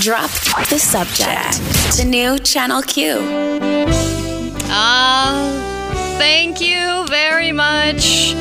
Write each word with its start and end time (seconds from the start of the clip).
Drop 0.00 0.30
the 0.70 0.78
subject. 0.78 1.58
The 1.98 2.04
new 2.06 2.38
Channel 2.38 2.80
Q. 2.80 3.18
Uh, 4.72 6.16
thank 6.16 6.62
you 6.62 7.06
very 7.08 7.52
much. 7.52 8.32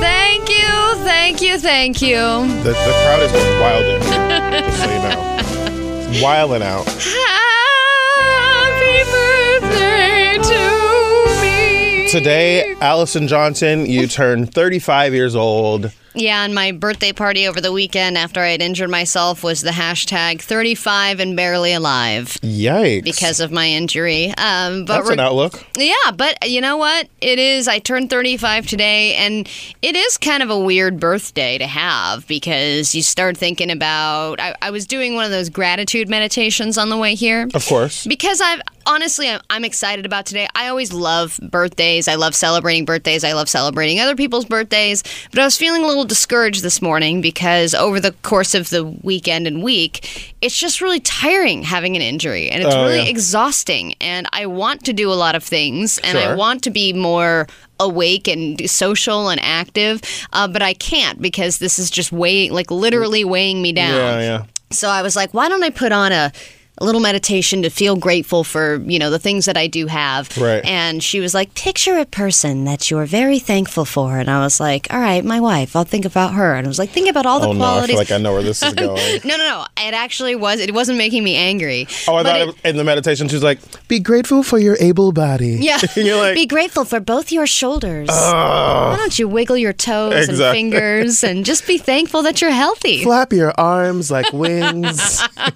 Thank 0.00 0.48
you, 0.48 0.94
thank 1.04 1.42
you, 1.42 1.58
thank 1.58 2.00
you. 2.00 2.16
The, 2.16 2.70
the 2.70 2.74
crowd 2.74 3.22
is 3.22 3.32
going 3.32 3.60
wilding. 3.60 4.00
just 4.64 4.78
so 4.80 4.90
you 4.90 5.02
know. 5.02 6.22
Wilding 6.22 6.62
out. 6.62 6.86
Happy 6.88 7.04
birthday 9.60 10.38
to 10.42 10.60
me. 11.42 12.08
Today, 12.10 12.74
Allison 12.80 13.28
Johnson, 13.28 13.84
you 13.84 14.06
turn 14.06 14.46
35 14.46 15.12
years 15.12 15.36
old. 15.36 15.92
Yeah, 16.16 16.44
and 16.44 16.54
my 16.54 16.72
birthday 16.72 17.12
party 17.12 17.46
over 17.46 17.60
the 17.60 17.72
weekend 17.72 18.16
after 18.16 18.40
I 18.40 18.48
had 18.48 18.62
injured 18.62 18.88
myself 18.88 19.44
was 19.44 19.60
the 19.60 19.70
hashtag 19.70 20.40
35 20.40 21.20
and 21.20 21.36
barely 21.36 21.74
alive 21.74 22.38
Yikes. 22.42 23.04
because 23.04 23.38
of 23.38 23.52
my 23.52 23.68
injury. 23.68 24.32
Um, 24.38 24.86
but 24.86 24.96
That's 24.96 25.10
an 25.10 25.20
outlook. 25.20 25.62
Yeah, 25.76 25.92
but 26.14 26.48
you 26.48 26.62
know 26.62 26.78
what? 26.78 27.08
It 27.20 27.38
is. 27.38 27.68
I 27.68 27.80
turned 27.80 28.08
35 28.08 28.66
today, 28.66 29.14
and 29.16 29.46
it 29.82 29.94
is 29.94 30.16
kind 30.16 30.42
of 30.42 30.48
a 30.48 30.58
weird 30.58 30.98
birthday 30.98 31.58
to 31.58 31.66
have 31.66 32.26
because 32.26 32.94
you 32.94 33.02
start 33.02 33.36
thinking 33.36 33.70
about. 33.70 34.40
I, 34.40 34.54
I 34.62 34.70
was 34.70 34.86
doing 34.86 35.16
one 35.16 35.26
of 35.26 35.30
those 35.30 35.50
gratitude 35.50 36.08
meditations 36.08 36.78
on 36.78 36.88
the 36.88 36.96
way 36.96 37.14
here. 37.14 37.46
Of 37.52 37.66
course. 37.66 38.06
Because 38.06 38.40
I've 38.40 38.62
honestly, 38.86 39.28
I'm, 39.28 39.40
I'm 39.50 39.64
excited 39.64 40.06
about 40.06 40.26
today. 40.26 40.48
I 40.54 40.68
always 40.68 40.92
love 40.92 41.38
birthdays. 41.42 42.08
I 42.08 42.14
love 42.14 42.34
celebrating 42.34 42.84
birthdays. 42.84 43.24
I 43.24 43.32
love 43.32 43.48
celebrating 43.48 44.00
other 44.00 44.16
people's 44.16 44.44
birthdays. 44.44 45.02
But 45.30 45.40
I 45.40 45.44
was 45.44 45.56
feeling 45.56 45.82
a 45.82 45.86
little 45.86 46.05
discouraged 46.06 46.62
this 46.62 46.80
morning 46.80 47.20
because 47.20 47.74
over 47.74 48.00
the 48.00 48.12
course 48.22 48.54
of 48.54 48.70
the 48.70 48.84
weekend 48.84 49.46
and 49.46 49.62
week, 49.62 50.34
it's 50.40 50.58
just 50.58 50.80
really 50.80 51.00
tiring 51.00 51.62
having 51.62 51.96
an 51.96 52.02
injury 52.02 52.48
and 52.48 52.62
it's 52.62 52.74
Oh, 52.74 52.84
really 52.84 53.02
yeah. 53.02 53.10
exhausting. 53.10 53.94
And 54.00 54.26
I 54.32 54.46
want 54.46 54.84
to 54.86 54.92
do 54.92 55.10
a 55.12 55.14
lot 55.14 55.34
of 55.34 55.42
things 55.44 55.98
and 55.98 56.16
I 56.18 56.34
want 56.34 56.62
to 56.64 56.70
be 56.70 56.92
more 56.92 57.46
awake 57.78 58.26
and 58.26 58.68
social 58.70 59.28
and 59.28 59.38
active, 59.42 60.00
uh, 60.32 60.48
but 60.48 60.62
I 60.62 60.72
can't 60.72 61.20
because 61.20 61.58
this 61.58 61.78
is 61.78 61.90
just 61.90 62.10
weighing, 62.12 62.52
like 62.52 62.70
literally 62.70 63.24
weighing 63.24 63.60
me 63.60 63.72
down. 63.72 63.94
Yeah, 63.96 64.20
yeah. 64.20 64.44
So 64.70 64.88
I 64.88 65.02
was 65.02 65.14
like, 65.14 65.32
why 65.34 65.48
don't 65.48 65.62
I 65.62 65.70
put 65.70 65.92
on 65.92 66.10
a, 66.12 66.32
a 66.78 66.84
little 66.84 67.00
meditation 67.00 67.62
to 67.62 67.70
feel 67.70 67.96
grateful 67.96 68.44
for, 68.44 68.76
you 68.86 68.98
know, 68.98 69.10
the 69.10 69.18
things 69.18 69.46
that 69.46 69.56
I 69.56 69.66
do 69.66 69.86
have. 69.86 70.36
Right. 70.36 70.64
And 70.64 71.02
she 71.02 71.20
was 71.20 71.32
like, 71.34 71.54
picture 71.54 71.96
a 71.98 72.04
person 72.04 72.64
that 72.64 72.90
you're 72.90 73.06
very 73.06 73.38
thankful 73.38 73.84
for. 73.86 74.18
And 74.18 74.30
I 74.30 74.40
was 74.40 74.60
like, 74.60 74.86
all 74.92 75.00
right, 75.00 75.24
my 75.24 75.40
wife, 75.40 75.74
I'll 75.74 75.84
think 75.84 76.04
about 76.04 76.34
her. 76.34 76.54
And 76.54 76.66
I 76.66 76.68
was 76.68 76.78
like, 76.78 76.90
think 76.90 77.08
about 77.08 77.24
all 77.24 77.40
the 77.40 77.48
Oh 77.48 77.52
no, 77.52 77.64
I 77.64 77.68
qualities. 77.68 77.88
feel 77.90 77.98
like 77.98 78.10
I 78.12 78.18
know 78.18 78.32
where 78.34 78.42
this 78.42 78.62
is 78.62 78.74
going. 78.74 79.20
no, 79.24 79.36
no, 79.36 79.44
no. 79.44 79.64
It 79.78 79.94
actually 79.94 80.36
was. 80.36 80.60
It 80.60 80.74
wasn't 80.74 80.98
making 80.98 81.24
me 81.24 81.36
angry. 81.36 81.86
Oh, 82.08 82.16
I 82.16 82.22
thought 82.22 82.36
it- 82.36 82.42
it 82.42 82.46
was, 82.48 82.56
in 82.64 82.76
the 82.76 82.84
meditation 82.84 83.28
she 83.28 83.36
was 83.36 83.42
like, 83.42 83.58
"Be 83.88 83.98
grateful 84.00 84.42
for 84.42 84.58
your 84.58 84.76
able 84.80 85.12
body." 85.12 85.58
Yeah. 85.60 85.78
and 85.96 86.06
you're 86.06 86.16
like, 86.16 86.34
Be 86.34 86.46
grateful 86.46 86.84
for 86.84 86.98
both 87.00 87.30
your 87.32 87.46
shoulders. 87.46 88.08
"Oh, 88.10 88.90
Why 88.90 88.96
don't 88.98 89.18
you 89.18 89.28
wiggle 89.28 89.56
your 89.56 89.72
toes 89.72 90.28
and 90.28 90.36
fingers 90.38 91.22
and 91.24 91.44
just 91.44 91.66
be 91.66 91.78
thankful 91.78 92.22
that 92.22 92.40
you're 92.42 92.50
healthy? 92.50 93.02
flap 93.04 93.32
your 93.32 93.52
arms 93.58 94.10
like 94.10 94.32
wings." 94.32 95.22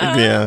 yeah. 0.00 0.46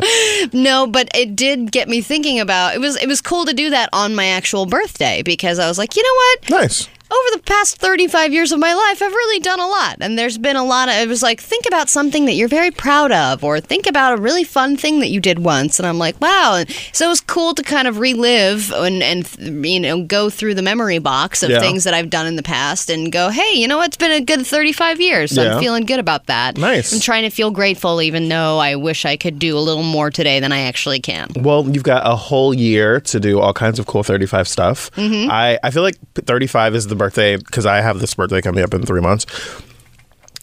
No, 0.52 0.86
but 0.86 1.08
it 1.14 1.34
did 1.36 1.72
get 1.72 1.88
me 1.88 2.00
thinking 2.00 2.40
about 2.40 2.74
it 2.74 2.80
was 2.80 2.96
it 2.96 3.06
was 3.08 3.20
cool 3.20 3.44
to 3.46 3.54
do 3.54 3.70
that 3.70 3.88
on 3.92 4.14
my 4.14 4.26
actual 4.26 4.66
birthday 4.66 5.22
because 5.22 5.58
I 5.58 5.68
was 5.68 5.78
like, 5.78 5.96
you 5.96 6.02
know 6.02 6.14
what? 6.14 6.62
Nice. 6.62 6.88
Over 7.14 7.36
the 7.36 7.42
past 7.44 7.76
35 7.76 8.32
years 8.32 8.50
of 8.50 8.58
my 8.58 8.74
life, 8.74 9.00
I've 9.00 9.12
really 9.12 9.38
done 9.40 9.60
a 9.60 9.66
lot. 9.68 9.98
And 10.00 10.18
there's 10.18 10.36
been 10.36 10.56
a 10.56 10.64
lot 10.64 10.88
of, 10.88 10.94
it 10.96 11.06
was 11.08 11.22
like, 11.22 11.40
think 11.40 11.64
about 11.66 11.88
something 11.88 12.24
that 12.24 12.32
you're 12.32 12.48
very 12.48 12.70
proud 12.72 13.12
of, 13.12 13.44
or 13.44 13.60
think 13.60 13.86
about 13.86 14.18
a 14.18 14.20
really 14.20 14.42
fun 14.42 14.76
thing 14.76 14.98
that 15.00 15.08
you 15.10 15.20
did 15.20 15.38
once. 15.38 15.78
And 15.78 15.86
I'm 15.86 15.98
like, 15.98 16.20
wow. 16.20 16.56
And 16.56 16.70
so 16.92 17.06
it 17.06 17.08
was 17.08 17.20
cool 17.20 17.54
to 17.54 17.62
kind 17.62 17.86
of 17.86 17.98
relive 17.98 18.72
and, 18.72 19.00
and 19.02 19.64
you 19.66 19.78
know, 19.78 20.02
go 20.04 20.28
through 20.28 20.54
the 20.54 20.62
memory 20.62 20.98
box 20.98 21.42
of 21.44 21.50
Yeah. 21.50 21.60
things 21.60 21.84
that 21.84 21.94
I've 21.94 22.10
done 22.10 22.26
in 22.26 22.34
the 22.36 22.42
past 22.42 22.90
and 22.90 23.12
go, 23.12 23.28
hey, 23.28 23.52
you 23.54 23.68
know 23.68 23.76
what? 23.76 23.88
It's 23.88 23.96
been 23.96 24.10
a 24.10 24.20
good 24.20 24.44
35 24.44 25.00
years. 25.00 25.30
So 25.32 25.42
Yeah. 25.42 25.54
I'm 25.54 25.60
feeling 25.62 25.84
good 25.86 26.00
about 26.00 26.26
that. 26.26 26.58
Nice. 26.58 26.92
I'm 26.92 27.00
trying 27.00 27.22
to 27.22 27.30
feel 27.30 27.50
grateful, 27.52 28.02
even 28.02 28.28
though 28.28 28.58
I 28.58 28.74
wish 28.74 29.04
I 29.04 29.16
could 29.16 29.38
do 29.38 29.56
a 29.56 29.60
little 29.60 29.82
more 29.84 30.10
today 30.10 30.40
than 30.40 30.50
I 30.50 30.62
actually 30.62 30.98
can. 31.00 31.28
Well, 31.36 31.68
you've 31.68 31.84
got 31.84 32.04
a 32.04 32.16
whole 32.16 32.52
year 32.54 33.00
to 33.00 33.20
do 33.20 33.38
all 33.40 33.52
kinds 33.52 33.78
of 33.78 33.86
cool 33.86 34.02
35 34.02 34.48
stuff. 34.48 34.90
Mm-hmm. 34.92 35.30
I, 35.30 35.58
I 35.62 35.70
feel 35.70 35.82
like 35.82 35.96
35 36.14 36.74
is 36.74 36.86
the 36.88 36.96
birthday 37.04 37.36
because 37.36 37.66
I 37.66 37.80
have 37.80 38.00
this 38.00 38.14
birthday 38.14 38.40
coming 38.40 38.64
up 38.64 38.72
in 38.74 38.82
three 38.86 39.00
months. 39.00 39.26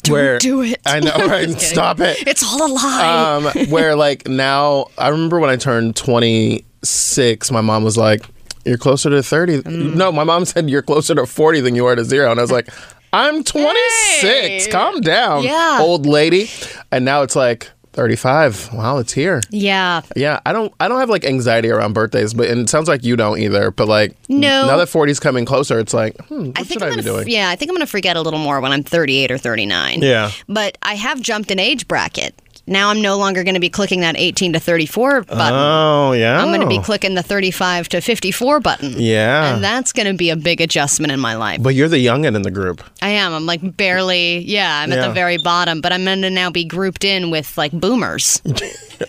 where 0.10 0.38
do 0.40 0.62
it. 0.62 0.80
I 0.86 1.00
know, 1.00 1.16
right? 1.28 1.50
Stop 1.60 2.00
it. 2.00 2.28
It's 2.28 2.44
all 2.44 2.66
a 2.66 2.72
lie. 2.72 3.54
um, 3.56 3.70
where 3.70 3.96
like 3.96 4.28
now, 4.28 4.88
I 4.98 5.10
remember 5.10 5.40
when 5.40 5.50
I 5.50 5.56
turned 5.58 5.96
26, 5.96 7.52
my 7.52 7.62
mom 7.62 7.84
was 7.84 7.98
like, 7.98 8.24
"You're 8.66 8.78
closer 8.78 9.10
to 9.10 9.24
30." 9.24 9.62
Mm. 9.64 9.96
No, 9.96 10.12
my 10.12 10.24
mom 10.24 10.46
said 10.46 10.70
you're 10.70 10.82
closer 10.82 11.16
to 11.16 11.26
40 11.26 11.62
than 11.62 11.76
you 11.76 11.86
are 11.86 11.96
to 11.96 12.04
zero, 12.06 12.30
and 12.32 12.40
I 12.40 12.44
was 12.44 12.52
like, 12.52 12.70
"I'm 13.14 13.44
26. 13.44 14.22
Hey. 14.22 14.68
Calm 14.72 15.02
down, 15.02 15.44
Yeah. 15.44 15.78
old 15.82 16.06
lady." 16.06 16.50
And 16.92 17.06
now 17.06 17.22
it's 17.24 17.36
like 17.36 17.70
35. 17.94 18.74
Wow, 18.74 18.98
it's 19.00 19.14
here. 19.14 19.42
yeah. 19.50 20.02
Yeah, 20.16 20.40
I 20.46 20.54
don't 20.54 20.74
I 20.80 20.88
don't 20.88 21.00
have 21.00 21.10
like 21.10 21.26
anxiety 21.26 21.70
around 21.70 21.94
birthdays, 21.94 22.34
but 22.34 22.50
and 22.50 22.62
it 22.62 22.70
sounds 22.70 22.88
like 22.88 23.04
you 23.04 23.16
don't 23.16 23.40
either. 23.40 23.72
But 23.72 23.88
like 23.88 24.16
No. 24.30 24.66
now 24.68 24.78
that 24.78 24.88
40's 24.88 25.20
coming 25.20 25.46
closer, 25.46 25.80
it's 25.80 25.94
like, 25.94 26.16
hmm, 26.28 26.48
what 26.48 26.60
I 26.60 26.64
think 26.64 26.74
should 26.82 26.84
I'm 26.84 26.94
I 26.94 26.96
be 26.98 27.02
gonna, 27.04 27.18
doing? 27.24 27.30
Yeah, 27.30 27.50
I 27.50 27.56
think 27.56 27.70
I'm 27.70 27.76
gonna 27.76 27.86
forget 27.88 28.16
a 28.16 28.22
little 28.22 28.40
more 28.40 28.60
when 28.62 28.72
I'm 28.72 28.84
38 28.84 29.32
or 29.32 29.38
39. 29.38 30.02
Yeah. 30.02 30.32
But 30.48 30.78
I 30.82 30.96
have 30.96 31.22
jumped 31.22 31.52
an 31.52 31.60
age 31.60 31.88
bracket. 31.88 32.34
Now 32.68 32.90
I'm 32.90 33.02
no 33.02 33.18
longer 33.18 33.44
going 33.44 33.56
to 33.56 33.60
be 33.60 33.70
clicking 33.70 34.02
that 34.02 34.16
18 34.18 34.54
to 34.54 34.60
34 34.60 35.24
button. 35.24 35.40
Oh 35.54 36.12
yeah. 36.14 36.40
I'm 36.40 36.50
going 36.50 36.62
to 36.62 36.68
be 36.68 36.80
clicking 36.80 37.16
the 37.16 37.24
35 37.24 37.90
to 37.90 38.02
54 38.02 38.60
button. 38.60 38.94
Yeah. 38.98 39.54
And 39.56 39.64
that's 39.64 39.92
going 39.92 40.08
to 40.08 40.14
be 40.14 40.30
a 40.30 40.36
big 40.36 40.62
adjustment 40.62 41.12
in 41.12 41.20
my 41.20 41.36
life. 41.36 41.62
but 41.62 41.76
you're 41.76 41.90
the 41.90 42.04
youngin 42.06 42.36
in 42.36 42.44
the 42.44 42.52
group. 42.52 42.84
I 43.02 43.10
am. 43.10 43.34
I'm 43.34 43.46
like 43.46 43.76
barely, 43.76 44.40
yeah, 44.40 44.80
I'm 44.82 44.92
at 44.94 45.06
the 45.06 45.12
very 45.14 45.38
bottom, 45.38 45.82
but 45.82 45.92
I'm 45.92 46.06
going 46.06 46.22
to 46.22 46.30
now 46.30 46.50
be 46.52 46.64
grouped 46.64 47.04
in 47.04 47.30
with 47.32 47.58
like 47.58 47.72
boomers. 47.72 48.42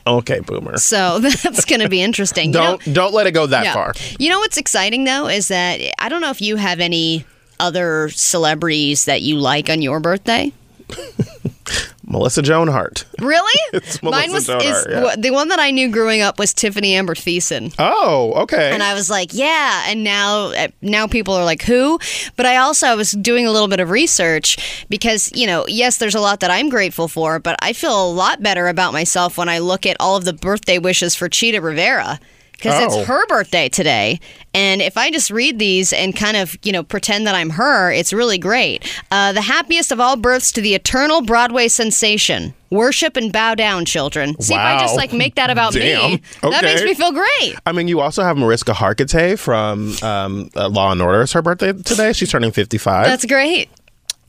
Okay, 0.07 0.41
boomer. 0.41 0.79
So 0.79 1.19
that's 1.21 1.67
going 1.67 1.83
to 1.83 1.89
be 1.91 2.01
interesting. 2.01 2.47
You 2.55 2.59
know- 2.59 2.79
Don't 2.79 2.95
don't 2.95 3.13
let 3.15 3.27
it 3.27 3.33
go 3.33 3.45
that 3.47 3.65
Yeah. 3.65 3.75
far. 3.75 3.93
You 4.19 4.31
know 4.31 4.39
what's 4.39 4.57
exciting 4.57 5.05
though 5.05 5.29
is 5.29 5.49
that 5.49 5.81
I 5.99 6.09
don't 6.09 6.23
know 6.23 6.31
if 6.31 6.41
you 6.41 6.57
have 6.57 6.81
any 6.81 7.27
other 7.61 8.09
celebrities 8.09 9.05
that 9.05 9.21
you 9.21 9.37
like 9.37 9.69
on 9.69 9.83
your 9.83 10.01
birthday. 10.01 10.51
Melissa 12.13 12.43
Joan 12.43 12.69
Hart. 12.69 13.05
Really? 13.23 13.61
It's 13.73 14.03
Mine 14.03 14.33
was 14.33 14.49
Joan 14.49 14.61
is, 14.63 14.85
Hart, 14.85 14.91
yeah. 14.91 15.17
the 15.17 15.31
one 15.31 15.49
that 15.49 15.61
I 15.61 15.71
knew 15.71 15.89
growing 15.91 16.23
up 16.23 16.41
was 16.41 16.53
Tiffani 16.53 16.89
Amber 16.89 17.15
Thiessen. 17.15 17.73
Oh, 17.79 18.33
okay. 18.43 18.73
And 18.73 18.83
I 18.83 18.95
was 18.95 19.09
like, 19.09 19.33
yeah. 19.33 19.85
And 19.87 20.03
now, 20.03 20.47
uh, 20.47 20.69
now 20.83 21.07
people 21.07 21.35
are 21.35 21.45
like, 21.45 21.63
who? 21.63 22.01
But 22.37 22.47
I 22.47 22.57
also 22.57 22.89
I 22.89 22.97
was 22.97 23.13
doing 23.13 23.47
a 23.47 23.53
little 23.53 23.69
bit 23.69 23.79
of 23.79 23.91
research 23.91 24.85
because, 24.89 25.31
you 25.37 25.47
know, 25.47 25.65
yes, 25.69 25.99
there's 25.99 26.17
a 26.17 26.21
lot 26.21 26.41
that 26.41 26.51
I'm 26.51 26.69
grateful 26.69 27.07
for, 27.07 27.39
but 27.39 27.55
I 27.61 27.73
feel 27.73 28.05
a 28.05 28.11
lot 28.11 28.43
better 28.43 28.67
about 28.67 28.93
myself 28.93 29.39
when 29.39 29.49
I 29.49 29.61
look 29.61 29.87
at 29.87 29.97
all 30.01 30.17
of 30.17 30.25
the 30.25 30.33
birthday 30.33 30.79
wishes 30.79 31.15
for 31.15 31.29
Chita 31.29 31.61
Rivera. 31.61 32.19
Because 32.63 32.81
Oh. 32.95 32.99
it's 33.01 33.09
her 33.09 33.27
birthday 33.27 33.69
today. 33.69 34.21
And 34.55 34.81
if 34.83 34.97
I 34.97 35.11
just 35.11 35.31
read 35.31 35.59
these 35.59 35.93
and 35.93 36.15
kind 36.15 36.37
of, 36.37 36.57
you 36.63 36.71
know, 36.73 36.83
pretend 36.83 37.27
that 37.27 37.35
I'm 37.35 37.51
her, 37.51 37.91
it's 37.91 38.13
really 38.13 38.39
great. 38.39 38.85
Uh, 39.11 39.33
the 39.33 39.41
happiest 39.41 39.91
of 39.91 39.99
all 40.01 40.17
births 40.17 40.53
to 40.53 40.61
the 40.61 40.75
eternal 40.75 41.23
Broadway 41.23 41.69
sensation. 41.69 42.55
Worship 42.71 43.17
and 43.17 43.33
bow 43.33 43.55
down, 43.55 43.85
children. 43.85 44.41
See 44.41 44.55
if 44.55 44.61
I 44.61 44.79
just 44.79 44.97
like 44.97 45.13
make 45.13 45.35
that 45.35 45.51
about 45.51 45.73
Damn. 45.75 46.13
me. 46.13 46.23
That 46.43 46.63
makes 46.63 46.83
me 46.83 46.95
feel 46.95 47.13
great. 47.13 47.55
I 47.67 47.73
mean, 47.73 47.89
you 47.89 48.01
also 48.01 48.23
have 48.23 48.37
Mariska 48.37 48.73
Hargitay 48.73 49.39
from 49.39 49.95
um, 50.03 50.49
uh, 50.57 50.69
Law 50.69 50.93
and 50.93 51.03
Order. 51.03 51.23
It's 51.23 51.33
her 51.33 51.43
birthday 51.43 51.73
today. 51.75 52.13
She's 52.15 52.31
turning 52.31 52.51
55. 52.53 53.07
That's 53.07 53.27
great. 53.27 53.69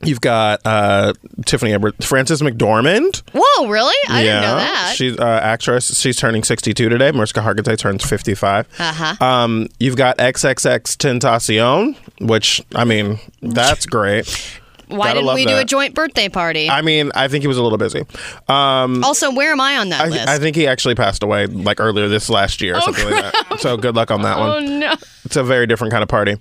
You've 0.06 0.20
got 0.20 0.60
uh, 0.64 1.14
Tiffani 1.42 1.70
Amber, 1.70 1.92
Frances 2.00 2.42
McDormand. 2.42 3.22
Whoa, 3.32 3.68
really? 3.68 3.94
I 4.08 4.22
yeah, 4.22 4.40
didn't 4.40 4.42
know 4.42 4.56
that. 4.56 4.94
She's 4.96 5.18
uh, 5.18 5.40
actress. 5.42 6.00
She's 6.00 6.16
turning 6.16 6.42
62 6.42 6.88
today. 6.88 7.10
Mariska 7.12 7.40
Hargitay 7.40 7.78
turns 7.78 8.04
55. 8.04 8.68
Uh-huh. 8.78 9.24
Um, 9.24 9.68
you've 9.78 9.96
got 9.96 10.18
XXX 10.18 10.80
Tentacion, 10.96 11.96
which 12.20 12.62
I 12.74 12.84
mean, 12.84 13.18
that's 13.42 13.86
great. 13.86 14.60
Why 14.88 15.08
gotta 15.08 15.20
didn't 15.20 15.34
we 15.34 15.46
do 15.46 15.56
a 15.56 15.64
joint 15.64 15.94
birthday 15.94 16.28
party? 16.28 16.68
I 16.68 16.82
mean, 16.82 17.10
I 17.14 17.28
think 17.28 17.42
he 17.42 17.48
was 17.48 17.56
a 17.58 17.62
little 17.62 17.78
busy. 17.78 18.04
Um, 18.48 19.02
also, 19.04 19.32
where 19.32 19.52
am 19.52 19.60
I 19.60 19.78
on 19.78 19.88
that 19.90 20.02
I, 20.02 20.08
list? 20.08 20.28
I 20.28 20.38
think 20.38 20.56
he 20.56 20.66
actually 20.66 20.94
passed 20.94 21.22
away 21.22 21.46
like 21.46 21.80
earlier 21.80 22.08
this 22.08 22.28
last 22.28 22.60
year 22.60 22.76
or 22.76 22.80
something 22.80 23.10
like 23.10 23.32
that. 23.32 23.60
So 23.60 23.76
good 23.76 23.94
luck 23.94 24.10
on 24.10 24.22
that 24.22 24.36
oh 24.36 24.54
one. 24.54 24.80
no. 24.80 24.94
It's 25.24 25.36
a 25.36 25.42
very 25.42 25.66
different 25.66 25.90
kind 25.92 26.02
of 26.02 26.08
party. 26.08 26.32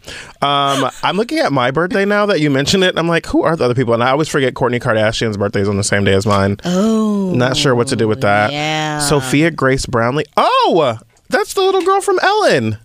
Um, 0.41 0.89
I'm 1.03 1.15
looking 1.15 1.39
at 1.39 1.53
my 1.53 1.71
birthday 1.71 2.05
now 2.05 2.25
that 2.25 2.41
you 2.41 2.49
mentioned 2.49 2.83
it. 2.83 2.97
I'm 2.97 3.07
like, 3.07 3.25
who 3.27 3.43
are 3.43 3.55
the 3.55 3.63
other 3.65 3.75
people? 3.75 3.93
And 3.93 4.03
I 4.03 4.09
always 4.09 4.27
forget 4.27 4.53
Kourtney 4.55 4.81
Kardashian's 4.81 5.37
birthday 5.37 5.61
is 5.61 5.69
on 5.69 5.77
the 5.77 5.83
same 5.83 6.03
day 6.03 6.13
as 6.13 6.25
mine. 6.25 6.57
Oh. 6.65 7.31
Not 7.33 7.55
sure 7.55 7.75
what 7.75 7.87
to 7.87 7.95
do 7.95 8.07
with 8.07 8.21
that. 8.21 8.51
yeah. 8.51 8.99
Sophia 8.99 9.51
Grace 9.51 9.85
Brownlee. 9.85 10.25
Oh, 10.35 10.97
that's 11.29 11.53
the 11.53 11.61
little 11.61 11.81
girl 11.83 12.01
from 12.01 12.19
Ellen. 12.21 12.77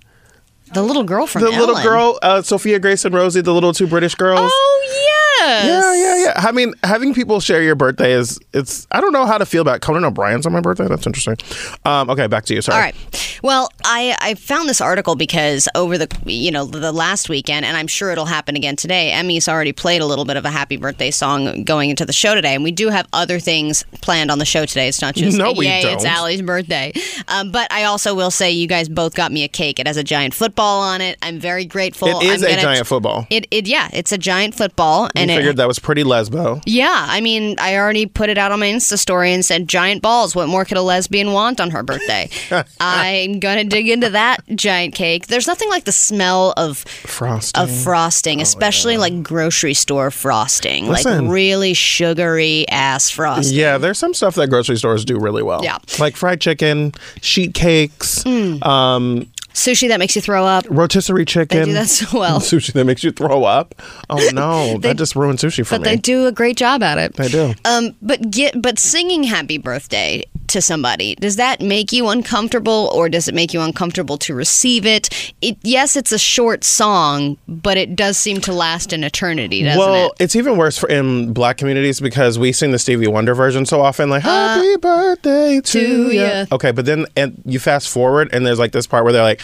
The 0.74 0.82
little 0.82 1.04
girl 1.04 1.26
from 1.26 1.42
The 1.42 1.50
little 1.50 1.80
girl, 1.82 2.18
uh, 2.22 2.42
Sophia 2.42 2.78
Grace 2.78 3.04
and 3.04 3.14
Rosie, 3.14 3.40
the 3.40 3.54
little 3.54 3.72
two 3.72 3.86
British 3.86 4.14
girls. 4.14 4.50
Oh 4.52 5.07
Yeah, 5.07 5.07
yeah, 5.48 5.94
yeah. 5.94 6.24
Yeah. 6.24 6.32
I 6.36 6.52
mean, 6.52 6.74
having 6.84 7.14
people 7.14 7.40
share 7.40 7.62
your 7.62 7.74
birthday 7.74 8.12
is 8.12 8.38
it's. 8.52 8.86
I 8.90 9.00
don't 9.00 9.12
know 9.12 9.26
how 9.26 9.38
to 9.38 9.46
feel 9.46 9.62
about 9.62 9.80
Conan 9.80 10.04
O'Brien's 10.04 10.46
on 10.46 10.52
my 10.52 10.60
birthday. 10.60 10.86
That's 10.88 11.06
interesting. 11.06 11.36
Um, 11.84 12.10
okay, 12.10 12.26
back 12.26 12.44
to 12.46 12.54
you. 12.54 12.62
Sorry. 12.62 12.76
All 12.76 12.82
right. 12.82 13.38
Well, 13.42 13.70
I, 13.84 14.16
I 14.20 14.34
found 14.34 14.68
this 14.68 14.80
article 14.80 15.14
because 15.14 15.68
over 15.74 15.96
the 15.96 16.08
you 16.26 16.50
know 16.50 16.64
the 16.64 16.92
last 16.92 17.28
weekend, 17.28 17.64
and 17.64 17.76
I'm 17.76 17.86
sure 17.86 18.10
it'll 18.10 18.26
happen 18.26 18.56
again 18.56 18.76
today. 18.76 19.12
Emmy's 19.12 19.48
already 19.48 19.72
played 19.72 20.00
a 20.00 20.06
little 20.06 20.24
bit 20.24 20.36
of 20.36 20.44
a 20.44 20.50
happy 20.50 20.76
birthday 20.76 21.10
song 21.10 21.64
going 21.64 21.90
into 21.90 22.04
the 22.04 22.12
show 22.12 22.34
today, 22.34 22.54
and 22.54 22.64
we 22.64 22.72
do 22.72 22.88
have 22.88 23.06
other 23.12 23.38
things 23.38 23.84
planned 24.00 24.30
on 24.30 24.38
the 24.38 24.44
show 24.44 24.66
today. 24.66 24.88
It's 24.88 25.00
not 25.00 25.14
just 25.14 25.38
No, 25.38 25.52
yay, 25.52 25.82
it's. 25.82 26.04
Allie's 26.04 26.42
birthday. 26.42 26.92
Um, 27.28 27.52
but 27.52 27.70
I 27.72 27.84
also 27.84 28.14
will 28.14 28.30
say 28.30 28.50
you 28.50 28.66
guys 28.66 28.88
both 28.88 29.14
got 29.14 29.30
me 29.32 29.44
a 29.44 29.48
cake. 29.48 29.78
It 29.78 29.86
has 29.86 29.96
a 29.96 30.04
giant 30.04 30.34
football 30.34 30.80
on 30.80 31.00
it. 31.00 31.18
I'm 31.22 31.38
very 31.38 31.64
grateful. 31.64 32.08
It 32.08 32.22
is 32.24 32.42
I'm 32.42 32.58
a 32.58 32.60
giant 32.60 32.86
football. 32.86 33.26
It, 33.30 33.46
it 33.50 33.66
yeah, 33.66 33.88
it's 33.92 34.12
a 34.12 34.18
giant 34.18 34.54
football, 34.54 35.08
and 35.14 35.30
it 35.30 35.37
figured 35.38 35.56
that 35.56 35.68
was 35.68 35.78
pretty 35.78 36.04
lesbo. 36.04 36.62
yeah, 36.66 37.06
I 37.08 37.20
mean, 37.20 37.56
I 37.58 37.76
already 37.76 38.06
put 38.06 38.28
it 38.28 38.38
out 38.38 38.52
on 38.52 38.60
my 38.60 38.66
Insta 38.66 38.98
story 38.98 39.32
and 39.32 39.44
said, 39.44 39.68
giant 39.68 40.02
balls. 40.02 40.34
What 40.36 40.48
more 40.48 40.64
could 40.64 40.76
a 40.76 40.82
lesbian 40.82 41.32
want 41.32 41.60
on 41.60 41.70
her 41.70 41.82
birthday? 41.82 42.28
I'm 42.80 43.40
going 43.40 43.58
to 43.58 43.64
dig 43.64 43.88
into 43.88 44.10
that 44.10 44.38
giant 44.54 44.94
cake. 44.94 45.26
There's 45.28 45.46
nothing 45.46 45.68
like 45.70 45.84
the 45.84 45.92
smell 45.92 46.52
of 46.56 46.78
Frosting. 46.78 47.62
of 47.62 47.70
frosting, 47.70 48.40
especially 48.40 48.96
like 48.98 49.22
grocery 49.22 49.74
store 49.74 50.10
frosting, 50.10 50.88
Listen. 50.88 51.24
like 51.26 51.32
really 51.32 51.74
sugary 51.74 52.66
ass 52.68 53.10
frosting. 53.10 53.56
Yeah, 53.56 53.78
there's 53.78 53.98
some 53.98 54.14
stuff 54.14 54.34
that 54.36 54.48
grocery 54.48 54.76
stores 54.76 55.04
do 55.04 55.18
really 55.18 55.42
well. 55.42 55.62
Yeah. 55.64 55.78
Like 55.98 56.16
fried 56.16 56.40
chicken, 56.40 56.92
sheet 57.20 57.54
cakes, 57.54 58.24
um, 58.26 59.26
Sushi 59.54 59.88
that 59.88 59.98
makes 59.98 60.14
you 60.14 60.22
throw 60.22 60.44
up. 60.44 60.64
rotisserie 60.68 61.24
chicken. 61.24 61.58
They 61.60 61.64
do 61.64 61.72
that 61.72 61.88
so 61.88 62.18
well. 62.18 62.40
Sushi 62.40 62.72
that 62.74 62.84
makes 62.84 63.02
you 63.02 63.10
throw 63.10 63.44
up. 63.44 63.74
Oh 64.08 64.30
no, 64.32 64.78
that 64.82 64.96
just 64.96 65.16
ruined 65.16 65.38
sushi 65.38 65.66
for 65.66 65.74
But 65.74 65.80
me. 65.80 65.84
But 65.84 65.90
they 65.90 65.96
do 65.96 66.26
a 66.26 66.32
great 66.32 66.56
job 66.56 66.82
at 66.82 66.98
it. 66.98 67.14
They 67.14 67.28
do. 67.28 67.54
Um, 67.64 67.96
but 68.00 68.30
get 68.30 68.60
but 68.60 68.78
singing 68.78 69.24
happy 69.24 69.58
birthday 69.58 70.22
to 70.48 70.60
somebody 70.60 71.14
does 71.16 71.36
that 71.36 71.60
make 71.60 71.92
you 71.92 72.08
uncomfortable 72.08 72.90
or 72.94 73.08
does 73.08 73.28
it 73.28 73.34
make 73.34 73.52
you 73.54 73.60
uncomfortable 73.60 74.16
to 74.18 74.34
receive 74.34 74.86
it? 74.86 75.32
It 75.40 75.56
yes, 75.62 75.96
it's 75.96 76.12
a 76.12 76.18
short 76.18 76.64
song, 76.64 77.36
but 77.46 77.76
it 77.76 77.94
does 77.96 78.16
seem 78.16 78.40
to 78.42 78.52
last 78.52 78.92
an 78.92 79.04
eternity, 79.04 79.62
doesn't 79.62 79.78
well, 79.78 80.06
it? 80.06 80.12
it's 80.24 80.36
even 80.36 80.56
worse 80.56 80.78
for 80.78 80.88
in 80.88 81.32
black 81.32 81.56
communities 81.58 82.00
because 82.00 82.38
we 82.38 82.52
sing 82.52 82.70
the 82.72 82.78
Stevie 82.78 83.08
Wonder 83.08 83.34
version 83.34 83.66
so 83.66 83.80
often, 83.80 84.10
like 84.10 84.22
"Happy 84.22 84.76
birthday 84.76 85.60
to, 85.60 85.78
Uh, 85.78 86.08
to 86.08 86.14
ya." 86.14 86.22
ya. 86.22 86.46
Okay, 86.52 86.70
but 86.72 86.84
then 86.86 87.06
and 87.16 87.40
you 87.44 87.58
fast 87.58 87.88
forward 87.88 88.30
and 88.32 88.46
there's 88.46 88.58
like 88.58 88.72
this 88.72 88.86
part 88.86 89.04
where 89.04 89.12
they're 89.12 89.22
like 89.22 89.40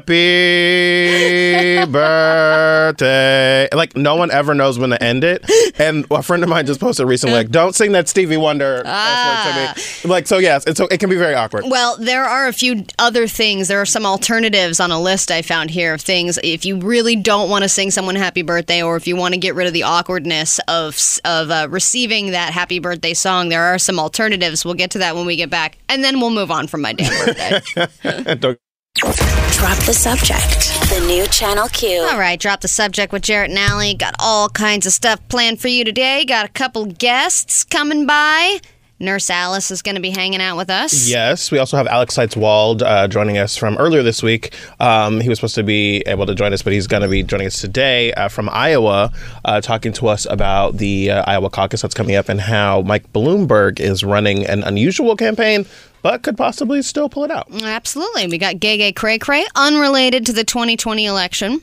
"Happy 0.00 1.84
birthday," 1.86 3.68
like 3.74 3.96
no 3.96 4.16
one 4.16 4.30
ever 4.30 4.54
knows 4.54 4.78
when 4.78 4.90
to 4.90 5.02
end 5.02 5.24
it. 5.24 5.44
And 5.78 6.06
a 6.10 6.22
friend 6.22 6.42
of 6.42 6.48
mine 6.48 6.66
just 6.66 6.78
posted 6.80 7.06
recently, 7.06 7.34
like, 7.34 7.50
"Don't 7.50 7.74
sing 7.74 7.92
that 7.92 8.08
Stevie 8.08 8.36
Wonder." 8.36 8.82
Ah. 8.84 9.74
to 9.74 9.84
me. 10.08 10.10
Like 10.12 10.26
so, 10.26 10.38
yes, 10.38 10.64
it's 10.66 10.78
it 10.80 10.98
can 10.98 11.10
be 11.10 11.16
very 11.16 11.34
awkward. 11.34 11.64
Well, 11.68 11.96
there 11.98 12.24
are 12.24 12.46
a 12.48 12.52
few 12.52 12.84
other 12.98 13.26
things. 13.26 13.68
There 13.68 13.80
are 13.80 13.86
some 13.86 14.06
alternatives 14.06 14.80
on 14.80 14.90
a 14.90 15.00
list 15.00 15.30
I 15.30 15.42
found 15.42 15.70
here 15.70 15.94
of 15.94 16.00
things. 16.00 16.38
If 16.42 16.64
you 16.64 16.78
really 16.78 17.16
don't 17.16 17.50
want 17.50 17.62
to 17.64 17.68
sing 17.68 17.90
someone 17.90 18.14
happy 18.14 18.42
birthday, 18.42 18.82
or 18.82 18.96
if 18.96 19.06
you 19.06 19.16
want 19.16 19.34
to 19.34 19.40
get 19.40 19.54
rid 19.54 19.66
of 19.66 19.72
the 19.72 19.82
awkwardness 19.84 20.60
of 20.68 21.00
of 21.24 21.50
uh, 21.50 21.66
receiving 21.70 22.30
that 22.32 22.52
happy 22.52 22.78
birthday 22.78 23.14
song, 23.14 23.48
there 23.48 23.62
are 23.62 23.78
some 23.78 23.98
alternatives. 23.98 24.64
We'll 24.64 24.74
get 24.74 24.90
to 24.92 24.98
that 24.98 25.16
when 25.16 25.26
we 25.26 25.36
get 25.36 25.50
back, 25.50 25.78
and 25.88 26.04
then 26.04 26.20
we'll 26.20 26.30
move 26.30 26.50
on 26.50 26.66
from 26.66 26.82
my 26.82 26.92
damn 26.92 27.26
birthday. 27.26 27.60
Don't- 28.40 28.58
Drop 28.96 29.78
the 29.84 29.94
subject. 29.94 30.90
The 30.90 31.04
new 31.06 31.26
Channel 31.26 31.68
Q. 31.68 32.00
All 32.10 32.18
right, 32.18 32.38
drop 32.38 32.60
the 32.60 32.68
subject 32.68 33.12
with 33.12 33.22
Jarrett 33.22 33.50
and 33.50 33.58
Allie. 33.58 33.94
Got 33.94 34.14
all 34.18 34.48
kinds 34.48 34.86
of 34.86 34.92
stuff 34.92 35.20
planned 35.28 35.60
for 35.60 35.68
you 35.68 35.84
today. 35.84 36.24
Got 36.24 36.46
a 36.46 36.48
couple 36.48 36.86
guests 36.86 37.64
coming 37.64 38.06
by. 38.06 38.58
Nurse 39.00 39.30
Alice 39.30 39.70
is 39.70 39.80
going 39.80 39.94
to 39.94 40.00
be 40.00 40.10
hanging 40.10 40.42
out 40.42 40.58
with 40.58 40.68
us. 40.68 41.08
Yes, 41.08 41.50
we 41.50 41.58
also 41.58 41.78
have 41.78 41.86
Alex 41.86 42.14
Seitz-Wald 42.14 42.82
uh, 42.82 43.08
joining 43.08 43.38
us 43.38 43.56
from 43.56 43.78
earlier 43.78 44.02
this 44.02 44.22
week. 44.22 44.54
Um, 44.78 45.20
he 45.20 45.28
was 45.30 45.38
supposed 45.38 45.54
to 45.54 45.62
be 45.62 46.02
able 46.06 46.26
to 46.26 46.34
join 46.34 46.52
us, 46.52 46.60
but 46.60 46.74
he's 46.74 46.86
going 46.86 47.02
to 47.02 47.08
be 47.08 47.22
joining 47.22 47.46
us 47.46 47.58
today 47.58 48.12
uh, 48.12 48.28
from 48.28 48.50
Iowa, 48.50 49.10
uh, 49.46 49.62
talking 49.62 49.92
to 49.94 50.08
us 50.08 50.26
about 50.28 50.76
the 50.76 51.12
uh, 51.12 51.24
Iowa 51.26 51.48
caucus 51.48 51.80
that's 51.80 51.94
coming 51.94 52.14
up 52.14 52.28
and 52.28 52.42
how 52.42 52.82
Mike 52.82 53.10
Bloomberg 53.14 53.80
is 53.80 54.04
running 54.04 54.46
an 54.46 54.62
unusual 54.64 55.16
campaign, 55.16 55.64
but 56.02 56.22
could 56.22 56.36
possibly 56.36 56.82
still 56.82 57.08
pull 57.08 57.24
it 57.24 57.30
out. 57.30 57.46
Absolutely. 57.62 58.26
We 58.26 58.36
got 58.36 58.60
Gay 58.60 58.76
Gay 58.76 58.92
Cray 58.92 59.18
Cray, 59.18 59.46
unrelated 59.56 60.26
to 60.26 60.34
the 60.34 60.44
2020 60.44 61.06
election. 61.06 61.62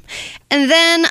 And 0.49 0.71
then 0.71 1.05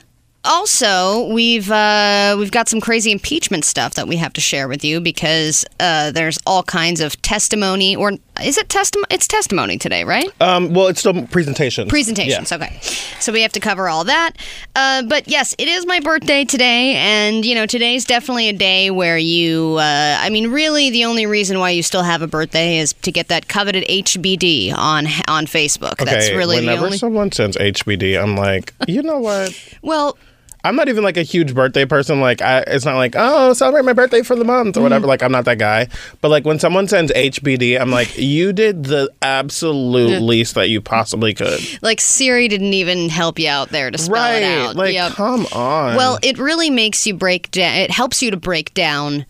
also 0.46 1.28
we've 1.32 1.70
uh, 1.70 2.36
we've 2.38 2.50
got 2.50 2.68
some 2.68 2.80
crazy 2.80 3.12
impeachment 3.12 3.64
stuff 3.64 3.94
that 3.94 4.08
we 4.08 4.16
have 4.16 4.32
to 4.34 4.40
share 4.40 4.68
with 4.68 4.84
you 4.84 5.00
because 5.00 5.64
uh, 5.80 6.10
there's 6.12 6.38
all 6.46 6.62
kinds 6.62 7.00
of 7.00 7.20
testimony 7.22 7.94
or 7.96 8.12
is 8.42 8.58
it 8.58 8.68
testimony? 8.68 9.06
It's 9.10 9.26
testimony 9.26 9.78
today, 9.78 10.04
right? 10.04 10.28
Um, 10.42 10.74
well, 10.74 10.88
it's 10.88 11.00
still 11.00 11.26
presentation. 11.28 11.88
Presentations. 11.88 12.52
Okay. 12.52 12.78
So 13.18 13.32
we 13.32 13.40
have 13.42 13.52
to 13.52 13.60
cover 13.60 13.88
all 13.88 14.04
that. 14.04 14.32
Uh, 14.74 15.02
but 15.04 15.26
yes, 15.26 15.54
it 15.58 15.68
is 15.68 15.86
my 15.86 16.00
birthday 16.00 16.44
today. 16.44 16.96
And, 16.96 17.46
you 17.46 17.54
know, 17.54 17.64
today's 17.64 18.04
definitely 18.04 18.48
a 18.50 18.52
day 18.52 18.90
where 18.90 19.16
you, 19.16 19.76
uh, 19.78 20.18
I 20.20 20.28
mean, 20.28 20.50
really 20.50 20.90
the 20.90 21.06
only 21.06 21.24
reason 21.24 21.58
why 21.58 21.70
you 21.70 21.82
still 21.82 22.02
have 22.02 22.20
a 22.20 22.26
birthday 22.26 22.76
is 22.76 22.92
to 23.02 23.10
get 23.10 23.28
that 23.28 23.48
coveted 23.48 23.84
HBD 23.88 24.74
on 24.74 25.06
on 25.28 25.46
Facebook. 25.46 25.96
That's 25.96 26.26
Okay, 26.26 26.36
really 26.36 26.56
the 26.60 26.66
whenever 26.66 26.86
only. 26.86 26.98
someone 26.98 27.32
sends 27.32 27.56
HBD, 27.56 28.22
I'm 28.22 28.36
like, 28.36 28.74
you 28.86 29.02
know 29.02 29.18
what? 29.18 29.52
Well, 29.82 30.18
I'm 30.66 30.76
not 30.76 30.88
even 30.88 31.04
like 31.04 31.16
a 31.16 31.22
huge 31.22 31.54
birthday 31.54 31.84
person. 31.84 32.20
Like, 32.20 32.42
I, 32.42 32.60
it's 32.66 32.84
not 32.84 32.96
like, 32.96 33.14
oh, 33.16 33.52
celebrate 33.52 33.84
my 33.84 33.92
birthday 33.92 34.22
for 34.22 34.34
the 34.36 34.44
month 34.44 34.76
or 34.76 34.82
whatever. 34.82 35.02
Mm-hmm. 35.02 35.08
Like, 35.10 35.22
I'm 35.22 35.32
not 35.32 35.44
that 35.46 35.58
guy. 35.58 35.88
But 36.20 36.30
like, 36.30 36.44
when 36.44 36.58
someone 36.58 36.88
sends 36.88 37.12
HBD, 37.12 37.80
I'm 37.80 37.90
like, 37.90 38.18
you 38.18 38.52
did 38.52 38.84
the 38.84 39.10
absolute 39.22 40.20
least 40.22 40.54
that 40.56 40.68
you 40.68 40.80
possibly 40.80 41.34
could. 41.34 41.60
like 41.82 42.00
Siri 42.00 42.48
didn't 42.48 42.74
even 42.74 43.08
help 43.08 43.38
you 43.38 43.48
out 43.48 43.68
there 43.70 43.90
to 43.90 43.98
spell 43.98 44.14
right? 44.14 44.42
it 44.42 44.66
out. 44.66 44.76
Like, 44.76 44.94
Yep. 44.94 45.12
come 45.12 45.46
on. 45.52 45.96
Well, 45.96 46.18
it 46.22 46.38
really 46.38 46.70
makes 46.70 47.06
you 47.06 47.14
break 47.14 47.50
down. 47.50 47.74
It 47.76 47.90
helps 47.90 48.22
you 48.22 48.30
to 48.30 48.36
break 48.36 48.74
down 48.74 49.26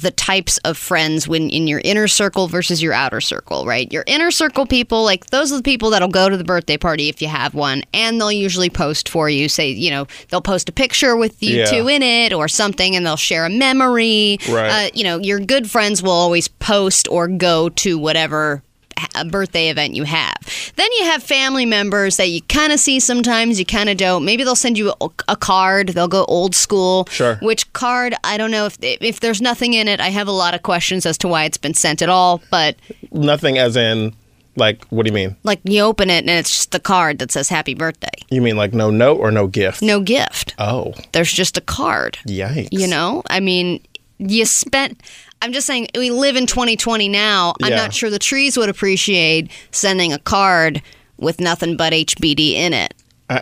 the 0.00 0.10
types 0.10 0.58
of 0.58 0.76
friends 0.76 1.26
when 1.28 1.48
in 1.50 1.66
your 1.66 1.80
inner 1.84 2.08
circle 2.08 2.48
versus 2.48 2.82
your 2.82 2.92
outer 2.92 3.20
circle, 3.20 3.64
right? 3.66 3.92
Your 3.92 4.04
inner 4.06 4.30
circle 4.30 4.66
people, 4.66 5.04
like 5.04 5.26
those 5.26 5.52
are 5.52 5.56
the 5.56 5.62
people 5.62 5.90
that'll 5.90 6.08
go 6.08 6.28
to 6.28 6.36
the 6.36 6.44
birthday 6.44 6.76
party 6.76 7.08
if 7.08 7.20
you 7.22 7.28
have 7.28 7.54
one, 7.54 7.82
and 7.92 8.20
they'll 8.20 8.32
usually 8.32 8.70
post 8.70 9.08
for 9.08 9.28
you. 9.30 9.48
Say, 9.48 9.70
you 9.70 9.90
know, 9.90 10.06
they'll 10.28 10.40
post 10.40 10.68
a 10.68 10.72
picture 10.72 11.16
with 11.16 11.42
you 11.42 11.58
Yeah. 11.58 11.66
two 11.66 11.88
in 11.88 12.02
it 12.02 12.32
or 12.32 12.48
something, 12.48 12.94
and 12.96 13.04
they'll 13.06 13.16
share 13.16 13.44
a 13.44 13.50
memory. 13.50 14.38
Right. 14.48 14.86
Uh, 14.86 14.90
you 14.94 15.04
know, 15.04 15.18
your 15.18 15.40
good 15.40 15.70
friends 15.70 16.02
will 16.02 16.10
always 16.12 16.48
post 16.48 17.08
or 17.10 17.28
go 17.28 17.68
to 17.70 17.98
whatever 17.98 18.62
a 19.14 19.24
birthday 19.24 19.68
event 19.68 19.94
you 19.94 20.04
have. 20.04 20.34
Then 20.76 20.88
you 20.98 21.04
have 21.04 21.22
family 21.22 21.66
members 21.66 22.16
that 22.16 22.28
you 22.28 22.42
kind 22.42 22.72
of 22.72 22.80
see 22.80 23.00
sometimes, 23.00 23.58
you 23.58 23.64
kind 23.66 23.88
of 23.88 23.96
don't. 23.96 24.24
Maybe 24.24 24.44
they'll 24.44 24.56
send 24.56 24.76
you 24.78 24.92
a, 25.00 25.08
a 25.28 25.36
card. 25.36 25.88
They'll 25.90 26.08
go 26.08 26.24
old 26.26 26.54
school. 26.54 27.06
Sure. 27.10 27.36
Which 27.36 27.72
card? 27.72 28.14
I 28.24 28.36
don't 28.36 28.50
know 28.50 28.66
if 28.66 28.76
if 28.80 29.20
there's 29.20 29.40
nothing 29.40 29.74
in 29.74 29.88
it. 29.88 30.00
I 30.00 30.08
have 30.08 30.28
a 30.28 30.32
lot 30.32 30.54
of 30.54 30.62
questions 30.62 31.06
as 31.06 31.18
to 31.18 31.28
why 31.28 31.44
it's 31.44 31.58
been 31.58 31.74
sent 31.74 32.02
at 32.02 32.08
all. 32.08 32.42
But 32.50 32.76
nothing 33.12 33.58
as 33.58 33.76
in, 33.76 34.14
like, 34.56 34.84
what 34.86 35.04
do 35.04 35.08
you 35.10 35.14
mean? 35.14 35.36
like 35.42 35.60
you 35.64 35.80
open 35.82 36.10
it 36.10 36.18
and 36.20 36.30
it's 36.30 36.50
just 36.50 36.70
the 36.72 36.80
card 36.80 37.18
that 37.18 37.32
says 37.32 37.48
happy 37.48 37.74
birthday. 37.74 38.08
You 38.30 38.40
mean 38.40 38.56
like 38.56 38.72
no 38.72 38.90
note 38.90 39.18
or 39.18 39.30
no 39.30 39.46
gift? 39.46 39.82
No 39.82 40.00
gift. 40.00 40.54
Oh, 40.58 40.92
There's 41.12 41.32
just 41.32 41.56
a 41.56 41.60
card. 41.60 42.18
yikes. 42.26 42.68
You 42.72 42.86
know, 42.86 43.22
I 43.30 43.40
mean, 43.40 43.80
you 44.18 44.44
spent. 44.44 45.00
I'm 45.42 45.52
just 45.52 45.66
saying, 45.66 45.88
we 45.94 46.10
live 46.10 46.36
in 46.36 46.46
2020 46.46 47.08
now. 47.08 47.54
I'm 47.62 47.70
Yeah. 47.70 47.76
not 47.76 47.92
sure 47.94 48.08
the 48.10 48.18
trees 48.18 48.56
would 48.56 48.68
appreciate 48.68 49.50
sending 49.72 50.12
a 50.12 50.18
card 50.18 50.80
with 51.18 51.40
nothing 51.40 51.76
but 51.76 51.92
HBD 51.92 52.54
in 52.54 52.72
it. 52.72 52.94
Uh, 53.28 53.40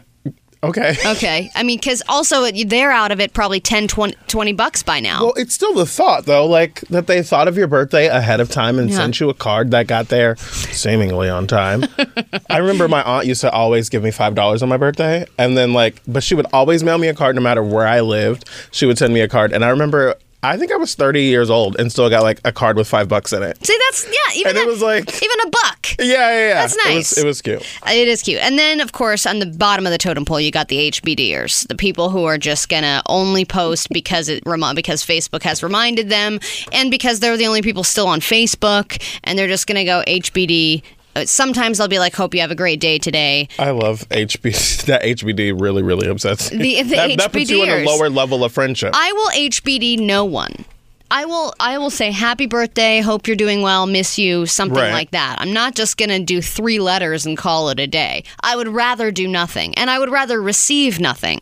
okay. 0.64 0.96
Okay. 1.06 1.50
I 1.54 1.62
mean, 1.62 1.78
because 1.78 2.02
also 2.08 2.50
they're 2.50 2.90
out 2.90 3.12
of 3.12 3.20
it 3.20 3.32
probably 3.34 3.60
10, 3.60 3.86
20, 3.88 4.16
20 4.26 4.52
bucks 4.52 4.82
by 4.82 4.98
now. 5.00 5.22
Well, 5.26 5.34
it's 5.36 5.54
still 5.54 5.74
the 5.74 5.86
thought, 5.86 6.24
though, 6.26 6.44
like 6.46 6.80
that 6.88 7.06
they 7.06 7.22
thought 7.22 7.46
of 7.46 7.56
your 7.56 7.68
birthday 7.68 8.06
ahead 8.08 8.40
of 8.40 8.50
time 8.50 8.78
and 8.80 8.92
sent 8.92 9.20
you 9.20 9.28
a 9.30 9.34
card 9.34 9.70
that 9.70 9.86
got 9.86 10.08
there 10.08 10.34
seemingly 10.36 11.28
on 11.28 11.46
time. 11.46 11.84
I 12.50 12.58
remember 12.58 12.88
my 12.88 13.02
aunt 13.04 13.26
used 13.26 13.42
to 13.42 13.50
always 13.52 13.88
give 13.88 14.02
me 14.02 14.10
five 14.10 14.34
dollars 14.34 14.62
on 14.62 14.68
my 14.68 14.76
birthday, 14.76 15.24
and 15.38 15.56
then 15.56 15.72
like, 15.72 16.02
but 16.08 16.22
she 16.24 16.34
would 16.34 16.46
always 16.52 16.82
mail 16.82 16.98
me 16.98 17.08
a 17.08 17.14
card 17.14 17.36
no 17.36 17.42
matter 17.42 17.62
where 17.62 17.86
I 17.86 18.00
lived. 18.00 18.48
She 18.72 18.86
would 18.86 18.98
send 18.98 19.14
me 19.14 19.20
a 19.20 19.28
card, 19.28 19.52
and 19.52 19.64
I 19.64 19.68
remember. 19.68 20.16
I 20.44 20.56
think 20.56 20.72
I 20.72 20.76
was 20.76 20.94
30 20.96 21.22
years 21.22 21.50
old 21.50 21.76
and 21.78 21.90
still 21.92 22.10
got 22.10 22.22
like 22.24 22.40
a 22.44 22.50
card 22.52 22.76
with 22.76 22.88
five 22.88 23.08
bucks 23.08 23.32
in 23.32 23.42
it. 23.44 23.64
See, 23.64 23.78
that's, 23.86 24.06
yeah, 24.06 24.40
even 24.40 24.50
And 24.50 24.58
it 24.58 24.60
that- 24.62 24.66
was 24.66 24.82
like- 24.82 25.08
even 25.22 25.36
a 25.46 25.50
buck. 25.50 25.86
Yeah, 26.00 26.06
yeah, 26.06 26.48
yeah. 26.48 26.54
That's 26.54 26.74
It 26.74 26.78
was, 26.84 26.94
nice. 26.94 27.18
it 27.18 27.24
was 27.26 27.42
cute. 27.42 27.62
It 27.88 28.08
is 28.08 28.22
cute. 28.22 28.40
And 28.40 28.58
then, 28.58 28.80
of 28.80 28.92
course, 28.92 29.24
on 29.26 29.38
the 29.38 29.46
bottom 29.46 29.86
of 29.86 29.92
the 29.92 29.98
totem 29.98 30.24
pole, 30.24 30.40
you 30.40 30.50
got 30.50 30.68
the 30.68 30.90
HBDers, 30.90 31.68
the 31.68 31.76
people 31.76 32.10
who 32.10 32.24
are 32.24 32.38
just 32.38 32.68
gonna 32.68 33.02
only 33.06 33.44
post 33.44 33.88
because 33.90 34.28
it 34.28 34.42
because 34.74 35.04
Facebook 35.04 35.42
has 35.44 35.62
reminded 35.62 36.08
them, 36.08 36.40
and 36.72 36.90
because 36.90 37.20
they're 37.20 37.36
the 37.36 37.46
only 37.46 37.62
people 37.62 37.84
still 37.84 38.06
on 38.08 38.20
Facebook, 38.20 39.00
and 39.24 39.38
they're 39.38 39.48
just 39.48 39.66
gonna 39.66 39.84
go 39.84 40.02
HBD 40.06 40.82
uh, 40.82 41.01
Uh, 41.14 41.24
sometimes 41.26 41.78
they'll 41.78 41.88
be 41.88 41.98
like, 41.98 42.14
"Hope 42.14 42.34
you 42.34 42.40
have 42.40 42.50
a 42.50 42.54
great 42.54 42.80
day 42.80 42.98
today." 42.98 43.48
I 43.58 43.70
love 43.70 44.08
HB. 44.10 44.82
That 44.86 45.02
HBD 45.02 45.60
really, 45.60 45.82
really 45.82 46.08
upsets 46.08 46.50
me. 46.50 46.58
The- 46.58 46.82
the 46.82 46.96
that, 46.96 47.16
that 47.18 47.32
puts 47.32 47.50
you 47.50 47.62
in 47.62 47.68
a 47.70 47.84
lower 47.84 48.08
level 48.08 48.44
of 48.44 48.52
friendship. 48.52 48.90
I 48.94 49.12
will 49.12 49.30
HBD 49.30 49.98
no 50.00 50.24
one. 50.24 50.64
I 51.10 51.26
will 51.26 51.52
I 51.60 51.76
will 51.76 51.90
say 51.90 52.10
happy 52.10 52.46
birthday, 52.46 53.00
hope 53.00 53.26
you're 53.26 53.36
doing 53.36 53.60
well, 53.60 53.86
miss 53.86 54.18
you, 54.18 54.46
something 54.46 54.78
Right. 54.78 54.92
like 54.92 55.10
that. 55.10 55.36
I'm 55.40 55.52
not 55.52 55.74
just 55.74 55.98
going 55.98 56.08
to 56.08 56.18
do 56.18 56.40
3 56.40 56.78
letters 56.80 57.26
and 57.26 57.36
call 57.36 57.68
it 57.68 57.78
a 57.78 57.86
day. 57.86 58.24
I 58.40 58.56
would 58.56 58.68
rather 58.68 59.10
do 59.10 59.28
nothing 59.28 59.74
and 59.76 59.90
I 59.90 59.98
would 59.98 60.10
rather 60.10 60.40
receive 60.40 60.98
nothing 61.00 61.38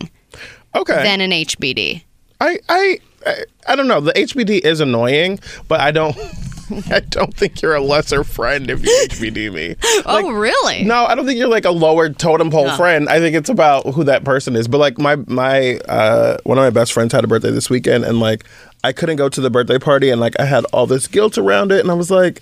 okay. 0.75 1.01
than 1.03 1.21
an 1.21 1.31
HBD. 1.31 2.03
I, 2.41 2.59
I, 2.67 2.99
I, 3.25 3.43
I 3.69 3.75
don't 3.77 3.87
know. 3.87 4.01
The 4.01 4.11
HBD 4.11 4.59
is 4.65 4.81
annoying, 4.81 5.39
but 5.69 5.79
I 5.79 5.91
don't. 5.91 6.17
I 6.91 6.99
don't 7.01 7.33
think 7.35 7.61
you're 7.61 7.75
a 7.75 7.81
lesser 7.81 8.23
friend 8.23 8.69
if 8.69 8.83
you 8.83 9.05
HBD 9.09 9.53
me. 9.53 9.75
oh, 10.05 10.31
really? 10.31 10.83
No, 10.83 11.05
I 11.05 11.15
don't 11.15 11.25
think 11.25 11.37
you're 11.37 11.47
like 11.47 11.65
a 11.65 11.71
lower 11.71 12.09
totem 12.09 12.49
pole 12.49 12.69
friend. 12.71 13.09
I 13.09 13.19
think 13.19 13.35
it's 13.35 13.49
about 13.49 13.85
who 13.93 14.03
that 14.05 14.23
person 14.23 14.55
is. 14.55 14.67
But 14.67 14.77
like 14.77 14.97
my 14.97 15.15
my 15.15 15.77
uh, 15.89 16.37
one 16.43 16.57
of 16.57 16.63
my 16.63 16.69
best 16.69 16.93
friends 16.93 17.13
had 17.13 17.23
a 17.23 17.27
birthday 17.27 17.51
this 17.51 17.69
weekend, 17.69 18.05
and 18.05 18.19
like 18.19 18.45
I 18.83 18.93
couldn't 18.93 19.17
go 19.17 19.29
to 19.29 19.41
the 19.41 19.49
birthday 19.49 19.79
party, 19.79 20.09
and 20.09 20.21
like 20.21 20.39
I 20.39 20.45
had 20.45 20.65
all 20.65 20.87
this 20.87 21.07
guilt 21.07 21.37
around 21.37 21.71
it, 21.71 21.81
and 21.81 21.91
I 21.91 21.95
was 21.95 22.09
like, 22.11 22.41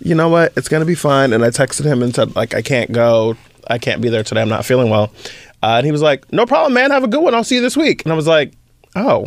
you 0.00 0.14
know 0.14 0.28
what, 0.28 0.52
it's 0.56 0.68
gonna 0.68 0.84
be 0.84 0.94
fine. 0.94 1.32
And 1.32 1.44
I 1.44 1.48
texted 1.48 1.84
him 1.84 2.02
and 2.02 2.14
said 2.14 2.34
like 2.34 2.54
I 2.54 2.62
can't 2.62 2.92
go, 2.92 3.36
I 3.68 3.78
can't 3.78 4.00
be 4.00 4.08
there 4.08 4.22
today. 4.22 4.42
I'm 4.42 4.48
not 4.48 4.64
feeling 4.64 4.90
well. 4.90 5.12
Uh, 5.62 5.76
and 5.78 5.86
he 5.86 5.92
was 5.92 6.02
like, 6.02 6.30
no 6.32 6.46
problem, 6.46 6.74
man. 6.74 6.90
Have 6.90 7.04
a 7.04 7.08
good 7.08 7.22
one. 7.22 7.34
I'll 7.34 7.44
see 7.44 7.56
you 7.56 7.60
this 7.60 7.76
week. 7.76 8.04
And 8.04 8.12
I 8.12 8.16
was 8.16 8.26
like, 8.26 8.52
oh. 8.94 9.26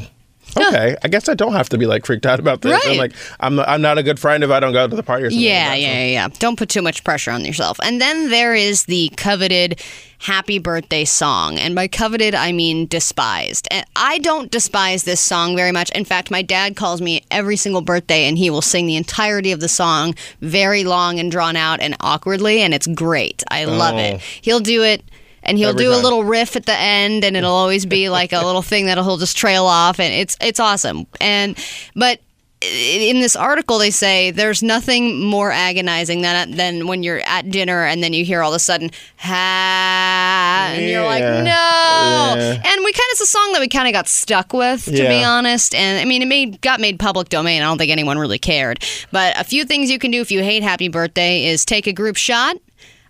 Okay, 0.58 0.96
I 1.04 1.08
guess 1.08 1.30
I 1.30 1.34
don't 1.36 1.54
have 1.54 1.70
to 1.70 1.78
be 1.78 1.86
like 1.86 2.06
freaked 2.06 2.26
out 2.26 2.40
about 2.40 2.62
this. 2.62 2.72
Right. 2.74 2.92
I'm 2.94 2.98
like, 2.98 3.14
I'm 3.40 3.56
not, 3.56 3.68
I'm 3.70 3.82
not 3.82 3.98
a 3.98 4.04
good 4.04 4.20
friend 4.20 4.44
if 4.44 4.50
I 4.50 4.60
don't 4.60 4.74
go 4.74 4.88
to 4.88 4.96
the 4.96 5.04
party 5.04 5.26
or 5.26 5.30
something. 5.32 5.46
Yeah, 5.48 5.70
like 5.70 5.82
yeah, 5.82 5.94
yeah, 5.94 6.06
yeah. 6.08 6.28
Don't 6.40 6.58
put 6.58 6.70
too 6.70 6.82
much 6.82 7.04
pressure 7.04 7.32
on 7.32 7.46
yourself. 7.46 7.80
And 7.84 8.02
then 8.02 8.30
there 8.30 8.56
is 8.56 8.86
the 8.86 9.10
coveted 9.16 9.82
happy 10.20 10.60
birthday 10.60 11.06
song. 11.06 11.58
And 11.58 11.76
by 11.76 11.88
coveted, 11.88 12.36
I 12.36 12.52
mean 12.52 12.88
despised. 12.88 13.68
And 13.72 13.86
I 13.96 14.18
don't 14.20 14.52
despise 14.52 15.04
this 15.04 15.22
song 15.22 15.56
very 15.56 15.72
much. 15.72 15.90
In 15.92 16.04
fact, 16.04 16.30
my 16.30 16.42
dad 16.42 16.76
calls 16.76 17.02
me 17.02 17.24
every 17.32 17.56
single 17.56 17.82
birthday 17.82 18.26
and 18.28 18.38
he 18.38 18.50
will 18.50 18.62
sing 18.62 18.86
the 18.86 18.98
entirety 18.98 19.52
of 19.52 19.62
the 19.62 19.70
song 19.70 20.16
very 20.42 20.84
long 20.84 21.20
and 21.20 21.32
drawn 21.32 21.56
out 21.56 21.80
and 21.80 21.96
awkwardly. 22.02 22.60
And 22.62 22.74
it's 22.74 22.88
great. 22.88 23.44
I 23.50 23.64
love 23.66 23.96
Oh. 23.96 24.00
it. 24.00 24.22
He'll 24.42 24.60
do 24.60 24.84
it. 24.84 25.04
And 25.50 25.58
he'll 25.58 25.70
Every 25.70 25.84
do 25.84 25.94
a 25.94 25.98
little 25.98 26.24
riff 26.24 26.56
at 26.56 26.66
the 26.66 26.78
end, 26.78 27.24
and 27.24 27.36
it'll 27.36 27.52
always 27.52 27.86
be 27.86 28.10
like 28.10 28.34
a 28.34 28.46
little 28.46 28.62
thing 28.62 28.86
that 28.86 28.98
he'll 28.98 29.18
just 29.18 29.36
trail 29.36 29.66
off, 29.66 30.00
and 30.00 30.14
it's 30.14 30.38
it's 30.40 30.60
awesome. 30.60 31.08
And 31.20 31.58
but 31.96 32.20
in 32.62 33.22
this 33.22 33.38
article 33.38 33.78
they 33.78 33.90
say 33.90 34.32
there's 34.32 34.62
nothing 34.62 35.24
more 35.24 35.50
agonizing 35.50 36.22
than 36.24 36.52
than 36.52 36.88
when 36.88 37.04
you're 37.04 37.22
at 37.26 37.50
dinner 37.50 37.86
and 37.86 38.04
then 38.04 38.12
you 38.12 38.26
hear 38.26 38.44
all 38.44 38.52
of 38.52 38.56
a 38.58 38.60
sudden 38.60 38.92
ha 39.16 40.74
and 40.76 40.86
you're 40.86 41.06
like 41.06 41.22
no. 41.22 41.46
Yeah. 41.46 42.62
and 42.62 42.84
we 42.84 42.92
kind 42.92 43.08
of 43.14 43.20
it's 43.20 43.22
a 43.22 43.26
song 43.26 43.54
that 43.54 43.60
we 43.60 43.68
kind 43.68 43.88
of 43.88 43.94
got 43.94 44.08
stuck 44.08 44.54
with 44.54 44.86
to 44.86 44.92
be 44.92 45.24
honest 45.24 45.74
and 45.74 46.00
i 46.00 46.06
mean 46.06 46.22
it 46.22 46.28
made 46.28 46.62
got 46.62 46.80
made 46.80 47.00
public 47.00 47.30
domain. 47.30 47.62
I 47.62 47.66
don't 47.66 47.78
think 47.78 47.92
anyone 47.92 48.18
really 48.18 48.40
cared. 48.40 48.84
But 49.12 49.40
a 49.40 49.44
few 49.44 49.66
things 49.66 49.90
you 49.90 50.00
can 50.00 50.12
do 50.12 50.22
if 50.22 50.32
you 50.32 50.44
hate 50.44 50.64
happy 50.64 50.88
birthday 50.88 51.46
is 51.46 51.66
take 51.66 51.88
a 51.88 51.94
group 51.94 52.16
shot 52.16 52.58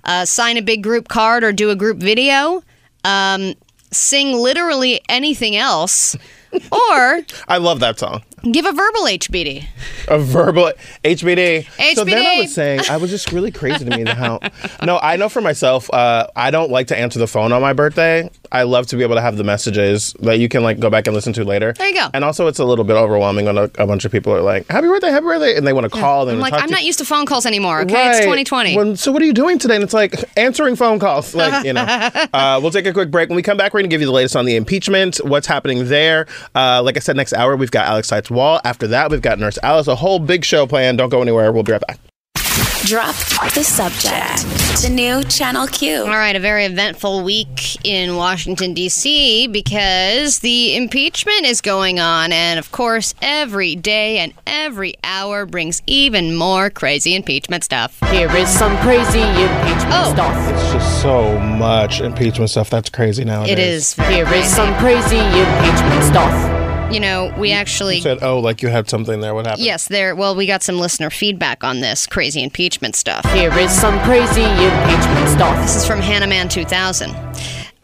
uh, 0.03 0.25
sign 0.25 0.57
a 0.57 0.61
big 0.61 0.83
group 0.83 1.07
card 1.07 1.43
or 1.43 1.51
do 1.51 1.69
a 1.69 1.75
group 1.75 1.97
video 1.97 2.63
um, 3.03 3.53
sing 3.91 4.33
literally 4.33 5.01
anything 5.09 5.55
else 5.55 6.15
or 6.71 7.21
I 7.47 7.57
love 7.57 7.79
that 7.81 7.99
song. 7.99 8.23
Give 8.51 8.65
a 8.65 8.71
verbal 8.71 9.01
hbd 9.01 9.65
A 10.07 10.19
verbal 10.19 10.71
HBD. 11.03 11.95
So 11.95 12.03
then 12.03 12.25
I 12.25 12.41
was 12.41 12.53
saying, 12.53 12.81
I 12.89 12.97
was 12.97 13.09
just 13.09 13.31
really 13.31 13.51
crazy 13.51 13.85
to 13.85 13.97
me 13.97 14.05
how. 14.05 14.39
No, 14.83 14.97
I 14.99 15.15
know 15.17 15.29
for 15.29 15.41
myself, 15.41 15.91
uh, 15.93 16.27
I 16.35 16.51
don't 16.51 16.71
like 16.71 16.87
to 16.87 16.97
answer 16.97 17.19
the 17.19 17.27
phone 17.27 17.51
on 17.51 17.61
my 17.61 17.73
birthday. 17.73 18.29
I 18.51 18.63
love 18.63 18.87
to 18.87 18.95
be 18.97 19.03
able 19.03 19.15
to 19.15 19.21
have 19.21 19.37
the 19.37 19.43
messages 19.43 20.13
that 20.21 20.39
you 20.39 20.49
can 20.49 20.63
like 20.63 20.79
go 20.79 20.89
back 20.89 21.05
and 21.07 21.15
listen 21.15 21.33
to 21.33 21.43
later. 21.43 21.73
There 21.73 21.87
you 21.87 21.93
go. 21.95 22.07
And 22.13 22.23
also, 22.23 22.47
it's 22.47 22.59
a 22.59 22.65
little 22.65 22.85
bit 22.85 22.95
overwhelming 22.95 23.45
when 23.45 23.57
a, 23.57 23.63
a 23.77 23.85
bunch 23.85 24.05
of 24.05 24.11
people 24.11 24.33
are 24.33 24.41
like, 24.41 24.67
"Happy 24.67 24.87
birthday, 24.87 25.09
happy 25.11 25.25
birthday," 25.25 25.55
and 25.55 25.67
they 25.67 25.73
want 25.73 25.83
to 25.85 25.89
call. 25.89 26.25
They 26.25 26.33
I'm 26.33 26.39
like, 26.39 26.53
I'm 26.53 26.69
not 26.71 26.81
you. 26.81 26.87
used 26.87 26.99
to 26.99 27.05
phone 27.05 27.25
calls 27.25 27.45
anymore. 27.45 27.81
Okay, 27.81 28.09
it's 28.09 28.19
2020. 28.19 28.75
Well, 28.75 28.95
so 28.95 29.11
what 29.11 29.21
are 29.21 29.25
you 29.25 29.33
doing 29.33 29.59
today? 29.59 29.75
And 29.75 29.83
it's 29.83 29.93
like 29.93 30.15
answering 30.37 30.75
phone 30.75 30.99
calls. 30.99 31.35
Like, 31.39 31.63
you 31.63 31.71
know. 31.71 31.81
uh, 32.33 32.59
we'll 32.61 32.71
take 32.71 32.85
a 32.85 32.91
quick 32.91 33.11
break. 33.11 33.29
When 33.29 33.37
we 33.37 33.41
come 33.41 33.55
back, 33.55 33.73
we're 33.73 33.79
going 33.79 33.89
to 33.89 33.93
give 33.93 34.01
you 34.01 34.07
the 34.07 34.11
latest 34.13 34.35
on 34.35 34.43
the 34.43 34.57
impeachment, 34.57 35.17
what's 35.23 35.47
happening 35.47 35.87
there. 35.87 36.27
Uh, 36.53 36.83
like 36.83 36.97
I 36.97 36.99
said, 36.99 37.15
next 37.15 37.31
hour, 37.31 37.55
we've 37.55 37.71
got 37.71 37.85
Alex 37.87 38.09
Seitz 38.09 38.28
Wald. 38.31 38.61
After 38.63 38.87
that, 38.87 39.11
we've 39.11 39.21
got 39.21 39.39
Nurse 39.39 39.57
Alice. 39.63 39.87
A 39.87 39.95
whole 39.95 40.19
big 40.19 40.43
show 40.45 40.65
planned. 40.67 40.97
Don't 40.97 41.09
go 41.09 41.21
anywhere. 41.21 41.51
We'll 41.51 41.63
be 41.63 41.71
right 41.73 41.81
back. 41.87 41.99
Drop 42.85 43.13
the 43.53 43.61
subject. 43.63 44.45
The 44.81 44.89
new 44.89 45.21
Channel 45.25 45.67
Q. 45.67 45.97
All 46.03 46.07
right, 46.07 46.35
a 46.35 46.39
very 46.39 46.63
eventful 46.65 47.23
week 47.23 47.77
in 47.85 48.15
Washington, 48.15 48.73
D.C., 48.73 49.47
because 49.47 50.39
the 50.39 50.75
impeachment 50.77 51.45
is 51.45 51.59
going 51.59 51.99
on. 51.99 52.31
And 52.31 52.57
of 52.57 52.71
course, 52.71 53.13
every 53.21 53.75
day 53.75 54.19
and 54.19 54.33
every 54.47 54.93
hour 55.03 55.45
brings 55.45 55.81
even 55.87 56.35
more 56.35 56.69
crazy 56.69 57.15
impeachment 57.15 57.65
stuff. 57.65 57.99
Here 58.11 58.33
is 58.35 58.47
some 58.49 58.75
crazy 58.77 59.19
impeachment 59.21 59.89
Oh. 59.91 60.11
stuff. 60.13 60.49
It's 60.53 60.71
just 60.73 61.01
so 61.01 61.37
much 61.37 61.99
impeachment 61.99 62.49
stuff. 62.49 62.69
That's 62.69 62.89
crazy 62.89 63.25
nowadays. 63.25 63.51
It 63.51 63.59
is. 63.59 63.93
very 63.95 64.13
Here 64.15 64.23
is 64.23 64.29
crazy. 64.29 64.47
some 64.47 64.73
crazy 64.77 65.17
impeachment 65.17 66.03
stuff. 66.05 66.68
You 66.91 66.99
know, 66.99 67.33
we 67.37 67.51
actually. 67.51 67.97
You 67.97 68.01
said, 68.01 68.23
oh, 68.23 68.39
like 68.39 68.61
you 68.61 68.69
had 68.69 68.89
something 68.89 69.21
there. 69.21 69.35
What 69.35 69.45
happened? 69.45 69.65
Yes, 69.65 69.87
there. 69.87 70.15
Well, 70.15 70.35
we 70.35 70.47
got 70.47 70.63
some 70.63 70.79
listener 70.79 71.09
feedback 71.09 71.63
on 71.63 71.81
this 71.81 72.07
crazy 72.07 72.43
impeachment 72.43 72.95
stuff. 72.95 73.23
Here 73.31 73.53
is 73.53 73.71
some 73.71 73.99
crazy 73.99 74.41
impeachment 74.41 75.29
stuff. 75.29 75.55
This 75.61 75.75
is 75.75 75.85
from 75.85 75.99
Hannah 75.99 76.27
Man 76.27 76.49
2000. 76.49 77.15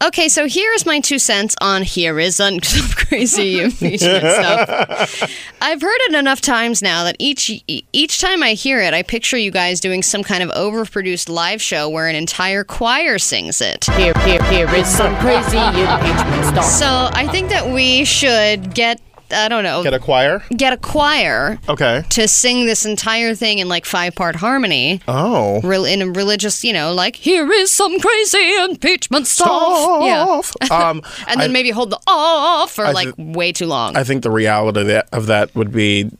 Okay, 0.04 0.28
so 0.28 0.46
here 0.46 0.72
is 0.72 0.84
my 0.84 1.00
two 1.00 1.18
cents 1.18 1.56
on 1.60 1.82
here 1.82 2.18
is 2.18 2.36
some 2.36 2.60
crazy 2.60 3.60
impeachment 3.60 4.24
stuff. 4.24 5.22
I've 5.60 5.80
heard 5.80 5.98
it 6.08 6.14
enough 6.14 6.40
times 6.42 6.82
now 6.82 7.04
that 7.04 7.16
each 7.18 7.50
each 7.66 8.20
time 8.20 8.42
I 8.42 8.52
hear 8.52 8.80
it, 8.80 8.92
I 8.92 9.02
picture 9.02 9.38
you 9.38 9.50
guys 9.50 9.80
doing 9.80 10.02
some 10.02 10.22
kind 10.22 10.42
of 10.42 10.50
overproduced 10.50 11.30
live 11.30 11.62
show 11.62 11.88
where 11.88 12.08
an 12.08 12.14
entire 12.14 12.62
choir 12.62 13.18
sings 13.18 13.60
it. 13.62 13.84
Here, 13.94 14.12
here, 14.20 14.42
here 14.44 14.74
is 14.74 14.86
some 14.86 15.16
crazy 15.16 15.56
impeachment 15.56 16.44
stuff. 16.44 16.64
So 16.64 17.08
I 17.12 17.26
think 17.28 17.48
that 17.48 17.66
we 17.72 18.04
should 18.04 18.74
get 18.74 19.00
I 19.30 19.48
don't 19.48 19.64
know 19.64 19.82
Get 19.82 19.94
a 19.94 19.98
choir? 19.98 20.42
get 20.56 20.72
a 20.72 20.76
choir 20.76 21.58
Okay. 21.68 22.04
to 22.10 22.28
sing 22.28 22.66
this 22.66 22.86
entire 22.86 23.34
thing 23.34 23.58
in 23.58 23.68
like 23.68 23.84
five 23.84 24.14
part 24.14 24.36
harmony. 24.36 25.00
Oh. 25.08 25.60
Real 25.62 25.84
in 25.84 26.02
a 26.02 26.06
religious, 26.08 26.62
you 26.64 26.72
know, 26.72 26.92
like 26.92 27.16
here 27.16 27.50
is 27.50 27.70
some 27.70 27.98
crazy 27.98 28.56
impeachment 28.64 29.26
stuff. 29.26 30.02
Yeah. 30.02 30.40
Um, 30.70 31.02
and 31.26 31.40
then 31.40 31.50
I- 31.50 31.52
maybe 31.52 31.70
hold 31.70 31.90
the 31.90 32.00
off 32.06 32.72
for 32.72 32.84
I 32.86 32.92
like 32.92 33.14
thi- 33.16 33.22
way 33.24 33.52
too 33.52 33.66
long. 33.66 33.96
I 33.96 34.04
think 34.04 34.22
the 34.22 34.30
reality 34.30 34.80
of 34.80 34.86
that, 34.86 35.08
of 35.12 35.26
that 35.26 35.54
would 35.54 35.72
be 35.72 36.10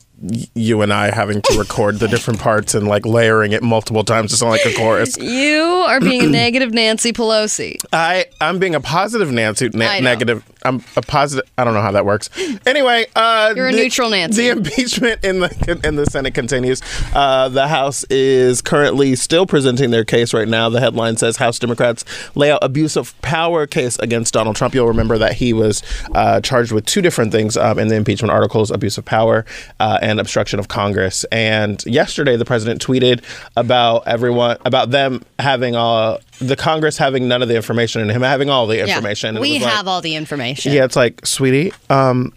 you 0.55 0.81
and 0.81 0.93
I 0.93 1.15
having 1.15 1.43
to 1.43 1.59
record 1.59 1.99
the 1.99 2.09
different 2.09 2.41
parts 2.41 2.75
and 2.75 2.89
like 2.89 3.05
layering 3.05 3.53
it 3.53 3.63
multiple 3.63 4.03
times 4.03 4.31
to 4.31 4.37
sound 4.39 4.53
like 4.53 4.65
a 4.65 4.73
chorus. 4.73 5.19
you 5.21 5.63
are 5.63 6.01
being 6.01 6.23
a 6.23 6.27
negative 6.31 6.73
Nancy 6.73 7.13
Pelosi. 7.13 7.77
I 7.93 8.27
I'm 8.41 8.59
being 8.59 8.75
a 8.75 8.81
positive 8.81 9.31
Nancy, 9.31 9.69
na- 9.69 9.99
negative. 10.01 10.43
I'm 10.65 10.83
a 10.97 11.03
positive. 11.03 11.49
I 11.59 11.65
don't 11.65 11.75
know 11.75 11.83
how 11.83 11.93
that 11.93 12.07
works. 12.07 12.31
Anyway, 12.67 13.07
uh, 13.15 13.53
You're 13.55 13.69
a 13.69 13.73
the- 13.73 13.77
neutral 13.77 14.11
Nancy. 14.11 14.45
The 14.45 14.51
impeachment 14.51 15.23
in 15.23 15.41
the 15.41 15.81
in 15.85 15.97
the 15.97 16.07
Senate 16.07 16.35
continues. 16.35 16.81
Uh, 17.15 17.49
the 17.51 17.69
House 17.69 18.05
is 18.11 18.63
currently 18.63 19.17
still 19.17 19.47
presenting 19.47 19.91
their 19.91 20.05
case 20.05 20.33
right 20.33 20.49
now. 20.49 20.69
The 20.71 20.81
headline 20.81 21.19
says 21.19 21.37
House 21.37 21.59
Democrats 21.59 22.05
lay 22.35 22.51
out 22.51 22.61
abuse 22.63 22.97
of 22.97 23.21
power 23.21 23.67
case 23.67 23.99
against 23.99 24.33
Donald 24.33 24.57
Trump. 24.57 24.75
You'll 24.75 24.89
remember 24.89 25.19
that 25.19 25.35
he 25.35 25.53
was 25.53 25.83
uh, 26.15 26.41
charged 26.41 26.73
with 26.73 26.87
two 26.87 27.03
different 27.03 27.33
things 27.33 27.57
um, 27.57 27.79
in 27.79 27.89
the 27.89 27.97
impeachment 27.97 28.33
articles: 28.33 28.71
abuse 28.71 28.97
of 28.99 29.05
power 29.05 29.45
uh, 29.79 29.99
and 30.07 30.21
obstruction 30.21 30.61
of 30.61 30.69
Congress. 30.69 31.25
And 31.33 31.85
yesterday, 31.85 32.37
the 32.37 32.45
president 32.45 32.81
tweeted 32.81 33.23
about 33.57 34.07
everyone 34.07 34.57
about 34.65 34.91
them 34.91 35.23
having 35.41 35.75
all 35.75 36.21
the 36.39 36.55
Congress 36.55 36.97
having 36.97 37.27
none 37.27 37.43
of 37.43 37.49
the 37.49 37.57
information 37.57 38.01
and 38.03 38.11
him 38.11 38.23
having 38.23 38.49
all 38.49 38.69
the 38.69 38.81
information. 38.81 39.37
It 39.37 39.41
we 39.41 39.55
was 39.55 39.63
like- 39.63 39.73
have 39.75 39.89
all 39.89 40.01
the 40.01 40.15
information. 40.15 40.73
yeah, 40.73 40.85
it's 40.85 40.95
like, 40.97 41.27
sweetie, 41.27 41.73
um, 41.91 42.33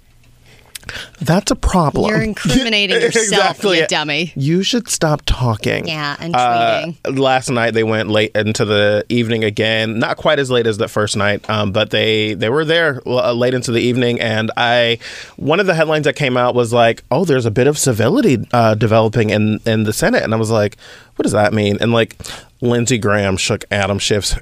that's 1.21 1.51
a 1.51 1.55
problem. 1.55 2.09
You're 2.09 2.21
incriminating 2.21 3.01
yourself, 3.01 3.63
you 3.63 3.85
dummy. 3.87 4.33
You 4.35 4.63
should 4.63 4.87
stop 4.89 5.21
talking. 5.25 5.87
Yeah, 5.87 6.15
and 6.19 6.35
Uh, 6.35 6.85
tweeting. 7.03 7.19
last 7.19 7.49
night 7.49 7.71
they 7.73 7.83
went 7.83 8.09
late 8.09 8.31
into 8.35 8.65
the 8.65 9.05
evening 9.09 9.43
again. 9.43 9.99
Not 9.99 10.17
quite 10.17 10.39
as 10.39 10.49
late 10.51 10.67
as 10.67 10.77
the 10.77 10.87
first 10.87 11.15
night, 11.17 11.47
um, 11.49 11.71
but 11.71 11.89
they 11.91 12.33
they 12.33 12.49
were 12.49 12.65
there 12.65 13.01
uh, 13.05 13.33
late 13.33 13.53
into 13.53 13.71
the 13.71 13.81
evening. 13.81 14.19
And 14.19 14.51
I, 14.57 14.99
one 15.37 15.59
of 15.59 15.65
the 15.67 15.73
headlines 15.75 16.05
that 16.05 16.15
came 16.15 16.37
out 16.37 16.55
was 16.55 16.71
like, 16.73 17.03
"Oh, 17.11 17.25
there's 17.25 17.45
a 17.45 17.51
bit 17.51 17.67
of 17.67 17.77
civility 17.77 18.37
uh, 18.53 18.75
developing 18.75 19.29
in 19.29 19.59
in 19.65 19.83
the 19.83 19.93
Senate," 19.93 20.23
and 20.23 20.33
I 20.33 20.37
was 20.37 20.51
like. 20.51 20.77
What 21.19 21.23
does 21.23 21.33
that 21.33 21.51
mean? 21.53 21.77
And 21.81 21.91
like 21.91 22.15
Lindsey 22.61 22.97
Graham 22.97 23.35
shook 23.35 23.65
Adam 23.71 23.99
Schiff's 23.99 24.35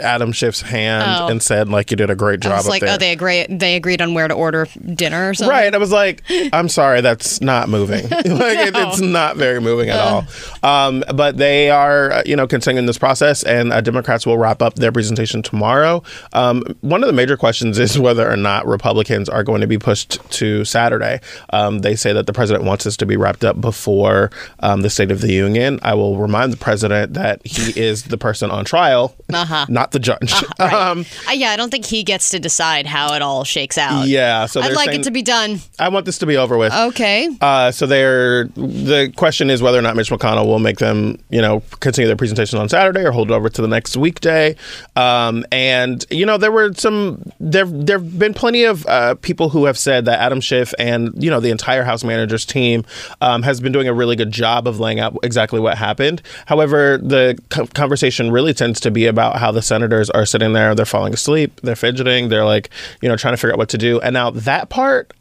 Adam 0.00 0.32
Schiff's 0.32 0.60
hand 0.60 1.04
Oh. 1.06 1.28
and 1.28 1.42
said 1.42 1.66
like 1.70 1.90
you 1.90 1.96
did 1.96 2.10
a 2.10 2.14
great 2.14 2.40
job 2.40 2.52
I 2.52 2.56
was 2.56 2.68
like, 2.68 2.82
there. 2.82 2.94
oh, 2.94 2.98
they 2.98 3.10
agree. 3.12 3.46
They 3.48 3.74
agreed 3.76 4.02
on 4.02 4.12
where 4.12 4.28
to 4.28 4.34
order 4.34 4.66
dinner 4.94 5.30
or 5.30 5.34
something. 5.34 5.50
Right. 5.50 5.74
I 5.74 5.78
was 5.78 5.90
like, 5.90 6.22
I'm 6.52 6.68
sorry, 6.68 7.00
that's 7.00 7.40
not 7.40 7.70
moving. 7.70 8.02
like, 8.10 8.24
it, 8.26 8.74
it's 8.76 9.00
not 9.00 9.36
very 9.36 9.62
moving 9.62 9.88
at 9.88 9.98
all. 9.98 10.24
Um, 10.62 11.02
but 11.14 11.38
they 11.38 11.70
are, 11.70 12.12
uh, 12.12 12.22
you 12.26 12.36
know, 12.36 12.46
continuing 12.46 12.84
this 12.84 12.98
process, 12.98 13.42
and 13.44 13.72
uh, 13.72 13.80
Democrats 13.80 14.26
will 14.26 14.36
wrap 14.36 14.60
up 14.60 14.74
their 14.74 14.92
presentation 14.92 15.40
tomorrow. 15.42 16.02
Um, 16.34 16.62
one 16.82 17.02
of 17.02 17.06
the 17.06 17.14
major 17.14 17.38
questions 17.38 17.78
is 17.78 17.98
whether 17.98 18.30
or 18.30 18.36
not 18.36 18.66
Republicans 18.66 19.30
are 19.30 19.42
going 19.42 19.62
to 19.62 19.66
be 19.66 19.78
pushed 19.78 20.18
to 20.32 20.66
Saturday. 20.66 21.20
Um, 21.50 21.78
they 21.78 21.96
say 21.96 22.12
that 22.12 22.26
the 22.26 22.34
president 22.34 22.64
wants 22.66 22.84
this 22.84 22.98
to 22.98 23.06
be 23.06 23.16
wrapped 23.16 23.42
up 23.42 23.58
before 23.58 24.30
um, 24.60 24.82
the 24.82 24.90
State 24.90 25.10
of 25.10 25.22
the 25.22 25.32
Union. 25.32 25.78
I 25.82 25.94
will 25.94 26.18
remind 26.22 26.52
the 26.52 26.56
president 26.56 27.14
that 27.14 27.44
he 27.46 27.72
is 27.80 28.04
the 28.04 28.16
person 28.18 28.50
on 28.50 28.64
trial, 28.64 29.14
Uh-huh. 29.32 29.66
not 29.68 29.90
the 29.92 29.98
judge. 29.98 30.32
Right. 30.58 30.72
Um, 30.72 31.04
Uh, 31.28 31.32
yeah, 31.32 31.50
I 31.50 31.56
don't 31.56 31.70
think 31.70 31.84
he 31.86 32.04
gets 32.04 32.28
to 32.30 32.38
decide 32.38 32.86
how 32.86 33.14
it 33.14 33.22
all 33.22 33.42
shakes 33.44 33.76
out. 33.78 34.06
yeah. 34.06 34.46
So 34.46 34.60
I'd 34.60 34.72
like 34.74 34.90
saying, 34.90 35.00
it 35.00 35.04
to 35.04 35.10
be 35.10 35.22
done. 35.22 35.58
I 35.78 35.88
want 35.88 36.06
this 36.06 36.18
to 36.18 36.26
be 36.26 36.36
over 36.36 36.56
with. 36.56 36.72
Okay. 36.72 37.28
Uh, 37.40 37.70
so 37.72 37.86
they're 37.86 38.44
the 38.54 39.12
question 39.16 39.50
is 39.50 39.60
whether 39.62 39.78
or 39.78 39.82
not 39.82 39.96
Mitch 39.96 40.10
McConnell 40.10 40.46
will 40.46 40.58
make 40.60 40.78
them, 40.78 41.18
you 41.30 41.40
know, 41.42 41.62
continue 41.80 42.06
their 42.06 42.16
presentation 42.16 42.58
on 42.58 42.68
Saturday 42.68 43.00
or 43.04 43.10
hold 43.10 43.30
it 43.30 43.34
over 43.34 43.48
to 43.48 43.62
the 43.62 43.66
next 43.68 43.96
weekday. 43.96 44.54
Um, 44.94 45.44
and 45.50 46.04
you 46.10 46.26
know, 46.26 46.36
there 46.38 46.52
were 46.52 46.72
some 46.74 47.22
there 47.40 47.64
there've 47.64 48.18
been 48.18 48.34
plenty 48.34 48.64
of 48.64 48.86
uh, 48.86 49.14
people 49.16 49.48
who 49.48 49.64
have 49.64 49.78
said 49.78 50.04
that 50.04 50.20
Adam 50.20 50.40
Schiff 50.40 50.74
and 50.78 51.10
you 51.22 51.30
know 51.30 51.40
the 51.40 51.50
entire 51.50 51.82
House 51.82 52.04
managers 52.04 52.44
team 52.44 52.84
um, 53.20 53.42
has 53.42 53.60
been 53.60 53.72
doing 53.72 53.88
a 53.88 53.94
really 53.94 54.16
good 54.16 54.30
job 54.30 54.68
of 54.68 54.78
laying 54.78 55.00
out 55.00 55.16
exactly 55.22 55.58
what 55.60 55.78
happened. 55.78 56.11
However, 56.46 56.98
the 56.98 57.38
co- 57.48 57.66
conversation 57.68 58.30
really 58.32 58.52
tends 58.52 58.80
to 58.80 58.90
be 58.90 59.06
about 59.06 59.36
how 59.36 59.52
the 59.52 59.62
senators 59.62 60.10
are 60.10 60.26
sitting 60.26 60.52
there, 60.52 60.74
they're 60.74 60.84
falling 60.84 61.14
asleep, 61.14 61.60
they're 61.62 61.76
fidgeting, 61.76 62.28
they're 62.28 62.44
like, 62.44 62.68
you 63.00 63.08
know, 63.08 63.16
trying 63.16 63.32
to 63.34 63.36
figure 63.38 63.52
out 63.52 63.58
what 63.58 63.68
to 63.70 63.78
do. 63.78 64.00
And 64.00 64.12
now 64.12 64.30
that 64.30 64.68
part 64.68 65.12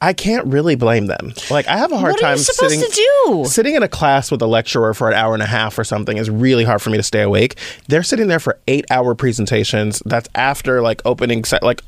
I 0.00 0.12
can't 0.12 0.46
really 0.48 0.74
blame 0.74 1.06
them. 1.06 1.32
Like 1.50 1.66
I 1.66 1.78
have 1.78 1.90
a 1.90 1.96
hard 1.96 2.12
What 2.12 2.20
are 2.20 2.26
time 2.26 2.36
you 2.36 2.42
supposed 2.42 2.74
sitting 2.78 2.90
to 2.90 3.08
do? 3.26 3.44
sitting 3.46 3.74
in 3.74 3.82
a 3.82 3.88
class 3.88 4.30
with 4.30 4.42
a 4.42 4.46
lecturer 4.46 4.92
for 4.92 5.08
an 5.08 5.14
hour 5.14 5.32
and 5.32 5.42
a 5.42 5.46
half 5.46 5.78
or 5.78 5.84
something 5.84 6.18
is 6.18 6.28
really 6.28 6.64
hard 6.64 6.82
for 6.82 6.90
me 6.90 6.98
to 6.98 7.02
stay 7.02 7.22
awake. 7.22 7.56
They're 7.88 8.02
sitting 8.02 8.28
there 8.28 8.40
for 8.40 8.58
8-hour 8.68 9.14
presentations. 9.14 10.02
That's 10.04 10.28
after 10.34 10.82
like 10.82 11.00
opening 11.06 11.44
set 11.44 11.62
like 11.62 11.80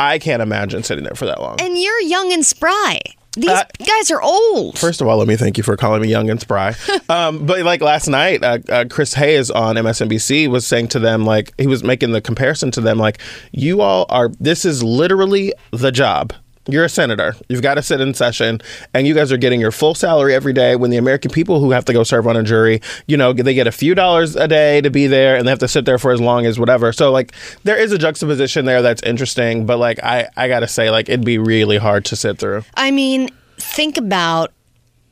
I 0.00 0.18
can't 0.18 0.42
imagine 0.42 0.82
sitting 0.82 1.04
there 1.04 1.14
for 1.14 1.26
that 1.26 1.40
long. 1.40 1.60
And 1.60 1.78
you're 1.78 2.00
young 2.00 2.32
and 2.32 2.44
spry. 2.44 2.98
These 3.36 3.50
Uh, 3.50 3.64
guys 3.84 4.10
are 4.10 4.22
old. 4.22 4.78
First 4.78 5.00
of 5.00 5.08
all, 5.08 5.16
let 5.16 5.26
me 5.28 5.36
thank 5.36 5.56
you 5.56 5.64
for 5.64 5.76
calling 5.76 6.02
me 6.02 6.08
young 6.08 6.30
and 6.30 6.40
spry. 6.40 6.74
um, 7.08 7.46
but 7.46 7.62
like 7.62 7.80
last 7.80 8.08
night, 8.08 8.42
uh, 8.44 8.58
uh, 8.68 8.84
Chris 8.88 9.14
Hayes 9.14 9.50
on 9.50 9.76
MSNBC 9.76 10.48
was 10.48 10.66
saying 10.66 10.88
to 10.88 10.98
them, 10.98 11.24
like 11.24 11.52
he 11.58 11.66
was 11.66 11.82
making 11.82 12.12
the 12.12 12.20
comparison 12.20 12.70
to 12.72 12.80
them, 12.80 12.98
like 12.98 13.18
you 13.52 13.80
all 13.80 14.06
are. 14.08 14.30
This 14.40 14.64
is 14.64 14.82
literally 14.82 15.52
the 15.72 15.90
job. 15.90 16.32
You're 16.66 16.84
a 16.84 16.88
senator. 16.88 17.36
You've 17.48 17.62
got 17.62 17.74
to 17.74 17.82
sit 17.82 18.00
in 18.00 18.14
session, 18.14 18.60
and 18.94 19.06
you 19.06 19.14
guys 19.14 19.30
are 19.30 19.36
getting 19.36 19.60
your 19.60 19.70
full 19.70 19.94
salary 19.94 20.34
every 20.34 20.52
day. 20.54 20.76
When 20.76 20.90
the 20.90 20.96
American 20.96 21.30
people 21.30 21.60
who 21.60 21.72
have 21.72 21.84
to 21.86 21.92
go 21.92 22.04
serve 22.04 22.26
on 22.26 22.36
a 22.36 22.42
jury, 22.42 22.80
you 23.06 23.16
know, 23.16 23.32
they 23.32 23.54
get 23.54 23.66
a 23.66 23.72
few 23.72 23.94
dollars 23.94 24.34
a 24.34 24.48
day 24.48 24.80
to 24.80 24.90
be 24.90 25.06
there, 25.06 25.36
and 25.36 25.46
they 25.46 25.50
have 25.50 25.58
to 25.58 25.68
sit 25.68 25.84
there 25.84 25.98
for 25.98 26.10
as 26.10 26.20
long 26.20 26.46
as 26.46 26.58
whatever. 26.58 26.92
So 26.92 27.12
like, 27.12 27.32
there 27.64 27.76
is 27.76 27.92
a 27.92 27.98
juxtaposition 27.98 28.64
there 28.64 28.80
that's 28.80 29.02
interesting. 29.02 29.66
But 29.66 29.78
like, 29.78 30.02
I 30.02 30.28
I 30.36 30.48
gotta 30.48 30.68
say, 30.68 30.90
like, 30.90 31.08
it'd 31.08 31.24
be 31.24 31.38
really 31.38 31.76
hard 31.76 32.06
to 32.06 32.16
sit 32.16 32.38
through. 32.38 32.64
I 32.74 32.90
mean, 32.90 33.28
think 33.58 33.98
about 33.98 34.52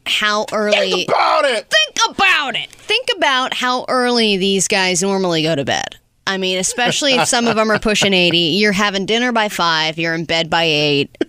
how 0.06 0.46
early. 0.52 0.90
Think 0.90 1.08
About 1.10 1.44
it. 1.44 1.70
Think 1.70 2.16
about 2.16 2.56
it. 2.56 2.70
Think 2.70 3.08
about 3.16 3.54
how 3.54 3.84
early 3.88 4.36
these 4.36 4.68
guys 4.68 5.02
normally 5.02 5.42
go 5.42 5.54
to 5.54 5.64
bed. 5.64 5.96
I 6.26 6.38
mean, 6.38 6.58
especially 6.58 7.14
if 7.14 7.28
some 7.28 7.46
of 7.46 7.56
them 7.56 7.70
are 7.70 7.78
pushing 7.78 8.12
80. 8.14 8.38
You're 8.38 8.72
having 8.72 9.06
dinner 9.06 9.32
by 9.32 9.48
5, 9.48 9.98
you're 9.98 10.14
in 10.14 10.24
bed 10.24 10.48
by 10.48 10.64
8 10.64 11.24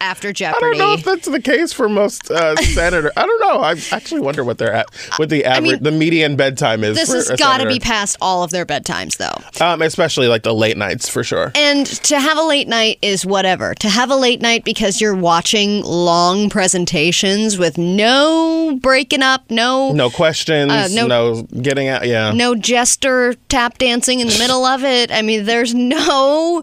after 0.00 0.32
Jeopardy. 0.32 0.64
I 0.66 0.68
don't 0.70 0.78
know 0.78 0.92
if 0.94 1.04
that's 1.04 1.26
the 1.28 1.40
case 1.40 1.72
for 1.72 1.88
most 1.88 2.30
uh, 2.30 2.56
senator. 2.74 3.10
I 3.16 3.26
don't 3.26 3.40
know. 3.40 3.60
I 3.60 3.76
actually 3.92 4.20
wonder 4.20 4.44
what 4.44 4.58
they're 4.58 4.72
at, 4.72 4.86
what 5.16 5.28
the 5.30 5.44
average, 5.44 5.72
mean, 5.72 5.82
the 5.82 5.90
median 5.92 6.36
bedtime 6.36 6.84
is. 6.84 6.96
this 6.96 7.12
has 7.12 7.38
got 7.38 7.58
to 7.58 7.66
be 7.66 7.78
past 7.80 8.16
all 8.20 8.42
of 8.42 8.50
their 8.50 8.66
bedtimes, 8.66 9.16
though. 9.16 9.64
um, 9.64 9.82
especially 9.82 10.28
like 10.28 10.42
the 10.42 10.54
late 10.54 10.76
nights 10.76 11.08
for 11.08 11.22
sure. 11.24 11.52
And 11.54 11.86
to 11.86 12.18
have 12.20 12.38
a 12.38 12.42
late 12.42 12.68
night 12.68 12.98
is 13.02 13.24
whatever. 13.24 13.74
To 13.76 13.88
have 13.88 14.10
a 14.10 14.16
late 14.16 14.40
night 14.40 14.64
because 14.64 15.00
you're 15.00 15.14
watching 15.16 15.82
long 15.82 16.50
presentations 16.50 17.58
with 17.58 17.78
no 17.78 18.78
breaking 18.82 19.22
up, 19.22 19.50
no 19.50 19.92
No 19.92 20.10
questions, 20.10 20.70
Uh, 20.72 20.88
no- 20.92 21.06
no, 21.06 21.42
getting 21.62 21.88
out. 21.88 22.06
Yeah, 22.06 22.32
no 22.32 22.54
jester 22.54 23.34
tap 23.48 23.78
dancing 23.78 24.20
in 24.20 24.28
the 24.28 24.38
middle 24.38 24.64
of 24.64 24.84
it. 24.84 25.10
I 25.10 25.22
mean, 25.22 25.44
there's 25.44 25.74
no. 25.74 26.62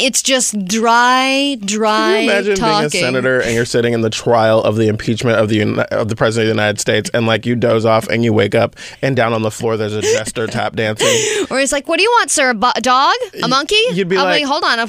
It's 0.00 0.22
just 0.22 0.64
dry, 0.64 1.56
dry 1.64 2.12
Can 2.12 2.24
you 2.24 2.30
imagine 2.30 2.56
talking. 2.56 2.88
being 2.90 3.04
a 3.04 3.06
senator 3.06 3.40
and 3.40 3.54
you're 3.54 3.64
sitting 3.64 3.92
in 3.92 4.00
the 4.00 4.10
trial 4.10 4.62
of 4.62 4.76
the 4.76 4.88
impeachment 4.88 5.38
of 5.38 5.48
the 5.48 5.62
of 5.92 6.08
the 6.08 6.16
president 6.16 6.50
of 6.50 6.56
the 6.56 6.60
United 6.62 6.80
States, 6.80 7.10
and 7.12 7.26
like 7.26 7.46
you 7.46 7.54
doze 7.54 7.84
off 7.84 8.08
and 8.08 8.24
you 8.24 8.32
wake 8.32 8.54
up, 8.54 8.76
and 9.02 9.14
down 9.16 9.32
on 9.32 9.42
the 9.42 9.50
floor 9.50 9.76
there's 9.76 9.94
a 9.94 10.02
jester 10.02 10.46
tap 10.48 10.74
dancing. 10.76 11.46
Or 11.50 11.58
he's 11.58 11.72
like, 11.72 11.88
"What 11.88 11.98
do 11.98 12.02
you 12.02 12.10
want, 12.18 12.30
sir? 12.30 12.50
A, 12.50 12.72
a 12.76 12.80
dog? 12.80 13.14
A 13.42 13.48
monkey?" 13.48 13.76
you'd 13.92 14.08
be 14.08 14.16
I'm 14.16 14.24
like, 14.24 14.44
"Hold 14.44 14.64
on, 14.64 14.78
a, 14.78 14.88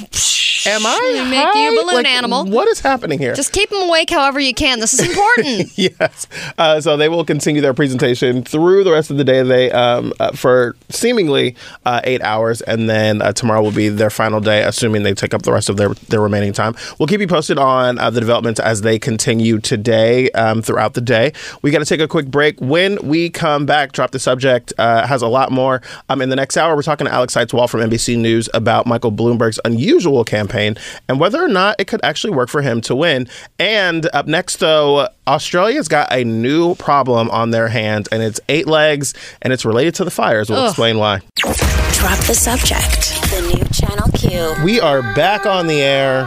Am 0.63 0.85
I 0.85 1.25
make 1.29 1.39
high? 1.43 1.63
you 1.63 1.71
a 1.79 1.83
balloon 1.83 1.95
Like, 1.95 2.07
animal? 2.07 2.45
What 2.45 2.67
is 2.67 2.79
happening 2.81 3.17
here? 3.17 3.33
Just 3.33 3.51
keep 3.51 3.71
him 3.71 3.81
awake 3.81 4.11
however 4.11 4.39
you 4.39 4.53
can. 4.53 4.79
This 4.79 4.93
is 4.93 4.99
important." 5.07 5.71
yes. 5.77 6.27
Uh, 6.57 6.79
so 6.79 6.97
they 6.97 7.09
will 7.09 7.25
continue 7.25 7.61
their 7.61 7.73
presentation 7.73 8.43
through 8.43 8.83
the 8.83 8.91
rest 8.91 9.09
of 9.11 9.17
the 9.17 9.23
day. 9.23 9.41
They 9.43 9.71
um, 9.71 10.13
uh, 10.19 10.31
for 10.33 10.75
seemingly 10.89 11.55
uh, 11.85 12.01
eight 12.03 12.21
hours, 12.21 12.61
and 12.61 12.89
then 12.89 13.21
uh, 13.21 13.33
tomorrow 13.33 13.61
will 13.61 13.71
be 13.71 13.89
their 13.89 14.09
final 14.11 14.39
day, 14.39 14.61
assuming 14.63 15.00
they 15.03 15.13
take 15.13 15.33
up 15.33 15.43
the 15.43 15.51
rest 15.51 15.69
of 15.69 15.77
their 15.77 15.89
their 16.09 16.21
remaining 16.21 16.53
time. 16.53 16.75
We'll 16.99 17.07
keep 17.07 17.21
you 17.21 17.27
posted 17.27 17.57
on 17.57 17.97
uh, 17.97 18.09
the 18.09 18.19
developments 18.19 18.59
as 18.59 18.81
they 18.81 18.99
continue 18.99 19.59
today 19.59 20.29
um, 20.31 20.61
throughout 20.61 20.93
the 20.93 21.01
day. 21.01 21.33
We 21.61 21.71
got 21.71 21.79
to 21.79 21.85
take 21.85 22.01
a 22.01 22.07
quick 22.07 22.27
break. 22.27 22.59
When 22.59 22.97
we 23.01 23.29
come 23.29 23.65
back, 23.65 23.91
drop 23.91 24.11
the 24.11 24.19
subject 24.19 24.73
uh, 24.77 25.05
has 25.07 25.21
a 25.21 25.27
lot 25.27 25.51
more. 25.51 25.81
Um, 26.09 26.21
in 26.21 26.29
the 26.29 26.35
next 26.35 26.57
hour, 26.57 26.75
we're 26.75 26.81
talking 26.83 27.07
to 27.07 27.13
Alex 27.13 27.33
Seitz-Wald 27.33 27.69
from 27.69 27.81
NBC 27.81 28.17
News 28.17 28.49
about 28.53 28.85
Michael 28.85 29.11
Bloomberg's 29.11 29.59
unusual 29.65 30.23
campaign 30.23 30.75
and 31.07 31.19
whether 31.19 31.43
or 31.43 31.47
not 31.47 31.75
it 31.79 31.87
could 31.87 32.03
actually 32.03 32.33
work 32.33 32.49
for 32.49 32.61
him 32.61 32.81
to 32.81 32.95
win. 32.95 33.27
And 33.59 34.09
up 34.13 34.27
next, 34.27 34.57
though, 34.57 35.07
Australia's 35.27 35.87
got 35.87 36.11
a 36.11 36.23
new 36.23 36.75
problem 36.75 37.29
on 37.29 37.51
their 37.51 37.67
hands, 37.67 38.07
and 38.11 38.21
it's 38.23 38.39
eight 38.49 38.67
legs, 38.67 39.13
and 39.41 39.53
it's 39.53 39.65
related 39.65 39.95
to 39.95 40.03
the 40.03 40.11
fires. 40.11 40.49
We'll 40.49 40.67
explain 40.67 40.97
why. 40.97 41.19
Drop 41.37 42.19
the 42.25 42.33
subject. 42.33 43.20
The 43.31 43.41
new 43.55 43.65
Channel 43.69 44.09
Q. 44.13 44.63
We 44.63 44.79
are 44.79 45.01
back 45.15 45.45
on 45.45 45.67
the 45.67 45.81
air. 45.81 46.21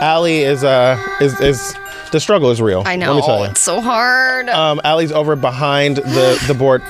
Allie 0.00 0.42
is 0.42 0.62
uh 0.62 0.98
is 1.20 1.38
is 1.40 1.74
the 2.12 2.20
struggle 2.20 2.50
is 2.50 2.60
real. 2.60 2.82
I 2.86 2.96
know 2.96 3.14
Let 3.14 3.16
me 3.20 3.26
tell 3.26 3.38
you. 3.44 3.50
it's 3.50 3.60
so 3.60 3.80
hard. 3.80 4.48
Um, 4.48 4.80
Allie's 4.84 5.10
over 5.12 5.36
behind 5.36 5.96
the 5.96 6.42
the 6.46 6.54
board. 6.54 6.82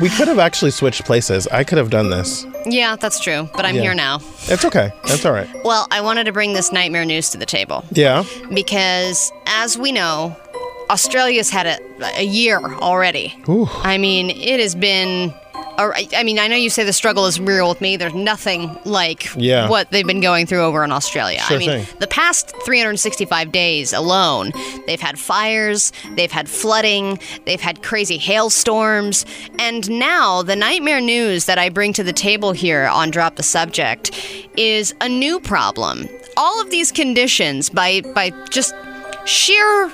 We 0.00 0.08
could 0.08 0.28
have 0.28 0.38
actually 0.38 0.70
switched 0.70 1.04
places. 1.04 1.46
I 1.48 1.62
could 1.64 1.78
have 1.78 1.90
done 1.90 2.08
this. 2.10 2.46
yeah, 2.64 2.96
that's 2.96 3.20
true. 3.20 3.48
But 3.54 3.64
I'm 3.66 3.76
Yeah. 3.76 3.82
here 3.82 3.94
now. 3.94 4.20
It's 4.48 4.64
okay. 4.64 4.90
That's 5.06 5.24
all 5.26 5.32
right. 5.32 5.48
Well, 5.64 5.86
I 5.90 6.00
wanted 6.00 6.24
to 6.24 6.32
bring 6.32 6.54
this 6.54 6.72
nightmare 6.72 7.04
news 7.04 7.28
to 7.30 7.38
the 7.38 7.46
table 7.46 7.84
Yeah. 7.92 8.24
because, 8.54 9.30
as 9.46 9.76
we 9.76 9.92
know, 9.92 10.34
Australia's 10.90 11.50
had 11.50 11.66
a, 11.66 11.78
a 12.18 12.24
year 12.24 12.58
already. 12.58 13.34
Ooh. 13.48 13.68
I 13.82 13.98
mean, 13.98 14.30
it 14.30 14.58
has 14.60 14.74
been. 14.74 15.34
Or- 15.78 15.94
I 16.16 16.22
mean, 16.22 16.38
I 16.38 16.46
know 16.48 16.56
you 16.56 16.70
say 16.70 16.84
the 16.84 16.92
struggle 16.92 17.26
is 17.26 17.40
real 17.40 17.68
with 17.68 17.80
me. 17.80 17.96
There's 17.96 18.14
nothing 18.14 18.76
like 18.84 19.28
Yeah. 19.36 19.68
what 19.68 19.90
they've 19.90 20.06
been 20.06 20.20
going 20.20 20.46
through 20.46 20.62
over 20.64 20.84
in 20.84 20.92
Australia. 20.92 21.40
Sure 21.46 21.56
I 21.56 21.58
mean, 21.58 21.70
thing. 21.70 21.86
the 21.98 22.06
past 22.06 22.52
365 22.64 23.50
days 23.52 23.92
alone, 23.92 24.52
they've 24.86 25.00
had 25.00 25.18
fires, 25.18 25.92
they've 26.14 26.32
had 26.32 26.48
flooding, 26.48 27.18
they've 27.46 27.60
had 27.60 27.82
crazy 27.82 28.18
hailstorms, 28.18 29.24
and 29.58 29.90
now 29.90 30.42
the 30.42 30.56
nightmare 30.56 31.00
news 31.00 31.46
that 31.46 31.58
I 31.58 31.68
bring 31.68 31.92
to 31.94 32.02
the 32.02 32.12
table 32.12 32.52
here 32.52 32.86
on 32.86 33.10
Drop 33.10 33.36
the 33.36 33.42
Subject 33.42 34.10
is 34.56 34.94
a 35.00 35.08
new 35.08 35.40
problem. 35.40 36.08
All 36.36 36.60
of 36.60 36.70
these 36.70 36.90
conditions, 36.92 37.68
by 37.70 38.00
by 38.14 38.30
just 38.50 38.74
sheer 39.24 39.90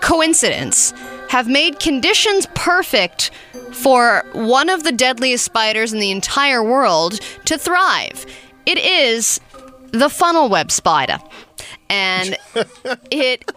coincidence, 0.00 0.92
have 1.32 1.48
made 1.48 1.80
conditions 1.80 2.46
perfect 2.52 3.30
for 3.72 4.22
one 4.34 4.68
of 4.68 4.82
the 4.84 4.92
deadliest 4.92 5.42
spiders 5.42 5.90
in 5.90 5.98
the 5.98 6.10
entire 6.10 6.62
world 6.62 7.20
to 7.46 7.56
thrive. 7.56 8.26
It 8.66 8.76
is 8.76 9.40
the 9.92 10.10
funnel 10.10 10.50
web 10.50 10.70
spider. 10.70 11.18
And 11.88 12.36
it 13.10 13.50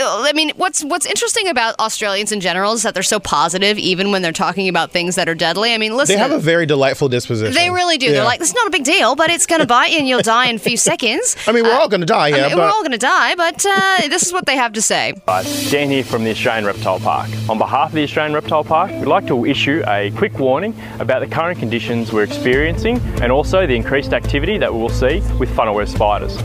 I 0.00 0.32
mean, 0.34 0.50
what's 0.56 0.84
what's 0.84 1.06
interesting 1.06 1.48
about 1.48 1.78
Australians 1.78 2.32
in 2.32 2.40
general 2.40 2.72
is 2.72 2.82
that 2.82 2.94
they're 2.94 3.02
so 3.02 3.18
positive, 3.20 3.78
even 3.78 4.12
when 4.12 4.22
they're 4.22 4.32
talking 4.32 4.68
about 4.68 4.90
things 4.90 5.16
that 5.16 5.28
are 5.28 5.34
deadly. 5.34 5.74
I 5.74 5.78
mean, 5.78 5.96
listen, 5.96 6.16
They 6.16 6.22
have 6.22 6.30
a 6.32 6.38
very 6.38 6.66
delightful 6.66 7.08
disposition. 7.08 7.54
they 7.54 7.70
really 7.70 7.98
do. 7.98 8.06
Yeah. 8.06 8.12
They're 8.12 8.24
like, 8.24 8.40
it's 8.40 8.54
not 8.54 8.66
a 8.66 8.70
big 8.70 8.84
deal, 8.84 9.16
but 9.16 9.30
it's 9.30 9.46
going 9.46 9.60
to 9.60 9.66
bite 9.66 9.90
you 9.92 9.98
and 9.98 10.08
you'll 10.08 10.22
die 10.22 10.46
in 10.46 10.56
a 10.56 10.58
few 10.58 10.76
seconds. 10.90 11.36
I 11.46 11.52
mean, 11.52 11.64
we're 11.64 11.74
all 11.74 11.88
going 11.88 12.00
to 12.00 12.06
die, 12.06 12.28
I 12.28 12.32
mean, 12.32 12.42
but 12.50 12.56
we're 12.58 12.68
all 12.70 12.82
going 12.82 12.92
to 12.92 12.98
die, 12.98 13.34
but 13.34 13.64
uh, 13.66 14.08
this 14.08 14.22
is 14.26 14.32
what 14.32 14.46
they 14.46 14.56
have 14.56 14.72
to 14.74 14.82
say. 14.82 15.14
Hi, 15.26 15.42
Dan 15.70 15.90
here 15.90 16.04
from 16.04 16.24
the 16.24 16.30
Australian 16.30 16.64
Reptile 16.64 17.00
Park. 17.00 17.28
On 17.48 17.58
behalf 17.58 17.88
of 17.90 17.94
the 17.94 18.02
Australian 18.04 18.34
Reptile 18.34 18.64
Park, 18.64 18.90
we'd 18.92 19.06
like 19.06 19.26
to 19.26 19.44
issue 19.46 19.82
a 19.86 20.10
quick 20.12 20.38
warning 20.38 20.74
about 21.00 21.20
the 21.20 21.26
current 21.26 21.58
conditions 21.58 22.12
we're 22.12 22.22
experiencing 22.24 22.98
and 23.22 23.32
also 23.32 23.66
the 23.66 23.74
increased 23.76 24.12
activity 24.12 24.58
that 24.58 24.72
we 24.72 24.78
will 24.80 24.88
see 24.88 25.20
with 25.38 25.54
funnel 25.54 25.74
web 25.74 25.88
spiders. 25.88 26.36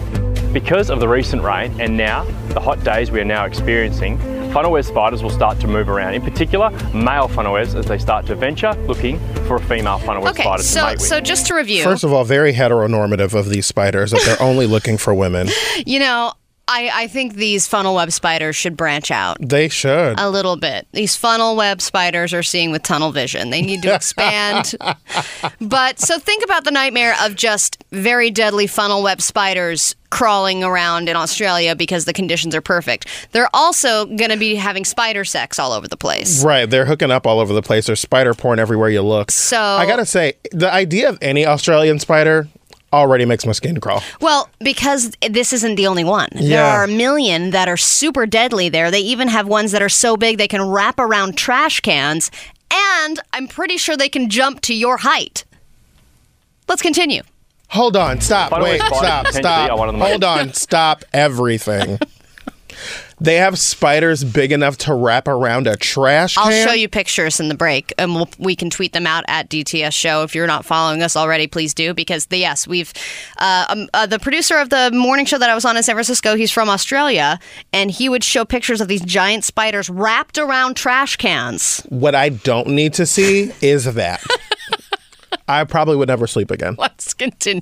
Because 0.53 0.89
of 0.91 0.99
the 0.99 1.07
recent 1.07 1.41
rain 1.41 1.79
and 1.81 1.97
now 1.97 2.23
the 2.49 2.59
hot 2.59 2.83
days 2.83 3.09
we 3.09 3.19
are 3.19 3.25
now 3.25 3.45
experiencing, 3.45 4.19
funnel 4.53 4.71
web 4.71 4.85
spiders 4.85 5.23
will 5.23 5.31
start 5.31 5.59
to 5.61 5.67
move 5.67 5.89
around. 5.89 6.13
In 6.13 6.21
particular, 6.21 6.69
male 6.93 7.27
funnel 7.27 7.53
webs 7.53 7.73
as 7.73 7.87
they 7.87 7.97
start 7.97 8.27
to 8.27 8.35
venture 8.35 8.71
looking 8.87 9.17
for 9.47 9.55
a 9.55 9.59
female 9.61 9.97
funnel 9.97 10.21
web 10.21 10.33
Okay, 10.35 10.43
spider 10.43 10.61
to 10.61 10.67
so 10.67 10.85
mate 10.85 10.91
with. 10.99 11.01
so 11.01 11.19
just 11.19 11.47
to 11.47 11.55
review, 11.55 11.83
first 11.83 12.03
of 12.03 12.13
all, 12.13 12.23
very 12.23 12.53
heteronormative 12.53 13.33
of 13.33 13.49
these 13.49 13.65
spiders 13.65 14.11
that 14.11 14.21
they're 14.25 14.41
only 14.41 14.67
looking 14.67 14.97
for 14.97 15.11
women. 15.13 15.47
you 15.87 15.97
know, 15.97 16.33
I, 16.67 16.89
I 16.93 17.07
think 17.07 17.33
these 17.35 17.67
funnel 17.67 17.95
web 17.95 18.11
spiders 18.11 18.55
should 18.55 18.77
branch 18.77 19.11
out. 19.11 19.37
They 19.41 19.67
should. 19.67 20.19
a 20.19 20.29
little 20.29 20.55
bit. 20.55 20.87
These 20.93 21.15
funnel 21.15 21.55
web 21.55 21.81
spiders 21.81 22.33
are 22.33 22.43
seeing 22.43 22.71
with 22.71 22.83
tunnel 22.83 23.11
vision. 23.11 23.49
They 23.49 23.61
need 23.61 23.81
to 23.83 23.93
expand. 23.93 24.73
but 25.61 25.99
so 25.99 26.17
think 26.19 26.43
about 26.43 26.63
the 26.63 26.71
nightmare 26.71 27.15
of 27.21 27.35
just 27.35 27.83
very 27.91 28.31
deadly 28.31 28.67
funnel 28.67 29.03
web 29.03 29.21
spiders 29.21 29.95
crawling 30.09 30.63
around 30.63 31.09
in 31.09 31.15
Australia 31.15 31.75
because 31.75 32.05
the 32.05 32.13
conditions 32.13 32.53
are 32.55 32.61
perfect. 32.61 33.07
They're 33.31 33.49
also 33.53 34.05
going 34.05 34.29
to 34.29 34.37
be 34.37 34.55
having 34.55 34.85
spider 34.85 35.25
sex 35.25 35.57
all 35.57 35.71
over 35.71 35.87
the 35.87 35.97
place. 35.97 36.45
Right, 36.45 36.69
they're 36.69 36.85
hooking 36.85 37.09
up 37.11 37.25
all 37.25 37.39
over 37.39 37.51
the 37.51 37.63
place. 37.63 37.87
There's 37.87 37.99
spider 37.99 38.33
porn 38.35 38.59
everywhere 38.59 38.89
you 38.89 39.01
look. 39.01 39.31
So- 39.31 39.59
I 39.59 39.85
gotta 39.87 40.05
say, 40.05 40.33
the 40.51 40.71
idea 40.71 41.09
of 41.09 41.17
any 41.21 41.45
Australian 41.47 41.97
spider 41.99 42.47
already 42.93 43.25
makes 43.25 43.45
my 43.45 43.51
skin 43.51 43.79
crawl. 43.81 44.01
Well, 44.21 44.49
because 44.59 45.11
this 45.29 45.51
isn't 45.51 45.75
the 45.75 45.87
only 45.87 46.03
one. 46.03 46.29
There 46.33 46.43
Yeah. 46.43 46.75
are 46.77 46.83
a 46.83 46.87
million 46.87 47.49
that 47.51 47.67
are 47.67 47.75
super 47.77 48.25
deadly 48.25 48.69
there. 48.69 48.91
They 48.91 48.99
even 49.01 49.27
have 49.27 49.47
ones 49.47 49.71
that 49.73 49.81
are 49.81 49.89
so 49.89 50.15
big 50.15 50.37
they 50.37 50.47
can 50.47 50.61
wrap 50.61 50.99
around 50.99 51.35
trash 51.35 51.79
cans, 51.81 52.31
and 52.71 53.19
I'm 53.33 53.47
pretty 53.47 53.77
sure 53.77 53.97
they 53.97 54.09
can 54.09 54.29
jump 54.29 54.61
to 54.61 54.73
your 54.73 54.97
height. 54.97 55.43
Let's 56.67 56.81
continue. 56.81 57.23
Hold 57.69 57.97
on, 57.97 58.21
stop, 58.21 58.51
Funnel 58.51 58.65
wait, 58.67 58.79
web 58.81 58.93
stop, 58.93 59.25
potentially 59.25 59.41
stop. 59.43 59.71
are 59.71 59.77
one 59.77 59.99
Hold 59.99 60.23
on, 60.23 60.53
stop 60.53 61.03
everything. 61.11 61.97
they 63.23 63.35
have 63.37 63.57
spiders 63.57 64.25
big 64.25 64.51
enough 64.51 64.77
to 64.79 64.93
wrap 64.93 65.29
around 65.29 65.65
a 65.65 65.77
trash 65.77 66.35
can. 66.35 66.45
I'll 66.45 66.67
show 66.67 66.73
you 66.73 66.89
pictures 66.89 67.39
in 67.39 67.47
the 67.47 67.55
break, 67.55 67.93
and 67.97 68.13
we'll, 68.13 68.29
we 68.37 68.53
can 68.53 68.69
tweet 68.69 68.91
them 68.91 69.07
out 69.07 69.23
at 69.29 69.49
DTS 69.49 69.93
Show. 69.93 70.23
If 70.23 70.35
you're 70.35 70.45
not 70.45 70.65
following 70.65 71.01
us 71.01 71.15
already, 71.15 71.47
please 71.47 71.73
do 71.73 71.93
because 71.93 72.25
the, 72.25 72.37
yes, 72.37 72.67
we've 72.67 72.91
uh, 73.37 73.65
um, 73.69 73.87
uh, 73.93 74.05
the 74.05 74.19
producer 74.19 74.57
of 74.57 74.69
the 74.69 74.91
morning 74.93 75.25
show 75.25 75.37
that 75.37 75.49
I 75.49 75.55
was 75.55 75.63
on 75.63 75.77
in 75.77 75.83
San 75.83 75.95
Francisco. 75.95 76.35
He's 76.35 76.51
from 76.51 76.67
Australia, 76.67 77.39
and 77.71 77.89
he 77.89 78.09
would 78.09 78.25
show 78.25 78.43
pictures 78.43 78.81
of 78.81 78.89
these 78.89 79.01
giant 79.01 79.45
spiders 79.45 79.89
wrapped 79.89 80.37
around 80.37 80.75
trash 80.75 81.15
cans. 81.15 81.79
What 81.87 82.15
I 82.15 82.27
don't 82.27 82.67
need 82.67 82.93
to 82.95 83.05
see 83.05 83.53
is 83.61 83.85
that. 83.93 84.21
I 85.47 85.63
probably 85.63 85.95
would 85.95 86.09
never 86.09 86.27
sleep 86.27 86.51
again. 86.51 86.75
Let's 86.77 87.13
continue. 87.13 87.61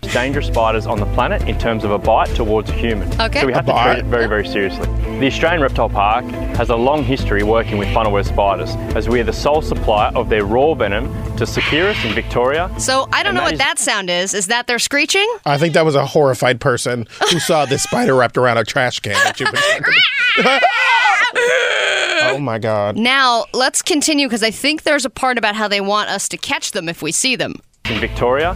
Dangerous 0.00 0.46
spiders 0.48 0.86
on 0.86 0.98
the 0.98 1.06
planet 1.14 1.42
in 1.46 1.56
terms 1.58 1.84
of 1.84 1.90
a 1.92 1.98
bite 1.98 2.34
towards 2.34 2.68
a 2.70 2.72
human. 2.72 3.08
Okay. 3.20 3.40
So 3.42 3.46
we 3.46 3.52
have 3.52 3.64
A 3.64 3.68
to 3.68 3.72
bite? 3.72 3.92
treat 3.94 3.98
it 4.00 4.06
very, 4.06 4.26
very 4.26 4.46
seriously. 4.48 4.86
The 5.20 5.26
Australian 5.26 5.60
Reptile 5.62 5.88
Park 5.90 6.24
has 6.56 6.70
a 6.70 6.74
long 6.76 7.04
history 7.04 7.42
working 7.44 7.78
with 7.78 7.92
funnel 7.94 8.10
web 8.12 8.24
spiders, 8.24 8.70
as 8.96 9.08
we 9.08 9.20
are 9.20 9.24
the 9.24 9.32
sole 9.32 9.62
supplier 9.62 10.10
of 10.16 10.28
their 10.28 10.44
raw 10.44 10.74
venom 10.74 11.12
to 11.36 11.44
Seqirus 11.44 12.02
in 12.04 12.14
Victoria. 12.14 12.70
So 12.78 13.08
I 13.12 13.22
don't 13.22 13.28
And 13.30 13.34
know 13.36 13.40
that 13.42 13.44
what 13.44 13.52
is- 13.52 13.58
that 13.58 13.78
sound 13.78 14.10
is. 14.10 14.34
Is 14.34 14.46
that 14.48 14.66
they're 14.66 14.78
screeching? 14.80 15.28
I 15.46 15.58
think 15.58 15.74
that 15.74 15.84
was 15.84 15.94
a 15.94 16.06
horrified 16.06 16.60
person 16.60 17.06
who 17.30 17.38
saw 17.38 17.66
this 17.66 17.82
spider 17.84 18.14
wrapped 18.16 18.36
around 18.38 18.56
a 18.58 18.64
trash 18.64 18.98
can 19.00 19.12
that 19.12 19.38
you've 19.38 19.52
been 19.52 20.60
Oh 22.32 22.38
my 22.38 22.58
god. 22.58 22.96
Now 22.96 23.44
let's 23.52 23.82
continue 23.82 24.26
because 24.26 24.42
I 24.42 24.50
think 24.50 24.82
there's 24.82 25.04
a 25.04 25.10
part 25.10 25.36
about 25.38 25.54
how 25.56 25.68
they 25.68 25.80
want 25.80 26.08
us 26.10 26.28
to 26.30 26.36
catch 26.36 26.72
them 26.72 26.88
if 26.88 27.02
we 27.02 27.12
see 27.12 27.36
them. 27.36 27.54
in 27.88 27.98
Victoria, 28.00 28.54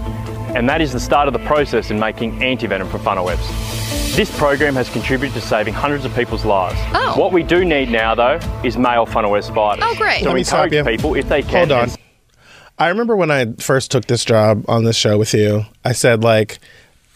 and 0.54 0.68
that 0.68 0.80
is 0.80 0.92
the 0.92 1.00
start 1.00 1.26
of 1.28 1.32
the 1.32 1.40
process 1.40 1.90
in 1.90 1.98
making 1.98 2.38
antivenom 2.40 2.90
for 2.90 2.98
funnel 2.98 3.24
webs. 3.24 3.46
This 4.16 4.30
program 4.38 4.74
has 4.74 4.88
contributed 4.88 5.34
to 5.34 5.40
saving 5.46 5.74
hundreds 5.74 6.04
of 6.04 6.14
people's 6.14 6.44
lives. 6.44 6.78
Oh. 6.94 7.14
What 7.18 7.32
we 7.32 7.42
do 7.42 7.64
need 7.64 7.90
now, 7.90 8.14
though, 8.14 8.38
is 8.62 8.76
male 8.78 9.06
funnel 9.06 9.32
web 9.32 9.42
spiders. 9.42 9.84
Oh, 9.86 9.94
great. 9.96 10.20
So 10.20 10.26
Let 10.26 10.34
we 10.34 10.40
me 10.40 10.44
stop 10.44 10.66
encourage 10.66 10.86
you. 10.86 10.96
people, 10.96 11.14
if 11.16 11.28
they 11.28 11.42
can, 11.42 11.68
Hold 11.68 11.72
on. 11.72 11.88
I 12.78 12.88
remember 12.88 13.16
when 13.16 13.30
I 13.30 13.52
first 13.58 13.90
took 13.90 14.06
this 14.06 14.24
job 14.24 14.64
on 14.68 14.84
this 14.84 14.96
show 14.96 15.18
with 15.18 15.32
you, 15.34 15.64
I 15.84 15.92
said, 15.92 16.22
like, 16.24 16.58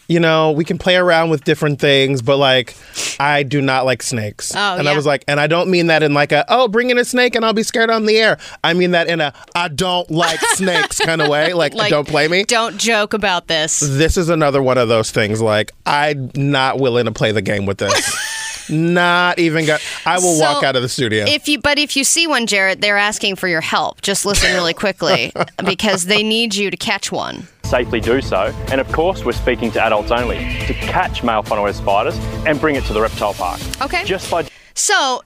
you 0.09 0.19
know, 0.19 0.51
we 0.51 0.65
can 0.65 0.79
play 0.79 0.95
around 0.95 1.29
with 1.29 1.43
different 1.43 1.79
things, 1.79 2.23
but 2.23 2.37
like, 2.37 2.75
I 3.19 3.43
do 3.43 3.61
not 3.61 3.85
like 3.85 4.01
snakes. 4.01 4.51
Oh, 4.55 4.77
and 4.77 4.89
I 4.89 4.95
was 4.95 5.05
like, 5.05 5.23
and 5.27 5.39
I 5.39 5.45
don't 5.45 5.69
mean 5.69 5.87
that 5.87 6.01
in 6.01 6.15
like 6.15 6.31
a, 6.31 6.43
oh, 6.49 6.67
bring 6.67 6.89
in 6.89 6.97
a 6.97 7.05
snake 7.05 7.35
and 7.35 7.45
I'll 7.45 7.53
be 7.53 7.61
scared 7.61 7.91
on 7.91 8.07
the 8.07 8.17
air. 8.17 8.39
I 8.63 8.73
mean 8.73 8.91
that 8.91 9.07
in 9.07 9.21
a, 9.21 9.33
I 9.53 9.67
don't 9.67 10.09
like 10.09 10.39
snakes 10.55 10.99
kind 10.99 11.21
of 11.21 11.29
way. 11.29 11.53
Like, 11.53 11.75
Like, 11.75 11.91
don't 11.91 12.07
play 12.07 12.27
me. 12.27 12.43
Don't 12.43 12.79
joke 12.79 13.13
about 13.13 13.47
this. 13.47 13.79
This 13.81 14.17
is 14.17 14.29
another 14.29 14.63
one 14.63 14.79
of 14.79 14.89
those 14.89 15.11
things. 15.11 15.41
Like, 15.41 15.73
I'm 15.85 16.31
not 16.33 16.79
willing 16.79 17.05
to 17.05 17.11
play 17.11 17.31
the 17.31 17.43
game 17.43 17.67
with 17.67 17.77
this. 17.77 18.67
not 18.69 19.37
even 19.37 19.67
got, 19.67 19.79
I 20.07 20.15
will 20.15 20.37
So, 20.37 20.41
walk 20.43 20.63
out 20.63 20.75
of 20.75 20.81
the 20.81 20.89
studio. 20.89 21.25
If 21.27 21.47
you, 21.47 21.59
but 21.59 21.77
if 21.77 21.95
you 21.95 22.03
see 22.03 22.25
one, 22.25 22.47
Jarrett, 22.47 22.81
they're 22.81 22.97
asking 22.97 23.35
for 23.35 23.47
your 23.47 23.61
help. 23.61 24.01
Just 24.01 24.25
listen 24.25 24.53
really 24.55 24.73
quickly 24.73 25.31
because 25.65 26.05
they 26.05 26.23
need 26.23 26.55
you 26.55 26.71
to 26.71 26.77
catch 26.77 27.11
one. 27.11 27.47
Safely 27.69 27.99
do 27.99 28.21
so. 28.21 28.53
And 28.71 28.81
of 28.81 28.91
course, 28.91 29.23
we're 29.23 29.31
speaking 29.31 29.71
to 29.71 29.81
adults 29.81 30.11
only 30.11 30.37
to 30.65 30.73
catch 30.73 31.23
male 31.23 31.43
funnel 31.43 31.63
web 31.65 31.75
spiders 31.75 32.17
and 32.45 32.59
bring 32.59 32.75
it 32.75 32.83
to 32.85 32.93
the 32.93 33.01
reptile 33.01 33.33
park. 33.33 33.59
Okay. 33.81 34.03
Just 34.05 34.29
by 34.31 34.47
So, 34.73 35.21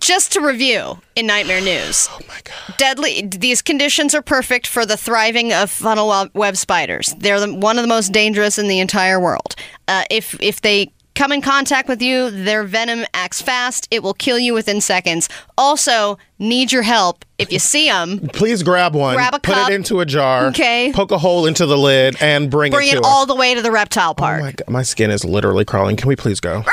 just 0.00 0.32
to 0.32 0.40
review 0.40 0.98
in 1.14 1.26
Nightmare 1.26 1.60
News. 1.60 2.08
Oh 2.10 2.18
my 2.28 2.40
god. 2.44 2.76
Deadly 2.76 3.22
these 3.26 3.62
conditions 3.62 4.14
are 4.14 4.22
perfect 4.22 4.66
for 4.66 4.84
the 4.84 4.96
thriving 4.96 5.52
of 5.52 5.70
funnel 5.70 6.08
web- 6.08 6.30
web 6.34 6.56
spiders. 6.56 7.14
They're 7.18 7.40
the, 7.40 7.54
one 7.54 7.78
of 7.78 7.82
the 7.82 7.88
most 7.88 8.12
dangerous 8.12 8.58
in 8.58 8.68
the 8.68 8.80
entire 8.80 9.20
world. 9.20 9.54
Uh, 9.86 10.04
if 10.10 10.36
if 10.42 10.60
they 10.62 10.92
come 11.14 11.32
in 11.32 11.40
contact 11.40 11.88
with 11.88 12.02
you, 12.02 12.30
their 12.30 12.64
venom 12.64 13.04
acts 13.14 13.40
fast. 13.40 13.88
It 13.90 14.02
will 14.02 14.14
kill 14.14 14.38
you 14.38 14.54
within 14.54 14.80
seconds. 14.80 15.28
Also, 15.56 16.18
need 16.38 16.72
your 16.72 16.82
help 16.82 17.24
if 17.38 17.52
you 17.52 17.58
see 17.58 17.86
them. 17.88 18.20
Please 18.32 18.62
grab 18.62 18.94
one, 18.94 19.14
Grab 19.14 19.34
a 19.34 19.38
put 19.38 19.54
cup. 19.54 19.70
it 19.70 19.74
into 19.74 20.00
a 20.00 20.06
jar, 20.06 20.46
Okay. 20.46 20.92
poke 20.94 21.10
a 21.12 21.18
hole 21.18 21.46
into 21.46 21.66
the 21.66 21.78
lid, 21.78 22.16
and 22.20 22.50
bring. 22.50 22.72
Bring 22.72 22.88
it 22.88 22.94
it 22.98 23.04
all 23.04 23.22
us. 23.22 23.28
the 23.28 23.34
way 23.34 23.54
to 23.54 23.62
the 23.62 23.70
reptile 23.72 24.10
oh 24.10 24.14
park. 24.14 24.40
Oh 24.40 24.44
my, 24.44 24.52
God, 24.52 24.68
my 24.68 24.82
skin 24.82 25.10
is 25.10 25.24
literally 25.24 25.64
crawling. 25.64 25.96
Can 25.96 26.08
we 26.08 26.16
please 26.16 26.40
go? 26.40 26.62
Ah! 26.66 26.70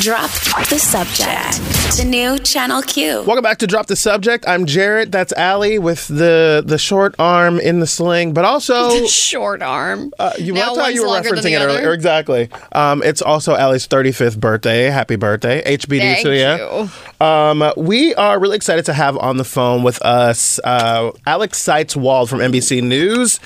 Drop 0.00 0.30
the 0.70 0.78
subject. 0.78 1.58
The 1.98 2.04
new 2.06 2.38
Channel 2.38 2.80
Q. 2.80 3.22
Welcome 3.26 3.42
back 3.42 3.58
to 3.58 3.66
Drop 3.66 3.86
the 3.86 3.96
Subject. 3.96 4.46
I'm 4.48 4.64
Jarrett. 4.64 5.12
That's 5.12 5.32
Allie 5.34 5.78
with 5.78 6.08
the 6.08 6.62
the 6.64 6.78
short 6.78 7.14
arm 7.18 7.60
in 7.60 7.80
the 7.80 7.86
sling, 7.86 8.32
but 8.32 8.46
also 8.46 9.04
Short 9.06 9.60
arm. 9.60 10.14
uh, 10.18 10.32
you 10.38 10.54
now 10.54 10.74
that's 10.74 10.78
how 10.78 10.86
you 10.88 11.02
were 11.02 11.08
one's 11.08 11.26
than 11.26 11.34
referencing 11.34 11.42
the 11.42 11.52
it 11.52 11.60
earlier. 11.62 11.78
other. 11.80 11.92
Exactly. 11.92 12.48
Um, 12.72 13.02
it's 13.02 13.20
also 13.20 13.54
Allie's 13.56 13.86
35th 13.86 14.40
birthday. 14.40 14.84
Happy 14.84 15.16
birthday, 15.16 15.62
HBD 15.76 15.98
Thank 15.98 16.22
to 16.22 16.34
you. 16.34 16.88
you. 17.20 17.26
Um, 17.26 17.72
we 17.76 18.14
are 18.14 18.38
really 18.40 18.56
excited 18.56 18.86
to 18.86 18.94
have 18.94 19.18
on 19.18 19.36
the 19.36 19.44
phone 19.44 19.82
with 19.82 20.00
us 20.00 20.58
uh, 20.64 21.10
Alex 21.26 21.58
Seitz-Wald 21.58 22.30
from 22.30 22.38
NBC 22.38 22.82
News. 22.82 23.38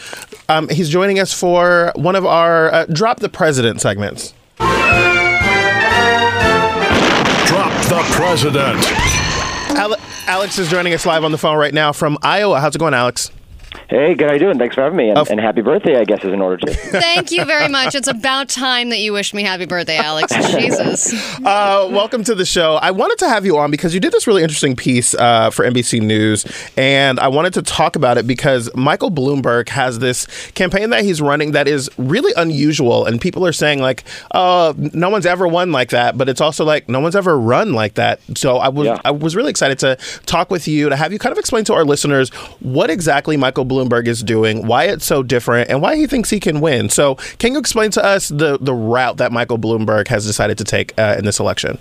Um, 0.48 0.68
he's 0.68 0.88
joining 0.88 1.18
us 1.18 1.32
for 1.32 1.90
one 1.96 2.14
of 2.14 2.24
our 2.24 2.72
uh, 2.72 2.86
Drop 2.86 3.18
the 3.18 3.28
President 3.28 3.80
segments. 3.80 4.34
The 7.88 8.02
president. 8.12 8.78
Ale- 9.78 9.96
Alex 10.26 10.58
is 10.58 10.68
joining 10.70 10.94
us 10.94 11.04
live 11.06 11.24
on 11.24 11.32
the 11.32 11.38
phone 11.38 11.56
right 11.58 11.74
now 11.74 11.92
from 11.92 12.16
Iowa. 12.22 12.60
How's 12.60 12.74
it 12.74 12.78
going, 12.78 12.94
Alex? 12.94 13.30
Hey, 13.88 14.14
good. 14.14 14.28
How 14.28 14.32
you 14.32 14.38
doing? 14.38 14.58
Thanks 14.58 14.74
for 14.74 14.82
having 14.82 14.96
me, 14.96 15.08
and, 15.10 15.18
Of- 15.18 15.30
and 15.30 15.38
happy 15.40 15.60
birthday. 15.60 15.96
I 15.98 16.04
guess 16.04 16.24
is 16.24 16.32
in 16.32 16.40
order 16.40 16.56
to. 16.66 16.74
Thank 16.74 17.30
you 17.30 17.44
very 17.44 17.68
much. 17.68 17.94
It's 17.94 18.08
about 18.08 18.48
time 18.48 18.88
that 18.90 18.98
you 18.98 19.12
wished 19.12 19.34
me 19.34 19.42
happy 19.42 19.66
birthday, 19.66 19.96
Alex. 19.96 20.32
Jesus. 20.52 21.12
Uh, 21.44 21.88
welcome 21.90 22.24
to 22.24 22.34
the 22.34 22.44
show. 22.46 22.74
I 22.76 22.90
wanted 22.92 23.18
to 23.18 23.28
have 23.28 23.44
you 23.44 23.58
on 23.58 23.70
because 23.70 23.92
you 23.92 24.00
did 24.00 24.12
this 24.12 24.26
really 24.26 24.42
interesting 24.42 24.74
piece 24.76 25.14
uh, 25.14 25.50
for 25.50 25.64
NBC 25.64 26.00
News, 26.00 26.44
and 26.76 27.20
I 27.20 27.28
wanted 27.28 27.54
to 27.54 27.62
talk 27.62 27.96
about 27.96 28.16
it 28.16 28.26
because 28.26 28.70
Michael 28.74 29.10
Bloomberg 29.10 29.68
has 29.68 29.98
this 29.98 30.26
campaign 30.52 30.90
that 30.90 31.04
he's 31.04 31.20
running 31.20 31.52
that 31.52 31.68
is 31.68 31.90
really 31.98 32.32
unusual, 32.36 33.04
and 33.04 33.20
people 33.20 33.44
are 33.46 33.52
saying 33.52 33.80
like, 33.80 34.04
"Oh, 34.34 34.74
no 34.78 35.10
one's 35.10 35.26
ever 35.26 35.46
won 35.46 35.72
like 35.72 35.90
that," 35.90 36.16
but 36.16 36.28
it's 36.28 36.40
also 36.40 36.64
like 36.64 36.88
no 36.88 37.00
one's 37.00 37.16
ever 37.16 37.38
run 37.38 37.72
like 37.74 37.94
that. 37.94 38.20
So 38.36 38.56
I 38.58 38.68
was 38.68 38.86
Yeah. 38.86 39.00
I 39.04 39.10
was 39.10 39.36
really 39.36 39.50
excited 39.50 39.78
to 39.80 39.96
talk 40.26 40.50
with 40.50 40.66
you 40.66 40.88
to 40.88 40.96
have 40.96 41.12
you 41.12 41.18
kind 41.18 41.32
of 41.32 41.38
explain 41.38 41.64
to 41.64 41.74
our 41.74 41.84
listeners 41.84 42.30
what 42.60 42.88
exactly 42.88 43.36
Michael 43.36 43.63
Bloomberg 43.64 44.06
is 44.06 44.22
doing, 44.22 44.66
why 44.66 44.84
it's 44.84 45.04
so 45.04 45.22
different, 45.22 45.70
and 45.70 45.82
why 45.82 45.96
he 45.96 46.06
thinks 46.06 46.30
he 46.30 46.40
can 46.40 46.60
win. 46.60 46.88
So 46.88 47.16
can 47.38 47.52
you 47.52 47.58
explain 47.58 47.90
to 47.92 48.04
us 48.04 48.28
the 48.28 48.58
the 48.60 48.74
route 48.74 49.18
that 49.18 49.32
Michael 49.32 49.58
Bloomberg 49.58 50.08
has 50.08 50.26
decided 50.26 50.58
to 50.58 50.64
take 50.64 50.98
uh, 50.98 51.16
in 51.18 51.24
this 51.24 51.40
election? 51.40 51.78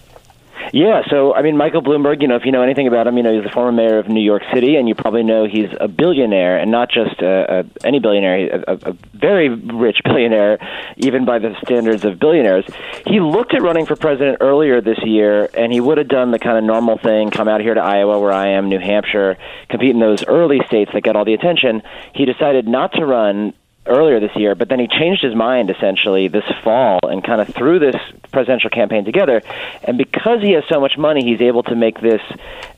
Yeah, 0.71 1.01
so 1.09 1.33
I 1.33 1.41
mean, 1.41 1.57
Michael 1.57 1.81
Bloomberg. 1.81 2.21
You 2.21 2.27
know, 2.27 2.35
if 2.35 2.45
you 2.45 2.51
know 2.51 2.61
anything 2.61 2.87
about 2.87 3.07
him, 3.07 3.17
you 3.17 3.23
know 3.23 3.33
he's 3.33 3.43
the 3.43 3.51
former 3.51 3.71
mayor 3.71 3.99
of 3.99 4.07
New 4.07 4.21
York 4.21 4.43
City, 4.53 4.75
and 4.75 4.87
you 4.87 4.95
probably 4.95 5.23
know 5.23 5.45
he's 5.45 5.69
a 5.79 5.87
billionaire, 5.87 6.57
and 6.57 6.71
not 6.71 6.89
just 6.89 7.21
a, 7.21 7.59
a, 7.59 7.65
any 7.85 7.99
billionaire, 7.99 8.63
a, 8.67 8.89
a 8.89 8.93
very 9.13 9.49
rich 9.49 9.97
billionaire, 10.05 10.59
even 10.97 11.25
by 11.25 11.39
the 11.39 11.55
standards 11.65 12.05
of 12.05 12.19
billionaires. 12.19 12.65
He 13.05 13.19
looked 13.19 13.53
at 13.53 13.61
running 13.61 13.85
for 13.85 13.95
president 13.95 14.37
earlier 14.41 14.81
this 14.81 14.99
year, 15.03 15.49
and 15.53 15.73
he 15.73 15.79
would 15.79 15.97
have 15.97 16.07
done 16.07 16.31
the 16.31 16.39
kind 16.39 16.57
of 16.57 16.63
normal 16.63 16.97
thing: 16.97 17.29
come 17.31 17.47
out 17.47 17.61
here 17.61 17.73
to 17.73 17.81
Iowa, 17.81 18.19
where 18.19 18.31
I 18.31 18.49
am, 18.49 18.69
New 18.69 18.79
Hampshire, 18.79 19.37
compete 19.69 19.91
in 19.91 19.99
those 19.99 20.23
early 20.25 20.59
states 20.67 20.91
that 20.93 21.03
get 21.03 21.15
all 21.15 21.25
the 21.25 21.33
attention. 21.33 21.81
He 22.15 22.25
decided 22.25 22.67
not 22.67 22.93
to 22.93 23.05
run 23.05 23.53
earlier 23.85 24.19
this 24.19 24.35
year, 24.35 24.55
but 24.55 24.69
then 24.69 24.79
he 24.79 24.87
changed 24.87 25.21
his 25.21 25.35
mind 25.35 25.69
essentially 25.69 26.27
this 26.27 26.45
fall 26.63 26.99
and 27.03 27.23
kind 27.23 27.41
of 27.41 27.53
threw 27.53 27.79
this 27.79 27.95
presidential 28.31 28.69
campaign 28.69 29.03
together. 29.05 29.41
And 29.83 29.97
because 29.97 30.41
he 30.41 30.51
has 30.51 30.63
so 30.69 30.79
much 30.79 30.97
money, 30.97 31.23
he's 31.23 31.41
able 31.41 31.63
to 31.63 31.75
make 31.75 31.99
this 31.99 32.21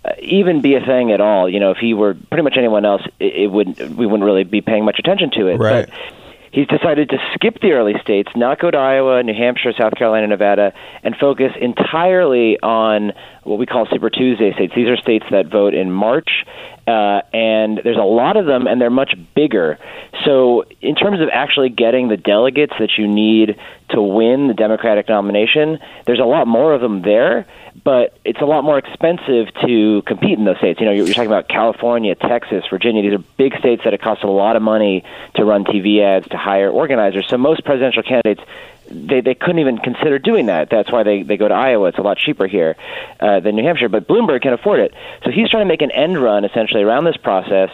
uh, 0.03 0.11
even 0.19 0.61
be 0.61 0.75
a 0.75 0.81
thing 0.81 1.11
at 1.11 1.21
all. 1.21 1.47
You 1.49 1.59
know, 1.59 1.71
if 1.71 1.77
he 1.77 1.93
were 1.93 2.15
pretty 2.15 2.43
much 2.43 2.55
anyone 2.57 2.85
else, 2.85 3.03
it, 3.19 3.35
it 3.35 3.47
would 3.47 3.95
we 3.95 4.05
wouldn't 4.05 4.23
really 4.23 4.43
be 4.43 4.61
paying 4.61 4.85
much 4.85 4.99
attention 4.99 5.31
to 5.31 5.47
it. 5.47 5.57
Right. 5.57 5.87
But 5.87 6.24
he's 6.55 6.67
decided 6.67 7.09
to 7.09 7.17
skip 7.33 7.59
the 7.61 7.73
early 7.73 7.93
states, 8.01 8.31
not 8.33 8.59
go 8.59 8.71
to 8.71 8.77
Iowa, 8.77 9.21
New 9.21 9.33
Hampshire, 9.33 9.73
South 9.77 9.93
Carolina, 9.95 10.27
Nevada, 10.27 10.73
and 11.03 11.13
focus 11.19 11.51
entirely 11.59 12.57
on 12.63 13.11
what 13.43 13.59
we 13.59 13.65
call 13.65 13.85
Super 13.91 14.09
Tuesday 14.09 14.53
states. 14.53 14.73
These 14.73 14.87
are 14.87 14.95
states 14.95 15.25
that 15.31 15.51
vote 15.51 15.73
in 15.73 15.91
March, 15.91 16.45
uh, 16.87 17.21
and 17.33 17.81
there's 17.83 17.97
a 17.97 18.07
lot 18.07 18.37
of 18.37 18.45
them, 18.45 18.67
and 18.67 18.79
they're 18.79 18.89
much 18.89 19.15
bigger. 19.35 19.77
So, 20.23 20.63
in 20.81 20.95
terms 20.95 21.19
of 21.19 21.27
actually 21.31 21.69
getting 21.69 22.07
the 22.07 22.17
delegates 22.17 22.73
that 22.79 22.91
you 22.97 23.05
need 23.05 23.57
to 23.89 24.01
win 24.01 24.47
the 24.47 24.53
Democratic 24.53 25.09
nomination, 25.09 25.79
there's 26.05 26.19
a 26.19 26.25
lot 26.25 26.47
more 26.47 26.73
of 26.73 26.79
them 26.79 27.01
there, 27.01 27.45
but 27.85 28.17
it's 28.25 28.41
a 28.41 28.45
lot 28.45 28.63
more 28.63 28.79
expensive 28.79 29.53
to 29.63 30.01
compete 30.07 30.39
in 30.39 30.43
those 30.43 30.57
states. 30.57 30.79
You 30.81 30.87
know, 30.87 30.91
you're, 30.91 31.05
you're 31.05 31.13
talking 31.13 31.29
about 31.29 31.47
California, 31.47 32.15
Texas, 32.15 32.65
Virginia. 32.67 33.03
These 33.03 33.13
are 33.13 33.23
big 33.37 33.55
states 33.59 33.83
that 33.85 33.93
it 33.93 34.01
costs 34.01 34.23
a 34.23 34.27
lot 34.27 34.55
of 34.55 34.63
money 34.63 35.03
to 35.35 35.45
run 35.45 35.63
TV 35.63 36.01
ads, 36.01 36.27
to 36.29 36.37
hire 36.37 36.71
organizers. 36.71 37.27
So, 37.29 37.37
most 37.37 37.63
presidential 37.63 38.01
candidates 38.01 38.41
they 38.89 39.21
they 39.21 39.35
couldn't 39.35 39.59
even 39.59 39.77
consider 39.77 40.19
doing 40.19 40.47
that. 40.47 40.69
That's 40.69 40.91
why 40.91 41.03
they 41.03 41.23
they 41.23 41.37
go 41.37 41.47
to 41.47 41.53
Iowa. 41.53 41.87
It's 41.89 41.97
a 41.97 42.01
lot 42.01 42.17
cheaper 42.17 42.47
here 42.47 42.75
uh, 43.19 43.39
than 43.39 43.55
New 43.55 43.63
Hampshire. 43.63 43.89
But 43.89 44.07
Bloomberg 44.07 44.41
can 44.41 44.53
afford 44.53 44.79
it, 44.79 44.93
so 45.23 45.31
he's 45.31 45.49
trying 45.49 45.63
to 45.63 45.67
make 45.67 45.81
an 45.81 45.91
end 45.91 46.17
run 46.17 46.45
essentially 46.45 46.83
around 46.83 47.05
this 47.05 47.17
process. 47.17 47.69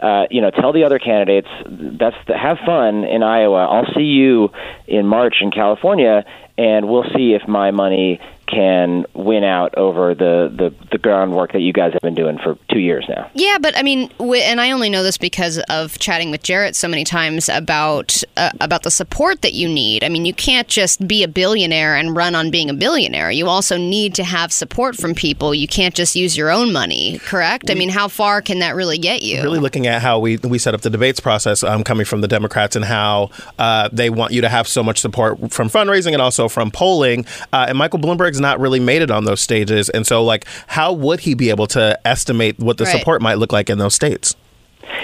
Uh, 0.00 0.26
you 0.30 0.40
know, 0.40 0.50
tell 0.50 0.72
the 0.72 0.84
other 0.84 0.98
candidates 0.98 1.48
that's 1.66 2.16
the, 2.26 2.36
have 2.36 2.58
fun 2.66 3.04
in 3.04 3.22
Iowa. 3.22 3.66
I'll 3.66 3.92
see 3.94 4.02
you 4.02 4.50
in 4.88 5.06
March 5.06 5.36
in 5.40 5.52
California, 5.52 6.24
and 6.58 6.88
we'll 6.88 7.08
see 7.14 7.34
if 7.34 7.46
my 7.46 7.70
money 7.70 8.20
can 8.52 9.06
win 9.14 9.44
out 9.44 9.74
over 9.78 10.14
the, 10.14 10.52
the, 10.54 10.74
the 10.90 10.98
groundwork 10.98 11.52
that 11.52 11.60
you 11.60 11.72
guys 11.72 11.92
have 11.94 12.02
been 12.02 12.14
doing 12.14 12.38
for 12.38 12.58
two 12.70 12.78
years 12.78 13.06
now. 13.08 13.30
Yeah, 13.32 13.56
but 13.58 13.76
I 13.78 13.82
mean, 13.82 14.10
and 14.20 14.60
I 14.60 14.72
only 14.72 14.90
know 14.90 15.02
this 15.02 15.16
because 15.16 15.58
of 15.70 15.98
chatting 15.98 16.30
with 16.30 16.42
Jarrett 16.42 16.76
so 16.76 16.86
many 16.86 17.04
times 17.04 17.48
about 17.48 18.22
uh, 18.36 18.50
about 18.60 18.82
the 18.82 18.90
support 18.90 19.40
that 19.40 19.54
you 19.54 19.68
need. 19.68 20.04
I 20.04 20.10
mean, 20.10 20.26
you 20.26 20.34
can't 20.34 20.51
just 20.68 21.06
be 21.06 21.22
a 21.22 21.28
billionaire 21.28 21.96
and 21.96 22.16
run 22.16 22.34
on 22.34 22.50
being 22.50 22.70
a 22.70 22.74
billionaire. 22.74 23.30
You 23.30 23.48
also 23.48 23.76
need 23.76 24.14
to 24.16 24.24
have 24.24 24.52
support 24.52 24.96
from 24.96 25.14
people. 25.14 25.54
You 25.54 25.66
can't 25.66 25.94
just 25.94 26.14
use 26.16 26.36
your 26.36 26.50
own 26.50 26.72
money, 26.72 27.18
correct? 27.20 27.70
I 27.70 27.74
mean, 27.74 27.88
how 27.88 28.08
far 28.08 28.42
can 28.42 28.58
that 28.60 28.74
really 28.74 28.98
get 28.98 29.22
you? 29.22 29.42
Really 29.42 29.58
looking 29.58 29.86
at 29.86 30.02
how 30.02 30.18
we 30.18 30.36
we 30.38 30.58
set 30.58 30.74
up 30.74 30.80
the 30.82 30.90
debates 30.90 31.20
process, 31.20 31.62
um, 31.62 31.82
coming 31.84 32.04
from 32.06 32.20
the 32.20 32.28
Democrats, 32.28 32.76
and 32.76 32.84
how 32.84 33.30
uh, 33.58 33.88
they 33.92 34.10
want 34.10 34.32
you 34.32 34.40
to 34.42 34.48
have 34.48 34.66
so 34.68 34.82
much 34.82 34.98
support 35.00 35.52
from 35.52 35.68
fundraising 35.68 36.12
and 36.12 36.22
also 36.22 36.48
from 36.48 36.70
polling. 36.70 37.24
Uh, 37.52 37.66
and 37.68 37.78
Michael 37.78 37.98
Bloomberg's 37.98 38.40
not 38.40 38.60
really 38.60 38.80
made 38.80 39.02
it 39.02 39.10
on 39.10 39.24
those 39.24 39.40
stages, 39.40 39.88
and 39.90 40.06
so 40.06 40.22
like, 40.24 40.46
how 40.66 40.92
would 40.92 41.20
he 41.20 41.34
be 41.34 41.50
able 41.50 41.66
to 41.68 41.98
estimate 42.06 42.58
what 42.58 42.78
the 42.78 42.84
Right. 42.84 42.98
support 42.98 43.22
might 43.22 43.38
look 43.38 43.52
like 43.52 43.70
in 43.70 43.78
those 43.78 43.94
states? 43.94 44.34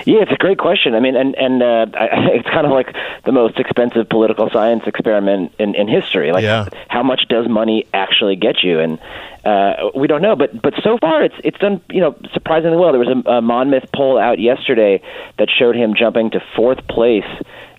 Yeah, 0.06 0.22
it's 0.22 0.32
a 0.32 0.36
great 0.36 0.58
question. 0.58 0.94
I 0.94 1.00
mean, 1.00 1.16
and 1.16 1.34
and 1.36 1.62
uh, 1.62 1.86
I, 1.94 2.06
it's 2.32 2.48
kind 2.48 2.66
of 2.66 2.72
like 2.72 2.94
the 3.24 3.32
most 3.32 3.58
expensive 3.58 4.08
political 4.08 4.50
science 4.50 4.84
experiment 4.86 5.52
in, 5.58 5.74
in 5.74 5.88
history. 5.88 6.32
Like, 6.32 6.42
Yeah. 6.44 6.68
how 6.88 7.02
much 7.02 7.22
does 7.28 7.48
money 7.48 7.86
actually 7.94 8.36
get 8.36 8.62
you? 8.62 8.80
And 8.80 8.98
uh, 9.44 9.90
we 9.94 10.06
don't 10.06 10.22
know. 10.22 10.36
But 10.36 10.60
but 10.60 10.74
so 10.82 10.98
far, 10.98 11.22
it's 11.22 11.34
it's 11.44 11.58
done 11.58 11.80
you 11.90 12.00
know 12.00 12.16
surprisingly 12.32 12.76
well. 12.76 12.92
There 12.92 13.00
was 13.00 13.08
a, 13.26 13.30
a 13.30 13.42
Monmouth 13.42 13.90
poll 13.92 14.18
out 14.18 14.38
yesterday 14.38 15.00
that 15.38 15.48
showed 15.50 15.76
him 15.76 15.94
jumping 15.94 16.30
to 16.30 16.40
fourth 16.56 16.86
place 16.88 17.24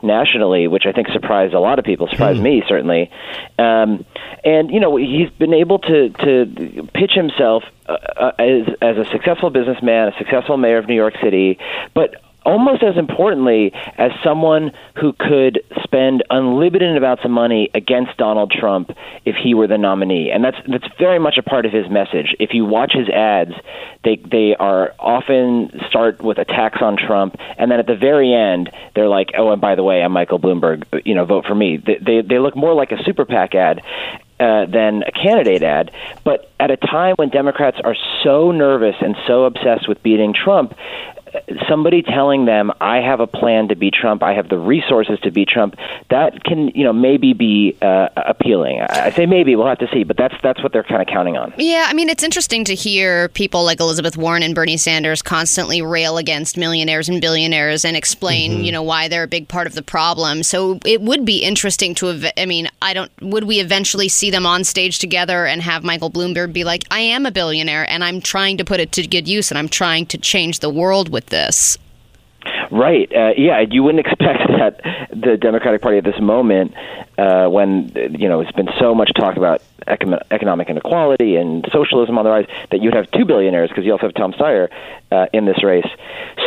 nationally, 0.03 0.67
which 0.67 0.85
I 0.85 0.91
think 0.91 1.07
surprised 1.09 1.53
a 1.53 1.59
lot 1.59 1.79
of 1.79 1.85
people. 1.85 2.07
Surprised 2.07 2.41
me 2.41 2.63
certainly. 2.67 3.12
Um, 3.57 4.05
and 4.43 4.71
you 4.71 4.79
know 4.79 4.95
he's 4.95 5.29
been 5.38 5.53
able 5.53 5.79
to 5.79 6.09
to 6.09 6.88
pitch 6.93 7.12
himself 7.13 7.63
uh, 7.88 7.93
uh, 7.93 8.31
as 8.39 8.67
as 8.81 8.97
a 8.97 9.05
successful 9.12 9.49
businessman, 9.49 10.09
a 10.09 10.17
successful 10.17 10.57
mayor 10.57 10.77
of 10.77 10.88
New 10.88 10.95
York 10.95 11.15
City, 11.21 11.57
but 11.93 12.15
almost 12.49 12.81
as 12.81 12.97
importantly 12.97 13.71
as 13.97 14.12
someone 14.23 14.71
who 14.99 15.13
could 15.13 15.63
spend 15.83 16.23
unlimited 16.31 16.97
amounts 16.97 17.23
of 17.23 17.29
money 17.29 17.69
against 17.75 18.17
Donald 18.17 18.51
Trump 18.51 18.89
if 19.23 19.35
he 19.35 19.53
were 19.53 19.67
the 19.67 19.77
nominee. 19.77 20.31
And 20.31 20.43
that's 20.43 20.57
that's 20.67 20.88
very 20.97 21.19
much 21.19 21.38
a 21.38 21.43
part 21.43 21.67
of 21.67 21.71
his 21.71 21.88
message. 21.89 22.35
If 22.39 22.55
you 22.55 22.65
watch 22.65 22.91
his 22.93 23.07
ads, 23.07 23.53
they 24.03 24.15
they 24.15 24.55
are 24.55 24.95
often 24.97 25.79
start 25.88 26.23
with 26.23 26.39
attacks 26.39 26.81
on 26.81 26.97
Trump 26.97 27.35
and 27.59 27.69
then 27.69 27.79
at 27.79 27.85
the 27.85 27.95
very 27.95 28.33
end 28.33 28.71
they're 28.95 29.07
like, 29.07 29.29
"Oh, 29.38 29.51
and 29.51 29.62
by 29.62 29.75
the 29.75 29.83
way, 29.83 30.01
I'm 30.01 30.12
Michael 30.12 30.39
Bloomberg, 30.39 31.05
you 31.05 31.13
know, 31.13 31.25
vote 31.25 31.45
for 31.45 31.55
me." 31.55 31.77
They 31.77 31.97
they, 32.01 32.21
they 32.21 32.39
look 32.39 32.55
more 32.55 32.73
like 32.73 32.91
a 32.91 33.03
super 33.03 33.25
PAC 33.25 33.53
ad 33.53 33.81
uh, 34.39 34.65
than 34.65 35.03
a 35.03 35.12
candidate 35.12 35.63
ad. 35.63 35.91
But 36.23 36.49
at 36.59 36.71
a 36.71 36.77
time 36.77 37.15
when 37.17 37.29
Democrats 37.29 37.77
are 37.83 37.95
so 38.23 38.51
nervous 38.51 38.95
and 39.01 39.15
so 39.27 39.43
obsessed 39.43 39.88
with 39.88 40.01
beating 40.01 40.33
Trump, 40.33 40.73
somebody 41.67 42.01
telling 42.01 42.45
them, 42.45 42.71
"I 42.79 42.97
have 42.97 43.19
a 43.19 43.27
plan 43.27 43.67
to 43.69 43.75
beat 43.75 43.93
Trump. 43.93 44.23
I 44.23 44.33
have 44.33 44.49
the 44.49 44.57
resources 44.57 45.19
to 45.21 45.31
beat 45.31 45.49
Trump," 45.49 45.75
that 46.09 46.43
can, 46.43 46.69
you 46.69 46.83
know, 46.83 46.93
maybe 46.93 47.33
be 47.33 47.77
uh, 47.81 48.09
appealing. 48.15 48.81
I 48.81 49.07
I 49.07 49.11
say 49.11 49.25
maybe. 49.25 49.55
We'll 49.55 49.67
have 49.67 49.79
to 49.79 49.89
see. 49.91 50.03
But 50.03 50.17
that's 50.17 50.35
that's 50.43 50.61
what 50.61 50.71
they're 50.71 50.83
kind 50.83 51.01
of 51.01 51.07
counting 51.07 51.35
on. 51.37 51.53
Yeah, 51.57 51.87
I 51.87 51.93
mean, 51.93 52.09
it's 52.09 52.23
interesting 52.23 52.63
to 52.65 52.75
hear 52.75 53.29
people 53.29 53.63
like 53.63 53.79
Elizabeth 53.79 54.17
Warren 54.17 54.43
and 54.43 54.53
Bernie 54.53 54.77
Sanders 54.77 55.21
constantly 55.21 55.81
rail 55.81 56.17
against 56.17 56.57
millionaires 56.57 57.09
and 57.09 57.19
billionaires 57.21 57.83
and 57.85 57.97
explain, 57.97 58.63
you 58.63 58.71
know, 58.71 58.83
why 58.83 59.07
they're 59.07 59.23
a 59.23 59.27
big 59.27 59.47
part 59.47 59.67
of 59.67 59.73
the 59.73 59.81
problem. 59.81 60.43
So 60.43 60.79
it 60.85 61.01
would 61.01 61.25
be 61.25 61.43
interesting 61.43 61.95
to, 61.95 62.09
ev- 62.09 62.31
I 62.37 62.45
mean, 62.45 62.67
I 62.81 62.93
don't, 62.93 63.11
would 63.21 63.45
we 63.45 63.59
eventually 63.59 64.09
see 64.09 64.29
them 64.29 64.45
on 64.45 64.63
stage 64.63 64.99
together 64.99 65.45
and 65.45 65.61
have 65.61 65.83
Michael 65.83 66.11
Bloomberg 66.11 66.53
be 66.53 66.63
like, 66.63 66.83
I 66.91 66.99
am 66.99 67.25
a 67.25 67.31
billionaire 67.31 67.89
and 67.89 68.03
I'm 68.03 68.21
trying 68.21 68.57
to 68.57 68.65
put 68.65 68.79
it 68.79 68.91
to 68.93 69.07
good 69.07 69.27
use 69.27 69.51
and 69.51 69.57
I'm 69.57 69.69
trying 69.69 70.05
to 70.07 70.17
change 70.17 70.59
the 70.59 70.69
world 70.69 71.09
with 71.09 71.18
this? 71.27 71.77
Right. 72.71 73.12
Uh, 73.13 73.32
yeah, 73.38 73.60
you 73.62 73.84
wouldn't 73.84 74.05
expect 74.05 74.47
that 74.47 74.82
the 75.12 75.38
Democratic 75.38 75.82
Party 75.82 75.97
at 75.97 76.03
this 76.03 76.19
moment, 76.19 76.73
uh, 77.17 77.47
when 77.47 77.91
you 78.17 78.29
know 78.29 78.41
it's 78.41 78.51
been 78.51 78.69
so 78.79 78.93
much 78.95 79.12
talk 79.15 79.38
about 79.38 79.62
econ- 79.88 80.21
economic 80.32 80.69
inequality 80.69 81.36
and 81.36 81.67
socialism 81.71 82.17
on 82.17 82.23
the 82.25 82.29
rise, 82.32 82.47
that 82.71 82.82
you'd 82.82 82.93
have 82.93 83.10
two 83.12 83.25
billionaires 83.25 83.69
because 83.69 83.86
you 83.86 83.91
also 83.91 84.08
have 84.08 84.13
Tom 84.15 84.34
Steyer 84.34 84.69
uh, 85.12 85.25
in 85.34 85.45
this 85.45 85.63
race. 85.63 85.88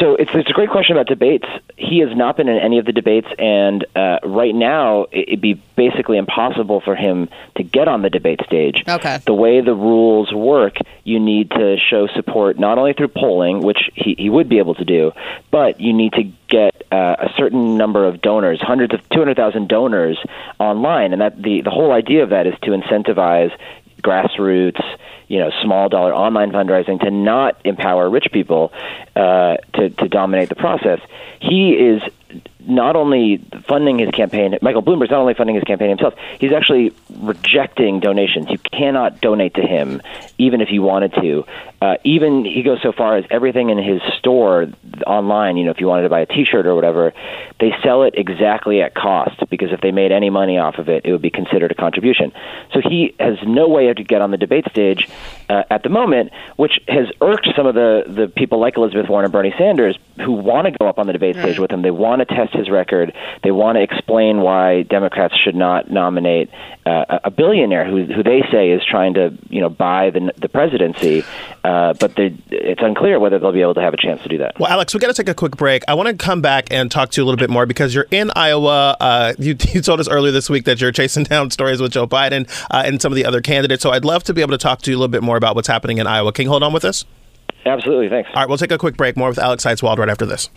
So 0.00 0.14
it's 0.16 0.30
it's 0.34 0.48
a 0.50 0.52
great 0.54 0.70
question 0.70 0.96
about 0.96 1.06
debates. 1.08 1.46
He 1.76 1.98
has 2.00 2.16
not 2.16 2.36
been 2.36 2.48
in 2.48 2.58
any 2.58 2.78
of 2.78 2.84
the 2.86 2.92
debates, 2.92 3.28
and 3.38 3.84
uh, 3.96 4.18
right 4.24 4.54
now 4.54 5.02
it- 5.12 5.28
it'd 5.28 5.40
be 5.40 5.54
basically 5.76 6.18
impossible 6.18 6.80
for 6.80 6.94
him 6.94 7.28
to 7.56 7.62
get 7.62 7.88
on 7.88 8.02
the 8.02 8.10
debate 8.10 8.40
stage. 8.46 8.84
Okay. 8.88 9.18
The 9.24 9.34
way 9.34 9.60
the 9.60 9.74
rules 9.74 10.32
work, 10.32 10.76
you 11.04 11.18
need 11.20 11.50
to 11.50 11.76
show 11.78 12.06
support 12.08 12.58
not 12.58 12.78
only 12.78 12.92
through 12.92 13.08
polling, 13.08 13.60
which 13.60 13.90
he, 13.94 14.14
he 14.18 14.28
would 14.30 14.48
be 14.48 14.58
able 14.58 14.74
to 14.76 14.84
do, 14.84 15.12
but 15.50 15.80
you 15.80 15.92
need 15.92 16.11
to 16.12 16.24
get 16.48 16.86
uh, 16.92 17.16
a 17.18 17.30
certain 17.36 17.76
number 17.76 18.06
of 18.06 18.20
donors, 18.20 18.60
hundreds 18.60 18.94
of 18.94 19.00
200,000 19.10 19.68
donors 19.68 20.18
online, 20.58 21.12
and 21.12 21.20
that 21.20 21.40
the 21.40 21.62
the 21.62 21.70
whole 21.70 21.92
idea 21.92 22.22
of 22.22 22.30
that 22.30 22.46
is 22.46 22.54
to 22.62 22.70
incentivize 22.70 23.56
grassroots, 24.02 24.82
you 25.28 25.38
know, 25.38 25.50
small 25.62 25.88
dollar 25.88 26.14
online 26.14 26.50
fundraising 26.50 27.00
to 27.00 27.10
not 27.10 27.60
empower 27.64 28.10
rich 28.10 28.26
people 28.32 28.72
uh, 29.16 29.56
to 29.74 29.90
to 29.90 30.08
dominate 30.08 30.48
the 30.48 30.56
process. 30.56 31.00
He 31.40 31.72
is 31.72 32.02
not 32.60 32.96
only 32.96 33.38
funding 33.66 33.98
his 33.98 34.10
campaign, 34.10 34.56
Michael 34.62 34.82
Bloomberg's 34.82 35.10
not 35.10 35.20
only 35.20 35.34
funding 35.34 35.56
his 35.56 35.64
campaign 35.64 35.88
himself, 35.88 36.14
he's 36.38 36.52
actually 36.52 36.94
rejecting 37.18 38.00
donations. 38.00 38.50
You 38.50 38.58
cannot 38.58 39.20
donate 39.20 39.54
to 39.54 39.62
him, 39.62 40.00
even 40.38 40.60
if 40.60 40.70
you 40.70 40.82
wanted 40.82 41.12
to. 41.14 41.44
Uh, 41.80 41.96
even 42.04 42.44
he 42.44 42.62
goes 42.62 42.80
so 42.82 42.92
far 42.92 43.16
as 43.16 43.24
everything 43.30 43.70
in 43.70 43.78
his 43.78 44.00
store 44.18 44.68
online, 45.06 45.56
you 45.56 45.64
know, 45.64 45.72
if 45.72 45.80
you 45.80 45.86
wanted 45.88 46.02
to 46.02 46.08
buy 46.08 46.20
a 46.20 46.26
T-shirt 46.26 46.66
or 46.66 46.74
whatever, 46.76 47.12
they 47.58 47.72
sell 47.82 48.04
it 48.04 48.14
exactly 48.16 48.80
at 48.82 48.94
cost 48.94 49.42
because 49.50 49.72
if 49.72 49.80
they 49.80 49.90
made 49.90 50.12
any 50.12 50.30
money 50.30 50.58
off 50.58 50.78
of 50.78 50.88
it, 50.88 51.04
it 51.04 51.12
would 51.12 51.22
be 51.22 51.30
considered 51.30 51.72
a 51.72 51.74
contribution. 51.74 52.32
So 52.72 52.80
he 52.80 53.14
has 53.18 53.36
no 53.44 53.68
way 53.68 53.92
to 53.92 54.04
get 54.04 54.22
on 54.22 54.30
the 54.30 54.36
debate 54.36 54.66
stage 54.70 55.08
uh, 55.48 55.64
at 55.70 55.82
the 55.82 55.88
moment, 55.88 56.30
which 56.56 56.78
has 56.88 57.08
irked 57.20 57.48
some 57.56 57.66
of 57.66 57.74
the 57.74 58.04
the 58.06 58.28
people 58.28 58.60
like 58.60 58.76
Elizabeth 58.76 59.08
Warren 59.08 59.24
and 59.24 59.32
Bernie 59.32 59.54
Sanders 59.58 59.98
who 60.16 60.32
want 60.32 60.66
to 60.66 60.70
go 60.70 60.86
up 60.86 60.98
on 60.98 61.06
the 61.06 61.12
debate 61.12 61.36
stage 61.36 61.58
with 61.58 61.70
him. 61.70 61.82
They 61.82 61.90
want 61.90 62.20
want 62.22 62.28
to 62.28 62.34
test 62.34 62.54
his 62.54 62.70
record. 62.70 63.12
They 63.42 63.50
want 63.50 63.76
to 63.76 63.82
explain 63.82 64.40
why 64.40 64.82
Democrats 64.82 65.34
should 65.42 65.54
not 65.54 65.90
nominate 65.90 66.50
uh, 66.86 67.04
a- 67.08 67.20
a 67.24 67.30
billionaire 67.30 67.84
who 67.84 68.04
who 68.04 68.22
they 68.22 68.42
say 68.50 68.70
is 68.70 68.82
trying 68.84 69.14
to 69.14 69.36
you 69.48 69.60
know 69.60 69.68
buy 69.68 70.10
the 70.10 70.32
the 70.36 70.48
presidency. 70.48 71.24
Uh, 71.64 71.94
but 71.94 72.12
it's 72.16 72.80
unclear 72.82 73.18
whether 73.20 73.38
they'll 73.38 73.52
be 73.52 73.62
able 73.62 73.74
to 73.74 73.80
have 73.80 73.94
a 73.94 73.96
chance 73.96 74.22
to 74.22 74.28
do 74.28 74.38
that. 74.38 74.58
Well, 74.58 74.70
Alex, 74.70 74.92
we 74.94 75.00
got 75.00 75.08
to 75.08 75.14
take 75.14 75.28
a 75.28 75.34
quick 75.34 75.56
break. 75.56 75.82
I 75.88 75.94
want 75.94 76.08
to 76.08 76.14
come 76.14 76.40
back 76.42 76.68
and 76.70 76.90
talk 76.90 77.10
to 77.12 77.20
you 77.20 77.24
a 77.24 77.26
little 77.26 77.38
bit 77.38 77.50
more 77.50 77.66
because 77.66 77.94
you're 77.94 78.08
in 78.10 78.30
Iowa. 78.34 78.96
Uh, 79.00 79.32
you, 79.38 79.56
you 79.72 79.80
told 79.80 80.00
us 80.00 80.08
earlier 80.08 80.32
this 80.32 80.50
week 80.50 80.64
that 80.64 80.80
you're 80.80 80.92
chasing 80.92 81.24
down 81.24 81.50
stories 81.50 81.80
with 81.80 81.92
Joe 81.92 82.06
Biden 82.06 82.48
uh, 82.70 82.82
and 82.84 83.00
some 83.00 83.12
of 83.12 83.16
the 83.16 83.24
other 83.24 83.40
candidates. 83.40 83.82
So 83.82 83.90
I'd 83.90 84.04
love 84.04 84.24
to 84.24 84.34
be 84.34 84.40
able 84.40 84.52
to 84.52 84.58
talk 84.58 84.82
to 84.82 84.90
you 84.90 84.96
a 84.96 84.98
little 84.98 85.08
bit 85.08 85.22
more 85.22 85.36
about 85.36 85.54
what's 85.54 85.68
happening 85.68 85.98
in 85.98 86.06
Iowa. 86.06 86.32
Can 86.32 86.44
you 86.44 86.50
hold 86.50 86.62
on 86.62 86.72
with 86.72 86.84
us? 86.84 87.04
Absolutely, 87.64 88.08
thanks. 88.08 88.28
All 88.34 88.40
right, 88.42 88.48
we'll 88.48 88.58
take 88.58 88.72
a 88.72 88.78
quick 88.78 88.96
break. 88.96 89.16
More 89.16 89.28
with 89.28 89.38
Alex 89.38 89.62
Seitz-Wald 89.62 89.98
right 89.98 90.08
after 90.08 90.26
this. 90.26 90.50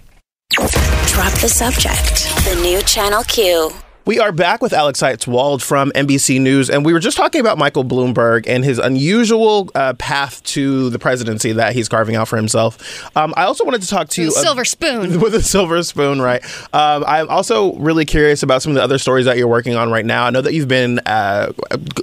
Drop 1.16 1.32
the 1.36 1.48
subject. 1.48 2.26
The 2.44 2.60
new 2.62 2.82
Channel 2.82 3.24
Q. 3.24 3.72
We 4.06 4.20
are 4.20 4.34
back 4.34 4.62
with 4.62 4.74
Alex 4.74 5.00
Seitz-Wald 5.00 5.64
from 5.64 5.94
NBC 5.96 6.42
News, 6.42 6.70
and 6.70 6.84
we 6.84 6.92
were 6.92 7.00
just 7.00 7.16
talking 7.16 7.40
about 7.40 7.58
Michael 7.58 7.86
Bloomberg 7.86 8.44
and 8.48 8.66
his 8.66 8.80
unusual 8.80 9.72
uh, 9.76 9.94
path 9.94 10.44
to 10.44 10.90
the 10.90 11.00
presidency 11.00 11.54
that 11.54 11.72
he's 11.72 11.88
carving 11.88 12.18
out 12.18 12.28
for 12.28 12.36
himself. 12.36 13.16
Um, 13.16 13.34
I 13.38 13.46
also 13.46 13.64
wanted 13.64 13.82
to 13.84 13.88
talk 13.88 14.10
to 14.10 14.24
you 14.24 14.28
With 14.28 14.36
a 14.36 14.42
silver 14.42 14.66
spoon. 14.66 15.20
with 15.22 15.34
a 15.36 15.42
silver 15.42 15.82
spoon, 15.84 16.22
right? 16.22 16.44
Um, 16.74 17.06
I'm 17.08 17.30
also 17.30 17.76
really 17.76 18.04
curious 18.04 18.44
about 18.44 18.62
some 18.62 18.72
of 18.72 18.76
the 18.76 18.84
other 18.84 18.98
stories 18.98 19.26
that 19.26 19.38
you're 19.38 19.48
working 19.48 19.76
on 19.76 19.90
right 19.90 20.06
now. 20.06 20.26
I 20.26 20.32
know 20.32 20.42
that 20.42 20.54
you've 20.54 20.68
been 20.68 21.00
uh, 21.06 21.54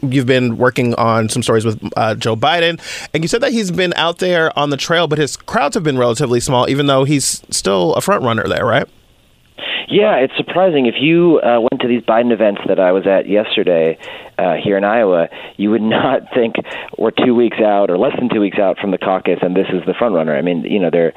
you've 0.02 0.26
been 0.26 0.56
working 0.56 0.94
on 0.94 1.28
some 1.28 1.42
stories 1.42 1.66
with 1.66 1.86
uh, 1.98 2.14
Joe 2.14 2.34
Biden, 2.34 2.80
and 3.12 3.22
you 3.22 3.28
said 3.28 3.42
that 3.42 3.52
he's 3.52 3.70
been 3.70 3.92
out 3.92 4.20
there 4.20 4.58
on 4.58 4.70
the 4.70 4.78
trail, 4.78 5.06
but 5.06 5.18
his 5.18 5.36
crowds 5.36 5.74
have 5.74 5.84
been 5.84 5.98
relatively 5.98 6.40
small, 6.40 6.66
even 6.70 6.86
though 6.86 7.04
he's 7.04 7.42
still 7.50 7.92
a 7.94 8.00
front 8.00 8.24
runner 8.24 8.48
there, 8.48 8.64
right? 8.64 8.88
Yeah, 9.88 10.16
it's 10.16 10.36
surprising. 10.36 10.86
If 10.86 10.94
you 11.00 11.40
uh, 11.40 11.60
went 11.60 11.80
to 11.82 11.88
these 11.88 12.02
Biden 12.02 12.32
events 12.32 12.62
that 12.66 12.80
I 12.80 12.92
was 12.92 13.06
at 13.06 13.28
yesterday 13.28 13.98
uh, 14.38 14.54
here 14.54 14.76
in 14.76 14.84
Iowa, 14.84 15.28
you 15.56 15.70
would 15.70 15.82
not 15.98 16.32
think 16.34 16.56
we're 16.96 17.10
two 17.10 17.34
weeks 17.34 17.58
out 17.58 17.90
or 17.90 17.98
less 17.98 18.16
than 18.18 18.28
two 18.28 18.40
weeks 18.40 18.58
out 18.58 18.78
from 18.78 18.90
the 18.90 18.98
caucus, 18.98 19.38
and 19.42 19.56
this 19.56 19.68
is 19.72 19.84
the 19.86 19.94
front 19.94 20.14
runner. 20.14 20.36
I 20.36 20.42
mean, 20.42 20.64
you 20.64 20.78
know, 20.78 20.90
there 20.90 21.12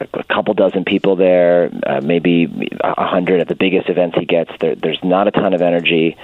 are 0.00 0.06
a 0.14 0.24
couple 0.24 0.54
dozen 0.54 0.84
people 0.84 1.16
there, 1.16 1.70
uh, 1.86 2.00
maybe 2.00 2.70
a 2.82 3.04
hundred 3.04 3.40
at 3.40 3.48
the 3.48 3.54
biggest 3.54 3.88
events 3.88 4.16
he 4.18 4.24
gets. 4.24 4.50
There, 4.60 4.74
there's 4.74 5.02
not 5.02 5.28
a 5.28 5.30
ton 5.30 5.54
of 5.54 5.62
energy, 5.62 6.16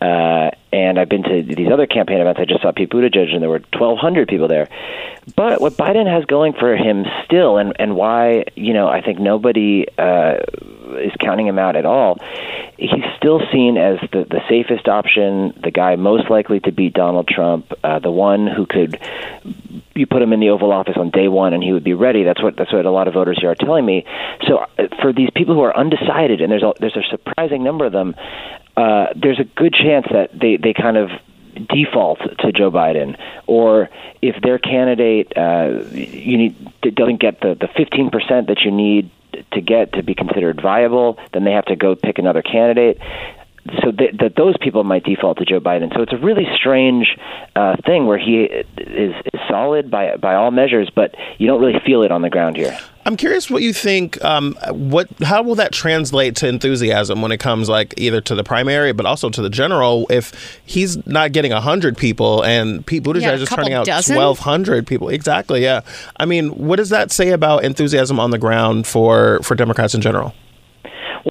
uh, 0.00 0.50
and 0.72 0.98
I've 0.98 1.08
been 1.08 1.22
to 1.24 1.42
these 1.42 1.70
other 1.72 1.86
campaign 1.86 2.20
events. 2.20 2.40
I 2.40 2.44
just 2.44 2.62
saw 2.62 2.72
Pete 2.72 2.90
Buttigieg, 2.90 3.32
and 3.32 3.42
there 3.42 3.48
were 3.48 3.62
1,200 3.72 4.28
people 4.28 4.48
there. 4.48 4.68
But 5.36 5.60
what 5.60 5.74
Biden 5.74 6.10
has 6.10 6.24
going 6.24 6.52
for 6.52 6.76
him 6.76 7.04
still, 7.24 7.58
and 7.58 7.74
and 7.78 7.96
why 7.96 8.44
you 8.54 8.72
know 8.72 8.88
I 8.88 9.00
think 9.00 9.18
nobody 9.18 9.86
uh, 9.98 10.38
is 10.96 11.12
counting 11.20 11.46
him 11.46 11.58
out 11.58 11.76
at 11.76 11.86
all. 11.86 12.18
He's 12.76 13.04
still 13.16 13.40
seen 13.52 13.76
as 13.76 13.98
the 14.12 14.24
the 14.24 14.40
safest 14.48 14.88
option, 14.88 15.58
the 15.62 15.70
guy 15.70 15.96
most 15.96 16.30
likely 16.30 16.60
to 16.60 16.72
beat 16.72 16.94
Donald 16.94 17.28
Trump, 17.28 17.72
uh, 17.82 17.98
the 17.98 18.10
one 18.10 18.46
who 18.46 18.66
could 18.66 19.00
you 19.94 20.06
put 20.06 20.22
him 20.22 20.32
in 20.32 20.40
the 20.40 20.50
Oval 20.50 20.72
Office 20.72 20.96
on 20.96 21.10
day 21.10 21.28
one 21.28 21.52
and 21.52 21.62
he 21.62 21.72
would 21.72 21.84
be 21.84 21.94
ready. 21.94 22.22
That's 22.22 22.42
what 22.42 22.56
that's 22.56 22.72
what 22.72 22.86
a 22.86 22.90
lot 22.90 23.08
of 23.08 23.14
voters 23.14 23.38
here 23.40 23.50
are 23.50 23.54
telling 23.54 23.84
me. 23.84 24.04
So 24.46 24.58
uh, 24.58 24.88
for 25.02 25.12
these 25.12 25.30
people 25.34 25.54
who 25.54 25.62
are 25.62 25.76
undecided, 25.76 26.40
and 26.40 26.50
there's 26.50 26.62
a, 26.62 26.72
there's 26.78 26.96
a 26.96 27.02
surprising 27.10 27.64
number 27.64 27.84
of 27.84 27.92
them, 27.92 28.14
uh, 28.76 29.08
there's 29.16 29.40
a 29.40 29.44
good 29.44 29.74
chance 29.74 30.06
that 30.12 30.38
they 30.38 30.56
they 30.56 30.72
kind 30.72 30.96
of 30.96 31.10
default 31.68 32.20
to 32.38 32.52
Joe 32.52 32.70
Biden, 32.70 33.18
or 33.46 33.90
if 34.22 34.40
their 34.42 34.58
candidate 34.58 35.36
uh, 35.36 35.82
you 35.90 36.38
need 36.38 36.94
doesn't 36.94 37.20
get 37.20 37.40
the 37.40 37.54
the 37.54 37.68
15 37.76 38.10
percent 38.10 38.46
that 38.48 38.60
you 38.60 38.70
need 38.70 39.10
to 39.52 39.60
get 39.60 39.92
to 39.94 40.02
be 40.02 40.14
considered 40.14 40.60
viable, 40.60 41.18
then 41.32 41.44
they 41.44 41.52
have 41.52 41.66
to 41.66 41.76
go 41.76 41.94
pick 41.94 42.18
another 42.18 42.42
candidate. 42.42 42.98
So 43.82 43.90
that, 43.92 44.18
that 44.20 44.36
those 44.36 44.56
people 44.60 44.82
might 44.84 45.04
default 45.04 45.38
to 45.38 45.44
Joe 45.44 45.60
Biden. 45.60 45.94
So 45.94 46.02
it's 46.02 46.12
a 46.12 46.18
really 46.18 46.46
strange 46.56 47.18
uh, 47.54 47.76
thing 47.84 48.06
where 48.06 48.18
he 48.18 48.44
is, 48.44 48.64
is 48.76 49.40
solid 49.48 49.90
by 49.90 50.16
by 50.16 50.34
all 50.34 50.50
measures, 50.50 50.90
but 50.94 51.14
you 51.38 51.46
don't 51.46 51.60
really 51.60 51.78
feel 51.84 52.02
it 52.02 52.10
on 52.10 52.22
the 52.22 52.30
ground 52.30 52.56
here. 52.56 52.78
I'm 53.04 53.16
curious 53.16 53.50
what 53.50 53.62
you 53.62 53.72
think. 53.72 54.22
Um, 54.24 54.56
what 54.70 55.08
how 55.22 55.42
will 55.42 55.54
that 55.56 55.72
translate 55.72 56.36
to 56.36 56.48
enthusiasm 56.48 57.20
when 57.20 57.32
it 57.32 57.38
comes 57.38 57.68
like 57.68 57.94
either 57.96 58.20
to 58.22 58.34
the 58.34 58.44
primary 58.44 58.92
but 58.92 59.06
also 59.06 59.28
to 59.30 59.42
the 59.42 59.50
general? 59.50 60.06
If 60.08 60.60
he's 60.64 61.06
not 61.06 61.32
getting 61.32 61.52
hundred 61.52 61.96
people 61.96 62.44
and 62.44 62.84
Pete 62.86 63.02
Buttigieg 63.02 63.22
Yeah, 63.22 63.34
is 63.34 63.48
couple 63.48 63.64
turning 63.64 63.74
out 63.74 64.04
twelve 64.04 64.38
hundred 64.38 64.86
people, 64.86 65.08
exactly. 65.08 65.62
Yeah, 65.62 65.80
I 66.16 66.24
mean, 66.24 66.50
what 66.50 66.76
does 66.76 66.90
that 66.90 67.10
say 67.10 67.30
about 67.30 67.64
enthusiasm 67.64 68.20
on 68.20 68.30
the 68.30 68.38
ground 68.38 68.86
for 68.86 69.40
for 69.42 69.54
Democrats 69.54 69.94
in 69.94 70.00
general? 70.00 70.34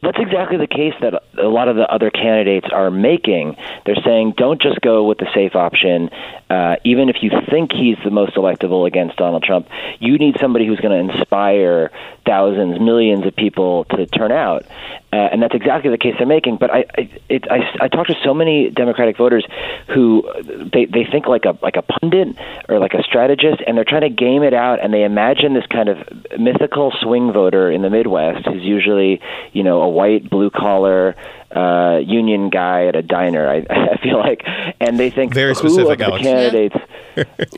Well, 0.02 0.12
that's 0.12 0.24
exactly 0.24 0.58
the 0.58 0.68
case 0.68 0.94
that 1.02 1.24
a 1.38 1.48
lot 1.48 1.70
of 1.70 1.76
the 1.76 1.92
other 1.92 2.12
candidates 2.12 2.68
are 2.72 2.92
making. 2.92 3.56
They're 3.86 4.02
saying 4.06 4.36
don't 4.38 4.62
just 4.62 4.80
go 4.82 5.06
with 5.06 5.18
the 5.18 5.28
safe 5.34 5.56
option. 5.56 6.10
Uh, 6.50 6.76
even 6.84 7.10
if 7.10 7.18
you 7.22 7.32
think 7.50 7.72
he's 7.72 7.98
the 8.04 8.12
most 8.12 8.36
electable 8.36 8.86
against 8.86 9.18
Donald 9.18 9.44
Trump, 9.44 9.68
you 10.00 10.18
need 10.18 10.38
somebody 10.40 10.68
who's 10.68 10.80
going 10.80 11.08
to 11.08 11.14
inspire 11.14 11.92
thousands, 12.28 12.80
millions 12.80 13.26
of 13.26 13.36
people 13.36 13.86
to 13.86 14.06
turn 14.06 14.32
out. 14.32 14.66
Uh, 15.12 15.16
and 15.16 15.42
that's 15.42 15.56
exactly 15.56 15.90
the 15.90 15.98
case 15.98 16.16
they're 16.18 16.28
making. 16.28 16.58
But 16.58 16.70
I, 16.70 16.86
I, 16.98 17.10
it, 17.30 17.50
I, 17.50 17.86
I 17.86 17.88
talk 17.88 18.08
to 18.08 18.16
so 18.24 18.34
many 18.34 18.70
Democratic 18.70 19.18
voters 19.18 19.46
who 19.88 20.30
they, 20.74 20.86
they 20.86 21.08
think 21.10 21.28
like 21.28 21.46
a 21.46 21.58
like 21.62 21.78
a 21.78 21.82
pundit 21.82 22.36
or 22.68 22.80
like 22.80 22.94
a 22.94 23.04
strategist, 23.04 23.64
and 23.66 23.78
they're 23.78 23.86
trying 23.86 24.02
to 24.02 24.10
game 24.10 24.44
it 24.44 24.54
out, 24.54 24.84
and 24.84 24.94
they 24.94 25.04
imagine 25.04 25.54
this 25.54 25.66
kind 25.68 25.88
of 25.88 25.98
mythical 26.38 26.92
swing 27.02 27.32
voter 27.32 27.72
in 27.72 27.82
the 27.82 27.90
Midwest 27.90 28.46
who's 28.46 28.64
usually 28.64 29.22
you 29.54 29.64
know 29.64 29.82
a 29.82 29.90
white 29.90 30.30
blue 30.30 30.50
collar 30.50 31.16
uh, 31.56 32.00
union 32.06 32.50
guy 32.50 32.86
at 32.88 32.96
a 32.96 33.02
diner. 33.02 33.48
I, 33.50 33.58
I 33.70 33.98
feel 33.98 34.18
like, 34.18 34.44
and 34.80 35.00
they 35.00 35.10
think 35.10 35.34
Very 35.34 35.54
who 35.54 35.70
specific, 35.70 35.92
of 35.94 35.98
the 36.00 36.06
Alex. 36.06 36.24
candidates. 36.24 36.76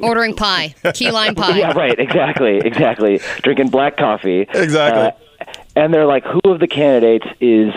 Ordering 0.01 0.35
pie, 0.35 0.73
key 0.93 1.11
lime 1.11 1.35
pie. 1.35 1.57
Yeah, 1.57 1.73
right. 1.73 1.97
Exactly. 1.99 2.57
Exactly. 2.57 3.19
Drinking 3.41 3.69
black 3.69 3.97
coffee. 3.97 4.41
Exactly. 4.53 5.01
Uh, 5.01 5.11
and 5.75 5.93
they're 5.93 6.05
like, 6.05 6.23
who 6.25 6.39
of 6.51 6.59
the 6.59 6.67
candidates 6.67 7.25
is 7.39 7.73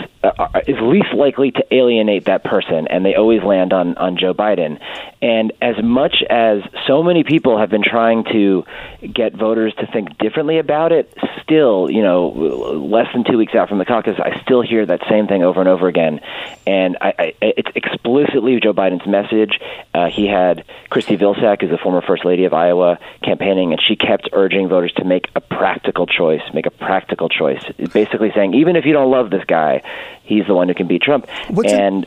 is 0.67 0.77
least 0.81 1.13
likely 1.13 1.51
to 1.51 1.73
alienate 1.73 2.25
that 2.25 2.43
person? 2.43 2.87
And 2.87 3.05
they 3.05 3.15
always 3.15 3.43
land 3.43 3.73
on 3.73 3.97
on 3.97 4.17
Joe 4.17 4.33
Biden. 4.33 4.79
And 5.21 5.53
as 5.61 5.75
much 5.81 6.23
as 6.29 6.61
so 6.87 7.03
many 7.03 7.23
people 7.23 7.57
have 7.57 7.69
been 7.69 7.83
trying 7.83 8.23
to 8.25 8.65
get 9.13 9.33
voters 9.33 9.73
to 9.75 9.87
think 9.87 10.17
differently 10.17 10.59
about 10.59 10.91
it, 10.91 11.13
still, 11.41 11.89
you 11.89 12.01
know, 12.01 12.27
less 12.27 13.07
than 13.13 13.23
two 13.23 13.37
weeks 13.37 13.55
out 13.55 13.69
from 13.69 13.77
the 13.77 13.85
caucus, 13.85 14.17
I 14.19 14.41
still 14.41 14.61
hear 14.61 14.85
that 14.85 15.01
same 15.09 15.27
thing 15.27 15.43
over 15.43 15.59
and 15.59 15.69
over 15.69 15.87
again. 15.87 16.19
And 16.65 16.97
I, 16.99 17.13
I, 17.17 17.33
it's 17.41 17.71
explicitly 17.75 18.59
Joe 18.61 18.73
Biden's 18.73 19.07
message. 19.07 19.59
Uh, 19.93 20.09
he 20.09 20.27
had 20.27 20.65
Christie 20.89 21.17
Vilsack, 21.17 21.61
who's 21.61 21.69
the 21.69 21.77
former 21.77 22.01
First 22.01 22.25
Lady 22.25 22.45
of 22.45 22.53
Iowa, 22.53 22.99
campaigning, 23.23 23.71
and 23.71 23.81
she 23.81 23.95
kept 23.95 24.29
urging 24.33 24.67
voters 24.67 24.93
to 24.93 25.05
make 25.05 25.29
a 25.35 25.41
practical 25.41 26.05
choice, 26.05 26.41
make 26.53 26.65
a 26.65 26.71
practical 26.71 27.29
choice. 27.29 27.63
Basically 27.93 28.31
saying, 28.33 28.53
even 28.55 28.75
if 28.75 28.85
you 28.85 28.93
don't 28.93 29.11
love 29.11 29.29
this 29.29 29.43
guy, 29.45 29.81
he's 30.23 30.45
the 30.47 30.53
one 30.53 30.67
who 30.67 30.73
can 30.73 30.87
beat 30.87 31.01
Trump. 31.01 31.27
What's 31.49 31.71
it- 31.71 31.79
and 31.79 32.05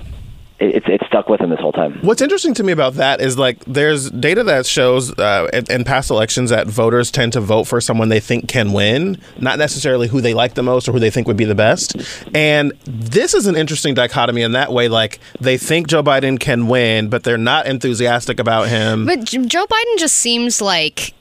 it, 0.58 0.76
it's 0.76 0.86
it's 0.88 1.06
stuck 1.06 1.28
with 1.28 1.38
him 1.42 1.50
this 1.50 1.60
whole 1.60 1.72
time. 1.72 1.98
What's 2.00 2.22
interesting 2.22 2.54
to 2.54 2.62
me 2.62 2.72
about 2.72 2.94
that 2.94 3.20
is 3.20 3.36
like 3.36 3.62
there's 3.66 4.10
data 4.10 4.42
that 4.44 4.64
shows 4.64 5.12
uh, 5.18 5.48
in, 5.52 5.70
in 5.70 5.84
past 5.84 6.08
elections 6.10 6.48
that 6.48 6.66
voters 6.66 7.10
tend 7.10 7.34
to 7.34 7.42
vote 7.42 7.64
for 7.64 7.78
someone 7.78 8.08
they 8.08 8.20
think 8.20 8.48
can 8.48 8.72
win, 8.72 9.20
not 9.38 9.58
necessarily 9.58 10.08
who 10.08 10.22
they 10.22 10.32
like 10.32 10.54
the 10.54 10.62
most 10.62 10.88
or 10.88 10.92
who 10.92 10.98
they 10.98 11.10
think 11.10 11.26
would 11.28 11.36
be 11.36 11.44
the 11.44 11.54
best. 11.54 11.94
And 12.34 12.72
this 12.86 13.34
is 13.34 13.46
an 13.46 13.54
interesting 13.54 13.92
dichotomy 13.92 14.40
in 14.40 14.52
that 14.52 14.72
way. 14.72 14.88
Like 14.88 15.18
they 15.42 15.58
think 15.58 15.88
Joe 15.88 16.02
Biden 16.02 16.40
can 16.40 16.68
win, 16.68 17.10
but 17.10 17.22
they're 17.24 17.36
not 17.36 17.66
enthusiastic 17.66 18.40
about 18.40 18.68
him. 18.68 19.04
But 19.04 19.24
J- 19.24 19.44
Joe 19.44 19.66
Biden 19.66 19.98
just 19.98 20.14
seems 20.14 20.62
like 20.62 21.12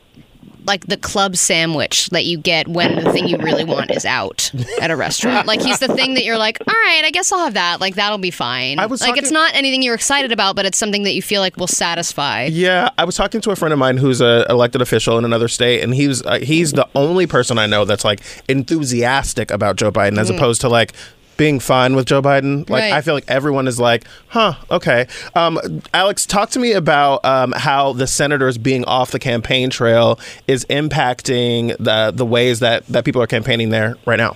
like 0.65 0.87
the 0.87 0.97
club 0.97 1.35
sandwich 1.37 2.09
that 2.09 2.25
you 2.25 2.37
get 2.37 2.67
when 2.67 2.95
the 3.03 3.11
thing 3.11 3.27
you 3.27 3.37
really 3.37 3.63
want 3.63 3.91
is 3.91 4.05
out 4.05 4.51
at 4.81 4.91
a 4.91 4.95
restaurant. 4.95 5.47
Like 5.47 5.61
he's 5.61 5.79
the 5.79 5.87
thing 5.87 6.15
that 6.15 6.23
you're 6.25 6.37
like, 6.37 6.57
all 6.67 6.73
right, 6.73 7.03
I 7.05 7.11
guess 7.11 7.31
I'll 7.31 7.43
have 7.45 7.53
that. 7.55 7.79
Like 7.81 7.95
that'll 7.95 8.17
be 8.17 8.31
fine. 8.31 8.79
I 8.79 8.85
was 8.85 9.01
like 9.01 9.09
talking- 9.11 9.23
it's 9.23 9.31
not 9.31 9.53
anything 9.55 9.81
you're 9.81 9.95
excited 9.95 10.31
about, 10.31 10.55
but 10.55 10.65
it's 10.65 10.77
something 10.77 11.03
that 11.03 11.13
you 11.13 11.21
feel 11.21 11.41
like 11.41 11.57
will 11.57 11.67
satisfy. 11.67 12.45
Yeah, 12.45 12.89
I 12.97 13.05
was 13.05 13.15
talking 13.15 13.41
to 13.41 13.51
a 13.51 13.55
friend 13.55 13.73
of 13.73 13.79
mine 13.79 13.97
who's 13.97 14.21
a 14.21 14.45
elected 14.49 14.81
official 14.81 15.17
in 15.17 15.25
another 15.25 15.47
state, 15.47 15.83
and 15.83 15.93
he 15.93 16.07
was 16.07 16.21
uh, 16.23 16.39
he's 16.39 16.73
the 16.73 16.87
only 16.95 17.27
person 17.27 17.57
I 17.57 17.65
know 17.67 17.85
that's 17.85 18.03
like 18.05 18.21
enthusiastic 18.69 19.51
about 19.51 19.75
Joe 19.75 19.91
Biden, 19.91 20.17
as 20.17 20.29
opposed 20.29 20.61
to 20.61 20.69
like 20.69 20.93
being 21.37 21.59
fine 21.59 21.95
with 21.95 22.05
Joe 22.05 22.21
Biden. 22.21 22.69
Like 22.69 22.83
Right. 22.83 22.93
I 22.93 23.01
feel 23.01 23.13
like 23.13 23.25
everyone 23.27 23.67
is 23.67 23.79
like, 23.79 24.05
huh, 24.27 24.53
okay. 24.71 25.07
Um, 25.33 25.59
Alex, 25.93 26.25
talk 26.25 26.49
to 26.51 26.59
me 26.59 26.73
about 26.73 27.23
um, 27.25 27.53
how 27.53 27.93
the 27.93 28.07
senators 28.07 28.57
being 28.57 28.85
off 28.85 29.11
the 29.11 29.19
campaign 29.19 29.69
trail 29.69 30.19
is 30.47 30.65
impacting 30.65 31.75
the 31.77 32.11
the 32.13 32.25
ways 32.25 32.59
that 32.59 32.85
that 32.87 33.05
people 33.05 33.21
are 33.21 33.27
campaigning 33.27 33.69
there 33.69 33.95
right 34.05 34.17
now. 34.17 34.35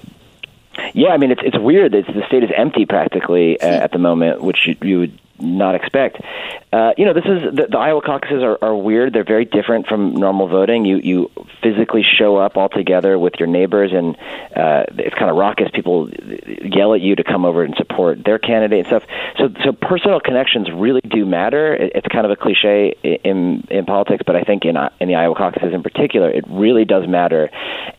Yeah, 0.93 1.09
I 1.09 1.17
mean 1.17 1.31
it's 1.31 1.41
it's 1.43 1.57
weird. 1.57 1.93
It's, 1.93 2.07
the 2.07 2.25
state 2.27 2.43
is 2.43 2.49
empty 2.55 2.85
practically 2.85 3.59
uh, 3.61 3.67
at 3.67 3.91
the 3.91 3.99
moment, 3.99 4.41
which 4.41 4.67
you, 4.67 4.75
you 4.81 4.99
would 4.99 5.19
not 5.41 5.75
expect. 5.75 6.21
Uh, 6.71 6.93
you 6.97 7.05
know, 7.05 7.13
this 7.13 7.25
is 7.25 7.55
the, 7.55 7.67
the 7.71 7.77
Iowa 7.77 8.01
caucuses 8.01 8.43
are, 8.43 8.57
are 8.61 8.75
weird. 8.75 9.13
They're 9.13 9.23
very 9.23 9.45
different 9.45 9.87
from 9.87 10.13
normal 10.13 10.47
voting. 10.47 10.85
You 10.85 10.97
you 10.97 11.31
physically 11.63 12.03
show 12.03 12.37
up 12.37 12.57
all 12.57 12.69
together 12.69 13.17
with 13.17 13.35
your 13.39 13.47
neighbors, 13.47 13.91
and 13.91 14.15
uh, 14.55 14.85
it's 14.97 15.15
kind 15.15 15.31
of 15.31 15.37
raucous. 15.37 15.69
People 15.73 16.09
yell 16.61 16.93
at 16.93 17.01
you 17.01 17.15
to 17.15 17.23
come 17.23 17.45
over 17.45 17.63
and 17.63 17.75
support 17.75 18.23
their 18.23 18.37
candidate 18.37 18.79
and 18.79 18.87
stuff. 18.87 19.03
So 19.37 19.49
so 19.63 19.71
personal 19.71 20.19
connections 20.19 20.69
really 20.71 21.01
do 21.01 21.25
matter. 21.25 21.75
It, 21.75 21.93
it's 21.95 22.07
kind 22.07 22.25
of 22.25 22.31
a 22.31 22.35
cliche 22.35 22.95
in 23.23 23.65
in 23.69 23.85
politics, 23.85 24.23
but 24.25 24.35
I 24.35 24.43
think 24.43 24.65
in 24.65 24.77
in 24.99 25.07
the 25.07 25.15
Iowa 25.15 25.35
caucuses 25.35 25.73
in 25.73 25.81
particular, 25.81 26.29
it 26.29 26.45
really 26.47 26.85
does 26.85 27.07
matter. 27.07 27.49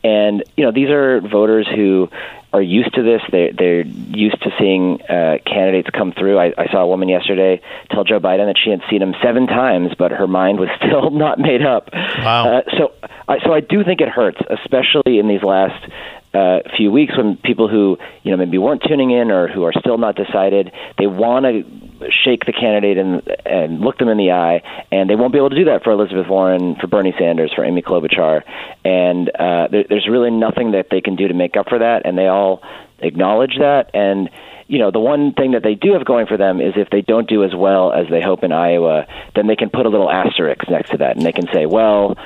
And 0.03 0.43
you 0.55 0.63
know, 0.63 0.71
these 0.71 0.89
are 0.89 1.19
voters 1.19 1.67
who 1.67 2.09
are 2.53 2.61
used 2.61 2.93
to 2.95 3.03
this. 3.03 3.21
They're, 3.31 3.53
they're 3.53 3.81
used 3.81 4.41
to 4.41 4.49
seeing 4.59 5.01
uh, 5.03 5.37
candidates 5.45 5.89
come 5.89 6.11
through. 6.11 6.37
I, 6.37 6.53
I 6.57 6.67
saw 6.71 6.81
a 6.81 6.87
woman 6.87 7.07
yesterday 7.09 7.61
tell 7.89 8.03
Joe 8.03 8.19
Biden 8.19 8.47
that 8.47 8.57
she 8.61 8.71
had 8.71 8.81
seen 8.89 9.01
him 9.01 9.15
seven 9.23 9.47
times, 9.47 9.91
but 9.97 10.11
her 10.11 10.27
mind 10.27 10.59
was 10.59 10.69
still 10.77 11.11
not 11.11 11.39
made 11.39 11.65
up. 11.65 11.89
Wow. 11.93 12.57
Uh, 12.57 12.61
so 12.77 12.93
I, 13.27 13.39
so 13.43 13.53
I 13.53 13.61
do 13.61 13.83
think 13.83 14.01
it 14.01 14.09
hurts, 14.09 14.39
especially 14.49 15.19
in 15.19 15.27
these 15.27 15.43
last 15.43 15.89
uh, 16.33 16.59
few 16.77 16.91
weeks 16.91 17.15
when 17.17 17.37
people 17.37 17.67
who 17.67 17.97
you 18.23 18.31
know 18.31 18.37
maybe 18.37 18.57
weren't 18.57 18.83
tuning 18.87 19.11
in 19.11 19.31
or 19.31 19.47
who 19.47 19.63
are 19.63 19.73
still 19.73 19.97
not 19.97 20.15
decided, 20.15 20.71
they 20.97 21.07
want 21.07 21.45
to 21.45 21.63
shake 22.09 22.45
the 22.45 22.53
candidate 22.53 22.97
and 22.97 23.21
and 23.45 23.81
look 23.81 23.97
them 23.97 24.09
in 24.09 24.17
the 24.17 24.31
eye, 24.31 24.61
and 24.91 25.09
they 25.09 25.15
won't 25.15 25.33
be 25.33 25.37
able 25.37 25.49
to 25.49 25.55
do 25.55 25.65
that 25.65 25.83
for 25.83 25.91
Elizabeth 25.91 26.27
Warren, 26.27 26.75
for 26.75 26.87
Bernie 26.87 27.13
Sanders, 27.17 27.51
for 27.53 27.63
Amy 27.63 27.81
Klobuchar, 27.81 28.43
and 28.83 29.29
uh, 29.29 29.67
there, 29.69 29.85
there's 29.87 30.07
really 30.09 30.31
nothing 30.31 30.71
that 30.71 30.87
they 30.89 31.01
can 31.01 31.15
do 31.15 31.27
to 31.27 31.33
make 31.33 31.57
up 31.57 31.69
for 31.69 31.79
that, 31.79 32.05
and 32.05 32.17
they 32.17 32.27
all 32.27 32.61
acknowledge 32.99 33.57
that 33.57 33.89
and 33.95 34.29
you 34.71 34.79
know, 34.79 34.89
the 34.89 35.01
one 35.01 35.33
thing 35.33 35.51
that 35.51 35.63
they 35.63 35.75
do 35.75 35.91
have 35.91 36.05
going 36.05 36.27
for 36.27 36.37
them 36.37 36.61
is 36.61 36.75
if 36.77 36.89
they 36.89 37.01
don't 37.01 37.27
do 37.27 37.43
as 37.43 37.53
well 37.53 37.91
as 37.91 38.07
they 38.09 38.21
hope 38.21 38.41
in 38.41 38.53
Iowa, 38.53 39.05
then 39.35 39.47
they 39.47 39.57
can 39.57 39.69
put 39.69 39.85
a 39.85 39.89
little 39.89 40.09
asterisk 40.09 40.61
next 40.69 40.91
to 40.91 40.97
that, 40.99 41.17
and 41.17 41.25
they 41.25 41.33
can 41.33 41.47
say, 41.51 41.65
well, 41.65 42.17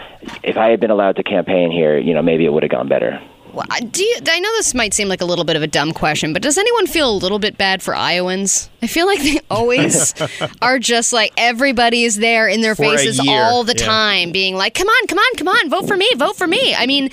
if 0.43 0.55
I 0.55 0.69
had 0.69 0.79
been 0.79 0.91
allowed 0.91 1.15
to 1.15 1.23
campaign 1.23 1.71
here, 1.71 1.97
you 1.97 2.13
know, 2.13 2.21
maybe 2.21 2.45
it 2.45 2.53
would 2.53 2.61
have 2.61 2.71
gone 2.71 2.87
better. 2.87 3.19
Well, 3.55 3.65
Do 3.89 4.03
you, 4.03 4.17
I 4.27 4.39
know 4.39 4.51
this 4.57 4.73
might 4.73 4.93
seem 4.93 5.07
like 5.07 5.21
a 5.21 5.25
little 5.25 5.45
bit 5.45 5.55
of 5.55 5.61
a 5.61 5.67
dumb 5.67 5.93
question, 5.93 6.33
but 6.33 6.41
does 6.41 6.57
anyone 6.57 6.87
feel 6.87 7.09
a 7.09 7.15
little 7.17 7.39
bit 7.39 7.57
bad 7.57 7.81
for 7.81 7.95
Iowans? 7.95 8.69
I 8.81 8.87
feel 8.87 9.05
like 9.07 9.19
they 9.21 9.39
always 9.49 10.13
are 10.61 10.77
just 10.77 11.13
like 11.13 11.31
everybody 11.37 12.03
is 12.03 12.17
there 12.17 12.47
in 12.49 12.59
their 12.61 12.75
For 12.75 12.83
faces 12.83 13.19
all 13.25 13.63
the 13.63 13.75
yeah. 13.77 13.85
time, 13.85 14.31
being 14.33 14.55
like, 14.55 14.73
"Come 14.73 14.87
on, 14.89 15.07
come 15.07 15.17
on, 15.19 15.35
come 15.37 15.47
on, 15.47 15.69
vote 15.69 15.87
for 15.87 15.95
me, 15.95 16.09
vote 16.17 16.35
for 16.35 16.47
me." 16.47 16.75
I 16.75 16.85
mean, 16.85 17.09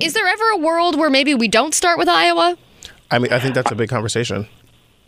is 0.00 0.12
there 0.14 0.26
ever 0.26 0.44
a 0.54 0.56
world 0.58 0.98
where 0.98 1.08
maybe 1.10 1.34
we 1.34 1.46
don't 1.46 1.72
start 1.74 1.98
with 1.98 2.08
Iowa? 2.08 2.56
I 3.12 3.18
mean, 3.20 3.32
I 3.32 3.38
think 3.38 3.54
that's 3.54 3.70
a 3.70 3.76
big 3.76 3.88
conversation. 3.90 4.48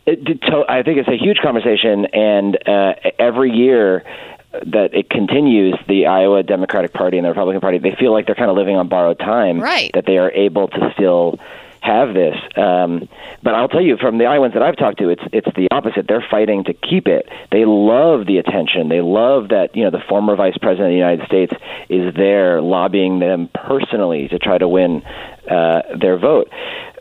It, 0.07 0.21
it 0.29 0.41
to- 0.43 0.65
I 0.69 0.85
think 0.85 0.99
it's 0.99 1.09
a 1.09 1.17
huge 1.17 1.39
conversation, 1.43 2.07
and 2.13 2.57
uh, 2.69 2.93
every 3.19 3.51
year 3.51 4.05
that 4.53 4.95
it 4.95 5.11
continues, 5.11 5.75
the 5.89 6.07
Iowa 6.07 6.43
Democratic 6.43 6.93
Party 6.93 7.19
and 7.19 7.25
the 7.25 7.29
Republican 7.31 7.61
Party, 7.61 7.79
they 7.79 7.95
feel 7.99 8.13
like 8.13 8.27
they're 8.27 8.35
kind 8.35 8.51
of 8.51 8.57
living 8.57 8.77
on 8.77 8.89
borrowed 8.89 9.19
time. 9.19 9.61
Right. 9.61 9.91
That 9.95 10.07
they 10.07 10.19
are 10.19 10.31
able 10.31 10.69
to 10.69 10.91
still 10.95 11.39
have 11.83 12.15
this. 12.15 12.35
Um, 12.57 13.09
but 13.43 13.55
I'll 13.55 13.69
tell 13.69 13.83
you, 13.83 13.97
from 13.97 14.19
the 14.19 14.25
Iowans 14.27 14.55
that 14.55 14.63
I've 14.63 14.77
talked 14.77 14.99
to, 14.99 15.09
it's 15.11 15.23
it's 15.33 15.47
the 15.55 15.69
opposite. 15.71 16.07
They're 16.09 16.25
fighting 16.29 16.65
to 16.65 16.73
keep 16.75 17.07
it. 17.07 17.29
They 17.53 17.65
love 17.65 18.27
the 18.27 18.39
attention. 18.39 18.89
They 18.89 19.03
love 19.03 19.51
that 19.51 19.77
you 19.77 19.85
know 19.85 19.91
the 19.91 20.03
former 20.09 20.35
vice 20.35 20.57
president 20.59 20.87
of 20.89 20.93
the 20.93 20.97
United 20.97 21.27
States 21.27 21.53
is 21.89 22.13
there 22.15 22.61
lobbying 22.61 23.19
them 23.21 23.49
personally 23.55 24.27
to 24.29 24.39
try 24.39 24.59
to 24.59 24.67
win 24.67 25.03
uh, 25.49 25.83
their 26.01 26.19
vote. 26.19 26.51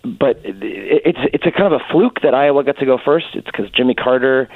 But 0.04 0.42
it- 0.44 1.02
it's 1.06 1.20
it's 1.34 1.46
a 1.48 1.52
kind 1.52 1.74
of 1.74 1.82
a 1.82 1.84
fluke 1.92 2.22
that 2.22 2.36
Iowa 2.36 2.64
got 2.64 2.78
to 2.78 2.86
go 2.86 3.00
first. 3.04 3.28
It's 3.34 3.46
because 3.48 3.72
Jimmy 3.72 3.96
Carter 3.96 4.50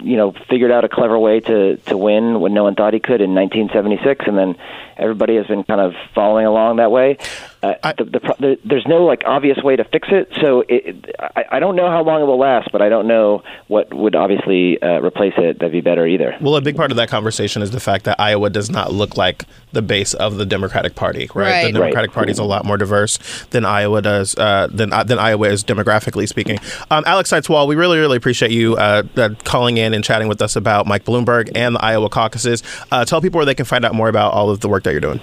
you 0.00 0.16
know, 0.16 0.32
figured 0.48 0.70
out 0.70 0.84
a 0.84 0.88
clever 0.88 1.18
way 1.18 1.40
to 1.40 1.76
to 1.76 1.96
win 1.96 2.40
when 2.40 2.54
no 2.54 2.64
one 2.64 2.74
thought 2.74 2.94
he 2.94 3.00
could 3.00 3.20
in 3.20 3.34
1976, 3.34 4.26
and 4.26 4.36
then 4.36 4.56
everybody 4.96 5.36
has 5.36 5.46
been 5.46 5.64
kind 5.64 5.80
of 5.80 5.94
following 6.14 6.46
along 6.46 6.76
that 6.76 6.90
way. 6.90 7.18
Uh, 7.64 7.74
I- 7.82 7.92
the, 7.94 8.04
the, 8.04 8.20
the, 8.40 8.58
there's 8.64 8.86
no 8.86 9.04
like 9.04 9.22
obvious 9.26 9.58
way 9.62 9.76
to 9.76 9.84
fix 9.84 10.08
it, 10.10 10.28
so 10.40 10.64
it, 10.68 11.14
I, 11.36 11.44
I 11.52 11.58
don't 11.60 11.76
know 11.76 11.88
how 11.88 12.02
long 12.02 12.20
it 12.20 12.24
will 12.24 12.38
last, 12.38 12.70
but 12.72 12.82
I 12.82 12.88
don't 12.88 13.06
know 13.06 13.42
what 13.68 13.92
would 13.94 14.14
obviously 14.14 14.80
uh, 14.82 15.00
replace 15.00 15.34
it 15.38 15.58
that'd 15.58 15.72
be 15.72 15.80
better 15.80 16.06
either. 16.06 16.36
Well, 16.40 16.56
a 16.56 16.60
big 16.60 16.76
part 16.76 16.90
of 16.90 16.96
that 16.96 17.08
conversation 17.08 17.62
is 17.62 17.70
the 17.70 17.80
fact 17.80 18.04
that 18.04 18.20
Iowa 18.20 18.50
does 18.50 18.70
not 18.70 18.92
look 18.92 19.16
like 19.16 19.44
the 19.72 19.82
base 19.82 20.12
of 20.14 20.36
the 20.36 20.46
Democratic 20.46 20.94
Party, 20.94 21.28
right? 21.34 21.44
Right. 21.50 21.66
The 21.66 21.78
Democratic 21.78 22.12
Party 22.12 22.32
is 22.32 22.38
a 22.38 22.44
lot 22.44 22.64
more 22.64 22.76
diverse 22.76 23.18
than 23.50 23.64
Iowa 23.64 24.02
does, 24.02 24.36
uh, 24.36 24.68
than 24.70 24.92
uh, 24.92 25.04
than 25.04 25.18
Iowa 25.18 25.48
is 25.48 25.64
demographically 25.64 26.28
speaking. 26.28 26.58
Um, 26.90 27.04
Alex 27.06 27.30
Seitz-Wald, 27.30 27.68
we 27.68 27.76
really, 27.76 27.98
really 27.98 28.16
appreciate 28.16 28.50
you 28.50 28.76
uh, 28.76 29.02
uh, 29.16 29.30
calling 29.44 29.78
in 29.78 29.94
and 29.94 30.04
chatting 30.04 30.28
with 30.28 30.42
us 30.42 30.56
about 30.56 30.86
Mike 30.86 31.04
Bloomberg 31.04 31.50
and 31.54 31.76
the 31.76 31.84
Iowa 31.84 32.08
caucuses. 32.08 32.62
Uh, 32.90 33.04
tell 33.04 33.20
people 33.20 33.38
where 33.38 33.46
they 33.46 33.54
can 33.54 33.64
find 33.66 33.84
out 33.84 33.94
more 33.94 34.08
about 34.08 34.32
all 34.32 34.50
of 34.50 34.60
the 34.60 34.68
work 34.68 34.82
that 34.84 34.92
you're 34.92 35.00
doing. 35.00 35.20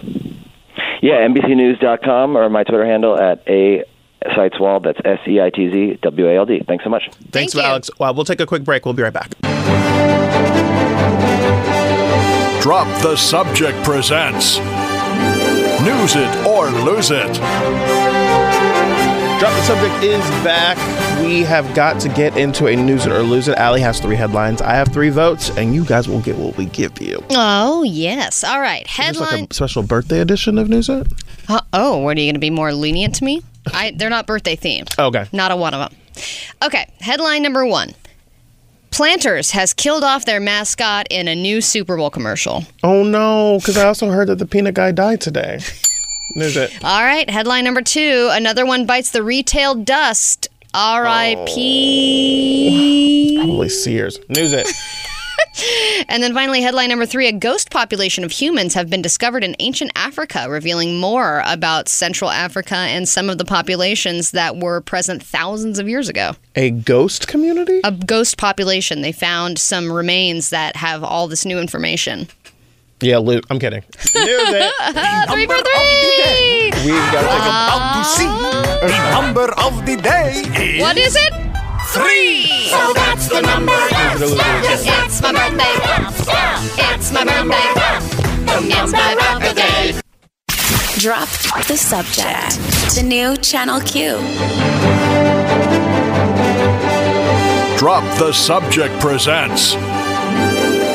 Yeah, 1.01 1.27
NBCNews.com 1.27 2.37
or 2.37 2.49
my 2.49 2.63
Twitter 2.63 2.85
handle 2.85 3.19
at 3.19 3.43
a 3.47 3.83
Seitzwald. 4.25 4.83
That's 4.83 4.99
S 5.03 5.19
E 5.27 5.41
I 5.41 5.49
T 5.49 5.69
Z 5.71 5.99
W 6.01 6.29
A 6.29 6.37
L 6.37 6.45
D. 6.45 6.63
Thanks 6.67 6.83
so 6.83 6.89
much. 6.89 7.09
Thanks, 7.31 7.55
you. 7.55 7.61
Alex. 7.61 7.89
Well, 7.99 8.13
we'll 8.13 8.25
take 8.25 8.39
a 8.39 8.45
quick 8.45 8.63
break. 8.63 8.85
We'll 8.85 8.93
be 8.93 9.03
right 9.03 9.11
back. 9.11 9.35
Drop 12.61 12.87
the 13.01 13.15
Subject 13.15 13.83
presents 13.83 14.59
News 15.81 16.15
It 16.15 16.45
or 16.45 16.69
Lose 16.69 17.09
It. 17.09 18.00
Drop 19.41 19.53
the 19.53 19.63
subject 19.63 20.03
is 20.03 20.21
back. 20.43 20.77
We 21.19 21.41
have 21.41 21.73
got 21.73 21.99
to 22.01 22.09
get 22.09 22.37
into 22.37 22.67
a 22.67 22.75
news 22.75 23.07
it 23.07 23.11
or 23.11 23.23
lose 23.23 23.47
it. 23.47 23.57
Allie 23.57 23.81
has 23.81 23.99
three 23.99 24.15
headlines. 24.15 24.61
I 24.61 24.75
have 24.75 24.89
three 24.89 25.09
votes, 25.09 25.49
and 25.57 25.73
you 25.73 25.83
guys 25.83 26.07
will 26.07 26.21
get 26.21 26.37
what 26.37 26.55
we 26.57 26.67
give 26.67 27.01
you. 27.01 27.23
Oh 27.31 27.81
yes. 27.81 28.43
All 28.43 28.61
right. 28.61 28.85
Headline. 28.85 29.41
like 29.41 29.49
a 29.49 29.53
special 29.55 29.81
birthday 29.81 30.19
edition 30.19 30.59
of 30.59 30.69
News 30.69 30.89
It. 30.89 31.11
Uh, 31.49 31.59
oh, 31.73 31.97
what 31.97 32.17
are 32.17 32.19
you 32.19 32.27
going 32.27 32.35
to 32.35 32.39
be 32.39 32.51
more 32.51 32.71
lenient 32.71 33.15
to 33.15 33.23
me? 33.23 33.41
I 33.73 33.93
they're 33.95 34.11
not 34.11 34.27
birthday 34.27 34.55
themed. 34.55 34.95
Okay. 34.99 35.25
Not 35.33 35.49
a 35.49 35.55
one 35.55 35.73
of 35.73 35.89
them. 35.89 35.99
Okay, 36.63 36.87
headline 36.99 37.41
number 37.41 37.65
one. 37.65 37.95
Planters 38.91 39.49
has 39.49 39.73
killed 39.73 40.03
off 40.03 40.23
their 40.23 40.39
mascot 40.39 41.07
in 41.09 41.27
a 41.27 41.33
new 41.33 41.61
Super 41.61 41.97
Bowl 41.97 42.11
commercial. 42.11 42.63
Oh 42.83 43.01
no, 43.01 43.57
because 43.57 43.75
I 43.75 43.87
also 43.87 44.11
heard 44.11 44.27
that 44.27 44.37
the 44.37 44.45
peanut 44.45 44.75
guy 44.75 44.91
died 44.91 45.19
today. 45.19 45.61
News 46.35 46.57
It. 46.57 46.71
All 46.83 47.03
right, 47.03 47.29
headline 47.29 47.63
number 47.63 47.81
two. 47.81 48.29
Another 48.31 48.65
one 48.65 48.85
bites 48.85 49.11
the 49.11 49.23
retail 49.23 49.75
dust. 49.75 50.47
R.I.P. 50.73 51.57
Oh. 53.37 53.41
Probably 53.43 53.69
Sears. 53.69 54.19
News 54.29 54.53
It. 54.53 54.67
And 56.07 56.23
then 56.23 56.33
finally, 56.33 56.61
headline 56.61 56.89
number 56.89 57.05
three 57.05 57.27
a 57.27 57.31
ghost 57.31 57.71
population 57.71 58.23
of 58.23 58.31
humans 58.31 58.73
have 58.73 58.89
been 58.89 59.01
discovered 59.01 59.43
in 59.43 59.55
ancient 59.59 59.91
Africa, 59.95 60.47
revealing 60.49 60.99
more 60.99 61.43
about 61.45 61.87
Central 61.87 62.29
Africa 62.29 62.75
and 62.75 63.07
some 63.07 63.29
of 63.29 63.37
the 63.37 63.45
populations 63.45 64.31
that 64.31 64.57
were 64.57 64.81
present 64.81 65.21
thousands 65.23 65.79
of 65.79 65.87
years 65.87 66.09
ago. 66.09 66.35
A 66.55 66.71
ghost 66.71 67.27
community? 67.27 67.81
A 67.83 67.91
ghost 67.91 68.37
population. 68.37 69.01
They 69.01 69.11
found 69.11 69.59
some 69.59 69.91
remains 69.91 70.49
that 70.49 70.75
have 70.75 71.03
all 71.03 71.27
this 71.27 71.45
new 71.45 71.59
information. 71.59 72.27
Yeah, 73.01 73.17
Lu- 73.17 73.41
I'm 73.49 73.57
kidding. 73.59 73.81
News 73.81 74.49
It. 74.53 74.73
Three 75.31 75.47
for 75.47 75.57
three! 75.57 76.71
We've 76.85 77.11
got 77.11 77.21
to 77.21 77.27
take 77.27 77.41
a 77.41 77.51
About 77.51 77.93
to 77.97 78.03
see 78.09 78.25
the 78.87 79.11
number 79.11 79.51
of 79.59 79.85
the 79.85 79.97
day 79.97 80.41
is 80.75 80.81
What 80.81 80.97
is 80.97 81.15
it? 81.15 81.33
three. 81.93 82.67
So 82.69 82.93
that's 82.93 83.27
the 83.27 83.41
number. 83.41 83.73
It's 83.75 85.21
my 85.21 85.31
birthday. 85.31 85.73
It's 86.93 87.11
my 87.11 87.23
birthday. 87.23 88.71
It's 88.77 88.91
my 88.91 89.39
birthday. 89.39 89.99
Drop 90.99 91.27
the 91.67 91.77
subject. 91.77 92.55
The 92.95 93.03
new 93.03 93.35
Channel 93.37 93.81
Q. 93.81 94.17
Drop 97.77 98.03
the 98.19 98.31
Subject 98.31 98.93
presents 99.01 99.73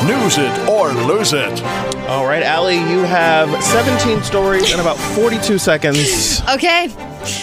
News 0.07 0.37
It 0.37 0.69
or 0.69 0.93
Lose 0.93 1.33
It. 1.33 1.61
All 2.07 2.25
right, 2.25 2.41
Allie, 2.41 2.77
you 2.77 3.03
have 3.03 3.61
17 3.61 4.23
stories 4.23 4.73
in 4.73 4.79
about 4.79 4.95
42 4.95 5.57
seconds. 5.57 6.41
Okay. 6.49 6.87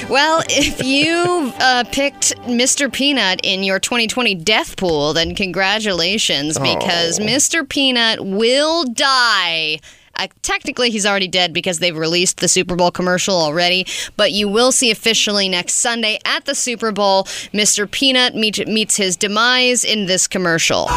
Well, 0.09 0.43
if 0.49 0.83
you 0.83 1.53
uh, 1.61 1.85
picked 1.93 2.35
Mr. 2.47 2.91
Peanut 2.91 3.41
in 3.43 3.65
your 3.65 3.79
2020 3.79 4.35
death 4.37 4.79
pool, 4.79 5.13
then 5.13 5.35
congratulations 5.35 6.59
because 6.59 7.19
Mr. 7.19 7.69
Peanut 7.69 8.25
will 8.25 8.85
die. 8.85 9.79
Uh, 10.17 10.29
technically, 10.41 10.89
he's 10.89 11.05
already 11.05 11.29
dead 11.29 11.53
because 11.53 11.81
they've 11.81 11.97
released 11.97 12.39
the 12.39 12.49
Super 12.49 12.77
Bowl 12.77 12.91
commercial 12.91 13.35
already, 13.35 13.87
but 14.17 14.33
you 14.33 14.49
will 14.49 14.73
see 14.73 14.91
officially 14.91 15.51
next 15.51 15.75
Sunday 15.75 16.19
at 16.25 16.47
the 16.47 16.55
Super 16.55 16.93
Bowl, 16.93 17.25
Mr. 17.53 17.91
Peanut 17.91 18.35
meet, 18.35 18.67
meets 18.67 18.97
his 18.97 19.17
demise 19.19 19.85
in 19.85 20.07
this 20.07 20.27
commercial. 20.27 20.89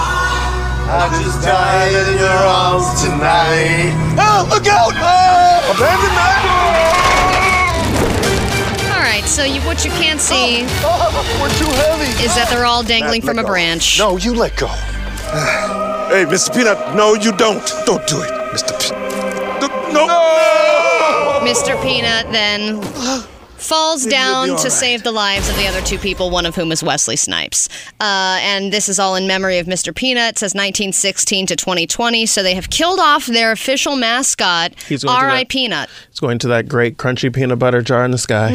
I 0.90 1.10
just 1.22 1.42
died 1.42 1.92
in 1.92 2.18
your 2.18 2.30
arms 2.30 3.04
tonight. 3.04 3.92
Oh, 4.18 4.48
look 4.50 4.66
out! 4.68 4.94
Oh, 4.96 5.76
abandoned 5.76 6.16
All 8.96 9.04
right, 9.04 9.26
so 9.26 9.44
you, 9.44 9.60
what 9.62 9.84
you 9.84 9.92
can't 9.92 10.22
see 10.22 10.64
Oh, 10.86 11.12
oh 11.12 11.42
we're 11.42 11.50
too 11.60 11.70
heavy. 11.76 12.24
is 12.24 12.34
that 12.36 12.48
they're 12.50 12.66
all 12.66 12.84
dangling 12.84 13.20
Matt, 13.20 13.36
from 13.36 13.40
a 13.40 13.42
go. 13.42 13.50
branch. 13.50 14.00
No, 14.00 14.16
you 14.16 14.34
let 14.34 14.56
go. 14.56 14.68
Hey, 16.08 16.24
Mr. 16.24 16.56
Peanut, 16.56 16.96
no, 16.96 17.16
you 17.16 17.34
don't. 17.36 17.68
Don't 17.86 18.08
do 18.08 18.22
it, 18.22 18.32
Mr. 18.54 18.80
Peanut. 18.80 19.94
No. 19.94 20.08
Mr. 21.44 21.76
Peanut 21.84 22.32
then 22.32 22.82
falls 23.58 24.05
down 24.05 24.47
to 24.47 24.53
right. 24.53 24.72
save 24.72 25.03
the 25.03 25.12
lives 25.12 25.49
of 25.49 25.55
the 25.58 25.68
other 25.68 25.82
two 25.82 25.97
people, 25.97 26.30
one 26.30 26.45
of 26.45 26.55
whom 26.55 26.72
is 26.72 26.84
Wesley 26.84 27.16
Snipes. 27.16 27.68
Uh, 27.99 28.38
and 28.41 28.72
this 28.72 28.88
is 28.89 28.99
all 28.99 29.16
in 29.16 29.28
memory 29.28 29.58
of 29.58 29.68
Mr. 29.68 29.93
Peanut. 29.95 30.34
It 30.36 30.39
says 30.39 30.53
1916 30.53 31.47
to 31.47 31.55
2020. 31.55 32.26
So 32.26 32.43
they 32.43 32.53
have 32.55 32.70
killed 32.70 32.99
off 32.99 33.26
their 33.26 33.51
official 33.51 33.95
mascot, 33.95 34.74
R.I. 35.08 35.45
Peanut. 35.45 35.89
It's 36.10 36.20
going 36.20 36.39
to 36.39 36.47
that 36.49 36.68
great 36.68 36.97
crunchy 36.97 37.34
peanut 37.34 37.60
butter 37.60 37.82
jar 37.82 38.05
in 38.05 38.12
the 38.12 38.18
sky. 38.18 38.47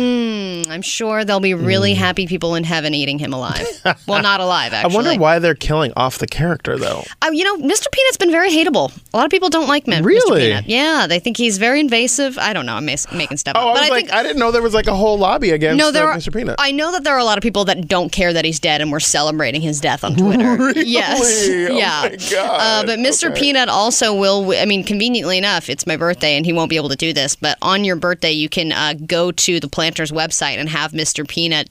I'm 0.71 0.83
sure 0.83 1.25
there'll 1.25 1.41
be 1.41 1.55
really 1.55 1.93
Mm. 1.93 1.97
happy 1.97 2.27
people 2.27 2.55
in 2.55 2.65
heaven 2.65 2.95
eating 2.95 3.19
him 3.19 3.33
alive. 3.33 3.67
well, 4.07 4.23
not 4.23 4.41
alive, 4.41 4.73
actually. 4.73 4.93
I 4.93 4.95
wonder 4.95 5.21
why 5.21 5.39
they're 5.39 5.55
killing 5.55 5.93
off 5.97 6.19
the 6.19 6.27
character 6.27 6.79
though. 6.79 7.03
Uh, 7.21 7.31
you 7.33 7.45
know, 7.45 7.57
Mr. 7.57 7.87
Peanut's 7.93 8.17
been 8.19 8.31
very 8.31 8.51
hateable. 8.51 8.97
A 9.13 9.17
lot 9.17 9.25
of 9.27 9.31
people 9.31 9.49
don't 9.51 9.69
like 9.69 9.87
him. 9.87 10.05
Really? 10.05 10.41
Mr. 10.43 10.49
Peanut. 10.49 10.69
Yeah, 10.69 11.07
they 11.09 11.19
think 11.19 11.37
he's 11.37 11.59
very 11.59 11.81
invasive. 11.81 12.39
I 12.39 12.53
don't 12.53 12.67
know. 12.67 12.75
I'm 12.77 12.85
making 12.85 13.37
stuff 13.37 13.55
Oh, 13.57 13.61
up. 13.61 13.67
I 13.69 13.73
but 13.75 13.81
was 13.81 13.91
I 13.91 13.93
like, 13.93 14.05
think 14.07 14.13
I 14.15 14.23
didn't 14.23 14.39
know 14.39 14.51
there 14.53 14.63
was 14.63 14.75
like 14.75 14.87
a 14.87 14.92
whole 14.95 15.19
lobby 15.19 15.51
against 15.51 15.79
no, 15.79 15.91
there 15.91 16.09
uh, 16.09 16.15
are, 16.15 16.17
Mr. 16.17 16.33
Peanut. 16.33 16.57
I 16.59 16.73
know 16.73 16.93
that 16.93 17.05
there 17.05 17.15
are 17.15 17.19
a 17.19 17.25
lot 17.25 17.39
of 17.39 17.43
people 17.43 17.65
that 17.67 17.89
don't 17.89 18.11
care 18.11 18.33
that 18.33 18.45
he's 18.45 18.61
dead, 18.61 18.81
and 18.81 18.93
we're 18.93 19.01
celebrating 19.01 19.61
his 19.61 19.81
death 19.81 20.05
on 20.05 20.17
Twitter. 20.17 20.43
Really? 20.63 20.85
Yes, 20.85 21.49
Oh 21.49 21.77
yeah. 21.77 22.43
Uh, 22.43 22.85
but 22.85 22.99
Mr. 22.99 23.31
Okay. 23.31 23.41
Peanut 23.41 23.69
also 23.69 24.15
will. 24.15 24.53
I 24.53 24.65
mean, 24.65 24.85
conveniently 24.85 25.39
enough, 25.39 25.69
it's 25.69 25.87
my 25.87 25.97
birthday, 25.97 26.37
and 26.37 26.45
he 26.45 26.53
won't 26.53 26.71
be 26.71 26.77
able 26.77 26.91
to 26.91 26.97
do 26.97 27.13
this. 27.13 27.35
But 27.37 27.59
on 27.63 27.85
your 27.85 27.97
birthday, 27.97 28.33
you 28.33 28.49
can 28.49 28.71
uh, 28.73 28.95
go 29.07 29.33
to 29.33 29.61
the 29.61 29.69
Planters 29.69 30.13
website 30.13 30.57
and 30.59 30.69
have 30.69 30.93
Mr. 30.93 31.27
Peanut 31.27 31.69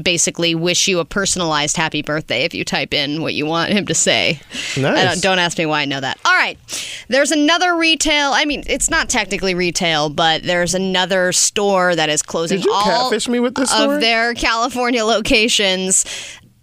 basically 0.00 0.54
wish 0.54 0.88
you 0.88 0.98
a 1.00 1.04
personalized 1.04 1.76
happy 1.76 2.02
birthday 2.02 2.44
if 2.44 2.54
you 2.54 2.64
type 2.64 2.94
in 2.94 3.20
what 3.22 3.34
you 3.34 3.44
want 3.44 3.72
him 3.72 3.86
to 3.86 3.94
say. 3.94 4.40
Nice. 4.76 5.12
don't, 5.12 5.22
don't 5.22 5.38
ask 5.38 5.58
me 5.58 5.66
why 5.66 5.82
I 5.82 5.84
know 5.84 6.00
that. 6.00 6.18
All 6.24 6.32
right. 6.32 6.58
There's 7.08 7.30
another 7.30 7.76
retail. 7.76 8.30
I 8.32 8.44
mean, 8.44 8.64
it's 8.66 8.88
not 8.88 9.08
technically 9.08 9.54
retail, 9.54 10.08
but 10.08 10.42
there's 10.44 10.74
another 10.74 11.32
store 11.32 11.94
that 11.94 12.08
is 12.08 12.22
closing 12.22 12.58
Did 12.58 12.64
you 12.66 12.72
all 12.72 13.10
catfish 13.10 13.28
me 13.28 13.40
with 13.40 13.54
this 13.54 13.70
story? 13.70 13.96
of 13.96 14.00
their 14.00 14.34
California 14.34 15.04
locations. 15.04 16.04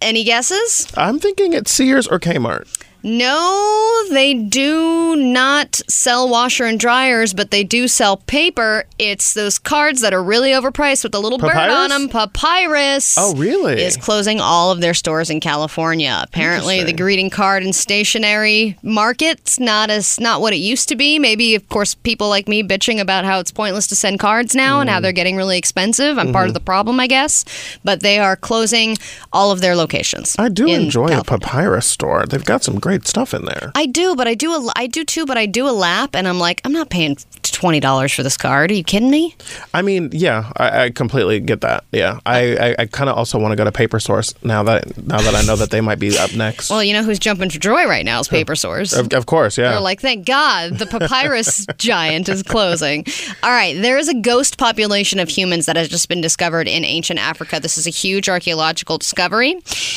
Any 0.00 0.24
guesses? 0.24 0.90
I'm 0.96 1.18
thinking 1.18 1.52
it's 1.52 1.70
Sears 1.70 2.08
or 2.08 2.18
Kmart. 2.18 2.66
No, 3.02 4.02
they 4.10 4.34
do 4.34 5.14
not 5.16 5.80
sell 5.88 6.28
washer 6.28 6.64
and 6.64 6.78
dryers, 6.78 7.32
but 7.32 7.50
they 7.50 7.64
do 7.64 7.88
sell 7.88 8.16
paper. 8.18 8.84
It's 8.98 9.34
those 9.34 9.58
cards 9.58 10.00
that 10.00 10.12
are 10.12 10.22
really 10.22 10.50
overpriced 10.50 11.02
with 11.02 11.12
the 11.12 11.20
little 11.20 11.38
bird 11.38 11.56
on 11.56 11.90
them. 11.90 12.08
Papyrus. 12.08 13.16
Oh, 13.18 13.34
really? 13.36 13.82
Is 13.82 13.96
closing 13.96 14.40
all 14.40 14.70
of 14.70 14.80
their 14.80 14.94
stores 14.94 15.30
in 15.30 15.40
California. 15.40 16.18
Apparently, 16.22 16.82
the 16.84 16.92
greeting 16.92 17.30
card 17.30 17.62
and 17.62 17.74
stationery 17.74 18.76
market's 18.82 19.58
not 19.60 19.90
as 19.90 20.18
not 20.20 20.40
what 20.40 20.52
it 20.52 20.56
used 20.56 20.88
to 20.88 20.96
be. 20.96 21.18
Maybe, 21.18 21.54
of 21.54 21.68
course, 21.68 21.94
people 21.94 22.28
like 22.28 22.48
me 22.48 22.62
bitching 22.62 23.00
about 23.00 23.24
how 23.24 23.38
it's 23.38 23.50
pointless 23.52 23.86
to 23.88 23.96
send 23.96 24.18
cards 24.18 24.54
now 24.54 24.80
and 24.80 24.88
Mm. 24.88 24.92
how 24.92 25.00
they're 25.00 25.12
getting 25.12 25.36
really 25.36 25.58
expensive. 25.58 26.18
I'm 26.18 26.26
Mm-hmm. 26.26 26.32
part 26.32 26.48
of 26.48 26.54
the 26.54 26.60
problem, 26.60 26.98
I 27.00 27.06
guess. 27.06 27.44
But 27.84 28.00
they 28.00 28.18
are 28.18 28.36
closing 28.36 28.96
all 29.32 29.50
of 29.52 29.60
their 29.60 29.74
locations. 29.76 30.36
I 30.38 30.48
do 30.48 30.66
enjoy 30.66 31.08
a 31.18 31.22
papyrus 31.24 31.86
store. 31.86 32.24
They've 32.26 32.44
got 32.44 32.62
some 32.64 32.78
great 32.78 32.89
stuff 32.98 33.34
in 33.34 33.44
there. 33.44 33.72
I 33.74 33.86
do, 33.86 34.16
but 34.16 34.26
I 34.26 34.34
do 34.34 34.52
a, 34.52 34.72
I 34.76 34.86
do 34.86 35.04
too, 35.04 35.26
but 35.26 35.38
I 35.38 35.46
do 35.46 35.68
a 35.68 35.70
lap, 35.70 36.14
and 36.14 36.26
I'm 36.26 36.38
like, 36.38 36.60
I'm 36.64 36.72
not 36.72 36.90
paying 36.90 37.16
twenty 37.50 37.80
dollars 37.80 38.12
for 38.12 38.22
this 38.22 38.36
card. 38.36 38.70
Are 38.70 38.74
you 38.74 38.84
kidding 38.84 39.10
me? 39.10 39.34
I 39.74 39.82
mean, 39.82 40.10
yeah, 40.12 40.52
I, 40.56 40.84
I 40.84 40.90
completely 40.90 41.40
get 41.40 41.60
that. 41.62 41.84
Yeah, 41.92 42.20
I, 42.26 42.56
I, 42.56 42.76
I 42.80 42.86
kind 42.86 43.10
of 43.10 43.16
also 43.16 43.38
want 43.38 43.52
to 43.52 43.56
go 43.56 43.64
to 43.64 43.72
Paper 43.72 44.00
Source 44.00 44.34
now 44.42 44.62
that 44.64 44.96
now 45.06 45.20
that 45.20 45.34
I 45.34 45.42
know 45.42 45.56
that 45.56 45.70
they 45.70 45.80
might 45.80 45.98
be 45.98 46.16
up 46.18 46.34
next. 46.34 46.70
Well, 46.70 46.82
you 46.82 46.92
know 46.92 47.02
who's 47.02 47.18
jumping 47.18 47.50
for 47.50 47.58
joy 47.58 47.86
right 47.86 48.04
now 48.04 48.20
is 48.20 48.28
Paper 48.28 48.54
Source. 48.54 48.92
of, 48.92 49.12
of 49.12 49.26
course, 49.26 49.58
yeah. 49.58 49.72
They're 49.72 49.80
like, 49.80 50.00
thank 50.00 50.26
God, 50.26 50.78
the 50.78 50.86
papyrus 50.86 51.66
giant 51.76 52.28
is 52.28 52.42
closing. 52.42 53.04
All 53.42 53.50
right, 53.50 53.80
there 53.80 53.98
is 53.98 54.08
a 54.08 54.14
ghost 54.14 54.58
population 54.58 55.18
of 55.18 55.28
humans 55.28 55.66
that 55.66 55.76
has 55.76 55.88
just 55.88 56.08
been 56.08 56.20
discovered 56.20 56.68
in 56.68 56.84
ancient 56.84 57.18
Africa. 57.18 57.60
This 57.60 57.78
is 57.78 57.86
a 57.86 57.90
huge 57.90 58.28
archaeological 58.28 58.98
discovery. 58.98 59.52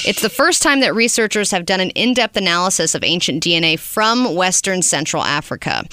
It's 0.06 0.22
the 0.22 0.30
first 0.30 0.62
time 0.62 0.80
that 0.82 0.93
researchers 0.93 1.51
have 1.51 1.66
done 1.66 1.80
an 1.80 1.89
in 1.91 2.14
depth 2.14 2.38
analysis 2.38 2.95
of 2.95 3.04
ancient 3.04 3.43
DNA 3.43 3.78
from 3.80 4.36
Western 4.36 4.82
Central 4.82 5.24
Africa. 5.24 5.84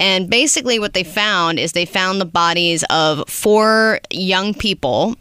And 0.00 0.28
basically, 0.30 0.78
what 0.78 0.94
they 0.94 1.04
found 1.08 1.58
is 1.58 1.72
they 1.72 1.84
found 1.86 2.20
the 2.20 2.24
bodies 2.26 2.84
of 2.90 3.28
four 3.28 4.00
young 4.10 4.54
people 4.54 5.16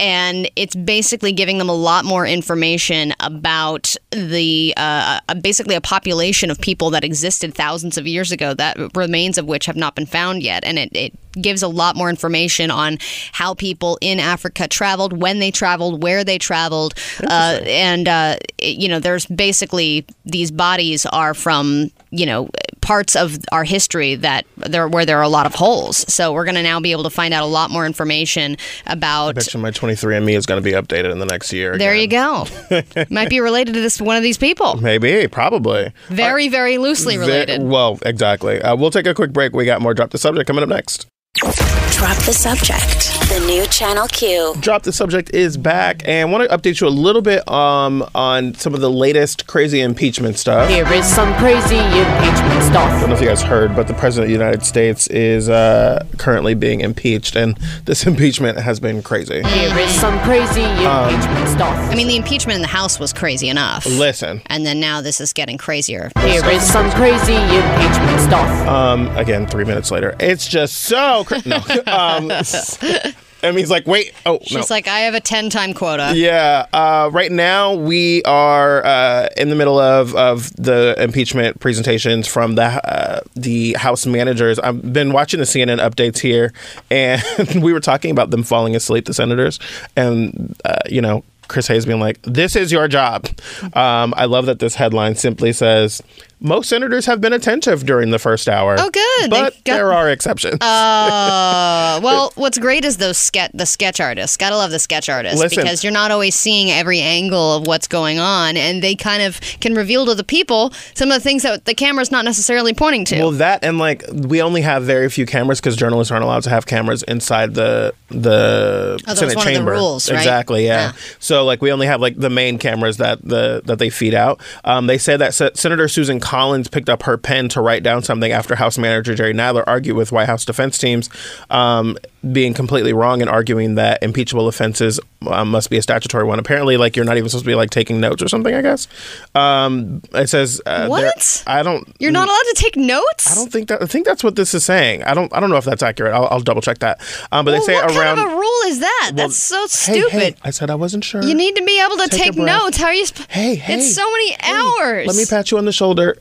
and 0.00 0.50
it's 0.56 0.74
basically 0.74 1.30
giving 1.30 1.58
them 1.58 1.68
a 1.68 1.74
lot 1.74 2.04
more 2.04 2.26
information 2.26 3.14
about 3.20 3.94
the 4.10 4.74
uh, 4.76 5.20
basically 5.40 5.76
a 5.76 5.80
population 5.80 6.50
of 6.50 6.60
people 6.60 6.90
that 6.90 7.04
existed 7.04 7.54
thousands 7.54 7.96
of 7.96 8.04
years 8.04 8.32
ago 8.32 8.52
that 8.52 8.76
remains 8.96 9.38
of 9.38 9.46
which 9.46 9.64
have 9.66 9.76
not 9.76 9.94
been 9.94 10.06
found 10.06 10.42
yet. 10.42 10.64
And 10.64 10.76
it, 10.76 10.90
it 10.96 11.12
gives 11.40 11.62
a 11.62 11.68
lot 11.68 11.94
more 11.94 12.10
information 12.10 12.68
on 12.70 12.98
how 13.32 13.54
people 13.54 13.96
in 14.02 14.20
africa 14.20 14.68
traveled 14.68 15.18
when 15.18 15.38
they 15.38 15.50
traveled 15.50 16.02
where 16.02 16.24
they 16.24 16.36
traveled 16.36 16.92
uh, 17.22 17.58
and 17.64 18.06
uh, 18.06 18.36
it- 18.58 18.76
you 18.76 18.86
know 18.86 18.98
there's 19.00 19.24
basically 19.24 20.04
these 20.26 20.50
bodies 20.50 21.06
are 21.06 21.32
from 21.32 21.90
you 22.10 22.26
know 22.26 22.50
parts 22.82 23.16
of 23.16 23.38
our 23.52 23.64
history 23.64 24.14
that 24.16 24.44
there 24.56 24.86
where 24.88 25.06
there 25.06 25.18
are 25.18 25.22
a 25.22 25.28
lot 25.28 25.46
of 25.46 25.54
holes 25.54 26.04
so 26.12 26.32
we're 26.32 26.44
going 26.44 26.56
to 26.56 26.62
now 26.62 26.78
be 26.80 26.92
able 26.92 27.04
to 27.04 27.10
find 27.10 27.32
out 27.32 27.42
a 27.42 27.46
lot 27.46 27.70
more 27.70 27.86
information 27.86 28.56
about 28.86 29.34
Bet 29.36 29.54
you 29.54 29.60
my 29.60 29.70
23andMe 29.70 30.36
is 30.36 30.44
going 30.44 30.62
to 30.62 30.64
be 30.64 30.72
updated 30.72 31.10
in 31.12 31.18
the 31.18 31.26
next 31.26 31.52
year. 31.52 31.78
there 31.78 31.94
you 31.94 32.08
go. 32.08 32.46
Might 33.10 33.30
be 33.30 33.40
related 33.40 33.74
to 33.74 33.80
this 33.80 34.00
one 34.00 34.16
of 34.16 34.22
these 34.22 34.36
people. 34.36 34.76
Maybe, 34.80 35.28
probably. 35.28 35.92
Very, 36.08 36.48
very 36.48 36.78
loosely 36.78 37.16
Ve- 37.16 37.20
related. 37.20 37.62
well, 37.62 37.98
exactly. 38.04 38.60
Uh, 38.60 38.76
we'll 38.76 38.90
take 38.90 39.06
a 39.06 39.14
quick 39.14 39.32
break. 39.32 39.52
We 39.54 39.64
got 39.64 39.80
more 39.80 39.94
Drop 39.94 40.10
the 40.10 40.18
Subject 40.18 40.46
coming 40.46 40.62
up 40.62 40.68
next. 40.68 41.06
Drop 41.36 42.16
the 42.26 42.32
subject. 42.34 43.18
The 43.30 43.42
new 43.46 43.64
Channel 43.66 44.06
Q. 44.08 44.54
Drop 44.60 44.82
the 44.82 44.92
Subject 44.92 45.30
is 45.30 45.56
back 45.56 46.02
and 46.06 46.30
want 46.30 46.46
to 46.48 46.54
update 46.56 46.78
you 46.80 46.86
a 46.86 46.90
little 46.90 47.22
bit 47.22 47.48
um, 47.48 48.04
on 48.14 48.52
some 48.54 48.74
of 48.74 48.82
the 48.82 48.90
latest 48.90 49.46
crazy 49.46 49.80
impeachment 49.80 50.36
stuff. 50.36 50.68
Here 50.68 50.86
is 50.92 51.06
some 51.06 51.32
crazy 51.38 51.76
impeachment 51.76 52.62
stuff. 52.64 52.86
I 52.90 53.00
don't 53.00 53.08
know 53.08 53.14
if 53.16 53.22
you 53.22 53.28
guys 53.28 53.40
heard, 53.42 53.74
but 53.74 53.88
the 53.88 53.94
President 53.94 54.24
of 54.30 54.38
the 54.38 54.44
United 54.44 54.62
States 54.66 55.06
is 55.06 55.48
uh, 55.48 56.04
currently 56.18 56.52
being 56.54 56.82
impeached, 56.82 57.34
and 57.34 57.56
this 57.86 58.06
impeachment 58.06 58.58
has 58.58 58.78
been 58.78 59.02
crazy. 59.02 59.42
Here 59.42 59.78
is 59.78 59.90
some 59.90 60.18
crazy 60.20 60.60
Um, 60.84 61.14
impeachment 61.14 61.48
stuff. 61.48 61.90
I 61.90 61.94
mean, 61.94 62.08
the 62.08 62.16
impeachment 62.16 62.56
in 62.56 62.62
the 62.62 62.68
House 62.68 63.00
was 63.00 63.14
crazy 63.14 63.48
enough. 63.48 63.86
Listen, 63.86 64.42
And 64.46 64.66
then 64.66 64.80
now 64.80 65.00
this 65.00 65.18
is 65.18 65.32
getting 65.32 65.56
crazier. 65.56 66.10
Here 66.20 66.44
is 66.50 66.62
some 66.62 66.90
crazy 66.90 67.36
impeachment 67.36 68.20
stuff. 68.20 68.68
um, 68.68 69.08
again, 69.16 69.46
three 69.46 69.64
minutes 69.64 69.90
later, 69.90 70.14
it's 70.20 70.46
just 70.46 70.74
so 70.80 71.21
cra- 71.24 71.42
no. 71.46 71.56
um, 71.86 72.30
and 73.42 73.58
he's 73.58 73.70
like, 73.70 73.86
wait, 73.86 74.12
oh 74.24 74.38
She's 74.42 74.70
no. 74.70 74.74
like, 74.74 74.86
I 74.88 75.00
have 75.00 75.14
a 75.14 75.20
10 75.20 75.50
time 75.50 75.74
quota. 75.74 76.12
Yeah. 76.14 76.66
Uh, 76.72 77.10
right 77.12 77.30
now, 77.32 77.74
we 77.74 78.22
are 78.22 78.84
uh, 78.84 79.28
in 79.36 79.48
the 79.50 79.56
middle 79.56 79.78
of, 79.78 80.14
of 80.14 80.54
the 80.56 80.94
impeachment 80.98 81.60
presentations 81.60 82.28
from 82.28 82.54
the 82.54 82.62
uh, 82.64 83.20
the 83.34 83.72
House 83.74 84.06
managers. 84.06 84.58
I've 84.58 84.92
been 84.92 85.12
watching 85.12 85.40
the 85.40 85.46
CNN 85.46 85.78
updates 85.78 86.18
here, 86.18 86.52
and 86.90 87.22
we 87.62 87.72
were 87.72 87.80
talking 87.80 88.10
about 88.10 88.30
them 88.30 88.42
falling 88.42 88.76
asleep, 88.76 89.06
the 89.06 89.14
senators, 89.14 89.58
and 89.96 90.56
uh, 90.64 90.76
you 90.88 91.00
know. 91.00 91.24
Chris 91.48 91.66
Hayes 91.66 91.84
being 91.84 92.00
like, 92.00 92.18
"This 92.22 92.56
is 92.56 92.72
your 92.72 92.88
job." 92.88 93.26
Um, 93.74 94.14
I 94.16 94.24
love 94.24 94.46
that 94.46 94.58
this 94.58 94.74
headline 94.74 95.16
simply 95.16 95.52
says, 95.52 96.00
"Most 96.42 96.68
senators 96.68 97.06
have 97.06 97.20
been 97.20 97.32
attentive 97.32 97.86
during 97.86 98.10
the 98.10 98.18
first 98.18 98.48
hour." 98.48 98.76
Oh, 98.78 98.90
good. 98.90 99.30
But 99.30 99.54
got- 99.64 99.74
there 99.76 99.92
are 99.92 100.10
exceptions. 100.10 100.60
Uh, 100.60 102.00
well, 102.02 102.32
what's 102.36 102.58
great 102.58 102.84
is 102.84 102.96
those 102.98 103.16
ske- 103.18 103.50
the 103.54 103.66
sketch 103.66 104.00
artists. 104.00 104.36
Gotta 104.36 104.56
love 104.56 104.70
the 104.70 104.78
sketch 104.78 105.08
artists 105.08 105.40
Listen. 105.40 105.62
because 105.62 105.82
you're 105.84 105.92
not 105.92 106.10
always 106.10 106.34
seeing 106.34 106.70
every 106.70 107.00
angle 107.00 107.56
of 107.56 107.66
what's 107.66 107.86
going 107.88 108.18
on, 108.18 108.56
and 108.56 108.82
they 108.82 108.94
kind 108.94 109.22
of 109.22 109.40
can 109.60 109.74
reveal 109.74 110.06
to 110.06 110.14
the 110.14 110.24
people 110.24 110.72
some 110.94 111.08
of 111.10 111.14
the 111.14 111.20
things 111.20 111.42
that 111.42 111.64
the 111.64 111.74
camera's 111.74 112.10
not 112.10 112.24
necessarily 112.24 112.74
pointing 112.74 113.04
to. 113.06 113.18
Well, 113.18 113.30
that 113.32 113.64
and 113.64 113.78
like 113.78 114.04
we 114.12 114.42
only 114.42 114.62
have 114.62 114.82
very 114.84 115.08
few 115.08 115.26
cameras 115.26 115.60
because 115.60 115.76
journalists 115.76 116.10
aren't 116.10 116.24
allowed 116.24 116.42
to 116.44 116.50
have 116.50 116.66
cameras 116.66 117.02
inside 117.04 117.54
the 117.54 117.94
the 118.10 119.00
Oh, 119.08 119.14
Senate 119.14 119.36
one 119.36 119.46
of 119.46 119.52
the 119.52 119.56
chamber. 119.58 119.70
rules, 119.72 120.10
right? 120.10 120.18
Exactly. 120.18 120.66
Yeah. 120.66 120.72
Yeah. 120.72 120.92
So 121.18 121.44
like 121.44 121.62
we 121.62 121.72
only 121.72 121.86
have 121.86 122.00
like 122.00 122.16
the 122.16 122.30
main 122.30 122.58
cameras 122.58 122.98
that 122.98 123.22
the 123.22 123.62
that 123.64 123.78
they 123.78 123.90
feed 123.90 124.14
out. 124.14 124.40
Um, 124.64 124.86
they 124.86 124.98
say 124.98 125.16
that 125.16 125.34
Se- 125.34 125.52
Senator 125.54 125.88
Susan 125.88 126.20
Collins 126.32 126.66
picked 126.66 126.88
up 126.88 127.02
her 127.02 127.18
pen 127.18 127.50
to 127.50 127.60
write 127.60 127.82
down 127.82 128.02
something 128.02 128.32
after 128.32 128.54
House 128.54 128.78
Manager 128.78 129.14
Jerry 129.14 129.34
Nadler 129.34 129.64
argued 129.66 129.96
with 129.96 130.12
White 130.12 130.28
House 130.28 130.46
defense 130.46 130.78
teams, 130.78 131.10
um, 131.50 131.98
being 132.32 132.54
completely 132.54 132.94
wrong 132.94 133.20
and 133.20 133.28
arguing 133.28 133.74
that 133.74 134.02
impeachable 134.02 134.48
offenses 134.48 134.98
um, 135.26 135.50
must 135.50 135.68
be 135.68 135.76
a 135.76 135.82
statutory 135.82 136.24
one. 136.24 136.38
Apparently, 136.38 136.78
like 136.78 136.96
you're 136.96 137.04
not 137.04 137.18
even 137.18 137.28
supposed 137.28 137.44
to 137.44 137.50
be 137.50 137.54
like 137.54 137.68
taking 137.68 138.00
notes 138.00 138.22
or 138.22 138.28
something. 138.28 138.54
I 138.54 138.62
guess 138.62 138.88
um, 139.34 140.00
it 140.14 140.28
says 140.30 140.62
uh, 140.64 140.86
What? 140.86 141.44
I 141.46 141.62
don't. 141.62 141.86
You're 141.98 142.12
not 142.12 142.28
allowed 142.28 142.54
to 142.54 142.54
take 142.56 142.76
notes? 142.76 143.30
I 143.30 143.34
don't 143.34 143.52
think 143.52 143.68
that. 143.68 143.82
I 143.82 143.86
think 143.86 144.06
that's 144.06 144.24
what 144.24 144.34
this 144.34 144.54
is 144.54 144.64
saying. 144.64 145.02
I 145.02 145.12
don't. 145.12 145.30
I 145.34 145.40
don't 145.40 145.50
know 145.50 145.58
if 145.58 145.66
that's 145.66 145.82
accurate. 145.82 146.14
I'll, 146.14 146.28
I'll 146.28 146.40
double 146.40 146.62
check 146.62 146.78
that. 146.78 146.98
Um, 147.30 147.44
but 147.44 147.52
Well, 147.52 147.60
they 147.60 147.66
say 147.66 147.74
what 147.74 147.90
around. 147.94 148.16
kind 148.16 148.20
of 148.30 148.32
a 148.32 148.36
rule 148.36 148.62
is 148.68 148.80
that? 148.80 149.10
Well, 149.14 149.26
That's 149.28 149.36
so 149.36 149.66
stupid. 149.66 150.10
hey, 150.12 150.34
I 150.42 150.48
said 150.50 150.70
I 150.70 150.76
wasn't 150.76 151.04
sure. 151.04 151.22
You 151.22 151.34
need 151.34 151.56
to 151.56 151.62
be 151.64 151.78
able 151.84 151.96
to 151.98 152.08
Take 152.08 152.32
take, 152.32 152.36
notes. 152.36 152.78
How 152.78 152.86
are 152.86 152.94
you? 152.94 153.04
Sp- 153.04 153.28
Hey, 153.28 153.54
hey, 153.56 153.74
It's 153.74 153.94
so 153.94 154.10
many 154.10 154.30
hey, 154.32 154.38
hours. 154.52 155.06
Let 155.08 155.16
me 155.16 155.26
pat 155.28 155.50
you 155.50 155.58
on 155.58 155.66
the 155.66 155.72
shoulder. 155.72 156.16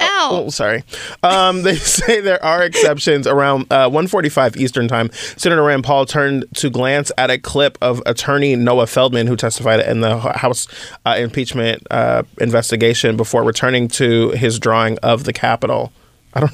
Ow. 0.00 0.28
Oh, 0.32 0.50
sorry. 0.50 0.84
Um, 1.22 1.62
they 1.62 1.76
say 1.76 2.20
there 2.20 2.42
are 2.44 2.62
exceptions. 2.62 3.26
Around 3.26 3.66
uh, 3.70 3.88
1:45 3.88 4.56
Eastern 4.56 4.88
Time, 4.88 5.10
Senator 5.12 5.62
Rand 5.62 5.84
Paul 5.84 6.06
turned 6.06 6.44
to 6.56 6.70
glance 6.70 7.12
at 7.18 7.30
a 7.30 7.38
clip 7.38 7.78
of 7.80 8.02
Attorney 8.06 8.56
Noah 8.56 8.86
Feldman, 8.86 9.26
who 9.26 9.36
testified 9.36 9.80
in 9.80 10.00
the 10.00 10.18
House 10.18 10.66
uh, 11.06 11.16
impeachment 11.18 11.86
uh, 11.90 12.22
investigation, 12.40 13.16
before 13.16 13.44
returning 13.44 13.88
to 13.88 14.30
his 14.30 14.58
drawing 14.58 14.98
of 14.98 15.24
the 15.24 15.32
Capitol. 15.32 15.92
I 16.34 16.40
don't. 16.40 16.52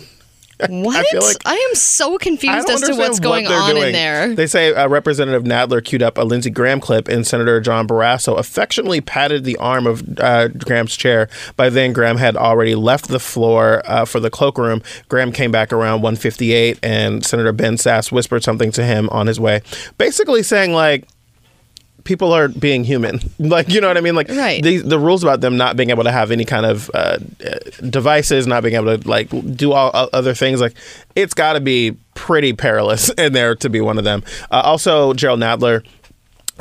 What? 0.68 0.96
I 0.96 1.18
like 1.18 1.36
I 1.44 1.54
am 1.54 1.74
so 1.74 2.16
confused 2.18 2.68
as 2.70 2.82
to 2.82 2.94
what's 2.94 3.18
going 3.20 3.44
they're 3.44 3.60
on 3.60 3.76
in 3.76 3.92
there. 3.92 4.34
They 4.34 4.46
say 4.46 4.72
uh, 4.72 4.88
Representative 4.88 5.42
Nadler 5.42 5.84
queued 5.84 6.02
up 6.02 6.16
a 6.16 6.22
Lindsey 6.22 6.50
Graham 6.50 6.80
clip, 6.80 7.08
and 7.08 7.26
Senator 7.26 7.60
John 7.60 7.88
Barrasso 7.88 8.38
affectionately 8.38 9.00
patted 9.00 9.44
the 9.44 9.56
arm 9.56 9.86
of 9.86 10.02
uh, 10.18 10.48
Graham's 10.48 10.96
chair. 10.96 11.28
By 11.56 11.70
then, 11.70 11.92
Graham 11.92 12.18
had 12.18 12.36
already 12.36 12.74
left 12.74 13.08
the 13.08 13.18
floor 13.18 13.82
uh, 13.84 14.04
for 14.04 14.20
the 14.20 14.30
cloakroom. 14.30 14.82
Graham 15.08 15.32
came 15.32 15.50
back 15.50 15.72
around 15.72 16.02
1:58, 16.02 16.78
and 16.82 17.24
Senator 17.24 17.52
Ben 17.52 17.74
Sasse 17.74 18.12
whispered 18.12 18.44
something 18.44 18.70
to 18.72 18.84
him 18.84 19.08
on 19.10 19.26
his 19.26 19.40
way, 19.40 19.62
basically 19.98 20.42
saying 20.42 20.72
like. 20.72 21.08
People 22.04 22.32
are 22.32 22.48
being 22.48 22.84
human, 22.84 23.18
like 23.38 23.68
you 23.70 23.80
know 23.80 23.88
what 23.88 23.96
I 23.96 24.00
mean. 24.02 24.14
Like 24.14 24.28
Right. 24.28 24.62
the 24.62 24.78
the 24.78 24.98
rules 24.98 25.22
about 25.22 25.40
them 25.40 25.56
not 25.56 25.76
being 25.76 25.90
able 25.90 26.04
to 26.04 26.12
have 26.12 26.30
any 26.30 26.44
kind 26.44 26.66
of 26.66 26.90
uh, 26.94 27.18
uh, 27.44 27.58
devices, 27.88 28.46
not 28.46 28.62
being 28.62 28.74
able 28.74 28.96
to 28.98 29.08
like 29.08 29.28
do 29.56 29.72
all 29.72 29.90
other 30.12 30.34
things, 30.34 30.60
like 30.60 30.74
it's 31.16 31.34
got 31.34 31.54
to 31.54 31.60
be 31.60 31.96
pretty 32.14 32.52
perilous 32.52 33.08
in 33.18 33.32
there 33.32 33.54
to 33.56 33.68
be 33.70 33.80
one 33.80 33.98
of 33.98 34.04
them. 34.04 34.22
Uh, 34.50 34.60
also, 34.64 35.12
Jerrold 35.14 35.40
Nadler. 35.40 35.84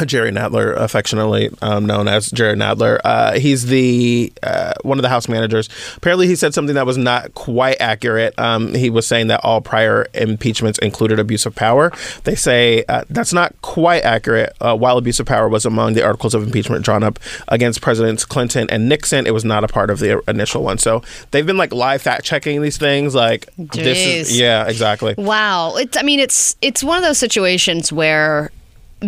Jerry 0.06 0.32
Nadler, 0.32 0.76
affectionately 0.76 1.50
um, 1.62 1.86
known 1.86 2.08
as 2.08 2.30
Jerry 2.32 2.56
Nadler, 2.56 3.00
uh, 3.04 3.34
he's 3.34 3.68
the 3.68 4.34
uh, 4.42 4.74
one 4.82 4.98
of 4.98 5.04
the 5.04 5.10
House 5.10 5.30
managers. 5.30 5.70
Apparently, 5.96 6.28
he 6.28 6.36
said 6.36 6.54
something 6.54 6.76
that 6.76 6.86
was 6.86 6.98
not 6.98 7.34
quite 7.36 7.80
accurate. 7.80 8.38
Um, 8.40 8.74
he 8.74 8.90
was 8.90 9.06
saying 9.06 9.28
that 9.28 9.42
all 9.44 9.62
prior 9.62 10.08
impeachments 10.14 10.80
included 10.80 11.20
abuse 11.20 11.46
of 11.46 11.56
power. 11.56 11.92
They 12.24 12.36
say 12.36 12.84
uh, 12.90 13.04
that's 13.10 13.34
not 13.34 13.54
quite 13.62 14.04
accurate. 14.04 14.56
Uh, 14.60 14.76
while 14.76 14.98
abuse 14.98 15.20
of 15.20 15.28
power 15.28 15.48
was 15.48 15.66
among 15.66 15.94
the 15.94 16.04
articles 16.04 16.34
of 16.34 16.44
impeachment 16.44 16.84
drawn 16.84 17.04
up 17.04 17.20
against 17.48 17.82
Presidents 17.82 18.26
Clinton 18.26 18.70
and 18.72 18.90
Nixon, 18.90 19.28
it 19.28 19.34
was 19.34 19.46
not 19.46 19.64
a 19.64 19.68
part 19.68 19.90
of 19.90 20.00
the 20.00 20.22
initial 20.28 20.64
one. 20.64 20.80
So 20.80 21.04
they've 21.32 21.46
been 21.46 21.58
like 21.58 21.72
live 21.72 22.02
fact 22.02 22.26
checking 22.26 22.62
these 22.62 22.78
things. 22.78 23.14
Like 23.14 23.48
this 23.58 24.00
is 24.00 24.40
yeah, 24.40 24.68
exactly. 24.68 25.14
Wow. 25.18 25.76
It's 25.76 25.98
I 25.98 26.02
mean 26.02 26.20
it's 26.20 26.56
it's 26.62 26.84
one 26.84 26.98
of 26.98 27.04
those 27.04 27.20
situations 27.20 27.94
where 27.94 28.52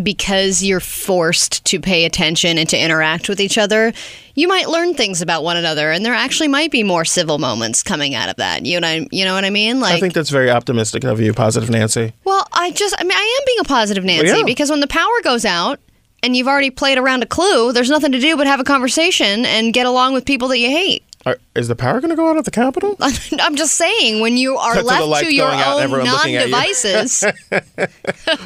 because 0.04 0.64
you're 0.64 0.80
forced 0.80 1.64
to 1.66 1.80
pay 1.80 2.06
attention 2.06 2.58
and 2.58 2.68
to 2.70 2.78
interact 2.78 3.30
with 3.30 3.40
each 3.40 3.58
other, 3.58 3.94
you 4.34 4.48
might 4.48 4.68
learn 4.68 4.94
things 4.94 5.22
about 5.22 5.44
one 5.44 5.58
another 5.58 5.92
and 5.92 6.06
there 6.06 6.14
actually 6.14 6.48
might 6.48 6.72
be 6.72 6.84
more 6.84 7.06
civil 7.06 7.38
moments 7.38 7.84
coming 7.84 8.16
out 8.16 8.30
of 8.30 8.36
that. 8.36 8.66
You 8.66 8.80
know 8.80 8.88
what 8.88 8.94
I, 8.94 9.08
you 9.12 9.26
know 9.26 9.34
what 9.34 9.46
I 9.46 9.50
mean? 9.50 9.80
Like 9.80 9.96
I 9.96 10.00
think 10.00 10.14
that's 10.14 10.30
very 10.30 10.52
optimistic 10.52 11.04
of 11.04 11.20
you, 11.22 11.34
positive 11.34 11.70
Nancy. 11.70 12.14
Well, 12.24 12.48
I 12.54 12.72
just 12.72 12.96
I 13.00 13.04
mean 13.04 13.18
I 13.18 13.40
am 13.40 13.46
being 13.46 13.60
a 13.60 13.64
positive 13.64 14.04
Nancy 14.04 14.38
yeah. 14.38 14.44
because 14.46 14.70
when 14.70 14.82
the 14.82 14.88
power 14.88 15.22
goes 15.24 15.46
out 15.46 15.80
and 16.22 16.36
you've 16.36 16.48
already 16.48 16.72
played 16.72 16.98
around 16.98 17.24
a 17.24 17.28
clue, 17.28 17.72
there's 17.72 17.90
nothing 17.90 18.12
to 18.12 18.20
do 18.20 18.36
but 18.36 18.48
have 18.48 18.60
a 18.60 18.64
conversation 18.64 19.46
and 19.46 19.74
get 19.74 19.86
along 19.86 20.14
with 20.14 20.26
people 20.26 20.48
that 20.50 20.60
you 20.60 20.70
hate. 20.70 21.04
Are, 21.26 21.38
is 21.56 21.68
the 21.68 21.76
power 21.76 22.00
going 22.02 22.12
to 22.12 22.16
go 22.16 22.30
out 22.30 22.38
at 22.38 22.46
the 22.46 22.52
Capitol? 22.52 22.96
I'm 23.40 23.56
just 23.56 23.76
saying, 23.76 24.22
when 24.22 24.38
you 24.38 24.58
are 24.58 24.76
Cut 24.76 24.86
left 24.86 25.06
lights 25.06 25.28
to 25.28 25.34
your 25.34 25.48
going 25.48 25.60
out 25.60 25.80
and 25.80 25.92
own 25.92 26.00
everyone 26.00 26.12
looking 26.12 26.36
at 26.36 26.46
you. 26.46 26.52
non-devices, 26.52 27.24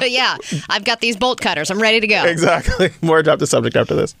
yeah, 0.10 0.38
I've 0.70 0.84
got 0.84 1.00
these 1.00 1.16
bolt 1.16 1.42
cutters. 1.42 1.70
I'm 1.70 1.80
ready 1.80 2.00
to 2.00 2.06
go. 2.06 2.24
Exactly. 2.24 2.90
More 3.02 3.22
drop 3.22 3.38
the 3.38 3.46
subject 3.46 3.76
after 3.76 3.94
this. 3.94 4.14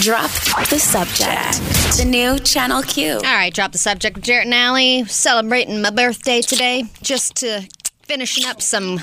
Drop 0.00 0.30
the 0.68 0.80
subject. 0.80 1.96
The 1.98 2.04
new 2.04 2.40
Channel 2.40 2.82
Q. 2.82 3.12
All 3.14 3.20
right, 3.22 3.54
drop 3.54 3.70
the 3.70 3.78
subject 3.78 4.16
with 4.16 4.24
Jarrett 4.24 4.46
and 4.46 4.54
Allie. 4.54 5.04
Celebrating 5.04 5.80
my 5.82 5.90
birthday 5.90 6.40
today, 6.40 6.84
just 7.02 7.36
to 7.36 7.68
finishing 8.02 8.44
up 8.46 8.60
some 8.60 9.00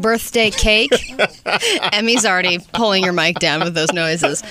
birthday 0.00 0.50
cake. 0.50 0.90
Emmy's 1.92 2.26
already 2.26 2.58
pulling 2.72 3.04
your 3.04 3.12
mic 3.12 3.38
down 3.38 3.60
with 3.60 3.74
those 3.74 3.92
noises. 3.92 4.42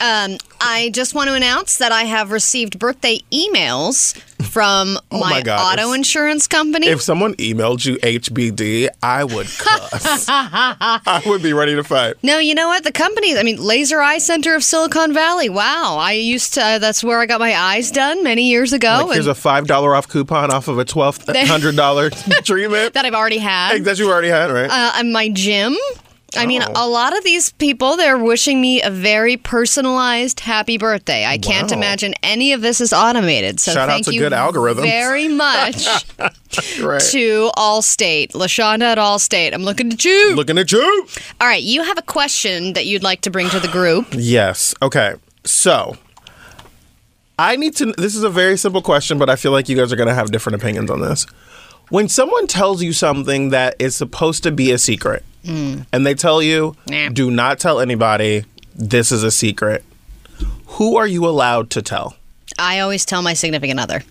Um, 0.00 0.38
I 0.60 0.90
just 0.92 1.14
want 1.14 1.28
to 1.28 1.34
announce 1.34 1.78
that 1.78 1.92
I 1.92 2.04
have 2.04 2.30
received 2.30 2.78
birthday 2.78 3.20
emails 3.32 4.16
from 4.44 4.98
Oh 5.10 5.18
my 5.20 5.30
my, 5.30 5.42
God, 5.42 5.78
auto 5.78 5.90
if- 5.90 5.96
insurance 5.96 6.46
company. 6.46 6.86
If 6.88 7.00
someone 7.02 7.34
emailed 7.34 7.84
you 7.84 7.96
HBD, 7.98 8.88
I 9.02 9.24
would 9.24 9.46
cuss. 9.46 10.26
I 10.28 11.22
would 11.26 11.42
be 11.42 11.52
ready 11.52 11.74
to 11.74 11.82
fight. 11.84 12.14
No, 12.22 12.38
you 12.38 12.54
know 12.54 12.68
what? 12.68 12.84
The 12.84 12.92
company, 12.92 13.36
I 13.36 13.42
mean, 13.42 13.56
Laser 13.60 14.00
Eye 14.00 14.18
Center 14.18 14.54
of 14.54 14.62
Silicon 14.64 15.12
Valley. 15.12 15.48
Wow. 15.48 15.96
I 15.98 16.12
used 16.12 16.54
to, 16.54 16.62
uh, 16.64 16.78
that's 16.78 17.02
where 17.02 17.20
I 17.20 17.26
got 17.26 17.40
my 17.40 17.56
eyes 17.56 17.90
done 17.90 18.22
many 18.22 18.48
years 18.48 18.72
ago. 18.72 19.04
Like, 19.06 19.14
here's 19.14 19.26
a 19.26 19.34
five 19.34 19.66
dollar 19.66 19.94
off 19.94 20.08
coupon 20.08 20.50
off 20.52 20.68
of 20.68 20.78
a 20.78 20.84
twelve 20.84 21.18
hundred 21.26 21.76
dollar 21.76 22.10
treatment 22.44 22.94
that 22.94 23.04
I've 23.04 23.14
already 23.14 23.38
had. 23.38 23.84
that 23.84 23.98
you 23.98 24.08
already 24.10 24.28
had, 24.28 24.50
right? 24.50 24.70
Uh, 24.70 24.92
and 24.96 25.12
my 25.12 25.28
gym. 25.28 25.76
I 26.38 26.46
mean, 26.46 26.62
a 26.62 26.86
lot 26.88 27.16
of 27.16 27.24
these 27.24 27.50
people, 27.50 27.96
they're 27.96 28.16
wishing 28.18 28.60
me 28.60 28.80
a 28.82 28.90
very 28.90 29.36
personalized 29.36 30.40
happy 30.40 30.78
birthday. 30.78 31.26
I 31.26 31.38
can't 31.38 31.70
Wow. 31.70 31.76
imagine 31.78 32.14
any 32.22 32.52
of 32.52 32.60
this 32.60 32.80
is 32.80 32.92
automated. 32.92 33.60
So 33.60 33.72
Shout 33.72 33.88
out 33.88 33.92
thank 33.92 34.06
to 34.06 34.14
you 34.14 34.20
good 34.20 34.32
algorithms. 34.32 34.82
very 34.82 35.28
much 35.28 35.86
right. 36.80 37.00
to 37.00 37.50
Allstate. 37.56 38.32
LaShonda 38.32 38.82
at 38.82 38.98
Allstate. 38.98 39.52
I'm 39.52 39.62
looking 39.64 39.92
at 39.92 40.04
you. 40.04 40.34
Looking 40.34 40.58
at 40.58 40.70
you. 40.72 41.06
All 41.40 41.46
right, 41.48 41.62
you 41.62 41.82
have 41.82 41.98
a 41.98 42.02
question 42.02 42.72
that 42.74 42.86
you'd 42.86 43.02
like 43.02 43.20
to 43.22 43.30
bring 43.30 43.48
to 43.50 43.60
the 43.60 43.68
group. 43.68 44.06
Yes. 44.14 44.74
Okay. 44.82 45.14
So 45.44 45.96
I 47.38 47.56
need 47.56 47.76
to. 47.76 47.92
This 47.92 48.14
is 48.14 48.22
a 48.22 48.30
very 48.30 48.56
simple 48.58 48.82
question, 48.82 49.18
but 49.18 49.30
I 49.30 49.36
feel 49.36 49.52
like 49.52 49.68
you 49.68 49.76
guys 49.76 49.92
are 49.92 49.96
going 49.96 50.08
to 50.08 50.14
have 50.14 50.30
different 50.30 50.56
opinions 50.56 50.90
on 50.90 51.00
this. 51.00 51.26
When 51.90 52.08
someone 52.08 52.46
tells 52.46 52.82
you 52.82 52.92
something 52.92 53.50
that 53.50 53.76
is 53.78 53.96
supposed 53.96 54.42
to 54.42 54.50
be 54.50 54.70
a 54.72 54.78
secret, 54.78 55.24
Mm. 55.44 55.86
and 55.92 56.06
they 56.06 56.14
tell 56.14 56.42
you, 56.42 56.74
Nah. 56.88 57.08
"Do 57.10 57.30
not 57.30 57.58
tell 57.58 57.80
anybody. 57.80 58.44
This 58.74 59.12
is 59.12 59.22
a 59.22 59.30
secret." 59.30 59.84
Who 60.72 60.96
are 60.96 61.06
you 61.06 61.26
allowed 61.26 61.70
to 61.70 61.82
tell? 61.82 62.16
I 62.58 62.80
always 62.80 63.04
tell 63.04 63.22
my 63.22 63.34
significant 63.34 63.80
other. 63.80 64.02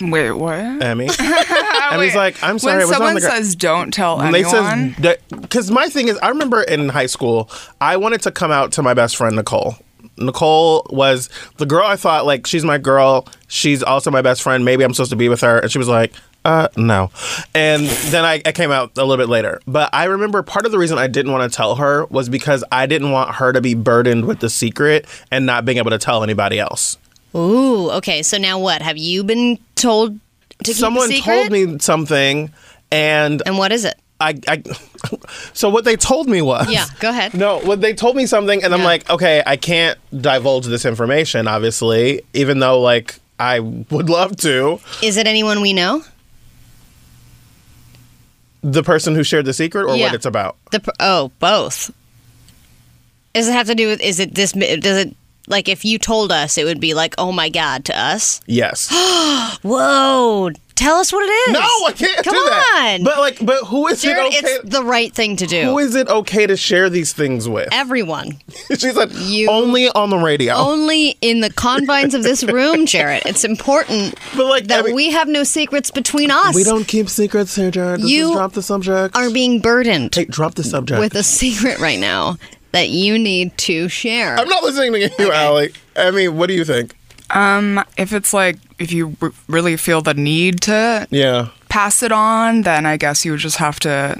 Wait, 0.00 0.30
what? 0.30 0.54
Emmy. 0.58 1.08
Emmy's 1.90 2.14
like, 2.14 2.36
"I'm 2.42 2.58
sorry." 2.58 2.84
When 2.84 2.94
someone 2.94 3.14
the 3.14 3.20
says 3.20 3.56
don't 3.56 3.92
tell 3.92 4.18
When 4.18 4.32
they 4.32 4.44
anyone, 4.44 4.94
says 5.00 5.16
because 5.30 5.70
my 5.70 5.88
thing 5.88 6.08
is 6.08 6.16
i 6.22 6.28
remember 6.28 6.62
in 6.62 6.88
high 6.90 7.06
school 7.06 7.50
i 7.80 7.96
wanted 7.96 8.20
to 8.22 8.30
come 8.30 8.50
out 8.50 8.72
to 8.72 8.82
my 8.82 8.92
best 8.94 9.16
friend 9.16 9.34
nicole 9.36 9.76
nicole 10.18 10.86
was 10.90 11.28
the 11.56 11.66
girl 11.66 11.86
i 11.86 11.96
thought 11.96 12.26
like 12.26 12.46
she's 12.46 12.64
my 12.64 12.76
girl 12.78 13.26
she's 13.48 13.82
also 13.82 14.10
my 14.10 14.20
best 14.22 14.42
friend 14.42 14.64
maybe 14.64 14.84
i'm 14.84 14.92
supposed 14.92 15.10
to 15.10 15.16
be 15.16 15.28
with 15.28 15.40
her 15.40 15.58
and 15.60 15.70
she 15.72 15.78
was 15.78 15.88
like 15.88 16.12
uh 16.44 16.68
no 16.76 17.10
and 17.54 17.84
then 17.86 18.24
I, 18.24 18.40
I 18.44 18.52
came 18.52 18.70
out 18.70 18.92
a 18.96 19.04
little 19.04 19.16
bit 19.16 19.28
later 19.30 19.60
but 19.66 19.90
i 19.92 20.04
remember 20.04 20.42
part 20.42 20.66
of 20.66 20.72
the 20.72 20.78
reason 20.78 20.96
i 20.98 21.06
didn't 21.06 21.32
want 21.32 21.50
to 21.50 21.54
tell 21.54 21.74
her 21.76 22.06
was 22.06 22.28
because 22.28 22.62
i 22.72 22.86
didn't 22.86 23.10
want 23.10 23.34
her 23.36 23.52
to 23.52 23.60
be 23.60 23.74
burdened 23.74 24.24
with 24.26 24.40
the 24.40 24.48
secret 24.48 25.06
and 25.30 25.44
not 25.46 25.64
being 25.64 25.78
able 25.78 25.90
to 25.90 25.98
tell 25.98 26.22
anybody 26.22 26.58
else 26.58 26.96
Ooh, 27.34 27.90
okay. 27.90 28.22
So 28.22 28.38
now 28.38 28.58
what? 28.58 28.80
Have 28.80 28.96
you 28.96 29.22
been 29.22 29.58
told 29.74 30.14
to 30.14 30.18
keep 30.64 30.76
someone 30.76 31.10
told 31.20 31.50
me 31.50 31.78
something 31.78 32.50
and 32.90 33.42
And 33.44 33.58
what 33.58 33.70
is 33.70 33.84
it? 33.84 33.98
I, 34.20 34.34
I 34.48 34.62
so 35.52 35.68
what 35.68 35.84
they 35.84 35.94
told 35.96 36.28
me 36.28 36.42
was 36.42 36.70
Yeah, 36.70 36.86
go 37.00 37.10
ahead. 37.10 37.34
No, 37.38 37.58
well, 37.64 37.76
they 37.76 37.92
told 37.94 38.16
me 38.16 38.26
something, 38.26 38.64
and 38.64 38.74
I'm 38.74 38.82
like, 38.82 39.08
okay, 39.10 39.42
I 39.46 39.56
can't 39.56 39.98
divulge 40.20 40.66
this 40.66 40.84
information, 40.84 41.46
obviously, 41.46 42.22
even 42.32 42.58
though 42.58 42.80
like 42.80 43.20
I 43.38 43.60
would 43.60 44.08
love 44.10 44.36
to. 44.38 44.80
Is 45.02 45.16
it 45.16 45.26
anyone 45.26 45.60
we 45.60 45.72
know? 45.72 46.02
The 48.62 48.82
person 48.82 49.14
who 49.14 49.22
shared 49.22 49.44
the 49.44 49.52
secret, 49.52 49.84
or 49.84 49.96
Yeah. 49.96 50.06
what 50.06 50.14
it's 50.14 50.26
about. 50.26 50.56
The 50.72 50.82
oh, 51.00 51.30
both. 51.38 51.90
Does 53.34 53.48
it 53.48 53.52
have 53.52 53.66
to 53.68 53.74
do 53.74 53.86
with? 53.88 54.00
Is 54.00 54.18
it 54.18 54.34
this? 54.34 54.52
Does 54.52 55.06
it 55.06 55.14
like 55.46 55.68
if 55.68 55.84
you 55.84 55.98
told 55.98 56.32
us, 56.32 56.58
it 56.58 56.64
would 56.64 56.80
be 56.80 56.94
like, 56.94 57.14
oh 57.18 57.32
my 57.32 57.48
god, 57.48 57.84
to 57.86 57.98
us? 57.98 58.40
Yes. 58.46 58.88
Whoa! 59.62 60.50
Tell 60.78 60.96
us 60.96 61.12
what 61.12 61.24
it 61.28 61.32
is. 61.32 61.52
No, 61.54 61.60
I 61.60 61.92
can't 61.92 62.24
Come 62.24 62.34
do 62.34 62.44
that. 62.50 62.68
Come 62.70 62.84
on. 62.86 63.04
But 63.04 63.18
like, 63.18 63.44
but 63.44 63.64
who 63.66 63.88
is 63.88 64.00
Jared, 64.00 64.32
it 64.32 64.44
okay? 64.44 64.52
it's 64.54 64.68
the 64.70 64.84
right 64.84 65.12
thing 65.12 65.34
to 65.36 65.46
do. 65.46 65.62
who 65.62 65.78
is 65.78 65.96
it 65.96 66.06
okay 66.08 66.46
to 66.46 66.56
share 66.56 66.88
these 66.88 67.12
things 67.12 67.48
with? 67.48 67.68
Everyone. 67.72 68.38
She's 68.70 68.94
like, 68.94 69.10
You- 69.12 69.50
only 69.50 69.88
on 69.90 70.10
the 70.10 70.18
radio. 70.18 70.54
Only 70.54 71.16
in 71.20 71.40
the 71.40 71.50
confines 71.52 72.14
of 72.14 72.22
this 72.22 72.44
room, 72.44 72.86
Jared. 72.92 73.22
It's 73.26 73.42
important 73.44 74.14
But, 74.36 74.46
like, 74.46 74.68
that 74.68 74.80
I 74.80 74.82
mean- 74.84 74.94
we 74.94 75.10
have 75.10 75.26
no 75.26 75.42
secrets 75.42 75.90
between 75.90 76.30
us. 76.30 76.54
we 76.54 76.62
don't 76.62 76.86
keep 76.86 77.08
secrets 77.08 77.56
here, 77.56 77.72
Jared. 77.72 78.00
This 78.00 78.10
You 78.10 78.26
is 78.30 78.36
drop 78.36 78.52
the 78.52 78.62
subject. 78.62 79.16
are 79.16 79.30
being 79.30 79.60
burdened 79.60 80.14
hey, 80.14 80.26
drop 80.26 80.54
the 80.54 80.62
subject. 80.64 81.00
with 81.00 81.14
a 81.16 81.24
secret 81.24 81.80
right 81.80 81.98
now 81.98 82.36
that 82.70 82.88
you 82.90 83.18
need 83.18 83.56
to 83.58 83.88
share. 83.88 84.36
I'm 84.38 84.48
not 84.48 84.62
listening 84.62 84.92
to 84.92 85.10
you, 85.18 85.32
Allie. 85.32 85.72
I 85.96 86.10
mean, 86.12 86.36
what 86.36 86.46
do 86.46 86.54
you 86.54 86.64
think? 86.64 86.94
Um, 87.30 87.84
if 87.96 88.12
it's 88.12 88.32
like 88.32 88.56
if 88.78 88.92
you 88.92 89.16
r- 89.20 89.32
really 89.48 89.76
feel 89.76 90.00
the 90.00 90.14
need 90.14 90.60
to 90.62 91.06
Yeah. 91.10 91.48
pass 91.68 92.02
it 92.02 92.12
on, 92.12 92.62
then 92.62 92.86
I 92.86 92.96
guess 92.96 93.24
you 93.24 93.32
would 93.32 93.40
just 93.40 93.56
have 93.58 93.78
to 93.80 94.16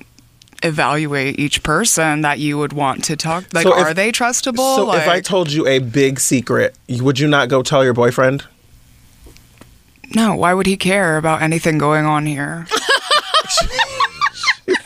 evaluate 0.63 1.39
each 1.39 1.63
person 1.63 2.21
that 2.23 2.39
you 2.41 2.59
would 2.59 2.73
want 2.73 3.05
to 3.05 3.17
talk. 3.17 3.45
Like, 3.53 3.63
So 3.63 3.79
if- 3.79 3.87
are 3.87 3.95
they 3.95 4.11
trustable? 4.13 4.77
So 4.77 4.93
if 4.95 5.07
I 5.09 5.21
told 5.21 5.53
you 5.53 5.67
a 5.67 5.79
big 5.79 6.19
secret, 6.21 6.75
would 6.89 7.19
you 7.19 7.29
not 7.29 7.49
go 7.49 7.63
tell 7.63 7.85
your 7.85 7.95
boyfriend? 7.95 8.45
no, 10.15 10.35
why 10.35 10.55
would 10.55 10.67
he 10.67 10.77
care 10.77 11.17
about 11.19 11.43
anything 11.43 11.77
going 11.79 12.05
on 12.07 12.27
here? 12.27 12.67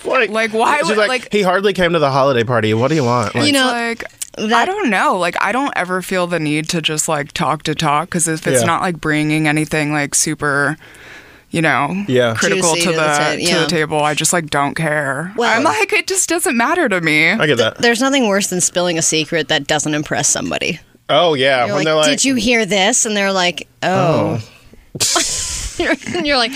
Like, 0.05 0.31
Like, 0.31 0.53
why 0.53 0.83
would- 0.83 0.97
like, 0.99 1.09
like- 1.09 1.33
he 1.33 1.43
hardly 1.43 1.73
came 1.73 1.93
to 1.95 1.99
the 1.99 2.11
holiday 2.11 2.45
party. 2.45 2.75
What 2.75 2.89
do 2.89 2.95
you 2.95 3.05
want? 3.05 3.35
Like, 3.35 3.47
You 3.47 3.53
know, 3.53 3.67
like 3.67 4.05
I 4.39 4.65
don't 4.65 4.89
know. 4.91 5.19
Like 5.19 5.37
I 5.43 5.53
don't 5.53 5.73
ever 5.77 6.01
feel 6.03 6.27
the 6.27 6.41
need 6.41 6.69
to 6.71 6.81
just 6.83 7.09
like 7.09 7.33
talk 7.33 7.63
to 7.65 7.75
talk 7.75 8.09
because 8.09 8.27
if 8.29 8.47
it's 8.47 8.61
Yeah. 8.61 8.67
not 8.67 8.81
like 8.83 9.01
bringing 9.01 9.47
anything 9.47 9.93
like 9.93 10.15
super, 10.15 10.77
you 11.51 11.61
know, 11.61 12.05
Yeah. 12.09 12.35
critical 12.35 12.75
Juicy 12.75 12.87
to 12.87 12.93
to 12.93 12.93
the 12.93 13.01
the 13.03 13.07
ta- 13.07 13.31
to 13.33 13.41
yeah. 13.43 13.59
the 13.61 13.67
table, 13.67 14.03
I 14.03 14.15
just 14.15 14.33
like 14.33 14.49
don't 14.51 14.75
care. 14.75 15.33
Well- 15.37 15.55
I'm 15.55 15.65
like 15.65 15.93
it 15.93 16.07
just 16.07 16.29
doesn't 16.29 16.57
matter 16.57 16.89
to 16.89 17.01
me. 17.01 17.31
I 17.31 17.47
get 17.47 17.59
that. 17.59 17.79
There's 17.79 18.01
nothing 18.01 18.27
worse 18.29 18.49
than 18.49 18.61
spilling 18.61 18.99
a 18.99 19.03
secret 19.03 19.49
that 19.49 19.67
doesn't 19.67 19.93
impress 19.95 20.29
somebody. 20.29 20.81
Oh 21.11 21.35
yeah, 21.35 21.67
You're 21.67 21.75
when 21.75 21.75
like, 21.75 21.85
they're 21.85 21.95
like, 21.97 22.07
did 22.07 22.25
you 22.25 22.35
hear 22.37 22.65
this? 22.65 23.05
And 23.05 23.15
they're 23.17 23.33
like, 23.33 23.69
oh. 23.83 24.41
oh. 24.43 24.49
And 26.15 26.27
you're 26.27 26.37
like, 26.37 26.53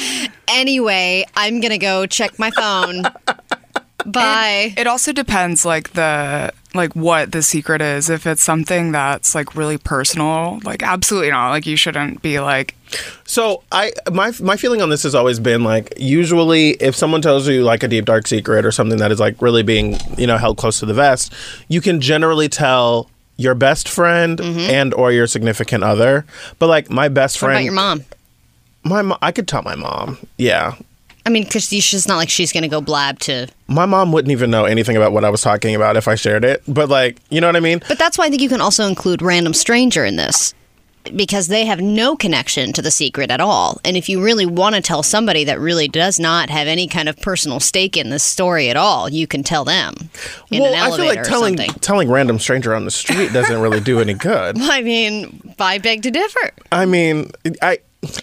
anyway, 0.47 1.25
I'm 1.35 1.61
gonna 1.61 1.79
go 1.79 2.07
check 2.07 2.39
my 2.39 2.51
phone. 2.53 3.03
Bye. 4.07 4.73
It 4.77 4.87
also 4.87 5.13
depends 5.13 5.65
like 5.65 5.95
the 5.95 6.53
like 6.77 6.95
what 6.95 7.33
the 7.33 7.43
secret 7.43 7.81
is. 7.83 8.09
If 8.11 8.27
it's 8.27 8.43
something 8.43 8.93
that's 8.93 9.35
like 9.35 9.55
really 9.57 9.79
personal, 9.79 10.61
like 10.65 10.83
absolutely 10.83 11.31
not. 11.31 11.51
Like 11.51 11.67
you 11.67 11.77
shouldn't 11.77 12.23
be 12.23 12.39
like 12.41 12.75
So 13.25 13.63
I 13.73 13.93
my 14.13 14.33
my 14.41 14.57
feeling 14.57 14.83
on 14.83 14.89
this 14.91 15.03
has 15.03 15.15
always 15.15 15.41
been 15.41 15.65
like 15.65 15.93
usually 15.97 16.71
if 16.73 16.95
someone 16.95 17.23
tells 17.23 17.49
you 17.49 17.63
like 17.65 17.83
a 17.83 17.89
deep 17.89 18.05
dark 18.05 18.27
secret 18.27 18.65
or 18.65 18.71
something 18.73 18.99
that 18.99 19.11
is 19.11 19.19
like 19.21 19.41
really 19.43 19.63
being 19.63 19.97
you 20.17 20.27
know 20.27 20.37
held 20.37 20.57
close 20.59 20.79
to 20.81 20.87
the 20.87 20.95
vest, 20.95 21.33
you 21.69 21.81
can 21.81 22.01
generally 22.01 22.49
tell 22.49 23.11
your 23.39 23.55
best 23.55 23.89
friend 23.89 24.41
and 24.41 24.95
or 24.95 25.13
your 25.13 25.27
significant 25.27 25.85
other. 25.85 26.25
But 26.59 26.69
like 26.69 26.91
my 26.91 27.09
best 27.09 27.37
Mm-hmm. 27.37 27.47
what 27.47 27.53
friend, 27.53 27.59
about 27.59 27.65
your 27.65 27.73
mom? 27.75 28.05
my 28.85 29.03
mo- 29.03 29.19
I 29.21 29.33
could 29.33 29.47
tell 29.49 29.63
my 29.63 29.75
mom. 29.75 30.17
Yeah, 30.39 30.75
I 31.27 31.29
mean, 31.29 31.43
because 31.43 31.65
she's 31.65 32.07
not 32.07 32.17
like 32.17 32.31
she's 32.31 32.53
gonna 32.53 32.69
go 32.69 32.81
blab 32.81 33.19
to. 33.21 33.49
my 33.67 33.85
mom 33.85 34.13
wouldn't 34.13 34.31
even 34.31 34.49
know 34.51 34.65
anything 34.65 34.97
about 34.97 35.13
what 35.13 35.25
I 35.25 35.31
was 35.31 35.43
talking 35.43 35.75
about 35.75 35.97
if 35.97 36.07
I 36.07 36.15
shared 36.15 36.45
it. 36.45 36.63
But 36.69 36.89
like 36.89 37.19
you 37.31 37.41
know 37.41 37.49
what 37.49 37.57
I 37.57 37.61
mean? 37.61 37.83
But 37.89 37.99
that's 37.99 38.17
why 38.17 38.27
I 38.27 38.31
think 38.31 38.41
you 38.41 38.49
can 38.49 38.61
also 38.61 38.87
include 38.87 39.21
random 39.21 39.53
stranger 39.53 40.05
in 40.05 40.17
this. 40.17 40.55
Because 41.15 41.47
they 41.47 41.67
have 41.67 41.81
no 41.81 42.17
connection 42.17 42.73
to 42.73 42.83
the 42.83 42.91
secret 42.91 43.31
at 43.31 43.41
all. 43.41 43.81
And 43.85 43.97
if 43.97 44.09
you 44.09 44.21
really 44.21 44.45
want 44.45 44.75
to 44.75 44.81
tell 44.81 45.05
somebody 45.05 45.45
that 45.45 45.61
really 45.61 45.87
does 45.87 46.19
not 46.19 46.51
have 46.51 46.67
any 46.67 46.89
kind 46.89 47.09
of 47.09 47.17
personal 47.19 47.61
stake 47.61 47.97
in 47.97 48.11
this 48.11 48.25
story 48.25 48.71
at 48.71 48.77
all, 48.77 49.09
you 49.09 49.29
can 49.29 49.45
tell 49.45 49.65
them 49.65 49.95
in 50.51 50.63
well, 50.63 50.75
an 50.75 50.93
I 50.93 50.97
feel 50.97 51.07
like 51.07 51.23
telling 51.23 51.57
telling 51.57 52.11
random 52.11 52.41
stranger 52.41 52.75
on 52.75 52.85
the 52.85 52.91
street 52.91 53.33
doesn't 53.33 53.61
really 53.61 53.79
do 53.79 54.01
any 54.01 54.15
good. 54.15 54.59
I 54.61 54.83
mean, 54.83 55.55
I 55.61 55.79
beg 55.79 56.03
to 56.03 56.11
differ. 56.11 56.51
I 56.73 56.87
mean, 56.87 57.31
I 57.63 57.79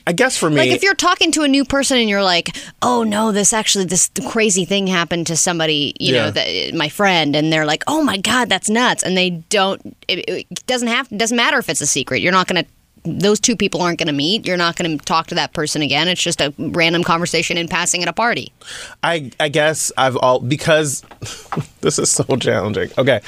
I 0.08 0.14
guess 0.14 0.38
for 0.38 0.50
me, 0.50 0.58
Like 0.58 0.70
if 0.72 0.84
you're 0.84 0.96
talking 0.96 1.32
to 1.34 1.44
a 1.44 1.48
new 1.48 1.66
person 1.66 1.98
and 1.98 2.10
you're 2.10 2.24
like, 2.24 2.56
"Oh 2.82 3.04
no, 3.04 3.32
this 3.32 3.54
actually 3.54 3.86
this 3.86 4.10
crazy 4.28 4.66
thing 4.66 4.88
happened 4.88 5.28
to 5.28 5.38
somebody, 5.38 5.94
you 6.00 6.14
Yeah. 6.16 6.26
know, 6.26 6.32
that, 6.32 6.74
my 6.76 6.90
friend," 6.90 7.36
and 7.36 7.52
they're 7.52 7.66
like, 7.66 7.84
"Oh 7.88 8.04
my 8.04 8.18
god, 8.18 8.50
that's 8.50 8.70
nuts," 8.70 9.04
and 9.04 9.16
they 9.18 9.30
don't. 9.50 9.96
It, 10.08 10.26
it 10.30 10.66
doesn't 10.66 10.88
have. 10.88 11.10
Doesn't 11.10 11.38
matter 11.38 11.58
if 11.58 11.70
it's 11.70 11.82
a 11.82 11.88
secret. 11.88 12.22
You're 12.22 12.32
not 12.32 12.48
gonna. 12.48 12.66
Those 13.06 13.40
two 13.40 13.56
people 13.56 13.82
aren't 13.82 14.00
going 14.00 14.08
to 14.08 14.14
meet. 14.14 14.48
You're 14.48 14.58
not 14.58 14.76
going 14.78 14.98
to 14.98 15.06
talk 15.06 15.28
to 15.28 15.36
that 15.36 15.54
person 15.54 15.82
again. 15.82 16.08
It's 16.08 16.22
just 16.22 16.40
a 16.40 16.54
random 16.58 17.04
conversation 17.04 17.58
in 17.58 17.68
passing 17.68 18.02
at 18.02 18.08
a 18.08 18.14
party. 18.14 18.52
I 19.04 19.32
I 19.40 19.50
guess 19.50 19.92
I've 19.98 20.16
all 20.18 20.40
because 20.40 21.02
this 21.82 22.00
is 22.00 22.10
so 22.10 22.24
challenging. 22.38 22.92
Okay, 22.98 23.20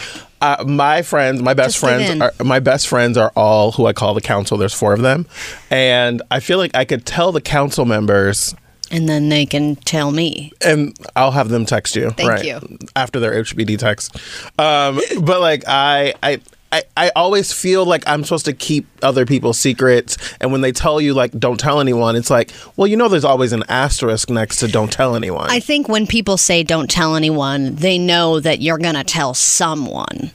uh, 0.41 0.63
my 0.65 1.01
friends, 1.01 1.41
my 1.41 1.53
best 1.53 1.76
Just 1.76 1.80
friends, 1.80 2.21
are, 2.21 2.32
my 2.43 2.59
best 2.59 2.88
friends 2.88 3.17
are 3.17 3.32
all 3.36 3.73
who 3.73 3.86
I 3.86 3.93
call 3.93 4.13
the 4.13 4.21
council. 4.21 4.57
There's 4.57 4.73
four 4.73 4.93
of 4.93 5.01
them, 5.01 5.26
and 5.69 6.21
I 6.32 6.39
feel 6.39 6.57
like 6.57 6.71
I 6.76 6.86
could 6.86 7.05
tell 7.05 7.32
the 7.32 7.41
council 7.41 7.84
members, 7.86 8.55
And 8.91 9.09
then 9.09 9.30
they 9.30 9.45
can 9.45 9.76
tell 9.78 10.11
me. 10.11 10.53
and 10.61 10.95
I'll 11.15 11.32
have 11.32 11.49
them 11.49 11.65
text 11.65 11.95
you. 11.95 12.11
Thank 12.11 12.30
right, 12.30 12.45
you. 12.45 12.78
after 12.95 13.19
their 13.19 13.43
HBD 13.43 13.78
text. 13.78 14.15
Um, 14.59 15.01
but 15.21 15.41
like 15.41 15.63
I 15.67 16.13
I. 16.23 16.39
I, 16.76 16.84
I 16.97 17.11
always 17.15 17.53
feel 17.53 17.86
like 17.86 18.03
I'm 18.05 18.26
supposed 18.26 18.45
to 18.45 18.53
keep 18.53 18.86
other 19.01 19.26
people's 19.26 19.57
secrets, 19.57 20.17
and 20.41 20.51
when 20.51 20.59
they 20.59 20.73
tell 20.73 20.99
you 20.99 21.13
like 21.13 21.32
don't 21.32 21.59
tell 21.59 21.80
anyone, 21.80 22.17
it's 22.17 22.30
like, 22.30 22.51
well, 22.76 22.88
you 22.88 22.97
know, 22.97 23.07
there's 23.07 23.23
always 23.23 23.53
an 23.53 23.63
asterisk 23.69 24.30
next 24.30 24.57
to 24.57 24.67
don't 24.67 24.91
tell 24.91 25.15
anyone. 25.15 25.49
I 25.49 25.61
think 25.61 25.88
when 25.88 26.05
people 26.05 26.36
say 26.36 26.63
don't 26.63 26.89
tell 26.89 27.15
anyone, 27.15 27.76
they 27.76 27.97
know 27.97 28.41
that 28.41 28.61
you're 28.61 28.78
going 28.78 28.95
to 28.95 29.05
tell 29.05 29.34
someone. 29.34 30.32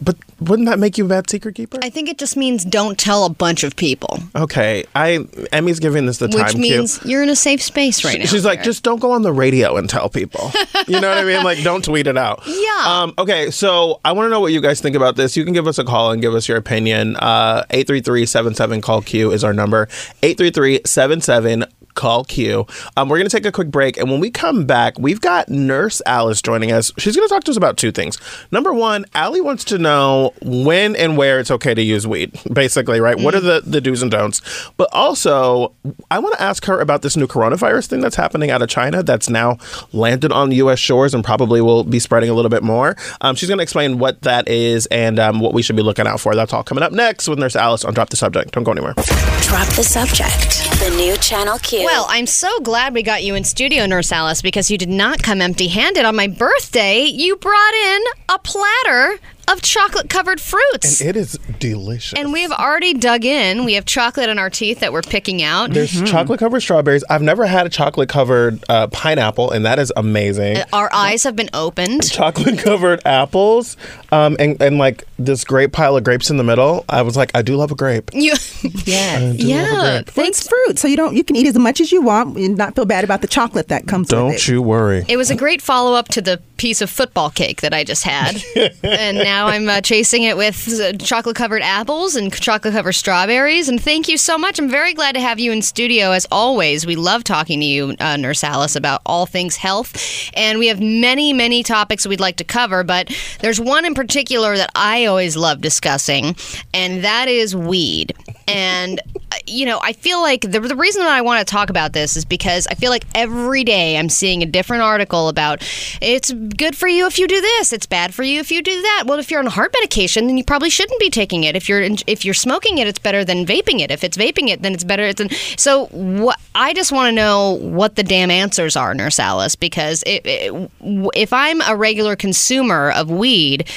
But 0.00 0.16
wouldn't 0.40 0.68
that 0.68 0.78
make 0.78 0.98
you 0.98 1.04
a 1.04 1.08
bad 1.08 1.28
secret 1.30 1.54
keeper? 1.54 1.78
I 1.82 1.90
think 1.90 2.08
it 2.08 2.18
just 2.18 2.36
means 2.36 2.64
don't 2.64 2.98
tell 2.98 3.24
a 3.24 3.30
bunch 3.30 3.64
of 3.64 3.76
people. 3.76 4.18
Okay, 4.34 4.84
I 4.94 5.26
Emmy's 5.52 5.80
giving 5.80 6.06
this 6.06 6.18
the 6.18 6.28
time 6.28 6.44
Which 6.44 6.52
cue. 6.52 6.60
means 6.60 7.04
you're 7.04 7.22
in 7.22 7.28
a 7.28 7.36
safe 7.36 7.62
space 7.62 8.04
right 8.04 8.18
now. 8.18 8.26
She's 8.26 8.44
like, 8.44 8.62
just 8.62 8.82
don't 8.82 9.00
go 9.00 9.12
on 9.12 9.22
the 9.22 9.32
radio 9.32 9.76
and 9.76 9.88
tell 9.88 10.08
people. 10.08 10.52
You 10.88 11.00
know 11.00 11.08
what 11.08 11.18
I 11.18 11.24
mean? 11.24 11.42
Like, 11.42 11.64
don't 11.64 11.84
tweet 11.84 12.06
it 12.06 12.16
out. 12.16 12.42
Yeah. 12.46 12.82
Um, 12.86 13.14
okay, 13.18 13.50
so 13.50 13.98
I 14.04 14.12
want 14.12 14.26
to 14.26 14.30
know 14.30 14.38
what 14.38 14.52
you 14.52 14.60
guys 14.60 14.80
think 14.80 14.94
about 14.94 15.16
this. 15.16 15.36
You 15.36 15.42
can 15.44 15.52
give 15.52 15.66
us 15.66 15.78
a 15.78 15.84
call 15.84 16.12
and 16.12 16.22
give 16.22 16.32
us 16.32 16.46
your 16.46 16.58
opinion. 16.58 17.16
Uh, 17.16 17.64
833-77 17.70 18.82
call 18.82 19.02
Q 19.02 19.32
is 19.32 19.42
our 19.42 19.52
number. 19.52 19.86
833-77 20.22 21.68
call 21.96 22.24
Q. 22.24 22.66
Um, 22.96 23.08
we're 23.08 23.18
going 23.18 23.28
to 23.28 23.36
take 23.36 23.46
a 23.46 23.50
quick 23.50 23.70
break, 23.70 23.96
and 23.96 24.10
when 24.10 24.20
we 24.20 24.30
come 24.30 24.64
back, 24.66 24.98
we've 24.98 25.20
got 25.20 25.48
Nurse 25.48 26.00
Alice 26.06 26.40
joining 26.40 26.70
us. 26.70 26.92
She's 26.98 27.16
going 27.16 27.26
to 27.26 27.34
talk 27.34 27.42
to 27.44 27.50
us 27.50 27.56
about 27.56 27.76
two 27.76 27.90
things. 27.90 28.18
Number 28.52 28.72
one, 28.72 29.04
Allie 29.14 29.40
wants 29.40 29.64
to 29.64 29.78
know 29.78 30.32
when 30.42 30.94
and 30.94 31.16
where 31.16 31.40
it's 31.40 31.50
okay 31.50 31.74
to 31.74 31.82
use 31.82 32.06
weed. 32.06 32.38
Basically, 32.52 33.00
right? 33.00 33.18
What 33.18 33.34
are 33.34 33.40
the 33.40 33.62
the 33.66 33.80
do's 33.80 34.02
and 34.02 34.10
don'ts? 34.10 34.40
But 34.76 34.88
also, 34.92 35.72
I 36.10 36.20
want 36.20 36.36
to 36.36 36.42
ask 36.42 36.64
her 36.66 36.80
about 36.80 37.02
this 37.02 37.16
new 37.16 37.26
coronavirus 37.26 37.86
thing 37.86 38.00
that's 38.00 38.16
happening 38.16 38.50
out 38.50 38.62
of 38.62 38.68
China 38.68 39.02
that's 39.02 39.28
now 39.28 39.58
landed 39.92 40.30
on 40.32 40.52
U.S. 40.52 40.78
shores 40.78 41.14
and 41.14 41.24
probably 41.24 41.60
will 41.60 41.82
be 41.82 41.98
spreading 41.98 42.30
a 42.30 42.34
little 42.34 42.50
bit 42.50 42.62
more. 42.62 42.96
Um, 43.22 43.34
she's 43.34 43.48
going 43.48 43.58
to 43.58 43.62
explain 43.62 43.98
what 43.98 44.22
that 44.22 44.48
is 44.48 44.86
and 44.86 45.18
um, 45.18 45.40
what 45.40 45.54
we 45.54 45.62
should 45.62 45.76
be 45.76 45.82
looking 45.82 46.06
out 46.06 46.20
for. 46.20 46.34
That's 46.34 46.52
all 46.52 46.62
coming 46.62 46.84
up 46.84 46.92
next 46.92 47.28
with 47.28 47.38
Nurse 47.38 47.56
Alice 47.56 47.84
on 47.84 47.94
Drop 47.94 48.10
the 48.10 48.16
Subject. 48.16 48.52
Don't 48.52 48.64
go 48.64 48.72
anywhere. 48.72 48.94
Drop 49.42 49.68
the 49.68 49.84
subject. 49.84 50.68
The 50.80 50.92
new 50.96 51.16
Channel 51.18 51.58
Q. 51.58 51.85
Well, 51.86 52.06
I'm 52.08 52.26
so 52.26 52.58
glad 52.62 52.94
we 52.94 53.04
got 53.04 53.22
you 53.22 53.36
in 53.36 53.44
studio, 53.44 53.86
Nurse 53.86 54.10
Alice, 54.10 54.42
because 54.42 54.72
you 54.72 54.76
did 54.76 54.88
not 54.88 55.22
come 55.22 55.40
empty 55.40 55.68
handed. 55.68 56.04
On 56.04 56.16
my 56.16 56.26
birthday, 56.26 57.04
you 57.04 57.36
brought 57.36 57.74
in 57.74 58.02
a 58.28 58.40
platter 58.40 59.20
of 59.48 59.62
chocolate 59.62 60.08
covered 60.08 60.40
fruits. 60.40 61.00
And 61.00 61.10
it 61.10 61.16
is 61.16 61.38
delicious. 61.58 62.18
And 62.18 62.32
we 62.32 62.42
have 62.42 62.52
already 62.52 62.94
dug 62.94 63.24
in. 63.24 63.64
We 63.64 63.74
have 63.74 63.84
chocolate 63.84 64.28
in 64.28 64.38
our 64.38 64.50
teeth 64.50 64.80
that 64.80 64.92
we're 64.92 65.02
picking 65.02 65.42
out. 65.42 65.70
There's 65.70 66.02
chocolate 66.02 66.40
covered 66.40 66.60
strawberries. 66.60 67.04
I've 67.08 67.22
never 67.22 67.46
had 67.46 67.66
a 67.66 67.68
chocolate 67.68 68.08
covered 68.08 68.64
uh, 68.68 68.88
pineapple, 68.88 69.50
and 69.50 69.64
that 69.64 69.78
is 69.78 69.92
amazing. 69.96 70.58
Our 70.72 70.92
eyes 70.92 71.22
have 71.24 71.36
been 71.36 71.50
opened. 71.54 72.10
chocolate 72.10 72.58
covered 72.58 73.00
apples, 73.06 73.76
um, 74.12 74.36
and, 74.38 74.60
and 74.60 74.78
like 74.78 75.04
this 75.18 75.44
great 75.44 75.72
pile 75.72 75.96
of 75.96 76.04
grapes 76.04 76.30
in 76.30 76.36
the 76.36 76.44
middle. 76.44 76.84
I 76.88 77.02
was 77.02 77.16
like, 77.16 77.30
I 77.34 77.42
do 77.42 77.56
love 77.56 77.70
a 77.70 77.74
grape. 77.76 78.10
You, 78.12 78.34
Yeah. 78.84 79.16
I 79.16 79.20
do 79.20 79.26
love 79.26 79.38
a 79.38 79.42
yeah. 79.42 79.92
grape. 80.02 80.10
Thanks. 80.10 80.38
It's 80.40 80.48
fruit, 80.48 80.78
so 80.78 80.88
you 80.88 80.96
don't 80.96 81.14
you 81.14 81.24
can 81.24 81.36
eat 81.36 81.46
as 81.46 81.56
much 81.56 81.80
as 81.80 81.92
you 81.92 82.02
want 82.02 82.36
and 82.36 82.56
not 82.56 82.74
feel 82.74 82.84
bad 82.84 83.04
about 83.04 83.22
the 83.22 83.28
chocolate 83.28 83.68
that 83.68 83.86
comes 83.86 84.06
with 84.06 84.10
Don't 84.10 84.48
you 84.48 84.60
worry. 84.60 85.04
It 85.08 85.16
was 85.16 85.30
a 85.30 85.36
great 85.36 85.62
follow 85.62 85.94
up 85.94 86.08
to 86.08 86.20
the 86.20 86.40
piece 86.56 86.80
of 86.80 86.90
football 86.90 87.30
cake 87.30 87.60
that 87.60 87.72
I 87.72 87.84
just 87.84 88.02
had. 88.02 88.42
and 88.82 89.18
now 89.18 89.35
I'm 89.44 89.68
uh, 89.68 89.82
chasing 89.82 90.22
it 90.22 90.38
with 90.38 90.80
uh, 90.80 90.92
chocolate 90.94 91.36
covered 91.36 91.60
apples 91.60 92.16
and 92.16 92.32
chocolate 92.32 92.72
covered 92.72 92.94
strawberries. 92.94 93.68
And 93.68 93.78
thank 93.78 94.08
you 94.08 94.16
so 94.16 94.38
much. 94.38 94.58
I'm 94.58 94.70
very 94.70 94.94
glad 94.94 95.12
to 95.12 95.20
have 95.20 95.38
you 95.38 95.52
in 95.52 95.60
studio 95.60 96.12
as 96.12 96.26
always. 96.32 96.86
We 96.86 96.96
love 96.96 97.24
talking 97.24 97.60
to 97.60 97.66
you, 97.66 97.94
uh, 98.00 98.16
Nurse 98.16 98.42
Alice, 98.42 98.76
about 98.76 99.02
all 99.04 99.26
things 99.26 99.56
health. 99.56 100.30
And 100.34 100.58
we 100.58 100.68
have 100.68 100.80
many, 100.80 101.34
many 101.34 101.62
topics 101.62 102.06
we'd 102.06 102.20
like 102.20 102.36
to 102.36 102.44
cover, 102.44 102.82
but 102.84 103.14
there's 103.40 103.60
one 103.60 103.84
in 103.84 103.94
particular 103.94 104.56
that 104.56 104.70
I 104.74 105.04
always 105.04 105.36
love 105.36 105.60
discussing, 105.60 106.36
and 106.72 107.04
that 107.04 107.28
is 107.28 107.54
weed. 107.54 108.14
And, 108.48 109.00
you 109.46 109.66
know, 109.66 109.80
I 109.82 109.92
feel 109.92 110.20
like 110.20 110.42
the, 110.42 110.60
the 110.60 110.76
reason 110.76 111.02
that 111.02 111.12
I 111.12 111.20
want 111.20 111.46
to 111.46 111.50
talk 111.50 111.68
about 111.68 111.92
this 111.92 112.16
is 112.16 112.24
because 112.24 112.66
I 112.68 112.74
feel 112.74 112.90
like 112.90 113.04
every 113.14 113.64
day 113.64 113.98
I'm 113.98 114.08
seeing 114.08 114.42
a 114.42 114.46
different 114.46 114.84
article 114.84 115.28
about 115.28 115.66
it's 116.00 116.32
good 116.32 116.76
for 116.76 116.86
you 116.86 117.06
if 117.06 117.18
you 117.18 117.26
do 117.26 117.40
this, 117.40 117.72
it's 117.72 117.86
bad 117.86 118.14
for 118.14 118.22
you 118.22 118.38
if 118.38 118.52
you 118.52 118.62
do 118.62 118.80
that. 118.80 119.04
Well, 119.06 119.18
if 119.18 119.30
you're 119.30 119.40
on 119.40 119.46
heart 119.46 119.72
medication, 119.74 120.26
then 120.26 120.36
you 120.36 120.44
probably 120.44 120.70
shouldn't 120.70 121.00
be 121.00 121.10
taking 121.10 121.44
it. 121.44 121.56
If 121.56 121.68
you're 121.68 121.82
if 122.06 122.24
you're 122.24 122.34
smoking 122.34 122.78
it, 122.78 122.86
it's 122.86 122.98
better 122.98 123.24
than 123.24 123.44
vaping 123.44 123.80
it. 123.80 123.90
If 123.90 124.04
it's 124.04 124.16
vaping 124.16 124.48
it, 124.48 124.62
then 124.62 124.74
it's 124.74 124.84
better. 124.84 125.12
Than, 125.12 125.30
so 125.56 125.86
what? 125.86 126.38
I 126.54 126.72
just 126.72 126.92
want 126.92 127.08
to 127.08 127.12
know 127.12 127.58
what 127.60 127.96
the 127.96 128.02
damn 128.02 128.30
answers 128.30 128.76
are, 128.76 128.94
Nurse 128.94 129.18
Alice, 129.18 129.56
because 129.56 130.02
it, 130.06 130.22
it, 130.24 130.70
if 131.14 131.32
I'm 131.32 131.60
a 131.62 131.76
regular 131.76 132.16
consumer 132.16 132.92
of 132.92 133.10
weed, 133.10 133.68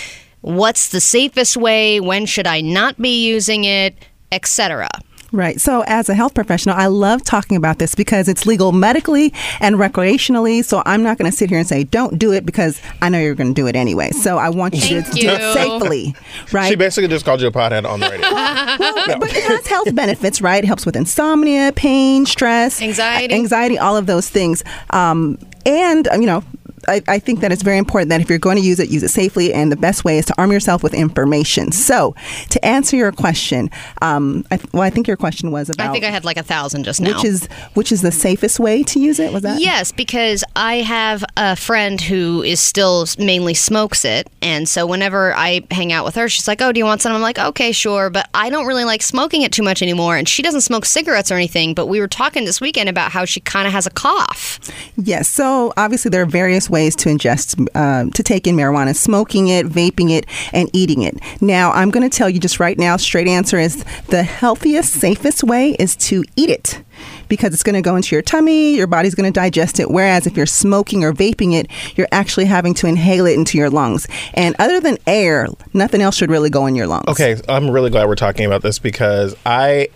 what's 0.41 0.89
the 0.89 1.01
safest 1.01 1.57
way? 1.57 1.99
When 1.99 2.25
should 2.25 2.47
I 2.47 2.61
not 2.61 3.01
be 3.01 3.25
using 3.27 3.63
it, 3.63 3.95
etc. 4.31 4.89
Right. 5.31 5.61
So, 5.61 5.83
as 5.85 6.09
a 6.09 6.15
health 6.15 6.33
professional, 6.33 6.75
I 6.75 6.87
love 6.87 7.23
talking 7.23 7.55
about 7.55 7.77
this 7.77 7.93
because 7.93 8.27
it's 8.27 8.45
legal 8.47 8.71
medically 8.71 9.31
and 9.59 9.75
recreationally. 9.75 10.63
So, 10.65 10.81
I'm 10.85 11.03
not 11.03 11.17
going 11.19 11.29
to 11.29 11.35
sit 11.35 11.49
here 11.49 11.59
and 11.59 11.67
say, 11.67 11.83
don't 11.83 12.17
do 12.17 12.33
it 12.33 12.45
because 12.45 12.81
I 13.01 13.09
know 13.09 13.19
you're 13.19 13.35
going 13.35 13.53
to 13.53 13.61
do 13.61 13.67
it 13.67 13.75
anyway. 13.75 14.09
So, 14.09 14.37
I 14.39 14.49
want 14.49 14.73
you 14.73 14.81
to 14.81 15.01
Thank 15.03 15.19
do 15.19 15.29
it 15.29 15.53
safely. 15.53 16.15
Right. 16.51 16.69
She 16.69 16.75
basically 16.75 17.09
just 17.09 17.25
called 17.25 17.41
you 17.41 17.47
a 17.47 17.51
pothead 17.51 17.87
on 17.87 17.99
the 17.99 18.09
radio. 18.09 18.21
well, 18.31 19.19
but 19.19 19.29
it 19.35 19.43
has 19.43 19.67
health 19.67 19.93
benefits, 19.93 20.41
right? 20.41 20.63
It 20.63 20.67
helps 20.67 20.85
with 20.85 20.95
insomnia, 20.95 21.71
pain, 21.75 22.25
stress, 22.25 22.81
Anxiety. 22.81 23.33
anxiety, 23.33 23.77
all 23.77 23.95
of 23.95 24.07
those 24.07 24.29
things. 24.29 24.63
Um, 24.89 25.37
and 25.65 26.07
you 26.13 26.25
know. 26.25 26.43
I, 26.87 27.01
I 27.07 27.19
think 27.19 27.41
that 27.41 27.51
it's 27.51 27.63
very 27.63 27.77
important 27.77 28.09
that 28.09 28.21
if 28.21 28.29
you're 28.29 28.39
going 28.39 28.57
to 28.57 28.63
use 28.63 28.79
it, 28.79 28.89
use 28.89 29.03
it 29.03 29.09
safely, 29.09 29.53
and 29.53 29.71
the 29.71 29.75
best 29.75 30.03
way 30.03 30.17
is 30.17 30.25
to 30.25 30.35
arm 30.37 30.51
yourself 30.51 30.83
with 30.83 30.93
information. 30.93 31.71
So, 31.71 32.15
to 32.49 32.65
answer 32.65 32.95
your 32.95 33.11
question, 33.11 33.69
um, 34.01 34.45
I, 34.51 34.59
well, 34.73 34.83
I 34.83 34.89
think 34.89 35.07
your 35.07 35.17
question 35.17 35.51
was 35.51 35.69
about 35.69 35.89
I 35.89 35.91
think 35.91 36.05
I 36.05 36.09
had 36.09 36.25
like 36.25 36.37
a 36.37 36.43
thousand 36.43 36.83
just 36.83 37.01
now. 37.01 37.13
which 37.13 37.25
is 37.25 37.47
which 37.73 37.91
is 37.91 38.01
the 38.01 38.11
safest 38.11 38.59
way 38.59 38.83
to 38.83 38.99
use 38.99 39.19
it. 39.19 39.33
Was 39.33 39.43
that 39.43 39.61
Yes, 39.61 39.91
because 39.91 40.43
I 40.55 40.77
have 40.77 41.23
a 41.37 41.55
friend 41.55 41.99
who 41.99 42.41
is 42.43 42.61
still 42.61 43.05
mainly 43.17 43.53
smokes 43.53 44.05
it, 44.05 44.29
and 44.41 44.67
so 44.67 44.85
whenever 44.85 45.33
I 45.35 45.61
hang 45.71 45.91
out 45.91 46.05
with 46.05 46.15
her, 46.15 46.29
she's 46.29 46.47
like, 46.47 46.61
"Oh, 46.61 46.71
do 46.71 46.79
you 46.79 46.85
want 46.85 47.01
some?" 47.01 47.13
I'm 47.13 47.21
like, 47.21 47.39
"Okay, 47.39 47.71
sure," 47.71 48.09
but 48.09 48.29
I 48.33 48.49
don't 48.49 48.65
really 48.65 48.85
like 48.85 49.01
smoking 49.01 49.41
it 49.41 49.51
too 49.51 49.63
much 49.63 49.81
anymore, 49.81 50.15
and 50.15 50.27
she 50.27 50.41
doesn't 50.41 50.61
smoke 50.61 50.85
cigarettes 50.85 51.31
or 51.31 51.35
anything. 51.35 51.73
But 51.73 51.87
we 51.87 51.99
were 51.99 52.07
talking 52.07 52.45
this 52.45 52.61
weekend 52.61 52.89
about 52.89 53.11
how 53.11 53.25
she 53.25 53.39
kind 53.39 53.67
of 53.67 53.73
has 53.73 53.85
a 53.85 53.89
cough. 53.89 54.59
Yes. 54.95 55.27
So 55.27 55.73
obviously 55.77 56.09
there 56.09 56.21
are 56.21 56.25
various 56.25 56.68
ways 56.69 56.95
to 56.97 57.09
ingest, 57.09 57.67
um, 57.75 58.11
to 58.11 58.23
take 58.23 58.47
in 58.47 58.55
marijuana: 58.55 58.95
smoking 58.95 59.47
it, 59.47 59.65
vaping 59.67 60.11
it, 60.11 60.25
and 60.53 60.69
eating 60.73 61.01
it. 61.01 61.17
Now, 61.41 61.71
I'm 61.71 61.91
going 61.91 62.07
to 62.07 62.15
tell 62.15 62.29
you 62.29 62.39
just 62.39 62.59
right 62.59 62.77
now. 62.77 62.97
Straight 62.97 63.27
answer 63.27 63.57
is 63.57 63.83
the 64.07 64.23
healthiest, 64.23 64.93
safest 64.93 65.43
way 65.43 65.75
is 65.79 65.95
to 65.97 66.23
eat 66.35 66.49
it. 66.49 66.83
Because 67.29 67.53
it's 67.53 67.63
going 67.63 67.75
to 67.75 67.81
go 67.81 67.95
into 67.95 68.13
your 68.13 68.21
tummy, 68.21 68.75
your 68.75 68.87
body's 68.87 69.15
going 69.15 69.31
to 69.31 69.39
digest 69.39 69.79
it. 69.79 69.89
Whereas 69.89 70.27
if 70.27 70.35
you're 70.35 70.45
smoking 70.45 71.05
or 71.05 71.13
vaping 71.13 71.53
it, 71.53 71.67
you're 71.95 72.09
actually 72.11 72.45
having 72.45 72.73
to 72.73 72.87
inhale 72.87 73.25
it 73.25 73.35
into 73.35 73.57
your 73.57 73.69
lungs. 73.69 74.05
And 74.33 74.53
other 74.59 74.81
than 74.81 74.97
air, 75.07 75.47
nothing 75.73 76.01
else 76.01 76.15
should 76.15 76.29
really 76.29 76.49
go 76.49 76.65
in 76.65 76.75
your 76.75 76.87
lungs. 76.87 77.05
Okay, 77.07 77.37
I'm 77.47 77.69
really 77.69 77.89
glad 77.89 78.07
we're 78.07 78.15
talking 78.15 78.45
about 78.45 78.63
this 78.63 78.79
because 78.79 79.33
I 79.45 79.87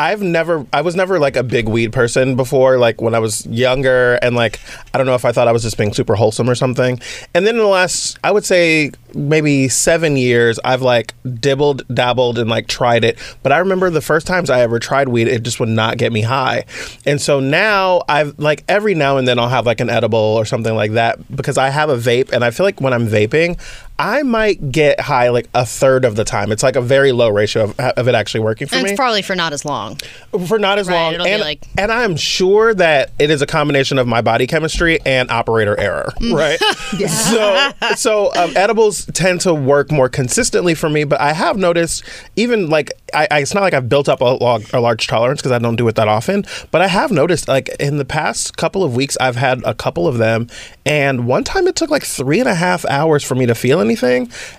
I've 0.00 0.22
never 0.22 0.66
I 0.72 0.80
was 0.80 0.96
never 0.96 1.18
like 1.18 1.36
a 1.36 1.42
big 1.42 1.68
weed 1.68 1.92
person 1.92 2.34
before 2.34 2.78
like 2.78 3.02
when 3.02 3.14
I 3.14 3.18
was 3.18 3.44
younger 3.44 4.14
and 4.22 4.34
like 4.34 4.58
I 4.94 4.98
don't 4.98 5.06
know 5.06 5.14
if 5.14 5.26
I 5.26 5.32
thought 5.32 5.46
I 5.46 5.52
was 5.52 5.62
just 5.62 5.76
being 5.76 5.92
super 5.92 6.14
wholesome 6.14 6.48
or 6.48 6.54
something. 6.54 6.98
And 7.34 7.46
then 7.46 7.56
in 7.56 7.60
the 7.60 7.66
last 7.66 8.18
I 8.24 8.30
would 8.30 8.46
say 8.46 8.92
maybe 9.14 9.68
7 9.68 10.16
years 10.16 10.58
I've 10.64 10.80
like 10.80 11.12
dibbled 11.38 11.86
dabbled 11.92 12.38
and 12.38 12.48
like 12.48 12.66
tried 12.66 13.04
it. 13.04 13.18
But 13.42 13.52
I 13.52 13.58
remember 13.58 13.90
the 13.90 14.00
first 14.00 14.26
times 14.26 14.48
I 14.48 14.62
ever 14.62 14.78
tried 14.78 15.10
weed 15.10 15.28
it 15.28 15.42
just 15.42 15.60
would 15.60 15.68
not 15.68 15.98
get 15.98 16.14
me 16.14 16.22
high. 16.22 16.64
And 17.04 17.20
so 17.20 17.38
now 17.38 18.00
I've 18.08 18.38
like 18.38 18.64
every 18.68 18.94
now 18.94 19.18
and 19.18 19.28
then 19.28 19.38
I'll 19.38 19.50
have 19.50 19.66
like 19.66 19.80
an 19.80 19.90
edible 19.90 20.18
or 20.18 20.46
something 20.46 20.74
like 20.74 20.92
that 20.92 21.36
because 21.36 21.58
I 21.58 21.68
have 21.68 21.90
a 21.90 21.98
vape 21.98 22.32
and 22.32 22.42
I 22.42 22.52
feel 22.52 22.64
like 22.64 22.80
when 22.80 22.94
I'm 22.94 23.06
vaping 23.06 23.60
I 24.02 24.22
might 24.22 24.72
get 24.72 24.98
high 24.98 25.28
like 25.28 25.48
a 25.52 25.66
third 25.66 26.06
of 26.06 26.16
the 26.16 26.24
time. 26.24 26.52
It's 26.52 26.62
like 26.62 26.74
a 26.74 26.80
very 26.80 27.12
low 27.12 27.28
ratio 27.28 27.64
of, 27.64 27.78
of 27.78 28.08
it 28.08 28.14
actually 28.14 28.40
working 28.40 28.66
for 28.66 28.76
And 28.76 28.84
me 28.84 28.90
it's 28.92 28.96
probably 28.96 29.20
for 29.20 29.36
not 29.36 29.52
as 29.52 29.64
long. 29.64 29.98
for 30.46 30.58
not 30.58 30.78
as 30.78 30.88
Right, 30.88 31.18
long. 31.18 31.26
And, 31.26 31.40
like- 31.42 31.66
and 31.76 31.92
I'm 31.92 32.16
sure 32.16 32.72
that 32.74 33.10
it 33.18 33.30
is 33.30 33.42
a 33.42 33.46
combination 33.46 33.98
of 33.98 34.06
my 34.08 34.22
body 34.22 34.46
chemistry 34.46 35.00
and 35.04 35.30
operator 35.30 35.78
error, 35.78 36.12
Mm. 36.20 36.34
right? 36.34 36.58
So, 37.10 37.70
so 37.94 38.34
um, 38.34 38.56
edibles 38.56 39.04
tend 39.06 39.40
to 39.42 39.54
work 39.54 39.90
more 39.90 40.08
consistently 40.08 40.74
for 40.74 40.88
me, 40.88 41.04
but 41.04 41.20
I 41.20 41.32
have 41.32 41.56
noticed 41.56 42.02
even 42.36 42.68
like 42.70 42.92
I, 43.12 43.26
I 43.30 43.38
it's 43.40 43.54
not 43.54 43.62
like 43.62 43.74
I've 43.74 43.88
built 43.88 44.08
up 44.08 44.20
a, 44.20 44.24
log, 44.24 44.64
a 44.72 44.80
large 44.80 45.06
tolerance 45.06 45.40
because 45.40 45.52
I 45.52 45.58
don't 45.58 45.76
do 45.76 45.86
it 45.88 45.96
that 45.96 46.08
often, 46.08 46.44
but 46.70 46.80
I 46.80 46.86
have 46.88 47.10
noticed 47.10 47.48
like 47.48 47.68
in 47.80 47.96
the 47.98 48.04
past 48.04 48.56
couple 48.56 48.82
of 48.84 48.94
weeks 48.96 49.16
I've 49.20 49.36
had 49.36 49.62
a 49.64 49.74
couple 49.74 50.06
of 50.08 50.18
them, 50.18 50.46
and 50.86 51.26
one 51.26 51.44
time 51.44 51.66
it 51.68 51.76
took 51.76 51.90
like 51.90 52.02
three 52.04 52.40
and 52.40 52.48
a 52.48 52.54
half 52.54 52.84
hours 52.86 53.22
for 53.24 53.34
me 53.34 53.46
to 53.46 53.54
feel 53.54 53.80
anything, 53.80 53.89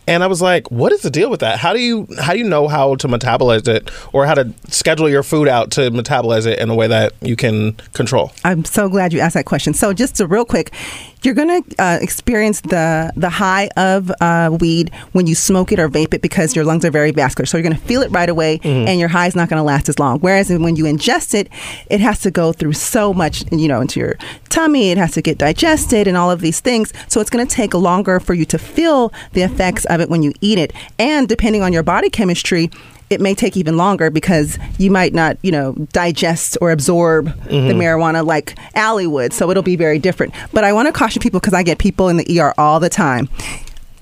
and 0.08 0.24
I 0.24 0.28
was 0.28 0.42
like, 0.42 0.70
what 0.72 0.92
is 0.92 1.02
the 1.02 1.10
deal 1.10 1.30
with 1.30 1.40
that? 1.42 1.60
How 1.60 1.74
do 1.74 1.80
you 1.80 2.08
how 2.20 2.34
do 2.34 2.40
you 2.40 2.46
know 2.46 2.68
how 2.68 2.96
to 2.96 3.08
metabolize 3.08 3.68
it 3.68 3.92
or 4.14 4.26
how 4.26 4.34
to 4.34 4.54
schedule 4.70 5.10
your 5.10 5.24
food 5.24 5.48
out 5.48 5.72
to 5.72 5.92
metabolize 5.92 6.46
it 6.46 6.60
in 6.60 6.70
a 6.70 6.76
way 6.76 6.88
that 6.88 7.14
you 7.22 7.36
can 7.36 7.74
control? 7.94 8.32
I'm 8.44 8.66
so 8.66 8.90
glad 8.90 9.14
you 9.14 9.20
asked 9.20 9.36
that 9.36 9.46
question. 9.46 9.74
So, 9.74 9.94
just 9.94 10.16
to 10.16 10.28
real 10.28 10.46
quick, 10.46 10.72
you're 11.24 11.36
going 11.36 11.64
to 11.64 11.82
uh, 11.82 12.00
experience 12.02 12.62
the 12.62 13.12
the 13.16 13.30
high 13.30 13.70
of 13.78 14.12
uh, 14.22 14.56
weed 14.60 14.92
when 15.12 15.28
you 15.28 15.36
smoke 15.36 15.72
it 15.72 15.80
or 15.80 15.90
vape 15.90 16.14
it 16.14 16.22
because 16.22 16.56
your 16.56 16.66
lungs 16.66 16.84
are 16.86 16.92
very 16.92 17.12
vascular. 17.12 17.46
So 17.46 17.58
you're 17.58 17.64
going 17.64 17.76
to 17.76 17.82
feel 17.88 18.02
it 18.02 18.12
right 18.12 18.30
away, 18.30 18.60
and 18.64 19.00
your 19.00 19.10
high 19.10 19.28
is 19.28 19.36
not 19.36 19.50
going 19.50 19.60
to 19.60 19.64
last 19.64 19.90
as 19.90 20.00
long. 20.00 20.20
Whereas 20.20 20.50
when 20.50 20.76
you 20.76 20.86
ingest 20.86 21.34
it, 21.34 21.50
it 21.90 22.00
has 22.00 22.20
to 22.22 22.32
go 22.32 22.54
through 22.54 22.74
so 22.74 23.14
much, 23.14 23.44
you 23.52 23.68
know, 23.68 23.82
into 23.82 24.00
your 24.00 24.18
tummy. 24.50 24.92
It 24.92 24.98
has 24.98 25.12
to 25.14 25.22
get 25.22 25.38
digested 25.38 26.08
and 26.08 26.18
all 26.18 26.32
of 26.32 26.42
these 26.42 26.60
things. 26.60 26.94
So 27.08 27.22
it's 27.22 27.30
going 27.30 27.46
to 27.46 27.56
take 27.56 27.74
longer 27.74 28.20
for 28.20 28.34
you 28.34 28.46
to 28.46 28.58
feel 28.58 29.14
the 29.34 29.42
effects 29.42 29.86
of 29.86 30.02
it 30.02 30.10
when 30.10 30.24
you 30.24 30.34
eat 30.42 30.58
it. 30.58 30.74
And 31.00 31.28
depending 31.28 31.62
on 31.62 31.74
your 31.74 31.84
body 31.84 32.10
chemistry 32.10 32.70
it 33.12 33.22
may 33.22 33.36
take 33.36 33.58
even 33.58 33.78
longer 33.78 34.10
because 34.10 34.58
you 34.78 34.90
might 34.92 35.14
not, 35.14 35.38
you 35.42 35.52
know, 35.52 35.74
digest 35.94 36.58
or 36.62 36.72
absorb 36.72 37.26
the 37.46 37.74
marijuana 37.74 38.26
like 38.26 38.56
Allie 38.76 39.08
would. 39.08 39.34
So 39.34 39.50
it'll 39.52 39.64
be 39.64 39.76
very 39.76 40.00
different. 40.00 40.34
But 40.54 40.64
I 40.64 40.74
want 40.74 40.88
to 40.88 40.92
caution 40.94 41.22
people 41.22 41.40
because 41.40 41.54
I 41.54 41.64
get 41.64 41.78
people 41.78 42.10
in 42.10 42.18
the 42.18 42.40
ER 42.40 42.54
all 42.58 42.80
the 42.80 42.90
time. 42.90 43.30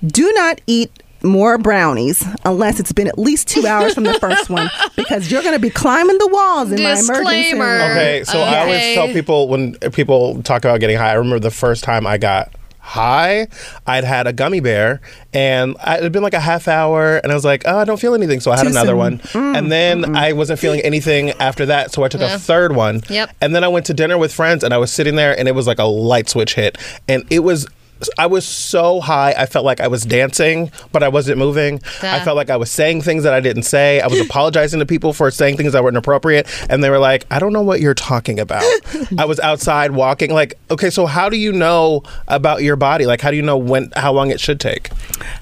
Do 0.06 0.30
not 0.32 0.60
eat 0.66 0.90
more 1.22 1.58
brownies 1.58 2.24
unless 2.46 2.80
it's 2.80 2.92
been 2.92 3.06
at 3.06 3.18
least 3.18 3.46
two 3.46 3.66
hours 3.66 3.92
from 3.92 4.04
the 4.04 4.14
first 4.14 4.48
one 4.48 4.70
because 4.96 5.30
you're 5.30 5.42
going 5.42 5.54
to 5.54 5.60
be 5.60 5.68
climbing 5.68 6.16
the 6.16 6.28
walls 6.28 6.72
in 6.72 6.82
my 6.82 6.92
emergency 6.92 7.42
Disclaimer. 7.42 7.64
room. 7.66 7.90
Okay, 7.90 8.24
so 8.24 8.40
I 8.40 8.60
always 8.60 8.76
Okay. 8.78 8.94
tell 8.94 9.08
people 9.08 9.48
when 9.48 9.74
people 9.92 10.42
talk 10.42 10.64
about 10.64 10.80
getting 10.80 10.96
high. 10.96 11.10
I 11.10 11.14
remember 11.14 11.38
the 11.40 11.50
first 11.50 11.84
time 11.84 12.06
I 12.06 12.16
got 12.16 12.50
high, 12.80 13.46
I'd 13.86 14.04
had 14.04 14.26
a 14.26 14.32
gummy 14.32 14.60
bear, 14.60 15.00
and 15.32 15.76
I- 15.84 15.98
it 15.98 16.02
had 16.02 16.12
been 16.12 16.22
like 16.22 16.34
a 16.34 16.40
half 16.40 16.66
hour, 16.66 17.18
and 17.18 17.30
I 17.30 17.34
was 17.34 17.44
like, 17.44 17.62
"Oh, 17.66 17.78
I 17.78 17.84
don't 17.84 18.00
feel 18.00 18.14
anything," 18.14 18.40
so 18.40 18.50
I 18.50 18.56
had 18.56 18.64
Too 18.64 18.70
another 18.70 18.92
soon. 18.92 18.96
one, 18.98 19.18
mm. 19.18 19.56
and 19.56 19.70
then 19.70 20.16
I 20.16 20.32
wasn't 20.32 20.58
feeling 20.58 20.80
anything 20.80 21.30
after 21.40 21.66
that, 21.66 21.92
so 21.92 22.02
I 22.02 22.08
took 22.08 22.20
a 22.22 22.38
third 22.38 22.74
one. 22.74 23.02
Yep. 23.08 23.30
And 23.40 23.54
then 23.54 23.62
I 23.64 23.68
went 23.68 23.86
to 23.86 23.94
dinner 23.94 24.18
with 24.18 24.32
friends, 24.32 24.64
and 24.64 24.74
I 24.74 24.78
was 24.78 24.90
sitting 24.92 25.16
there, 25.16 25.38
and 25.38 25.46
it 25.48 25.54
was 25.54 25.66
like 25.66 25.78
a 25.78 25.84
light 25.84 26.28
switch 26.28 26.54
hit, 26.54 26.78
and 27.08 27.24
it 27.30 27.40
was. 27.40 27.66
I 28.18 28.26
was 28.26 28.46
so 28.46 29.00
high, 29.00 29.34
I 29.36 29.46
felt 29.46 29.64
like 29.64 29.80
I 29.80 29.88
was 29.88 30.04
dancing, 30.04 30.70
but 30.92 31.02
I 31.02 31.08
wasn't 31.08 31.38
moving. 31.38 31.80
I 32.02 32.20
felt 32.20 32.36
like 32.36 32.50
I 32.50 32.56
was 32.56 32.70
saying 32.70 33.02
things 33.02 33.24
that 33.24 33.32
I 33.32 33.40
didn't 33.40 33.64
say. 33.64 34.00
I 34.00 34.06
was 34.06 34.20
apologizing 34.26 34.80
to 34.80 34.86
people 34.86 35.12
for 35.12 35.30
saying 35.30 35.56
things 35.56 35.72
that 35.72 35.82
were 35.82 35.88
inappropriate, 35.88 36.46
and 36.70 36.82
they 36.82 36.90
were 36.90 36.98
like, 36.98 37.26
"I 37.30 37.38
don't 37.38 37.52
know 37.52 37.62
what 37.62 37.80
you're 37.80 37.94
talking 37.94 38.38
about." 38.40 38.64
I 39.18 39.24
was 39.24 39.40
outside 39.40 39.92
walking, 39.92 40.32
like, 40.32 40.54
okay, 40.70 40.90
so 40.90 41.06
how 41.06 41.28
do 41.28 41.36
you 41.36 41.52
know 41.52 42.02
about 42.28 42.62
your 42.62 42.76
body? 42.76 43.06
Like, 43.06 43.20
how 43.20 43.30
do 43.30 43.36
you 43.36 43.42
know 43.42 43.56
when, 43.58 43.90
how 43.96 44.12
long 44.12 44.30
it 44.30 44.40
should 44.40 44.60
take? 44.60 44.90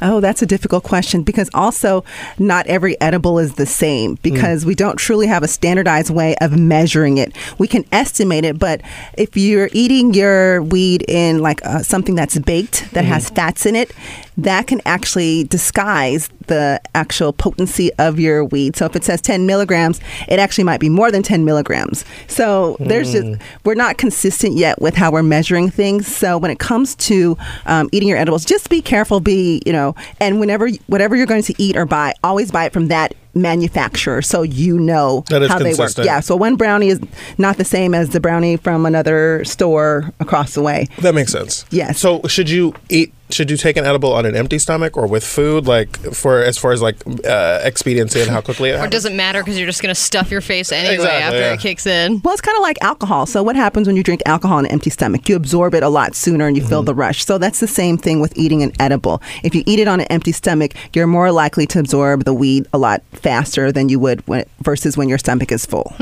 Oh, 0.01 0.21
that's 0.21 0.43
a 0.43 0.47
difficult 0.47 0.85
question 0.85 1.23
because 1.23 1.51
also 1.55 2.05
not 2.39 2.67
every 2.67 3.01
edible 3.01 3.39
is 3.39 3.55
the 3.55 3.67
same 3.67 4.17
because 4.23 4.65
we 4.65 4.75
don't 4.75 4.97
truly 4.97 5.27
have 5.27 5.43
a 5.43 5.49
standardized 5.49 6.11
way 6.11 6.37
of 6.37 6.57
measuring 6.59 7.19
it. 7.19 7.35
We 7.59 7.69
can 7.69 7.85
estimate 7.93 8.45
it, 8.45 8.59
but 8.59 8.81
if 9.17 9.37
you're 9.37 9.71
eating 9.73 10.15
your 10.15 10.63
weed 10.63 11.05
in 11.09 11.41
like 11.41 11.65
uh, 11.65 11.83
something 11.83 12.15
that's 12.15 12.39
baked 12.49 12.91
that 12.95 13.05
has 13.05 13.29
fats 13.29 13.67
in 13.67 13.77
it, 13.77 13.93
that 14.39 14.67
can 14.67 14.81
actually 14.87 15.45
disguise 15.45 16.31
the 16.47 16.81
actual 16.95 17.31
potency 17.31 17.93
of 17.99 18.19
your 18.19 18.43
weed. 18.43 18.75
So 18.75 18.87
if 18.87 18.97
it 18.97 19.05
says 19.05 19.21
10 19.21 19.45
milligrams, 19.45 20.01
it 20.29 20.39
actually 20.39 20.65
might 20.65 20.81
be 20.81 20.89
more 20.89 21.11
than 21.11 21.23
10 21.23 21.45
milligrams. 21.45 22.07
So 22.27 22.79
there's 22.81 23.13
just, 23.13 23.43
we're 23.65 23.75
not 23.75 23.99
consistent 23.99 24.57
yet 24.57 24.81
with 24.81 24.95
how 24.95 25.13
we're 25.13 25.23
measuring 25.23 25.69
things. 25.69 26.07
So 26.07 26.39
when 26.39 26.51
it 26.51 26.59
comes 26.59 26.95
to 26.95 27.37
um, 27.67 27.91
eating 27.93 28.09
your 28.09 28.17
edibles, 28.17 28.47
just 28.47 28.71
be 28.71 28.81
careful, 28.81 29.21
be, 29.21 29.61
you 29.67 29.73
know, 29.75 29.95
and 30.19 30.41
whenever, 30.41 30.71
whatever 30.87 31.17
you're 31.17 31.27
going 31.27 31.43
to 31.43 31.55
eat 31.59 31.77
or 31.77 31.85
buy, 31.85 32.15
always 32.25 32.51
buy 32.51 32.65
it 32.65 32.73
from 32.73 32.89
that 32.89 33.15
manufacturer 33.43 34.23
so 34.23 34.43
you 34.43 34.79
know 34.79 35.25
That 35.29 35.43
is 35.43 35.49
how 35.49 35.59
they 35.59 35.75
work. 35.75 35.93
Yeah. 35.99 36.21
So 36.21 36.37
one 36.37 36.57
brownie 36.57 36.89
is 36.89 37.01
not 37.39 37.57
the 37.57 37.65
same 37.65 37.95
as 37.95 38.11
the 38.11 38.21
brownie 38.21 38.57
from 38.57 38.87
another 38.87 39.45
store 39.45 40.13
across 40.21 40.55
the 40.55 40.63
way. 40.63 40.87
That 41.01 41.15
makes 41.15 41.33
sense. 41.33 41.65
Yes. 41.71 41.99
So 41.99 42.23
should 42.27 42.51
you 42.51 42.75
eat 42.89 43.13
should 43.31 43.51
you 43.51 43.57
take 43.57 43.77
an 43.77 43.85
edible 43.85 44.13
on 44.13 44.27
an 44.27 44.35
empty 44.35 44.59
stomach 44.59 44.97
or 44.97 45.07
with 45.07 45.25
food? 45.25 45.67
Like 45.67 45.97
for 46.15 46.43
as 46.43 46.59
far 46.59 46.73
as 46.73 46.83
like 46.83 46.97
uh, 47.25 47.61
expediency 47.63 48.21
and 48.21 48.31
how 48.31 48.41
quickly 48.41 48.71
it 48.71 48.81
Or 48.81 48.89
does 48.89 49.05
it 49.05 49.13
matter 49.13 49.43
because 49.43 49.59
you're 49.59 49.67
just 49.67 49.83
going 49.83 49.95
to 49.95 50.01
stuff 50.01 50.31
your 50.31 50.41
face 50.41 50.73
anyway 50.73 50.95
Exactly, 50.95 51.23
after 51.23 51.39
yeah. 51.39 51.53
it 51.53 51.61
kicks 51.61 51.87
in? 51.87 52.21
Well, 52.25 52.33
it's 52.33 52.41
kind 52.41 52.57
of 52.57 52.63
like 52.63 52.79
alcohol. 52.83 53.27
So, 53.27 53.43
what 53.43 53.57
happens 53.57 53.87
when 53.87 53.97
you 53.97 54.03
drink 54.03 54.23
alcohol 54.27 54.59
on 54.59 54.67
an 54.67 54.73
empty 54.73 54.91
stomach? 54.91 55.29
You 55.29 55.37
absorb 55.37 55.75
it 55.75 55.83
a 55.83 55.89
lot 55.89 56.15
sooner 56.15 56.47
and 56.47 56.57
you 56.57 56.65
feel 56.65 56.83
the 56.83 56.95
rush. 56.95 57.25
So, 57.25 57.39
that's 57.39 57.61
the 57.61 57.69
same 57.69 57.99
thing 57.99 58.21
with 58.21 58.37
eating 58.37 58.63
an 58.63 58.73
edible. 58.81 59.21
If 59.43 59.55
you 59.55 59.63
eat 59.67 59.79
it 59.79 59.89
on 59.89 60.01
an 60.01 60.07
empty 60.07 60.33
stomach, 60.33 60.73
you're 60.95 61.07
more 61.07 61.31
likely 61.33 61.67
to 61.69 61.81
absorb 61.81 62.25
the 62.25 62.35
weed 62.35 62.67
a 62.73 62.79
lot 62.79 63.03
faster 63.13 63.71
than 63.73 63.89
you 63.89 63.99
would 64.01 64.27
when, 64.27 64.45
versus 64.61 64.97
when 64.97 65.09
your 65.09 65.19
stomach 65.19 65.53
is 65.53 65.67
full. 65.67 65.95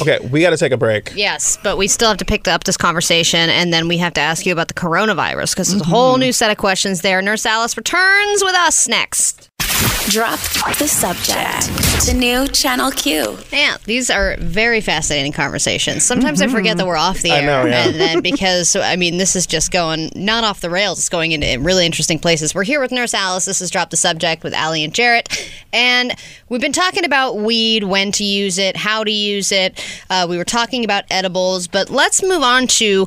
Okay, 0.00 0.18
we 0.30 0.40
got 0.40 0.50
to 0.50 0.56
take 0.56 0.72
a 0.72 0.76
break. 0.76 1.12
Yes, 1.14 1.58
but 1.62 1.76
we 1.76 1.86
still 1.86 2.08
have 2.08 2.18
to 2.18 2.24
pick 2.24 2.48
up 2.48 2.64
this 2.64 2.76
conversation, 2.76 3.48
and 3.50 3.72
then 3.72 3.88
we 3.88 3.98
have 3.98 4.12
to 4.14 4.20
ask 4.20 4.44
you 4.44 4.52
about 4.52 4.68
the 4.68 4.74
coronavirus 4.74 5.52
because 5.52 5.68
there's 5.68 5.82
a 5.82 5.84
whole 5.84 6.16
new 6.16 6.32
set 6.32 6.50
of 6.50 6.56
questions 6.64 7.02
there. 7.02 7.20
Nurse 7.20 7.44
Alice 7.44 7.76
returns 7.76 8.42
with 8.42 8.54
us 8.54 8.88
next. 8.88 9.50
Drop 10.08 10.40
the 10.78 10.88
subject. 10.88 11.66
The 12.06 12.14
new 12.18 12.48
Channel 12.48 12.90
Q. 12.90 13.36
Yeah, 13.52 13.76
these 13.84 14.08
are 14.08 14.36
very 14.38 14.80
fascinating 14.80 15.32
conversations. 15.32 16.04
Sometimes 16.04 16.40
I 16.40 16.46
forget 16.46 16.78
that 16.78 16.86
we're 16.86 16.96
off 16.96 17.20
the 17.20 17.32
I 17.32 17.40
air, 17.40 17.46
know, 17.46 17.68
yeah. 17.68 17.86
and 17.86 17.96
then 17.96 18.22
because 18.22 18.76
I 18.76 18.96
mean 18.96 19.18
this 19.18 19.36
is 19.36 19.46
just 19.46 19.72
going 19.72 20.10
not 20.14 20.42
off 20.42 20.62
the 20.62 20.70
rails, 20.70 21.00
it's 21.00 21.10
going 21.10 21.32
into 21.32 21.60
really 21.60 21.84
interesting 21.84 22.18
places. 22.18 22.54
We're 22.54 22.64
here 22.64 22.80
with 22.80 22.92
Nurse 22.92 23.12
Alice. 23.12 23.44
This 23.44 23.60
is 23.60 23.70
Drop 23.70 23.90
the 23.90 23.98
Subject 23.98 24.42
with 24.42 24.54
Allie 24.54 24.84
and 24.84 24.94
Jarrett, 24.94 25.52
and 25.70 26.14
we've 26.48 26.62
been 26.62 26.72
talking 26.72 27.04
about 27.04 27.36
weed, 27.36 27.84
when 27.84 28.10
to 28.12 28.24
use 28.24 28.56
it, 28.56 28.74
how 28.74 29.04
to 29.04 29.12
use 29.12 29.52
it. 29.52 29.84
Uh, 30.08 30.26
we 30.26 30.38
were 30.38 30.44
talking 30.44 30.82
about 30.82 31.04
edibles, 31.10 31.68
but 31.68 31.90
let's 31.90 32.22
move 32.22 32.42
on 32.42 32.66
to 32.68 33.06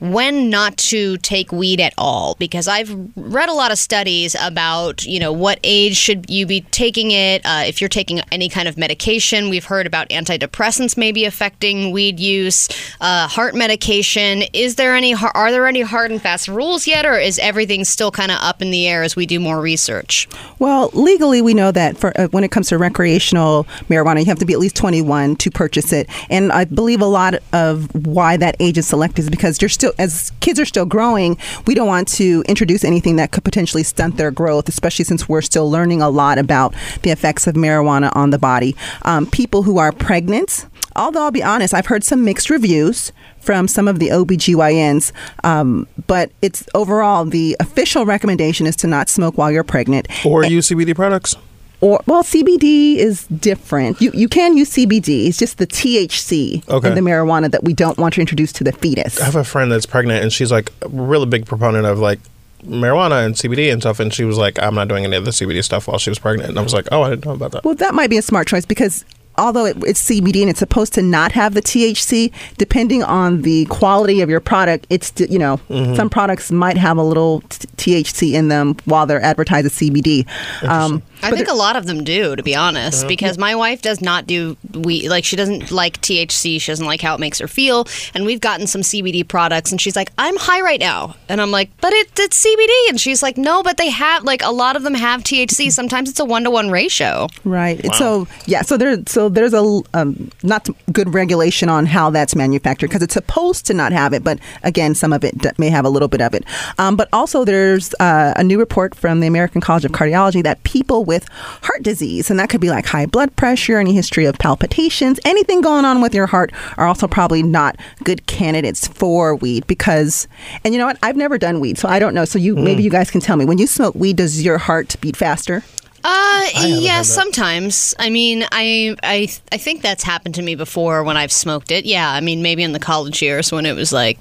when 0.00 0.50
not 0.50 0.76
to 0.76 1.16
take 1.18 1.52
weed 1.52 1.80
at 1.80 1.92
all 1.98 2.34
because 2.38 2.68
i've 2.68 2.94
read 3.16 3.48
a 3.48 3.52
lot 3.52 3.70
of 3.70 3.78
studies 3.78 4.36
about 4.40 5.04
you 5.04 5.18
know 5.18 5.32
what 5.32 5.58
age 5.62 5.96
should 5.96 6.28
you 6.30 6.46
be 6.46 6.60
taking 6.70 7.10
it 7.10 7.42
uh, 7.44 7.64
if 7.66 7.80
you're 7.80 7.88
taking 7.88 8.20
any 8.32 8.48
kind 8.48 8.68
of 8.68 8.76
medication. 8.76 9.48
We've 9.48 9.64
heard 9.64 9.86
about 9.86 10.08
antidepressants 10.10 10.96
maybe 10.96 11.24
affecting 11.24 11.92
weed 11.92 12.20
use 12.20 12.68
uh, 13.00 13.28
heart 13.28 13.54
medication. 13.54 14.42
Is 14.52 14.76
there 14.76 14.94
any 14.94 15.14
are 15.14 15.50
there 15.50 15.66
any 15.66 15.82
hard 15.82 16.10
and 16.10 16.20
fast 16.20 16.48
rules 16.48 16.86
yet 16.86 17.04
or 17.04 17.18
is 17.18 17.38
everything 17.38 17.84
still 17.84 18.10
kind 18.10 18.30
of 18.30 18.38
up 18.40 18.62
in 18.62 18.70
the 18.70 18.86
air 18.86 19.02
as 19.02 19.16
we 19.16 19.26
do 19.26 19.40
more 19.40 19.60
research? 19.60 20.28
Well, 20.58 20.90
legally, 20.92 21.42
we 21.42 21.54
know 21.54 21.72
that 21.72 21.96
for 21.96 22.18
uh, 22.18 22.28
when 22.28 22.44
it 22.44 22.50
comes 22.50 22.68
to 22.68 22.78
recreational 22.78 23.64
marijuana, 23.88 24.20
you 24.20 24.26
have 24.26 24.38
to 24.38 24.46
be 24.46 24.52
at 24.52 24.58
least 24.58 24.76
21 24.76 25.36
to 25.36 25.50
purchase 25.50 25.92
it. 25.92 26.08
And 26.30 26.52
I 26.52 26.64
believe 26.64 27.00
a 27.00 27.06
lot 27.06 27.34
of 27.52 27.94
why 28.06 28.36
that 28.36 28.56
age 28.60 28.78
is 28.78 28.86
selected 28.86 29.22
is 29.22 29.30
because 29.30 29.60
you're 29.60 29.68
still, 29.68 29.87
as 29.98 30.32
kids 30.40 30.58
are 30.60 30.64
still 30.64 30.86
growing, 30.86 31.36
we 31.66 31.74
don't 31.74 31.86
want 31.86 32.08
to 32.08 32.42
introduce 32.48 32.84
anything 32.84 33.16
that 33.16 33.32
could 33.32 33.44
potentially 33.44 33.82
stunt 33.82 34.16
their 34.16 34.30
growth, 34.30 34.68
especially 34.68 35.04
since 35.04 35.28
we're 35.28 35.42
still 35.42 35.70
learning 35.70 36.02
a 36.02 36.08
lot 36.08 36.38
about 36.38 36.74
the 37.02 37.10
effects 37.10 37.46
of 37.46 37.54
marijuana 37.54 38.14
on 38.14 38.30
the 38.30 38.38
body. 38.38 38.76
Um, 39.02 39.26
people 39.26 39.62
who 39.62 39.78
are 39.78 39.92
pregnant, 39.92 40.66
although 40.96 41.22
I'll 41.22 41.30
be 41.30 41.42
honest, 41.42 41.74
I've 41.74 41.86
heard 41.86 42.04
some 42.04 42.24
mixed 42.24 42.50
reviews 42.50 43.12
from 43.40 43.68
some 43.68 43.88
of 43.88 43.98
the 43.98 44.08
OBGYNs, 44.08 45.12
um, 45.44 45.86
but 46.06 46.30
it's 46.42 46.68
overall 46.74 47.24
the 47.24 47.56
official 47.60 48.04
recommendation 48.04 48.66
is 48.66 48.76
to 48.76 48.86
not 48.86 49.08
smoke 49.08 49.38
while 49.38 49.50
you're 49.50 49.64
pregnant 49.64 50.08
Or 50.26 50.44
use 50.44 50.68
CBD 50.68 50.94
products. 50.94 51.36
Or 51.80 52.00
well 52.06 52.22
CBD 52.24 52.96
is 52.96 53.26
different. 53.26 54.00
You 54.00 54.10
you 54.14 54.28
can 54.28 54.56
use 54.56 54.70
CBD. 54.70 55.28
It's 55.28 55.38
just 55.38 55.58
the 55.58 55.66
THC 55.66 56.68
Okay. 56.68 56.88
in 56.88 56.94
the 56.94 57.00
marijuana 57.00 57.50
that 57.50 57.64
we 57.64 57.72
don't 57.72 57.98
want 57.98 58.14
to 58.14 58.20
introduce 58.20 58.52
to 58.54 58.64
the 58.64 58.72
fetus. 58.72 59.20
I 59.20 59.24
have 59.26 59.36
a 59.36 59.44
friend 59.44 59.70
that's 59.70 59.86
pregnant 59.86 60.22
and 60.22 60.32
she's 60.32 60.50
like 60.52 60.72
a 60.82 60.88
really 60.88 61.26
big 61.26 61.46
proponent 61.46 61.86
of 61.86 61.98
like 61.98 62.18
marijuana 62.64 63.24
and 63.24 63.34
CBD 63.34 63.72
and 63.72 63.80
stuff. 63.82 64.00
And 64.00 64.12
she 64.12 64.24
was 64.24 64.36
like, 64.38 64.60
I'm 64.60 64.74
not 64.74 64.88
doing 64.88 65.04
any 65.04 65.16
of 65.16 65.24
the 65.24 65.30
CBD 65.30 65.62
stuff 65.62 65.86
while 65.88 65.98
she 65.98 66.10
was 66.10 66.18
pregnant. 66.18 66.50
And 66.50 66.58
I 66.58 66.62
was 66.62 66.74
like, 66.74 66.88
oh, 66.90 67.02
I 67.02 67.10
didn't 67.10 67.24
know 67.24 67.32
about 67.32 67.52
that. 67.52 67.64
Well, 67.64 67.74
that 67.76 67.94
might 67.94 68.10
be 68.10 68.18
a 68.18 68.22
smart 68.22 68.48
choice 68.48 68.66
because 68.66 69.04
although 69.36 69.66
it, 69.66 69.76
it's 69.86 70.02
CBD 70.04 70.40
and 70.40 70.50
it's 70.50 70.58
supposed 70.58 70.92
to 70.94 71.02
not 71.02 71.30
have 71.30 71.54
the 71.54 71.62
THC, 71.62 72.32
depending 72.56 73.04
on 73.04 73.42
the 73.42 73.66
quality 73.66 74.20
of 74.20 74.28
your 74.28 74.40
product, 74.40 74.86
it's 74.90 75.12
you 75.30 75.38
know 75.38 75.58
Mm-hmm. 75.70 75.94
some 75.94 76.10
products 76.10 76.50
might 76.50 76.76
have 76.76 76.96
a 76.96 77.02
little 77.04 77.42
t- 77.42 77.68
THC 78.02 78.32
in 78.32 78.48
them 78.48 78.74
while 78.86 79.06
they're 79.06 79.22
advertised 79.22 79.66
as 79.66 79.72
CBD. 79.74 80.26
Um, 80.64 81.02
I 81.22 81.30
think 81.30 81.48
a 81.48 81.54
lot 81.54 81.76
of 81.76 81.86
them 81.86 82.04
do, 82.04 82.36
to 82.36 82.42
be 82.42 82.54
honest, 82.54 83.00
Uh-huh. 83.00 83.08
because 83.08 83.38
my 83.38 83.54
wife 83.54 83.82
does 83.82 84.00
not 84.00 84.26
do 84.26 84.56
we 84.72 85.08
like 85.08 85.24
she 85.24 85.36
doesn't 85.36 85.70
like 85.70 86.00
THC. 86.00 86.60
She 86.60 86.70
doesn't 86.72 86.84
like 86.86 87.00
how 87.00 87.14
it 87.14 87.20
makes 87.20 87.38
her 87.38 87.48
feel, 87.48 87.86
and 88.14 88.24
we've 88.24 88.40
gotten 88.40 88.66
some 88.66 88.82
CBD 88.82 89.26
products, 89.26 89.70
and 89.72 89.80
she's 89.80 89.96
like, 89.96 90.10
"I'm 90.18 90.36
high 90.36 90.60
right 90.60 90.80
now," 90.80 91.16
and 91.28 91.40
I'm 91.40 91.50
like, 91.50 91.70
"But 91.80 91.92
it, 91.92 92.08
it's 92.18 92.36
CBD," 92.44 92.88
and 92.90 93.00
she's 93.00 93.22
like, 93.22 93.36
"No, 93.36 93.62
but 93.62 93.76
they 93.76 93.90
have 93.90 94.24
like 94.24 94.42
a 94.42 94.50
lot 94.52 94.76
of 94.76 94.82
them 94.82 94.94
have 94.94 95.22
THC. 95.24 95.70
Sometimes 95.72 96.08
it's 96.10 96.20
a 96.20 96.24
one 96.24 96.44
to 96.44 96.50
one 96.50 96.70
ratio." 96.70 97.28
Right. 97.44 97.84
So 97.96 98.26
yeah. 98.46 98.62
So 98.62 98.76
there. 98.76 98.96
So 99.06 99.28
there's 99.28 99.54
a 99.54 99.80
um, 99.94 100.30
not 100.42 100.68
good 100.92 101.14
regulation 101.14 101.68
on 101.68 101.86
how 101.86 102.10
that's 102.10 102.34
manufactured 102.36 102.88
because 102.88 103.02
it's 103.02 103.14
supposed 103.14 103.66
to 103.66 103.74
not 103.74 103.92
have 103.92 104.12
it, 104.12 104.22
but 104.22 104.38
again, 104.62 104.94
some 104.94 105.12
of 105.12 105.24
it 105.24 105.34
may 105.58 105.70
have 105.70 105.84
a 105.84 105.88
little 105.90 106.08
bit 106.08 106.20
of 106.20 106.34
it. 106.34 106.44
Um, 106.78 106.96
but 106.96 107.08
also, 107.12 107.44
there's 107.44 107.94
uh, 108.00 108.32
a 108.36 108.44
new 108.44 108.58
report 108.58 108.94
from 108.94 109.20
the 109.20 109.26
American 109.26 109.60
College 109.60 109.84
of 109.84 109.92
Cardiology 109.92 110.42
that 110.42 110.62
people 110.64 111.04
with 111.08 111.26
heart 111.62 111.82
disease, 111.82 112.30
and 112.30 112.38
that 112.38 112.48
could 112.48 112.60
be 112.60 112.70
like 112.70 112.86
high 112.86 113.06
blood 113.06 113.34
pressure, 113.34 113.78
any 113.78 113.92
history 113.92 114.26
of 114.26 114.38
palpitations, 114.38 115.18
anything 115.24 115.60
going 115.60 115.84
on 115.84 116.00
with 116.00 116.14
your 116.14 116.28
heart, 116.28 116.52
are 116.76 116.86
also 116.86 117.08
probably 117.08 117.42
not 117.42 117.74
good 118.04 118.26
candidates 118.26 118.86
for 118.86 119.34
weed 119.34 119.66
because. 119.66 120.28
And 120.62 120.72
you 120.72 120.78
know 120.78 120.86
what? 120.86 120.98
I've 121.02 121.16
never 121.16 121.36
done 121.36 121.58
weed, 121.58 121.78
so 121.78 121.88
I 121.88 121.98
don't 121.98 122.14
know. 122.14 122.24
So 122.24 122.38
you 122.38 122.54
maybe 122.54 122.84
you 122.84 122.90
guys 122.90 123.10
can 123.10 123.20
tell 123.20 123.36
me 123.36 123.44
when 123.44 123.58
you 123.58 123.66
smoke 123.66 123.96
weed, 123.96 124.16
does 124.16 124.44
your 124.44 124.58
heart 124.58 124.94
beat 125.00 125.16
faster? 125.16 125.64
Uh, 126.04 126.46
yeah, 126.54 127.02
sometimes. 127.02 127.94
I 127.98 128.08
mean, 128.08 128.44
I, 128.52 128.96
I, 129.02 129.28
I 129.50 129.56
think 129.56 129.82
that's 129.82 130.04
happened 130.04 130.36
to 130.36 130.42
me 130.42 130.54
before 130.54 131.02
when 131.02 131.16
I've 131.16 131.32
smoked 131.32 131.70
it. 131.72 131.86
Yeah, 131.86 132.08
I 132.08 132.20
mean, 132.20 132.40
maybe 132.40 132.62
in 132.62 132.72
the 132.72 132.78
college 132.78 133.20
years 133.20 133.50
when 133.50 133.66
it 133.66 133.74
was 133.74 133.92
like, 133.92 134.18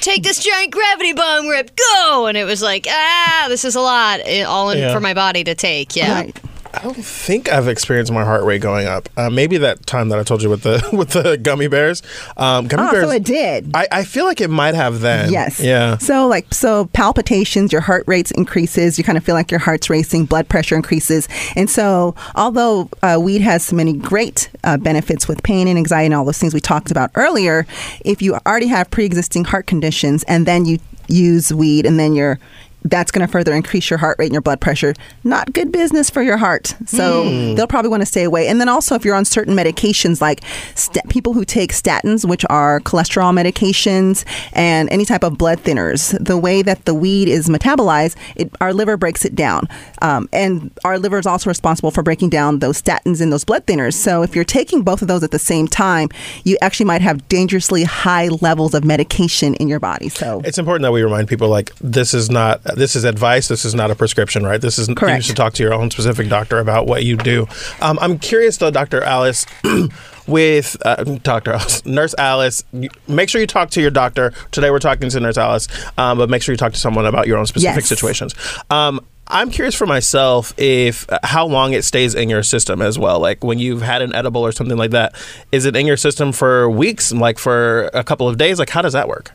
take 0.00 0.22
this 0.22 0.42
giant 0.42 0.72
gravity 0.72 1.12
bong 1.12 1.48
rip, 1.48 1.70
go, 1.76 2.26
and 2.26 2.36
it 2.36 2.44
was 2.44 2.62
like, 2.62 2.86
ah, 2.88 3.46
this 3.48 3.64
is 3.64 3.74
a 3.74 3.80
lot, 3.80 4.20
eh, 4.24 4.42
all 4.42 4.70
in 4.70 4.78
Yeah. 4.78 4.92
for 4.92 5.00
my 5.00 5.14
body 5.14 5.44
to 5.44 5.54
take. 5.54 5.96
Yeah. 5.96 6.14
Right. 6.22 6.36
I 6.74 6.82
don't 6.82 6.94
think 6.96 7.50
I've 7.50 7.66
experienced 7.66 8.12
my 8.12 8.24
heart 8.24 8.44
rate 8.44 8.60
going 8.60 8.86
up. 8.86 9.08
Uh, 9.16 9.30
maybe 9.30 9.56
that 9.58 9.86
time 9.86 10.10
that 10.10 10.18
I 10.18 10.22
told 10.22 10.42
you 10.42 10.50
with 10.50 10.62
the 10.62 10.86
with 10.92 11.10
the 11.10 11.36
gummy 11.38 11.66
bears. 11.66 12.02
Um, 12.36 12.66
gummy 12.68 12.88
Oh, 12.88 12.92
bears. 12.92 13.04
so 13.04 13.10
it 13.10 13.24
did. 13.24 13.70
I, 13.74 13.86
I 13.90 14.04
feel 14.04 14.24
like 14.24 14.40
it 14.40 14.50
might 14.50 14.74
have 14.74 15.00
then. 15.00 15.32
Yes. 15.32 15.60
Yeah. 15.60 15.98
So 15.98 16.26
like 16.26 16.52
so 16.52 16.86
palpitations, 16.92 17.72
your 17.72 17.80
heart 17.80 18.04
rates 18.06 18.30
increases. 18.32 18.98
You 18.98 19.04
kind 19.04 19.16
of 19.18 19.24
feel 19.24 19.34
like 19.34 19.50
your 19.50 19.60
heart's 19.60 19.88
racing. 19.90 20.26
Blood 20.26 20.48
pressure 20.48 20.76
increases. 20.76 21.28
And 21.56 21.70
so 21.70 22.14
although 22.34 22.90
uh, 23.02 23.18
weed 23.20 23.40
has 23.40 23.64
so 23.64 23.74
many 23.74 23.92
great 23.94 24.50
uh, 24.64 24.76
benefits 24.76 25.26
with 25.26 25.42
pain 25.42 25.68
and 25.68 25.78
anxiety 25.78 26.06
and 26.06 26.14
all 26.14 26.24
those 26.24 26.38
things 26.38 26.54
we 26.54 26.60
talked 26.60 26.90
about 26.90 27.10
earlier, 27.14 27.66
if 28.04 28.20
you 28.22 28.34
already 28.46 28.66
have 28.68 28.90
pre-existing 28.90 29.44
heart 29.44 29.66
conditions 29.66 30.22
and 30.24 30.46
then 30.46 30.64
you 30.66 30.78
use 31.08 31.52
weed 31.52 31.86
and 31.86 31.98
then 31.98 32.14
you're 32.14 32.38
that's 32.84 33.10
going 33.10 33.26
to 33.26 33.30
further 33.30 33.52
increase 33.52 33.90
your 33.90 33.98
heart 33.98 34.16
rate 34.18 34.26
and 34.26 34.32
your 34.32 34.42
blood 34.42 34.60
pressure. 34.60 34.94
Not 35.24 35.52
good 35.52 35.72
business 35.72 36.10
for 36.10 36.22
your 36.22 36.36
heart. 36.36 36.74
So 36.86 37.54
they'll 37.54 37.66
probably 37.66 37.90
want 37.90 38.02
to 38.02 38.06
stay 38.06 38.24
away. 38.24 38.48
And 38.48 38.60
then 38.60 38.68
also, 38.68 38.94
if 38.94 39.04
you're 39.04 39.14
on 39.14 39.24
certain 39.24 39.54
medications, 39.54 40.20
like 40.20 40.42
st- 40.74 41.08
people 41.08 41.32
who 41.32 41.44
take 41.44 41.72
statins, 41.72 42.28
which 42.28 42.44
are 42.48 42.80
cholesterol 42.80 43.32
medications, 43.32 44.24
and 44.52 44.88
any 44.90 45.04
type 45.04 45.22
of 45.22 45.36
blood 45.36 45.58
thinners, 45.60 46.16
the 46.24 46.38
way 46.38 46.62
that 46.62 46.84
the 46.84 46.94
weed 46.94 47.28
is 47.28 47.48
metabolized, 47.48 48.16
it, 48.36 48.50
our 48.60 48.72
liver 48.72 48.96
breaks 48.96 49.24
it 49.24 49.34
down. 49.34 49.68
Um, 50.02 50.28
and 50.32 50.70
our 50.84 50.98
liver 50.98 51.18
is 51.18 51.26
also 51.26 51.50
responsible 51.50 51.90
for 51.90 52.02
breaking 52.02 52.30
down 52.30 52.60
those 52.60 52.80
statins 52.80 53.20
and 53.20 53.32
those 53.32 53.44
blood 53.44 53.66
thinners. 53.66 53.94
So 53.94 54.22
if 54.22 54.34
you're 54.34 54.44
taking 54.44 54.82
both 54.82 55.02
of 55.02 55.08
those 55.08 55.22
at 55.22 55.30
the 55.30 55.38
same 55.38 55.66
time, 55.66 56.08
you 56.44 56.56
actually 56.62 56.86
might 56.86 57.02
have 57.02 57.28
dangerously 57.28 57.84
high 57.84 58.28
levels 58.28 58.74
of 58.74 58.84
medication 58.84 59.54
in 59.54 59.68
your 59.68 59.80
body. 59.80 60.08
So 60.08 60.40
It's 60.44 60.58
important 60.58 60.82
that 60.82 60.92
we 60.92 61.02
remind 61.02 61.28
people 61.28 61.48
like 61.48 61.74
this 61.76 62.14
is 62.14 62.30
not 62.30 62.60
this 62.76 62.96
is 62.96 63.04
advice. 63.04 63.48
This 63.48 63.64
is 63.64 63.74
not 63.74 63.90
a 63.90 63.94
prescription, 63.94 64.44
right? 64.44 64.60
This 64.60 64.78
is 64.78 64.88
Correct. 64.88 65.16
you 65.16 65.22
should 65.22 65.36
talk 65.36 65.52
to 65.54 65.62
your 65.62 65.74
own 65.74 65.90
specific 65.90 66.28
doctor 66.28 66.58
about 66.58 66.86
what 66.86 67.04
you 67.04 67.16
do. 67.16 67.46
Um, 67.80 67.98
I'm 68.00 68.18
curious 68.18 68.56
though, 68.56 68.70
Doctor 68.70 69.02
Alice. 69.02 69.46
With 70.26 70.76
uh, 70.84 71.04
Dr. 71.22 71.52
Alice, 71.54 71.86
Nurse 71.86 72.14
Alice, 72.18 72.62
make 73.06 73.30
sure 73.30 73.40
you 73.40 73.46
talk 73.46 73.70
to 73.70 73.80
your 73.80 73.90
doctor. 73.90 74.34
Today 74.50 74.70
we're 74.70 74.78
talking 74.78 75.08
to 75.08 75.20
Nurse 75.20 75.38
Alice, 75.38 75.68
um, 75.96 76.18
but 76.18 76.28
make 76.28 76.42
sure 76.42 76.52
you 76.52 76.58
talk 76.58 76.74
to 76.74 76.78
someone 76.78 77.06
about 77.06 77.26
your 77.26 77.38
own 77.38 77.46
specific 77.46 77.76
Yes. 77.76 77.88
situations. 77.88 78.34
Um, 78.68 79.00
I'm 79.28 79.50
curious 79.50 79.74
for 79.74 79.86
myself 79.86 80.52
if 80.58 81.10
uh, 81.10 81.18
how 81.22 81.46
long 81.46 81.72
it 81.72 81.82
stays 81.82 82.14
in 82.14 82.28
your 82.28 82.42
system 82.42 82.82
as 82.82 82.98
well. 82.98 83.20
Like 83.20 83.42
when 83.42 83.58
you've 83.58 83.80
had 83.80 84.02
an 84.02 84.14
edible 84.14 84.42
or 84.42 84.52
something 84.52 84.76
like 84.76 84.90
that, 84.90 85.14
is 85.50 85.64
it 85.64 85.74
in 85.74 85.86
your 85.86 85.96
system 85.96 86.32
for 86.32 86.68
weeks, 86.68 87.10
like 87.10 87.38
for 87.38 87.84
a 87.94 88.04
couple 88.04 88.28
of 88.28 88.36
days? 88.36 88.58
Like 88.58 88.68
how 88.68 88.82
does 88.82 88.92
that 88.92 89.08
work? 89.08 89.32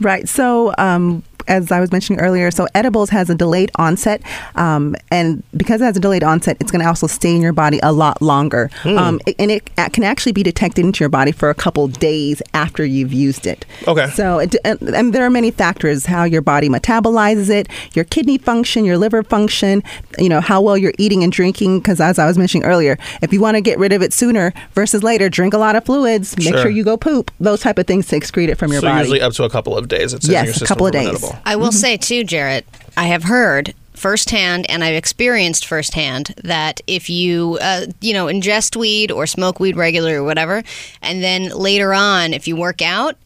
Right. 0.00 0.28
So, 0.28 0.74
um, 0.78 1.22
as 1.48 1.70
I 1.72 1.80
was 1.80 1.92
mentioning 1.92 2.20
earlier, 2.20 2.50
so 2.50 2.66
edibles 2.74 3.10
has 3.10 3.30
a 3.30 3.34
delayed 3.34 3.70
onset, 3.76 4.22
um, 4.56 4.94
and 5.10 5.42
because 5.56 5.80
it 5.80 5.84
has 5.84 5.96
a 5.96 6.00
delayed 6.00 6.22
onset, 6.24 6.56
it's 6.60 6.70
going 6.70 6.82
to 6.82 6.88
also 6.88 7.06
stay 7.06 7.34
in 7.34 7.42
your 7.42 7.52
body 7.52 7.80
a 7.82 7.92
lot 7.92 8.20
longer, 8.22 8.70
Hmm. 8.82 8.98
um, 8.98 9.20
and 9.38 9.50
it 9.50 9.68
a- 9.78 9.90
can 9.90 10.04
actually 10.04 10.32
be 10.32 10.42
detected 10.42 10.84
into 10.84 11.00
your 11.02 11.08
body 11.08 11.32
for 11.32 11.50
a 11.50 11.54
couple 11.54 11.86
days 11.88 12.42
after 12.54 12.84
you've 12.84 13.12
used 13.12 13.46
it. 13.46 13.64
Okay. 13.88 14.08
So, 14.14 14.38
it, 14.40 14.54
and, 14.64 14.80
and 14.82 15.12
there 15.12 15.24
are 15.24 15.30
many 15.30 15.50
factors: 15.50 16.06
how 16.06 16.24
your 16.24 16.42
body 16.42 16.68
metabolizes 16.68 17.50
it, 17.50 17.68
your 17.94 18.04
kidney 18.04 18.38
function, 18.38 18.84
your 18.84 18.98
liver 18.98 19.22
function, 19.22 19.82
you 20.18 20.28
know, 20.28 20.40
how 20.40 20.60
well 20.60 20.76
you're 20.76 20.94
eating 20.98 21.22
and 21.22 21.32
drinking. 21.32 21.78
Because 21.80 22.00
as 22.00 22.18
I 22.18 22.26
was 22.26 22.38
mentioning 22.38 22.66
earlier, 22.66 22.98
if 23.22 23.32
you 23.32 23.40
want 23.40 23.56
to 23.56 23.60
get 23.60 23.78
rid 23.78 23.92
of 23.92 24.02
it 24.02 24.12
sooner 24.12 24.52
versus 24.74 25.02
later, 25.02 25.28
drink 25.28 25.54
a 25.54 25.58
lot 25.58 25.76
of 25.76 25.84
fluids. 25.84 26.36
Make 26.38 26.48
Sure. 26.48 26.62
sure 26.62 26.70
you 26.70 26.84
go 26.84 26.96
poop. 26.96 27.30
Those 27.40 27.60
type 27.60 27.78
of 27.78 27.86
things 27.86 28.06
to 28.08 28.16
excrete 28.18 28.48
it 28.48 28.56
from 28.56 28.72
your 28.72 28.80
so 28.80 28.88
body. 28.88 29.00
usually 29.00 29.20
up 29.20 29.32
to 29.34 29.44
a 29.44 29.50
couple 29.50 29.76
of 29.76 29.88
days. 29.88 30.12
It's 30.12 30.26
in 30.26 30.32
Yes, 30.32 30.46
your 30.60 30.64
a 30.64 30.66
couple 30.66 30.86
of 30.86 30.92
days. 30.92 31.08
edible. 31.08 31.33
I 31.44 31.56
will 31.56 31.72
say 31.72 31.96
too, 31.96 32.24
Jarrett, 32.24 32.66
I 32.96 33.04
have 33.04 33.24
heard 33.24 33.74
firsthand 33.94 34.68
and 34.68 34.82
I've 34.84 34.94
experienced 34.96 35.66
firsthand 35.66 36.34
that 36.42 36.80
if 36.86 37.08
you, 37.08 37.58
uh, 37.60 37.86
you 38.00 38.12
know, 38.12 38.26
ingest 38.26 38.76
weed 38.76 39.10
or 39.10 39.26
smoke 39.26 39.60
weed 39.60 39.76
regularly 39.76 40.16
or 40.16 40.24
whatever, 40.24 40.62
and 41.00 41.22
then 41.22 41.48
later 41.50 41.94
on, 41.94 42.32
if 42.34 42.46
you 42.48 42.56
work 42.56 42.82
out, 42.82 43.16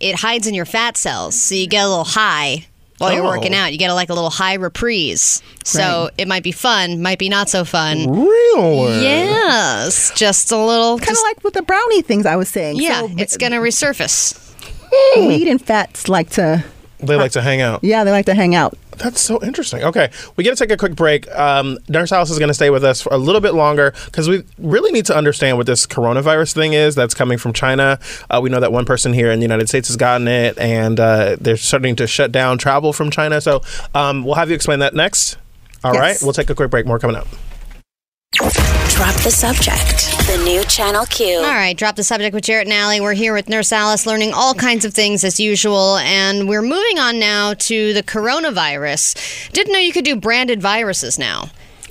it 0.00 0.16
hides 0.16 0.46
in 0.46 0.54
your 0.54 0.66
fat 0.66 0.96
cells. 0.96 1.40
So 1.40 1.54
you 1.54 1.66
get 1.66 1.84
a 1.84 1.88
little 1.88 2.04
high 2.04 2.66
while 2.98 3.12
you're 3.12 3.24
Oh. 3.24 3.28
working 3.28 3.54
out. 3.54 3.72
You 3.72 3.78
get 3.78 3.90
a, 3.90 3.94
like 3.94 4.10
a 4.10 4.14
little 4.14 4.28
high 4.30 4.54
reprise. 4.54 5.42
So 5.64 6.10
it 6.18 6.26
might 6.28 6.42
be 6.42 6.52
fun, 6.52 7.00
might 7.00 7.18
be 7.18 7.28
not 7.28 7.48
so 7.48 7.64
fun. 7.64 8.10
Really? 8.10 9.02
Yes, 9.02 10.12
just 10.14 10.50
a 10.52 10.58
little. 10.58 10.98
kind 10.98 11.16
of 11.16 11.22
like 11.22 11.42
with 11.44 11.54
the 11.54 11.62
brownie 11.62 12.02
things 12.02 12.26
I 12.26 12.36
was 12.36 12.48
saying. 12.48 12.76
yeah, 12.76 13.00
So, 13.02 13.10
it's 13.18 13.36
going 13.36 13.52
to 13.52 13.58
resurface. 13.58 14.42
weed 15.16 15.48
and 15.48 15.60
fats 15.60 16.08
like 16.08 16.30
to. 16.30 16.64
They 16.98 17.16
like 17.16 17.32
to 17.32 17.42
hang 17.42 17.60
out. 17.60 17.84
Yeah, 17.84 18.04
they 18.04 18.10
like 18.10 18.26
to 18.26 18.34
hang 18.34 18.54
out. 18.54 18.76
That's 18.96 19.20
so 19.20 19.42
interesting. 19.42 19.82
Okay, 19.84 20.10
we 20.36 20.44
got 20.44 20.50
to 20.50 20.56
take 20.56 20.70
a 20.72 20.76
quick 20.78 20.94
break. 20.96 21.30
Um, 21.36 21.76
Nurse 21.88 22.10
Alice 22.12 22.30
is 22.30 22.38
going 22.38 22.48
to 22.48 22.54
stay 22.54 22.70
with 22.70 22.82
us 22.84 23.02
for 23.02 23.12
a 23.12 23.18
little 23.18 23.42
bit 23.42 23.52
longer 23.52 23.92
because 24.06 24.28
we 24.28 24.42
really 24.58 24.90
need 24.92 25.04
to 25.06 25.16
understand 25.16 25.58
what 25.58 25.66
this 25.66 25.86
coronavirus 25.86 26.54
thing 26.54 26.72
is 26.72 26.94
that's 26.94 27.12
coming 27.12 27.36
from 27.36 27.52
China. 27.52 27.98
Uh, 28.30 28.40
we 28.42 28.48
know 28.48 28.60
that 28.60 28.72
one 28.72 28.86
person 28.86 29.12
here 29.12 29.30
in 29.30 29.38
the 29.38 29.44
United 29.44 29.68
States 29.68 29.88
has 29.88 29.98
gotten 29.98 30.26
it, 30.26 30.56
and 30.58 30.98
uh, 30.98 31.36
they're 31.38 31.58
starting 31.58 31.94
to 31.96 32.06
shut 32.06 32.32
down 32.32 32.56
travel 32.56 32.94
from 32.94 33.10
China. 33.10 33.40
So 33.42 33.60
um, 33.94 34.24
we'll 34.24 34.36
have 34.36 34.48
you 34.48 34.54
explain 34.54 34.78
that 34.78 34.94
next. 34.94 35.36
All 35.84 35.92
right, 35.92 36.08
Yes. 36.08 36.22
we'll 36.22 36.32
take 36.32 36.48
a 36.48 36.54
quick 36.54 36.70
break. 36.70 36.86
More 36.86 36.98
coming 36.98 37.16
up. 37.16 37.28
Drop 38.32 39.14
the 39.22 39.30
subject. 39.30 40.15
The 40.36 40.44
new 40.44 40.64
Channel 40.64 41.06
Q. 41.06 41.38
All 41.38 41.44
right, 41.44 41.74
drop 41.74 41.96
the 41.96 42.04
subject 42.04 42.34
with 42.34 42.44
Jarrett 42.44 42.66
and 42.66 42.74
Allie. 42.74 43.00
We're 43.00 43.14
here 43.14 43.32
with 43.32 43.48
Nurse 43.48 43.72
Alice, 43.72 44.04
learning 44.04 44.34
all 44.34 44.52
kinds 44.52 44.84
of 44.84 44.92
things 44.92 45.24
as 45.24 45.40
usual, 45.40 45.96
and 45.96 46.46
we're 46.46 46.60
moving 46.60 46.98
on 46.98 47.18
now 47.18 47.54
to 47.54 47.94
the 47.94 48.02
coronavirus. 48.02 49.50
Didn't 49.52 49.72
know 49.72 49.78
you 49.78 49.94
could 49.94 50.04
do 50.04 50.14
branded 50.14 50.60
viruses 50.60 51.18
now. 51.18 51.48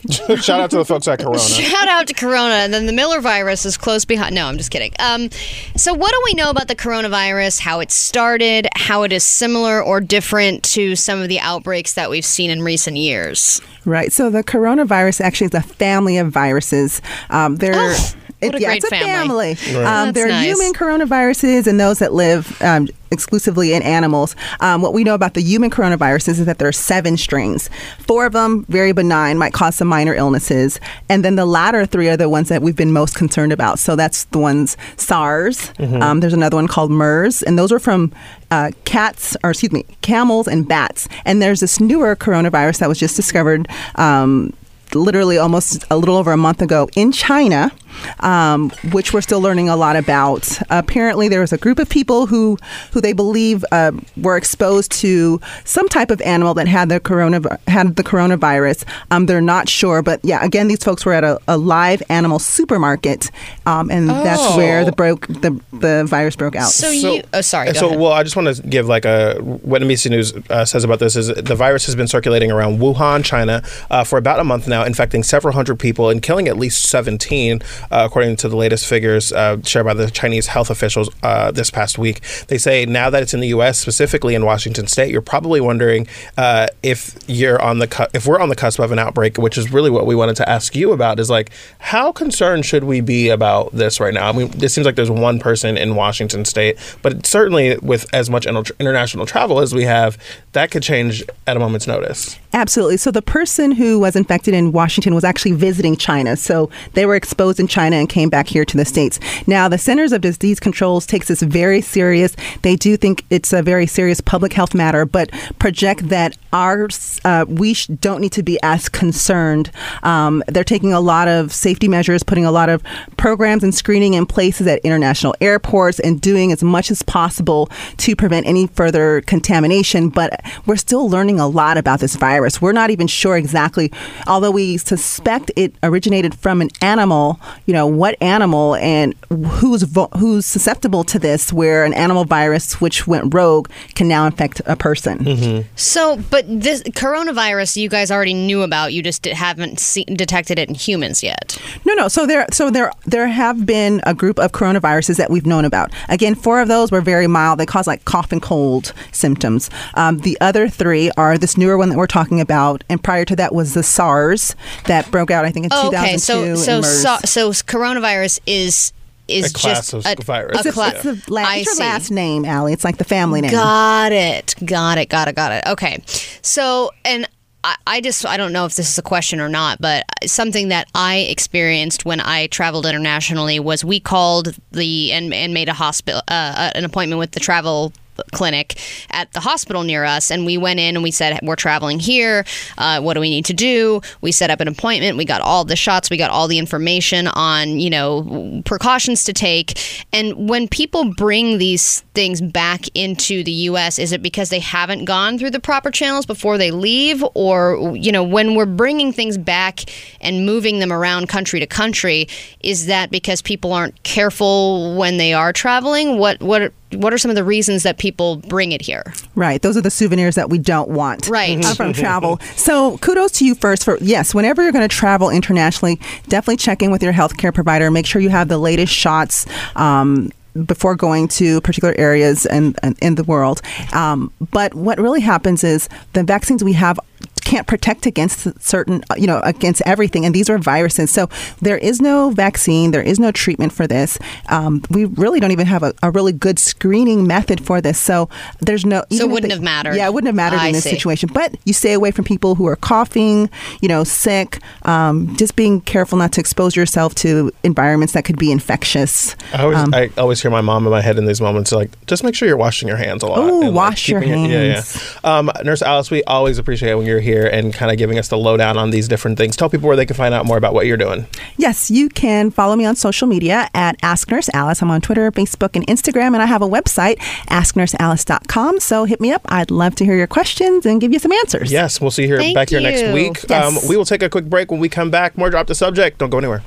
Shout 0.11 0.61
out 0.61 0.69
to 0.69 0.77
the 0.77 0.85
folks 0.85 1.07
at 1.07 1.17
Corona. 1.17 1.39
Shout 1.39 1.87
out 1.87 2.05
to 2.05 2.13
Corona, 2.13 2.53
and 2.53 2.71
then 2.71 2.85
the 2.85 2.93
Miller 2.93 3.19
virus 3.19 3.65
is 3.65 3.77
close 3.77 4.05
behind. 4.05 4.35
No, 4.35 4.45
I'm 4.45 4.57
just 4.57 4.69
kidding. 4.69 4.91
Um, 4.99 5.31
so, 5.75 5.95
what 5.95 6.11
do 6.11 6.21
we 6.25 6.35
know 6.35 6.51
about 6.51 6.67
the 6.67 6.75
coronavirus? 6.75 7.61
How 7.61 7.79
it 7.79 7.89
started? 7.89 8.67
How 8.75 9.01
it 9.01 9.11
is 9.11 9.23
similar 9.23 9.81
or 9.83 10.01
different 10.01 10.61
to 10.65 10.95
some 10.95 11.19
of 11.19 11.29
the 11.29 11.39
outbreaks 11.39 11.93
that 11.95 12.11
we've 12.11 12.23
seen 12.23 12.51
in 12.51 12.61
recent 12.61 12.97
years? 12.97 13.59
Right. 13.85 14.11
So 14.11 14.29
the 14.29 14.43
coronavirus 14.43 15.21
actually 15.21 15.47
is 15.47 15.53
a 15.55 15.61
family 15.61 16.17
of 16.17 16.29
viruses. 16.31 17.01
Um, 17.31 17.55
they're 17.55 17.73
Oh, 17.75 18.13
what 18.41 18.55
a 18.55 18.59
yeah, 18.59 18.67
great 18.67 18.83
it's 18.83 18.85
a 18.85 18.89
family. 18.89 19.55
family. 19.55 19.79
Right. 19.83 20.07
Um, 20.07 20.13
there 20.13 20.25
are 20.25 20.29
nice. 20.29 20.45
human 20.45 20.73
coronaviruses 20.73 21.67
and 21.67 21.79
those 21.79 21.99
that 21.99 22.13
live 22.13 22.61
um, 22.61 22.87
exclusively 23.11 23.73
in 23.73 23.81
animals. 23.81 24.35
Um, 24.59 24.81
what 24.81 24.93
we 24.93 25.03
know 25.03 25.13
about 25.13 25.33
the 25.33 25.41
human 25.41 25.69
coronaviruses 25.69 26.27
is 26.27 26.45
that 26.45 26.59
there 26.59 26.67
are 26.67 26.73
seven 26.73 27.17
strains. 27.17 27.69
Four 27.99 28.25
of 28.25 28.33
them 28.33 28.65
very 28.67 28.91
benign, 28.91 29.37
might 29.37 29.53
cause 29.53 29.75
some 29.75 29.87
minor 29.87 30.13
illnesses, 30.13 30.79
and 31.09 31.23
then 31.23 31.35
the 31.35 31.45
latter 31.45 31.85
three 31.85 32.09
are 32.09 32.17
the 32.17 32.29
ones 32.29 32.49
that 32.49 32.61
we've 32.61 32.75
been 32.75 32.91
most 32.91 33.15
concerned 33.15 33.53
about. 33.53 33.79
So 33.79 33.95
that's 33.95 34.25
the 34.25 34.39
ones 34.39 34.77
SARS. 34.97 35.71
Um, 36.01 36.19
there's 36.19 36.33
another 36.33 36.57
one 36.57 36.67
called 36.67 36.91
MERS, 36.91 37.41
and 37.41 37.57
those 37.57 37.71
are 37.71 37.79
from 37.79 38.11
uh, 38.51 38.71
cats, 38.83 39.35
or 39.43 39.51
excuse 39.51 39.71
me, 39.71 39.85
camels 40.01 40.47
and 40.47 40.67
bats. 40.67 41.07
And 41.23 41.41
there's 41.41 41.61
this 41.61 41.79
newer 41.79 42.15
coronavirus 42.15 42.79
that 42.79 42.89
was 42.89 42.99
just 42.99 43.15
discovered. 43.15 43.67
Um, 43.95 44.53
literally 44.93 45.37
almost 45.37 45.83
a 45.89 45.97
little 45.97 46.15
over 46.15 46.31
a 46.31 46.37
month 46.37 46.61
ago 46.61 46.87
in 46.95 47.11
China, 47.11 47.71
um, 48.19 48.69
which 48.91 49.13
we're 49.13 49.21
still 49.21 49.41
learning 49.41 49.69
a 49.69 49.75
lot 49.75 49.95
about. 49.95 50.47
Apparently, 50.69 51.27
there 51.27 51.41
was 51.41 51.53
a 51.53 51.57
group 51.57 51.79
of 51.79 51.89
people 51.89 52.27
who 52.27 52.57
who 52.91 53.01
they 53.01 53.13
believe 53.13 53.63
uh, 53.71 53.91
were 54.17 54.37
exposed 54.37 54.91
to 54.93 55.39
some 55.63 55.87
type 55.89 56.11
of 56.11 56.21
animal 56.21 56.53
that 56.53 56.67
had 56.67 56.89
the 56.89 56.99
corona 56.99 57.41
had 57.67 57.95
the 57.95 58.03
coronavirus. 58.03 58.83
Um, 59.11 59.25
they're 59.25 59.41
not 59.41 59.69
sure, 59.69 60.01
but 60.01 60.19
yeah, 60.23 60.43
again, 60.43 60.67
these 60.67 60.83
folks 60.83 61.05
were 61.05 61.13
at 61.13 61.23
a, 61.23 61.39
a 61.47 61.57
live 61.57 62.01
animal 62.09 62.39
supermarket, 62.39 63.31
um, 63.65 63.89
and 63.91 64.09
that's 64.09 64.41
Oh. 64.45 64.57
where 64.57 64.83
the 64.85 64.91
broke 64.91 65.27
the 65.27 65.59
the 65.71 66.03
virus 66.05 66.35
broke 66.35 66.55
out. 66.55 66.69
So, 66.69 66.89
you. 66.89 67.23
Oh, 67.33 67.41
sorry. 67.41 67.67
Go 67.67 67.73
so, 67.73 67.87
ahead. 67.87 67.99
well, 67.99 68.11
I 68.11 68.23
just 68.23 68.35
want 68.35 68.53
to 68.55 68.61
give 68.63 68.87
like 68.87 69.05
a 69.05 69.35
what 69.39 69.81
NBC 69.81 70.09
News 70.09 70.33
uh, 70.49 70.65
says 70.65 70.83
about 70.83 70.99
this 70.99 71.15
is 71.15 71.27
the 71.27 71.55
virus 71.55 71.85
has 71.85 71.95
been 71.95 72.07
circulating 72.07 72.51
around 72.51 72.79
Wuhan, 72.79 73.23
China, 73.23 73.63
uh, 73.89 74.03
for 74.03 74.17
about 74.17 74.39
a 74.39 74.43
month 74.43 74.67
now, 74.67 74.83
infecting 74.83 75.23
several 75.23 75.53
hundred 75.53 75.79
people 75.79 76.09
and 76.09 76.21
killing 76.21 76.47
at 76.47 76.57
least 76.57 76.83
17, 76.89 77.61
uh, 77.61 77.84
according 77.91 78.35
to 78.37 78.49
the 78.49 78.55
latest 78.55 78.87
figures 78.87 79.31
uh, 79.33 79.61
shared 79.63 79.85
by 79.85 79.93
the 79.93 80.09
Chinese 80.09 80.47
health 80.47 80.69
officials 80.69 81.09
uh, 81.23 81.51
this 81.51 81.69
past 81.69 81.97
week. 81.97 82.21
They 82.47 82.57
say 82.57 82.85
now 82.85 83.09
that 83.09 83.23
it's 83.23 83.33
in 83.33 83.39
the 83.39 83.47
U.S., 83.49 83.79
specifically 83.79 84.35
in 84.35 84.45
Washington 84.45 84.87
State, 84.87 85.11
you're 85.11 85.21
probably 85.21 85.61
wondering 85.61 86.07
uh, 86.37 86.67
if 86.83 87.17
you're 87.27 87.61
on 87.61 87.79
the 87.79 87.87
cu- 87.87 88.07
if 88.13 88.27
we're 88.27 88.39
on 88.39 88.49
the 88.49 88.55
cusp 88.55 88.79
of 88.79 88.91
an 88.91 88.99
outbreak, 88.99 89.37
which 89.37 89.57
is 89.57 89.71
really 89.71 89.89
what 89.89 90.05
we 90.05 90.15
wanted 90.15 90.35
to 90.37 90.49
ask 90.49 90.75
you 90.75 90.91
about. 90.91 91.19
Is 91.19 91.29
like 91.29 91.51
how 91.79 92.11
concerned 92.11 92.65
should 92.65 92.83
we 92.83 93.01
be 93.01 93.29
about 93.29 93.71
this 93.71 93.99
right 93.99 94.13
now? 94.13 94.29
I 94.29 94.31
mean, 94.31 94.51
it 94.61 94.69
seems 94.69 94.85
like 94.85 94.95
there's 94.95 95.11
one 95.11 95.39
person 95.39 95.77
in 95.77 95.95
Washington 95.95 96.45
State, 96.45 96.77
but 97.01 97.25
certainly 97.25 97.77
with 97.77 98.05
as 98.13 98.29
much 98.29 98.45
international 98.45 99.25
travel 99.25 99.59
as 99.59 99.73
we 99.73 99.83
have, 99.83 100.17
that 100.53 100.71
could 100.71 100.83
change 100.83 101.23
at 101.47 101.57
a 101.57 101.59
moment's 101.59 101.87
notice. 101.87 102.37
Absolutely. 102.53 102.97
So 102.97 103.11
the 103.11 103.21
person 103.21 103.71
who 103.71 103.99
was 103.99 104.15
infected 104.15 104.53
in 104.53 104.71
Washington 104.71 105.13
was 105.13 105.25
actually 105.25 105.51
visiting 105.51 105.97
China. 105.97 106.37
So 106.37 106.69
they 106.93 107.05
were 107.05 107.15
exposed 107.15 107.59
in 107.59 107.67
China 107.75 107.97
and 107.97 108.07
came 108.07 108.29
back 108.29 108.47
here 108.47 108.63
to 108.63 108.77
the 108.77 108.85
States. 108.85 109.19
Now, 109.47 109.67
the 109.67 109.77
Centers 109.77 110.13
of 110.13 110.21
Disease 110.21 110.61
Controls 110.61 111.05
takes 111.05 111.27
this 111.27 111.41
very 111.41 111.81
serious. 111.81 112.33
They 112.61 112.77
do 112.77 112.95
think 112.95 113.25
it's 113.29 113.51
a 113.51 113.61
very 113.61 113.85
serious 113.85 114.21
public 114.21 114.53
health 114.53 114.73
matter, 114.73 115.05
but 115.05 115.29
project 115.59 116.07
that 116.07 116.37
our 116.53 116.87
uh, 117.25 117.45
we 117.49 117.73
sh- 117.73 117.87
don't 117.87 118.21
need 118.21 118.31
to 118.31 118.43
be 118.43 118.57
as 118.63 118.87
concerned. 118.87 119.71
Um, 120.03 120.41
they're 120.47 120.63
taking 120.63 120.93
a 120.93 121.01
lot 121.01 121.27
of 121.27 121.51
safety 121.51 121.89
measures, 121.89 122.23
putting 122.23 122.45
a 122.45 122.51
lot 122.51 122.69
of 122.69 122.81
programs 123.17 123.61
and 123.61 123.75
screening 123.75 124.13
in 124.13 124.25
places 124.25 124.67
at 124.67 124.79
international 124.85 125.35
airports, 125.41 125.99
and 125.99 126.21
doing 126.21 126.53
as 126.53 126.63
much 126.63 126.89
as 126.91 127.01
possible 127.03 127.69
to 127.97 128.15
prevent 128.15 128.47
any 128.47 128.67
further 128.67 129.21
contamination. 129.21 130.07
But 130.07 130.39
we're 130.65 130.77
still 130.77 131.09
learning 131.09 131.41
a 131.41 131.47
lot 131.47 131.77
about 131.77 131.99
this 131.99 132.15
virus. 132.15 132.61
We're 132.61 132.71
not 132.71 132.89
even 132.89 133.07
sure 133.07 133.35
exactly, 133.35 133.91
although 134.27 134.51
we 134.51 134.77
suspect 134.77 135.51
it 135.57 135.75
originated 135.83 136.33
from 136.35 136.61
an 136.61 136.69
animal. 136.81 137.37
You 137.65 137.73
know 137.73 137.87
what 137.87 138.15
animal 138.21 138.75
and 138.75 139.15
who's 139.29 139.83
vo- 139.83 140.09
who's 140.17 140.45
susceptible 140.45 141.03
to 141.05 141.17
this? 141.19 141.51
Where 141.51 141.83
an 141.83 141.93
animal 141.93 142.23
virus 142.25 142.79
which 142.79 143.07
went 143.07 143.33
rogue 143.33 143.69
can 143.95 144.07
now 144.07 144.25
infect 144.27 144.61
a 144.65 144.75
person. 144.75 145.65
So, 145.75 146.17
but 146.29 146.45
this 146.47 146.83
coronavirus 146.83 147.77
you 147.77 147.89
guys 147.89 148.11
already 148.11 148.33
knew 148.33 148.61
about. 148.61 148.93
You 148.93 149.01
just 149.01 149.25
haven't 149.25 149.79
seen, 149.79 150.05
detected 150.15 150.59
it 150.59 150.69
in 150.69 150.75
humans 150.75 151.23
yet. 151.23 151.57
No, 151.85 151.93
no. 151.95 152.07
So 152.07 152.25
there, 152.25 152.45
so 152.51 152.69
there, 152.69 152.91
there 153.05 153.27
have 153.27 153.65
been 153.65 154.01
a 154.03 154.13
group 154.13 154.39
of 154.39 154.51
coronaviruses 154.51 155.17
that 155.17 155.29
we've 155.29 155.45
known 155.45 155.65
about. 155.65 155.91
Again, 156.09 156.35
four 156.35 156.61
of 156.61 156.67
those 156.67 156.91
were 156.91 157.01
very 157.01 157.27
mild. 157.27 157.59
They 157.59 157.65
cause 157.65 157.87
like 157.87 158.05
cough 158.05 158.31
and 158.31 158.41
cold 158.41 158.93
symptoms. 159.11 159.69
Um, 159.95 160.19
the 160.19 160.37
other 160.41 160.67
three 160.69 161.09
are 161.17 161.37
this 161.37 161.57
newer 161.57 161.77
one 161.77 161.89
that 161.89 161.97
we're 161.97 162.07
talking 162.07 162.39
about, 162.41 162.83
and 162.89 163.03
prior 163.03 163.25
to 163.25 163.35
that 163.37 163.53
was 163.55 163.73
the 163.73 163.83
SARS 163.83 164.55
that 164.85 165.09
broke 165.11 165.31
out, 165.31 165.45
I 165.45 165.51
think, 165.51 165.65
in 165.65 165.71
Oh, 165.73 165.89
2002. 165.89 165.97
okay, 165.97 166.17
so 166.17 166.55
so 166.63 166.73
and 166.73 166.81
MERS. 166.83 167.01
so, 167.01 167.17
so 167.25 167.51
coronavirus 167.63 168.39
is 168.45 168.91
is 169.27 169.49
A 169.49 169.53
class 169.53 169.91
just 169.91 169.93
of 169.93 170.05
a, 170.05 170.23
virus. 170.23 170.63
A 170.63 170.67
It's 170.67 170.75
cla- 170.75 170.89
It's 170.89 171.03
the 171.03 171.23
la- 171.33 171.51
it's 171.53 171.65
your 171.65 171.75
last 171.77 172.11
name, 172.11 172.45
Allie. 172.45 172.73
It's 172.73 172.83
like 172.83 172.97
the 172.97 173.03
family 173.03 173.41
name. 173.41 173.49
Got 173.51 174.11
it. 174.11 174.53
Got 174.63 174.99
it. 174.99 175.09
Got 175.09 175.27
it. 175.27 175.35
Got 175.35 175.51
it. 175.51 175.67
Okay. 175.67 176.03
So, 176.43 176.91
and 177.03 177.27
I, 177.63 177.75
I 177.87 178.01
just, 178.01 178.23
I 178.23 178.37
don't 178.37 178.53
know 178.53 178.65
if 178.65 178.75
this 178.75 178.87
is 178.87 178.97
a 178.99 179.01
question 179.01 179.39
or 179.39 179.49
not, 179.49 179.81
but 179.81 180.03
something 180.27 180.67
that 180.67 180.87
I 180.93 181.17
experienced 181.21 182.05
when 182.05 182.19
I 182.21 182.45
traveled 182.47 182.85
internationally 182.85 183.59
was 183.59 183.83
we 183.83 183.99
called 183.99 184.55
the, 184.71 185.11
and, 185.11 185.33
and 185.33 185.55
made 185.55 185.69
a 185.69 185.73
hospital, 185.73 186.21
uh, 186.27 186.69
an 186.75 186.85
appointment 186.85 187.17
with 187.17 187.31
the 187.31 187.39
travel 187.39 187.91
clinic 188.31 188.79
at 189.11 189.31
the 189.33 189.39
hospital 189.39 189.83
near 189.83 190.03
us, 190.03 190.31
and 190.31 190.45
we 190.45 190.57
went 190.57 190.79
in 190.79 190.95
and 190.95 191.03
we 191.03 191.11
said 191.11 191.39
we're 191.43 191.55
traveling 191.55 191.99
here. 191.99 192.45
Uh, 192.77 193.01
what 193.01 193.13
do 193.13 193.19
we 193.19 193.29
need 193.29 193.45
to 193.45 193.53
do? 193.53 194.01
We 194.21 194.31
set 194.31 194.49
up 194.49 194.59
an 194.59 194.67
appointment. 194.67 195.17
We 195.17 195.25
got 195.25 195.41
all 195.41 195.65
the 195.65 195.75
shots. 195.75 196.09
We 196.09 196.17
got 196.17 196.31
all 196.31 196.47
the 196.47 196.59
information 196.59 197.27
on 197.27 197.79
you 197.79 197.89
know 197.89 198.61
precautions 198.65 199.23
to 199.25 199.33
take. 199.33 199.79
And 200.13 200.49
when 200.49 200.67
people 200.67 201.13
bring 201.13 201.57
these 201.57 202.01
things 202.13 202.41
back 202.41 202.85
into 202.93 203.43
the 203.43 203.51
U.S., 203.51 203.99
is 203.99 204.11
it 204.11 204.21
because 204.21 204.49
they 204.49 204.59
haven't 204.59 205.05
gone 205.05 205.37
through 205.37 205.51
the 205.51 205.59
proper 205.59 205.91
channels 205.91 206.25
before 206.25 206.57
they 206.57 206.71
leave, 206.71 207.23
or 207.33 207.95
you 207.95 208.11
know 208.11 208.23
when 208.23 208.55
we're 208.55 208.65
bringing 208.65 209.11
things 209.11 209.37
back 209.37 209.81
and 210.21 210.45
moving 210.45 210.79
them 210.79 210.91
around 210.91 211.29
country 211.29 211.59
to 211.59 211.67
country, 211.67 212.27
is 212.61 212.87
that 212.87 213.11
because 213.11 213.41
people 213.41 213.73
aren't 213.73 214.01
careful 214.03 214.95
when 214.95 215.17
they 215.17 215.33
are 215.33 215.53
traveling? 215.53 216.17
What 216.17 216.41
what 216.41 216.73
what 216.93 217.13
are 217.13 217.17
some 217.17 217.29
of 217.29 217.35
the 217.35 217.43
reasons 217.43 217.83
that 217.83 217.97
people 217.97 218.37
bring 218.37 218.71
it 218.71 218.81
here? 218.81 219.13
Right. 219.35 219.61
Those 219.61 219.75
are 219.75 219.81
the 219.81 219.91
souvenirs 219.91 220.35
that 220.35 220.49
we 220.49 220.57
don't 220.57 220.89
want. 220.89 221.27
Right. 221.27 221.63
uh, 221.63 221.73
from 221.73 221.93
travel. 221.93 222.39
So 222.55 222.97
kudos 222.99 223.31
to 223.33 223.45
you 223.45 223.55
first 223.55 223.83
for 223.83 223.97
yes, 223.99 224.33
whenever 224.33 224.63
you're 224.63 224.71
going 224.71 224.87
to 224.87 224.95
travel 224.95 225.29
internationally, 225.29 225.99
definitely 226.27 226.57
check 226.57 226.81
in 226.81 226.91
with 226.91 227.03
your 227.03 227.13
healthcare 227.13 227.53
provider. 227.53 227.89
Make 227.91 228.05
sure 228.05 228.21
you 228.21 228.29
have 228.29 228.47
the 228.47 228.57
latest 228.57 228.93
shots. 228.93 229.45
Um, 229.75 230.31
before 230.65 230.95
going 230.95 231.27
to 231.27 231.59
particular 231.59 231.93
areas 231.97 232.45
in, 232.45 232.73
in, 232.81 232.95
in 233.01 233.15
the 233.15 233.25
world. 233.25 233.61
Um, 233.91 234.31
but 234.51 234.73
what 234.73 234.97
really 234.99 235.19
happens 235.19 235.65
is 235.65 235.89
the 236.13 236.23
vaccines 236.23 236.63
we 236.63 236.71
have 236.71 236.97
can't 237.45 237.67
protect 237.67 238.05
against 238.05 238.47
certain, 238.61 239.03
you 239.15 239.27
know, 239.27 239.39
against 239.43 239.81
everything. 239.85 240.25
And 240.25 240.33
these 240.35 240.49
are 240.49 240.57
viruses. 240.57 241.11
So 241.11 241.29
there 241.61 241.77
is 241.77 242.01
no 242.01 242.31
vaccine, 242.31 242.91
there 242.91 243.01
is 243.01 243.19
no 243.19 243.31
treatment 243.31 243.71
for 243.71 243.87
this. 243.87 244.17
Um, 244.49 244.81
we 244.89 245.05
really 245.05 245.39
don't 245.39 245.51
even 245.51 245.67
have 245.67 245.83
a, 245.83 245.93
a, 246.03 246.11
really 246.11 246.33
good 246.33 246.57
screening 246.59 247.27
method 247.27 247.59
for 247.65 247.81
this. 247.81 247.99
So 247.99 248.29
there's 248.61 248.85
no. 248.85 249.03
So 249.11 249.23
it 249.25 249.29
wouldn't 249.29 249.51
have 249.51 249.61
mattered. 249.61 249.95
Yeah, 249.95 250.07
it 250.07 250.13
wouldn't 250.13 250.27
have 250.27 250.35
mattered 250.35 250.59
I 250.59 250.67
in 250.67 250.73
this 250.73 250.83
see. 250.83 250.91
situation. 250.91 251.29
But 251.33 251.55
you 251.65 251.73
stay 251.73 251.93
away 251.93 252.11
from 252.11 252.25
people 252.25 252.55
who 252.55 252.65
are 252.67 252.75
coughing, 252.75 253.49
you 253.81 253.87
know, 253.87 254.03
sick, 254.03 254.59
um, 254.83 255.35
just 255.37 255.55
being 255.55 255.81
careful 255.81 256.17
not 256.17 256.31
to 256.33 256.39
expose 256.41 256.75
yourself 256.75 257.13
to 257.15 257.51
environments 257.63 258.13
that 258.13 258.25
could 258.25 258.37
be 258.39 258.51
infectious. 258.51 259.35
I 259.53 259.63
always, 259.63 259.77
Um, 259.77 259.93
I 259.93 260.09
always 260.17 260.41
hear 260.41 260.49
my 260.51 260.61
mom 260.61 260.85
in 260.85 260.91
my 260.91 261.01
head 261.01 261.17
in 261.17 261.25
these 261.25 261.41
moments 261.41 261.71
like, 261.71 261.91
just 262.07 262.23
make 262.23 262.33
sure 262.33 262.47
you're 262.47 262.57
washing 262.57 262.87
your 262.87 262.97
hands 262.97 263.21
a 263.23 263.27
lot. 263.27 263.39
Ooh, 263.39 263.61
and, 263.61 263.69
like, 263.69 263.73
wash 263.75 264.09
your 264.09 264.21
keeping 264.21 264.45
it- 264.45 264.49
hands. 264.51 264.95
yeah, 264.95 265.19
yeah. 265.23 265.37
Um, 265.37 265.51
Nurse 265.63 265.81
Alice, 265.81 266.09
we 266.09 266.23
always 266.23 266.57
appreciate 266.57 266.95
when 266.95 267.05
you're 267.05 267.19
here 267.19 267.44
and 267.45 267.73
kind 267.73 267.91
of 267.91 267.97
giving 267.97 268.17
us 268.17 268.27
the 268.27 268.37
lowdown 268.37 268.77
on 268.77 268.91
these 268.91 269.07
different 269.07 269.37
things. 269.37 269.55
Tell 269.55 269.69
people 269.69 269.87
where 269.87 269.95
they 269.95 270.05
can 270.05 270.15
find 270.15 270.33
out 270.33 270.45
more 270.45 270.57
about 270.57 270.73
what 270.73 270.85
you're 270.85 270.97
doing. 270.97 271.27
Yes, 271.57 271.89
you 271.89 272.09
can 272.09 272.51
follow 272.51 272.75
me 272.75 272.85
on 272.85 272.95
social 272.95 273.27
media 273.27 273.69
at 273.73 273.95
Ask 274.01 274.29
Nurse 274.29 274.49
Alice. 274.53 274.81
I'm 274.81 274.91
on 274.91 275.01
Twitter, 275.01 275.31
Facebook, 275.31 275.75
and 275.75 275.85
Instagram, 275.87 276.27
and 276.27 276.37
I 276.37 276.45
have 276.45 276.61
a 276.61 276.67
website, 276.67 277.17
asknursealice.com. 277.49 278.79
So 278.79 279.05
hit 279.05 279.21
me 279.21 279.31
up. 279.31 279.41
I'd 279.49 279.71
love 279.71 279.95
to 279.95 280.05
hear 280.05 280.15
your 280.15 280.27
questions 280.27 280.85
and 280.85 280.99
give 281.01 281.11
you 281.13 281.19
some 281.19 281.31
answers. 281.31 281.71
Yes, 281.71 282.01
we'll 282.01 282.11
see 282.11 282.23
you 282.23 282.27
here 282.29 282.37
Thank 282.37 282.55
back 282.55 282.69
here 282.69 282.81
next 282.81 283.13
week. 283.13 283.45
Yes. 283.49 283.83
Um, 283.83 283.89
we 283.89 283.97
will 283.97 284.05
take 284.05 284.23
a 284.23 284.29
quick 284.29 284.45
break 284.45 284.71
when 284.71 284.79
we 284.79 284.89
come 284.89 285.11
back. 285.11 285.37
More 285.37 285.49
drop 285.49 285.67
the 285.67 285.75
subject. 285.75 286.17
Don't 286.17 286.29
go 286.29 286.37
anywhere. 286.37 286.63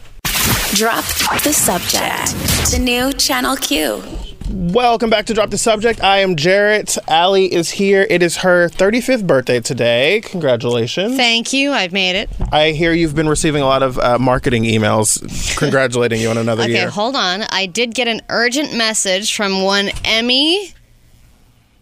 Drop 0.74 1.04
the 1.42 1.52
subject. 1.52 2.70
The 2.70 2.78
new 2.78 3.12
Channel 3.12 3.56
Q. 3.56 4.02
Welcome 4.50 5.10
back 5.10 5.26
to 5.26 5.34
Drop 5.34 5.50
the 5.50 5.58
Subject. 5.58 6.02
I 6.02 6.18
am 6.20 6.34
Jarrett. 6.34 6.96
Allie 7.06 7.52
is 7.52 7.68
here. 7.70 8.06
It 8.08 8.22
is 8.22 8.38
her 8.38 8.68
35th 8.70 9.26
birthday 9.26 9.60
today. 9.60 10.22
Congratulations. 10.24 11.16
Thank 11.16 11.52
you. 11.52 11.72
I've 11.72 11.92
made 11.92 12.16
it. 12.16 12.30
I 12.50 12.70
hear 12.70 12.94
you've 12.94 13.14
been 13.14 13.28
receiving 13.28 13.60
a 13.60 13.66
lot 13.66 13.82
of 13.82 13.98
uh, 13.98 14.18
marketing 14.18 14.64
emails 14.64 15.58
congratulating 15.58 16.20
you 16.22 16.30
on 16.30 16.38
another 16.38 16.62
Okay, 16.62 16.72
year. 16.72 16.82
Okay, 16.84 16.90
hold 16.90 17.14
on. 17.14 17.42
I 17.50 17.66
did 17.66 17.94
get 17.94 18.08
an 18.08 18.22
urgent 18.30 18.74
message 18.74 19.36
from 19.36 19.64
one 19.64 19.90
Emmy, 20.02 20.72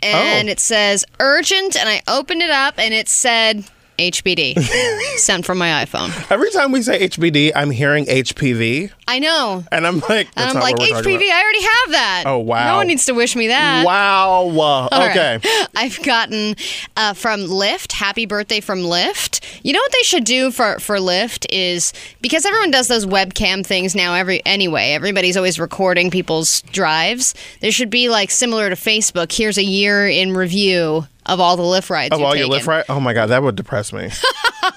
and 0.03 0.49
Oh. 0.49 0.51
it 0.51 0.59
says 0.59 1.05
urgent, 1.21 1.77
and 1.77 1.89
I 1.89 2.03
opened 2.09 2.43
it 2.43 2.51
up, 2.51 2.75
and 2.79 2.93
it 2.93 3.09
said 3.09 3.65
HBD 3.99 4.59
sent 5.19 5.45
from 5.45 5.59
my 5.59 5.85
iPhone. 5.85 6.09
Every 6.31 6.51
time 6.51 6.73
we 6.73 6.83
say 6.83 7.09
HBD, 7.09 7.53
I'm 7.55 7.71
hearing 7.71 8.07
HPV, 8.07 8.91
I 9.09 9.19
know. 9.19 9.65
and 9.71 9.87
I'm 9.87 10.01
like, 10.01 10.29
And 10.37 10.51
I'm 10.51 10.55
like, 10.57 10.77
HPV, 10.77 11.31
I 11.31 11.43
already 11.43 11.63
have 11.63 11.91
that. 11.93 12.25
Oh, 12.27 12.39
wow. 12.39 12.73
No 12.73 12.77
one 12.77 12.87
needs 12.89 13.05
to 13.07 13.13
wish 13.13 13.37
me 13.37 13.49
that. 13.49 13.85
Wow. 13.87 14.31
All 14.31 14.89
right. 14.91 15.11
okay. 15.11 15.67
I've 15.77 16.03
gotten 16.03 16.57
uh, 16.97 17.15
from 17.15 17.41
Lyft, 17.41 17.93
happy 17.93 18.27
birthday 18.27 18.61
from 18.61 18.81
Lyft. 18.81 19.41
You 19.63 19.73
know 19.73 19.81
what 19.81 19.93
they 19.93 20.03
should 20.03 20.25
do 20.25 20.51
for, 20.51 20.79
for 20.79 20.97
Lyft 20.97 21.47
is 21.51 21.93
because 22.21 22.45
everyone 22.45 22.71
does 22.71 22.89
those 22.89 23.07
webcam 23.07 23.65
things 23.65 23.95
now 23.95 24.15
every 24.15 24.45
anyway, 24.45 24.91
everybody's 24.93 25.37
always 25.37 25.59
recording 25.59 26.11
people's 26.11 26.63
drives. 26.63 27.35
There 27.61 27.73
should 27.73 27.91
be 27.91 28.09
like 28.09 28.31
similar 28.31 28.69
to 28.69 28.77
Facebook, 28.77 29.33
here's 29.33 29.59
a 29.59 29.65
year 29.65 30.09
in 30.09 30.33
review 30.33 31.07
of 31.27 31.41
all 31.41 31.57
the 31.57 31.63
Lyft 31.63 31.91
rides. 31.91 32.15
Of 32.15 32.23
all 32.23 32.35
your 32.35 32.49
Lyft 32.49 32.67
right? 32.67 32.85
Oh 32.89 33.01
my 33.01 33.13
god, 33.13 33.27
that 33.27 33.43
would 33.43 33.57
depress 33.57 33.93
me. 33.93 34.11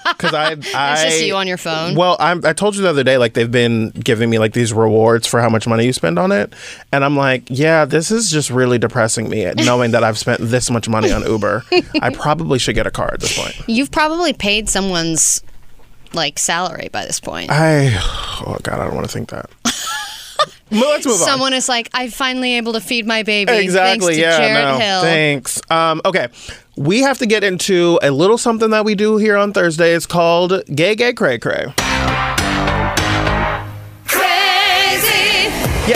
Because 0.04 0.34
I, 0.34 0.50
I, 0.78 0.92
It's 0.92 1.02
just 1.02 1.22
you 1.24 1.34
on 1.34 1.46
your 1.48 1.56
phone. 1.56 1.94
Well, 1.94 2.16
I'm, 2.20 2.44
I 2.44 2.52
told 2.52 2.76
you 2.76 2.82
the 2.82 2.90
other 2.90 3.02
day, 3.02 3.16
like 3.16 3.34
they've 3.34 3.50
been 3.50 3.90
giving 3.90 4.28
me 4.28 4.38
like 4.38 4.52
these 4.52 4.72
rewards 4.72 5.26
for 5.26 5.40
how 5.40 5.48
much 5.48 5.66
money 5.66 5.84
you 5.86 5.92
spend 5.92 6.18
on 6.18 6.30
it, 6.30 6.52
and 6.92 7.04
I'm 7.04 7.16
like, 7.16 7.44
yeah, 7.48 7.86
this 7.86 8.10
is 8.10 8.30
just 8.30 8.50
really 8.50 8.78
depressing 8.78 9.28
me, 9.28 9.50
knowing 9.56 9.92
that 9.92 10.04
I've 10.04 10.18
spent 10.18 10.40
this 10.42 10.70
much 10.70 10.88
money 10.88 11.10
on 11.10 11.22
Uber. 11.22 11.64
I 12.02 12.10
probably 12.14 12.58
should 12.58 12.74
get 12.74 12.86
a 12.86 12.90
car 12.90 13.10
at 13.12 13.20
this 13.20 13.36
point. 13.36 13.56
You've 13.66 13.90
probably 13.90 14.32
paid 14.32 14.68
someone's 14.68 15.42
like 16.12 16.38
salary 16.38 16.88
by 16.92 17.06
this 17.06 17.20
point. 17.20 17.50
I, 17.50 17.90
oh 18.46 18.58
god, 18.62 18.78
I 18.80 18.84
don't 18.84 18.94
want 18.94 19.06
to 19.06 19.12
think 19.12 19.30
that. 19.30 19.50
Well, 20.70 20.90
let's 20.90 21.06
move 21.06 21.20
on. 21.20 21.26
Someone 21.26 21.52
is 21.52 21.68
like, 21.68 21.88
I'm 21.92 22.10
finally 22.10 22.54
able 22.56 22.74
to 22.74 22.80
feed 22.80 23.06
my 23.06 23.22
baby. 23.22 23.52
Exactly. 23.52 24.14
Thanks 24.14 24.16
to 24.16 24.20
yeah. 24.20 24.38
Jarrett 24.38 24.78
no. 24.78 24.84
Hill. 24.84 25.00
Thanks. 25.02 25.60
Um, 25.70 26.00
okay. 26.04 26.28
We 26.76 27.00
have 27.00 27.18
to 27.18 27.26
get 27.26 27.44
into 27.44 27.98
a 28.02 28.10
little 28.10 28.38
something 28.38 28.70
that 28.70 28.84
we 28.84 28.94
do 28.94 29.16
here 29.16 29.36
on 29.36 29.52
Thursday. 29.52 29.94
It's 29.94 30.06
called 30.06 30.64
Gay 30.74 30.94
Gay 30.94 31.12
Cray 31.12 31.38
Cray. 31.38 31.74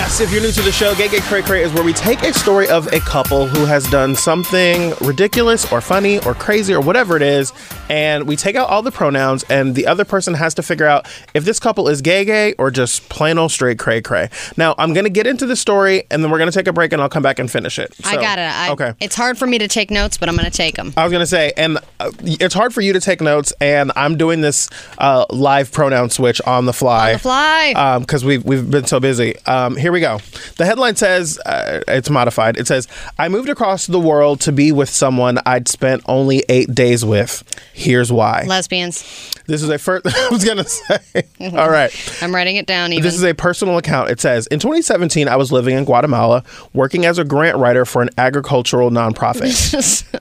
Yes, 0.05 0.21
if 0.21 0.31
you're 0.31 0.43
new 0.43 0.53
to 0.53 0.61
the 0.61 0.71
show, 0.71 0.95
Gay 0.95 1.09
Gay 1.09 1.21
Cray 1.21 1.41
Cray 1.41 1.63
is 1.63 1.73
where 1.73 1.83
we 1.83 1.95
take 1.95 2.21
a 2.25 2.35
story 2.35 2.69
of 2.69 2.93
a 2.93 3.01
couple 3.01 3.47
who 3.47 3.65
has 3.65 3.89
done 3.91 4.15
something 4.15 4.93
ridiculous 5.01 5.73
or 5.73 5.81
funny 5.81 6.19
or 6.27 6.35
crazy 6.35 6.75
or 6.75 6.83
whatever 6.83 7.17
it 7.17 7.23
is, 7.23 7.55
and 7.89 8.29
we 8.29 8.37
take 8.37 8.55
out 8.55 8.69
all 8.69 8.83
the 8.83 8.91
pronouns, 8.91 9.45
and 9.45 9.75
the 9.75 9.87
other 9.87 10.05
person 10.05 10.35
has 10.35 10.53
to 10.57 10.63
figure 10.63 10.85
out 10.87 11.09
if 11.33 11.47
this 11.47 11.59
couple 11.59 11.89
is 11.89 12.03
gay 12.03 12.27
gay 12.27 12.53
or 12.59 12.71
just 12.71 13.09
plain 13.09 13.39
old 13.39 13.51
straight 13.51 13.79
cray 13.79 14.03
cray. 14.03 14.29
Now, 14.59 14.75
I'm 14.77 14.93
going 14.93 15.05
to 15.05 15.11
get 15.11 15.27
into 15.27 15.47
the 15.47 15.57
story, 15.57 16.05
and 16.11 16.23
then 16.23 16.31
we're 16.31 16.37
going 16.37 16.51
to 16.51 16.57
take 16.57 16.69
a 16.69 16.73
break, 16.75 16.93
and 16.93 17.01
I'll 17.01 17.09
come 17.09 17.23
back 17.23 17.39
and 17.39 17.51
finish 17.51 17.79
it. 17.79 17.95
I 18.05 18.17
got 18.17 18.39
it. 18.39 18.43
I, 18.43 18.73
okay. 18.73 18.93
It's 19.01 19.17
hard 19.17 19.39
for 19.39 19.47
me 19.47 19.57
to 19.57 19.69
take 19.69 19.91
notes, 19.91 20.19
but 20.19 20.29
I'm 20.29 20.37
going 20.37 20.45
to 20.45 20.55
take 20.55 20.75
them. 20.75 20.93
I 20.99 21.05
was 21.05 21.13
gonna 21.13 21.25
say, 21.25 21.55
and 21.57 21.79
uh, 21.99 22.11
it's 22.21 22.55
hard 22.55 22.75
for 22.75 22.83
you 22.83 22.93
to 22.93 23.01
take 23.01 23.23
notes, 23.23 23.55
and 23.59 23.91
I'm 23.97 24.19
doing 24.19 24.43
this 24.43 24.69
uh, 24.99 25.25
live 25.31 25.73
pronoun 25.73 26.11
switch 26.11 26.43
on 26.43 26.67
the 26.67 26.75
fly. 26.75 27.09
On 27.09 27.13
the 27.15 27.19
fly. 27.21 27.99
because 28.01 28.23
we've 28.23 28.45
we've 28.45 28.71
been 28.71 28.85
so 28.85 29.01
busy. 29.01 29.39
Um, 29.47 29.77
here 29.77 29.94
we 29.95 30.01
go. 30.01 30.19
The 30.57 30.67
headline 30.67 30.97
says 30.97 31.39
uh, 31.47 31.81
it's 31.89 32.11
modified. 32.11 32.59
It 32.59 32.67
says, 32.67 32.87
"I 33.19 33.29
moved 33.29 33.49
across 33.49 33.87
the 33.87 34.01
world 34.01 34.41
to 34.43 34.53
be 34.53 34.73
with 34.73 34.91
someone 34.91 35.39
I'd 35.47 35.69
spent 35.69 36.03
only 36.07 36.45
eight 36.49 36.75
days 36.75 37.05
with. 37.05 37.43
Here's 37.73 38.13
why." 38.13 38.45
Lesbians. 38.47 39.33
This 39.47 39.63
is 39.63 39.69
a 39.69 39.79
first. 39.79 40.07
I 40.15 40.29
was 40.31 40.45
gonna 40.45 40.65
say. 40.65 41.25
All 41.41 41.71
right. 41.71 41.93
I'm 42.23 42.35
writing 42.35 42.57
it 42.57 42.67
down 42.67 42.93
even. 42.93 43.03
This 43.03 43.15
is 43.15 43.25
a 43.25 43.35
personal 43.35 43.79
account. 43.79 44.11
It 44.11 44.21
says 44.21 44.47
In 44.49 44.59
2017, 44.59 45.29
I 45.29 45.37
was 45.37 45.53
living 45.53 45.77
in 45.77 45.85
Guatemala, 45.85 46.45
working 46.73 47.05
as 47.05 47.19
a 47.19 47.25
grant 47.25 47.57
writer 47.57 47.85
for 47.85 48.03
an 48.03 48.11
agricultural 48.19 48.91
nonprofit. 48.91 49.53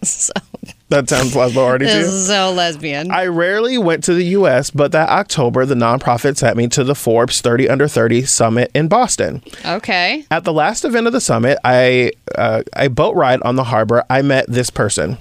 so, 0.05 0.33
that 0.89 1.09
sounds 1.09 1.33
lesbo 1.33 1.57
already 1.57 1.85
to 1.85 1.91
this 1.91 2.07
is 2.07 2.27
so 2.27 2.51
lesbian. 2.51 3.11
I 3.11 3.25
rarely 3.25 3.77
went 3.77 4.03
to 4.05 4.13
the 4.13 4.25
US, 4.25 4.69
but 4.69 4.91
that 4.91 5.09
October, 5.09 5.65
the 5.65 5.75
nonprofit 5.75 6.37
sent 6.37 6.55
me 6.57 6.67
to 6.69 6.83
the 6.83 6.95
Forbes 6.95 7.41
30 7.41 7.69
Under 7.69 7.87
30 7.87 8.23
Summit 8.23 8.69
in 8.73 8.87
Boston. 8.87 9.41
okay. 9.65 10.25
At 10.29 10.43
the 10.43 10.53
last 10.53 10.85
event 10.85 11.07
of 11.07 11.13
the 11.13 11.21
summit, 11.21 11.57
I 11.63 12.11
uh, 12.35 12.63
a 12.75 12.89
boat 12.89 13.15
ride 13.15 13.41
on 13.43 13.55
the 13.55 13.63
harbor, 13.63 14.03
I 14.09 14.21
met 14.21 14.45
this 14.47 14.69
person. 14.69 15.17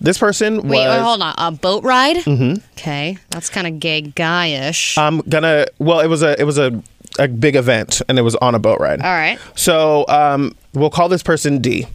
This 0.00 0.16
person 0.16 0.56
was. 0.56 0.64
Wait, 0.64 0.88
wait, 0.88 0.98
hold 1.00 1.20
on. 1.20 1.34
A 1.36 1.50
boat 1.52 1.84
ride? 1.84 2.16
Mm-hmm. 2.16 2.64
Okay. 2.72 3.18
That's 3.28 3.50
kind 3.50 3.66
of 3.66 3.78
gay 3.78 4.00
guyish. 4.02 4.96
I'm 4.96 5.18
gonna. 5.20 5.66
Well, 5.78 6.00
it 6.00 6.06
was 6.06 6.22
a 6.22 6.40
it 6.40 6.44
was 6.44 6.56
a 6.56 6.82
a 7.18 7.28
big 7.28 7.54
event, 7.56 8.00
and 8.08 8.18
it 8.18 8.22
was 8.22 8.34
on 8.36 8.54
a 8.54 8.58
boat 8.58 8.78
ride. 8.80 9.00
All 9.02 9.12
right. 9.12 9.38
So 9.54 10.06
um, 10.08 10.56
we'll 10.72 10.90
call 10.90 11.08
this 11.10 11.22
person 11.22 11.60
D. 11.60 11.86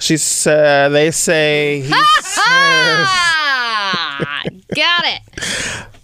She's. 0.00 0.46
Uh, 0.46 0.88
they 0.88 1.10
say. 1.12 1.82
He 1.82 1.92
Ah, 3.12 4.42
got 4.74 5.04
it. 5.04 5.20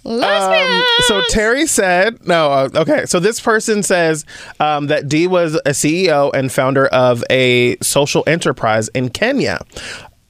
Lesbian. 0.05 0.77
Um, 0.79 0.85
so 1.01 1.21
Terry 1.31 1.67
said, 1.67 2.25
no, 2.27 2.53
uh, 2.53 2.69
okay. 2.77 3.07
So 3.07 3.19
this 3.19 3.41
person 3.41 3.83
says 3.83 4.25
um, 4.61 4.87
that 4.87 5.09
D 5.09 5.27
was 5.27 5.55
a 5.67 5.71
CEO 5.71 6.31
and 6.33 6.53
founder 6.53 6.87
of 6.87 7.25
a 7.29 7.77
social 7.83 8.23
enterprise 8.29 8.87
in 8.89 9.09
Kenya. 9.09 9.59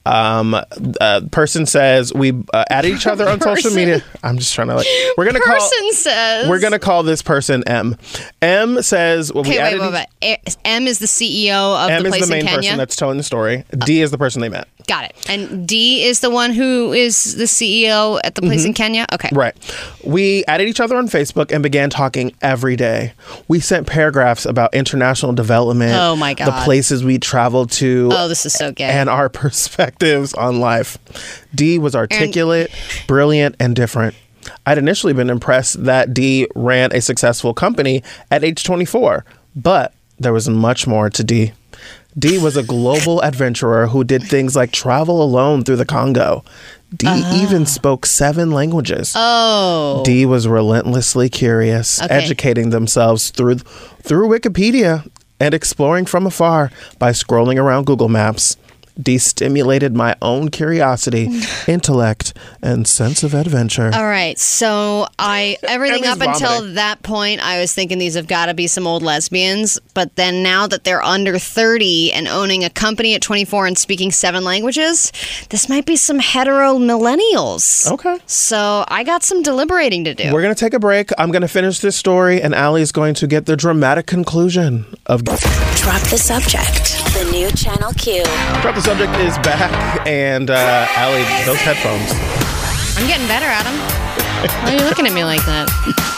Um, 0.07 0.55
uh, 1.01 1.21
person 1.31 1.67
says 1.67 2.13
we 2.15 2.33
uh, 2.55 2.65
added 2.71 2.93
each 2.93 3.07
other 3.07 3.29
on 3.29 3.41
social 3.41 3.73
media. 3.73 4.03
I'm 4.23 4.39
just 4.39 4.55
trying 4.55 4.69
to 4.69 4.75
like. 4.77 4.87
We're 5.19 5.25
gonna 5.27 5.41
call. 5.41 5.55
Person 5.55 5.93
says. 5.93 6.49
We're 6.49 6.61
gonna 6.61 6.79
call 6.79 7.03
this 7.03 7.23
person 7.23 7.63
M. 7.67 7.97
M 8.43 8.83
says 8.83 9.33
well, 9.33 9.43
we 9.45 9.51
Okay, 9.51 9.59
wait, 9.59 9.81
added. 9.81 9.81
wait, 9.93 10.07
each- 10.23 10.39
wait. 10.47 10.57
M 10.65 10.87
is 10.87 10.99
the 10.99 11.07
CEO 11.07 11.85
of 11.85 11.91
M 11.91 12.03
the 12.03 12.09
is 12.09 12.13
place 12.13 12.27
the 12.27 12.31
main 12.31 12.41
in 12.41 12.47
Kenya. 12.47 12.59
person 12.63 12.79
that's 12.79 12.97
telling 12.97 13.17
the 13.17 13.23
story. 13.23 13.65
D 13.85 14.03
is 14.03 14.11
the 14.11 14.19
person 14.19 14.41
they 14.41 14.49
met. 14.49 14.69
Got 14.87 15.07
it. 15.07 15.17
And 15.29 15.67
D 15.67 16.05
is 16.05 16.21
the 16.21 16.31
one 16.31 16.53
who 16.53 16.93
is 16.93 17.35
the 17.37 17.45
CEO 17.45 18.21
at 18.23 18.37
the 18.37 18.43
place 18.43 18.65
in 18.65 18.73
Kenya. 18.73 19.05
Okay. 19.13 19.29
Mm-hmm. 19.29 19.37
Right. 19.39 19.75
We 20.05 20.45
added 20.45 20.69
each 20.69 20.79
other 20.79 20.97
on 20.97 21.09
Facebook 21.09 21.51
and 21.53 21.61
began 21.63 21.91
talking 21.91 22.33
every 22.41 22.77
day. 22.77 23.13
We 23.49 23.59
sent 23.59 23.89
paragraphs 23.89 24.47
about 24.47 24.73
international 24.75 25.33
development. 25.33 25.93
Oh, 25.97 26.15
my 26.15 26.35
god. 26.35 26.47
The 26.47 26.65
places 26.65 27.03
we 27.05 27.19
traveled 27.19 27.73
to. 27.73 28.11
Oh, 28.13 28.29
this 28.29 28.47
is 28.47 28.53
so 28.53 28.71
gay. 28.71 28.85
And 28.85 29.09
our 29.09 29.29
perspectives 29.99 30.35
on 30.35 30.61
life. 30.61 30.99
D 31.55 31.79
was 31.79 31.95
articulate, 31.95 32.71
brilliant, 33.07 33.57
and 33.59 33.75
different. 33.75 34.15
I'd 34.65 34.79
initially 34.79 35.13
been 35.13 35.31
impressed 35.31 35.85
that 35.85 36.15
D 36.15 36.47
ran 36.55 36.93
a 36.93 37.01
successful 37.01 37.53
company 37.55 38.03
at 38.31 38.45
age 38.45 38.63
24, 38.65 39.25
but 39.57 39.93
there 40.19 40.33
was 40.33 40.49
much 40.49 40.87
more 40.87 41.11
to 41.11 41.25
D. 41.25 41.53
D 42.19 42.39
was 42.39 42.57
a 42.57 42.63
global 42.63 43.23
adventurer 43.23 43.89
who 43.89 44.03
did 44.03 44.23
things 44.23 44.57
like 44.57 44.73
travel 44.73 45.23
alone 45.23 45.65
through 45.65 45.77
the 45.77 45.85
Congo. 45.85 46.45
D 46.95 47.07
uh-huh. 47.07 47.43
even 47.43 47.67
spoke 47.67 48.07
seven 48.07 48.53
languages. 48.53 49.13
Oh. 49.17 50.03
D 50.05 50.25
was 50.25 50.47
relentlessly 50.49 51.29
curious, 51.29 52.01
Okay. 52.01 52.15
educating 52.15 52.71
themselves 52.71 53.31
through 53.31 53.57
through 54.03 54.29
Wikipedia 54.29 55.11
and 55.41 55.53
exploring 55.53 56.07
from 56.07 56.27
afar 56.27 56.71
by 56.99 57.11
scrolling 57.11 57.61
around 57.61 57.87
Google 57.87 58.09
Maps. 58.09 58.57
D 59.01 59.19
stimulated 59.19 59.95
my 59.95 60.17
own 60.23 60.51
curiosity, 60.51 61.29
intellect, 61.69 62.33
and 62.63 62.87
sense 62.89 63.23
of 63.23 63.35
adventure. 63.35 63.91
All 63.95 64.07
right. 64.07 64.39
So 64.39 65.07
I 65.19 65.59
everything 65.63 66.05
Emmy's 66.05 66.21
up 66.21 66.35
until 66.35 66.75
that 66.75 67.03
point, 67.03 67.41
I 67.45 67.61
was 67.61 67.75
thinking 67.75 67.99
these 67.99 68.15
have 68.15 68.27
got 68.27 68.47
to 68.47 68.55
be 68.55 68.67
some 68.67 68.87
old 68.87 69.03
lesbians. 69.03 69.79
But 69.95 70.17
then 70.17 70.43
now 70.43 70.67
that 70.67 70.85
they're 70.85 71.03
under 71.03 71.39
thirty 71.39 72.11
and 72.13 72.27
owning 72.27 72.65
a 72.65 72.71
company 72.71 73.15
at 73.15 73.23
twenty 73.23 73.45
four 73.45 73.67
and 73.67 73.77
speaking 73.77 74.11
seven 74.11 74.45
languages, 74.45 75.13
this 75.51 75.69
might 75.69 75.85
be 75.85 75.97
some 75.97 76.19
hetero 76.19 76.79
millennials. 76.79 77.91
Okay. 77.93 78.19
So 78.27 78.85
I 78.89 79.05
got 79.05 79.23
some 79.23 79.43
deliberating 79.43 80.05
to 80.05 80.15
do. 80.15 80.33
We're 80.33 80.43
going 80.43 80.55
to 80.55 80.59
take 80.59 80.75
a 80.75 80.79
break. 80.79 81.11
I'm 81.19 81.31
going 81.31 81.43
to 81.43 81.49
finish 81.49 81.81
this 81.81 81.97
story, 81.97 82.41
and 82.41 82.55
Allie's 82.55 82.93
going 82.93 83.15
to 83.15 83.27
get 83.27 83.47
the 83.47 83.57
dramatic 83.57 84.07
conclusion 84.07 84.87
of. 85.07 85.25
Drop 85.25 86.03
the 86.03 86.19
subject. 86.19 86.97
The 87.15 87.29
new 87.31 87.51
Channel 87.51 87.93
Q. 87.93 88.25
Drop 88.63 88.75
the 88.75 88.86
subject 88.87 89.13
is 89.17 89.37
back, 89.39 90.07
and 90.07 90.49
uh, 90.49 90.87
Allie, 90.91 91.25
those 91.45 91.59
headphones, 91.59 92.13
I'm 92.97 93.09
getting 93.09 93.27
better 93.27 93.47
at 93.47 93.65
them. 93.65 93.75
Why 94.65 94.75
are 94.75 94.79
you 94.79 94.85
looking 94.89 95.07
at 95.09 95.13
me 95.13 95.25
like 95.25 95.45
that? 95.47 96.13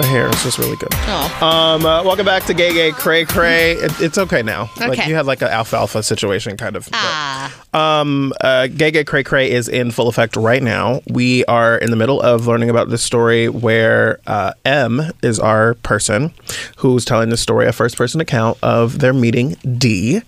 the 0.00 0.06
hair 0.06 0.26
is 0.30 0.42
just 0.42 0.58
really 0.58 0.74
good. 0.76 0.88
Oh. 0.92 1.38
Um, 1.46 1.84
uh, 1.84 2.02
welcome 2.02 2.24
back 2.24 2.44
to 2.46 2.54
Gay 2.54 2.72
Gay 2.72 2.92
Cray 2.92 3.26
Cray. 3.26 3.72
It, 3.72 4.00
it's 4.00 4.16
okay 4.16 4.42
now. 4.42 4.70
Like 4.80 4.92
Okay. 4.98 5.08
you 5.08 5.14
had 5.14 5.26
like 5.26 5.42
an 5.42 5.48
alfalfa 5.48 6.02
situation, 6.02 6.56
kind 6.56 6.76
of. 6.76 6.88
Ah. 6.94 7.54
Um, 7.74 8.32
uh, 8.40 8.68
Gay 8.68 8.90
Gay 8.90 9.04
Cray 9.04 9.22
Cray 9.22 9.50
is 9.50 9.68
in 9.68 9.90
full 9.90 10.08
effect 10.08 10.34
right 10.34 10.62
now. 10.62 11.02
We 11.08 11.44
are 11.44 11.76
in 11.76 11.90
the 11.90 11.96
middle 11.96 12.20
of 12.22 12.46
learning 12.46 12.70
about 12.70 12.88
this 12.88 13.02
story 13.02 13.48
where 13.50 14.18
uh, 14.26 14.54
M 14.64 15.02
is 15.22 15.38
our 15.38 15.74
person 15.74 16.32
who's 16.78 17.04
telling 17.04 17.28
the 17.28 17.36
story, 17.36 17.66
a 17.66 17.72
first 17.72 17.96
person 17.96 18.20
account 18.22 18.56
of 18.62 18.98
their 18.98 19.12
meeting 19.12 19.56
D. 19.76 20.22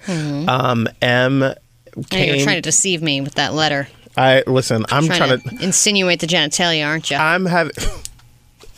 Um, 0.46 0.88
M 1.00 1.54
came. 2.10 2.34
you're 2.34 2.44
trying 2.44 2.56
to 2.56 2.62
deceive 2.62 3.02
me 3.02 3.20
with 3.20 3.34
that 3.34 3.54
letter. 3.54 3.88
I 4.16 4.42
listen. 4.46 4.84
I'm 4.90 5.06
trying, 5.06 5.18
trying, 5.18 5.40
to. 5.40 5.56
to, 5.56 5.64
insinuate 5.64 6.20
the 6.20 6.26
genitalia, 6.26 6.86
aren't 6.86 7.10
you? 7.10 7.16
I'm 7.16 7.46
having. 7.46 7.72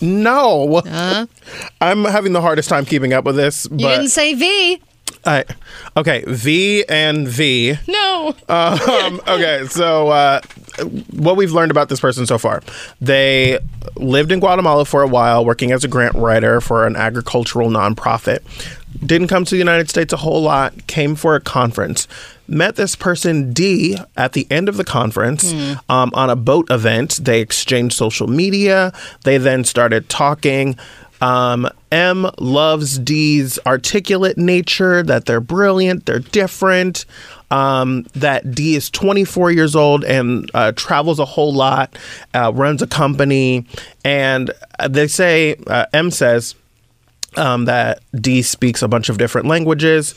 No, 0.01 0.77
Uh-huh. 0.77 1.27
I'm 1.81 2.05
having 2.05 2.35
the 2.35 2.43
hardest 2.43 2.69
time 2.69 2.85
keeping 2.85 3.15
up 3.15 3.25
with 3.25 3.37
this. 3.37 3.67
But 3.67 3.81
you 3.81 3.89
didn't 3.89 4.09
say 4.11 4.35
V. 4.35 4.81
I, 5.25 5.45
okay, 5.97 6.23
V 6.27 6.85
and 6.89 7.27
V. 7.27 7.75
No. 7.89 8.35
Um, 8.49 9.21
okay, 9.27 9.65
so 9.69 10.09
uh, 10.09 10.41
what 11.13 11.37
we've 11.37 11.53
learned 11.53 11.71
about 11.71 11.89
this 11.89 11.99
person 11.99 12.27
so 12.27 12.39
far, 12.39 12.63
they 13.01 13.59
lived 13.97 14.31
in 14.33 14.41
Guatemala 14.41 14.85
for 14.85 15.03
a 15.03 15.09
while, 15.09 15.45
working 15.45 15.73
as 15.73 15.83
a 15.83 15.89
grant 15.89 16.15
writer 16.15 16.61
for 16.61 16.87
an 16.87 16.95
agricultural 16.95 17.71
nonprofit. 17.71 18.41
Didn't 19.05 19.29
come 19.29 19.45
to 19.45 19.51
the 19.51 19.59
United 19.59 19.91
States 19.91 20.13
a 20.13 20.17
whole 20.19 20.43
lot. 20.43 20.87
Came 20.87 21.17
for 21.17 21.35
a 21.35 21.41
conference. 21.41 22.07
Met 22.49 22.77
this 22.77 22.95
person 22.97 23.53
D 23.53 23.99
at 24.17 24.33
the 24.33 24.47
end 24.51 24.69
of 24.69 24.77
the 24.77 24.85
conference 24.85 25.53
um, 25.89 26.11
on 26.15 26.31
a 26.31 26.37
boat 26.37 26.71
event. 26.71 27.21
They 27.23 27.41
exchanged 27.41 27.97
social 27.97 28.27
media. 28.27 28.93
They 29.25 29.39
then 29.39 29.65
started 29.65 30.09
talking. 30.09 30.77
Um, 31.21 31.69
M 31.91 32.29
loves 32.39 32.99
D's 32.99 33.59
articulate 33.67 34.37
nature, 34.37 35.03
that 35.03 35.25
they're 35.25 35.41
brilliant, 35.41 36.05
they're 36.07 36.19
different, 36.19 37.07
um, 37.51 38.03
that 38.15 38.55
D 38.55 38.75
is 38.77 38.91
24 38.91 39.51
years 39.53 39.75
old 39.75 40.05
and 40.05 40.51
uh, 40.53 40.73
travels 40.73 41.19
a 41.19 41.25
whole 41.25 41.55
lot, 41.55 41.97
uh, 42.35 42.53
runs 42.55 42.83
a 42.83 42.87
company. 42.87 43.67
And 44.05 44.51
uh, 44.79 44.89
they 44.89 45.07
say, 45.07 45.57
uh, 45.67 45.87
M 45.93 46.11
says 46.11 46.55
um, 47.37 47.65
that 47.67 48.01
D 48.15 48.43
speaks 48.43 48.83
a 48.83 48.89
bunch 48.89 49.09
of 49.09 49.19
different 49.19 49.47
languages. 49.47 50.15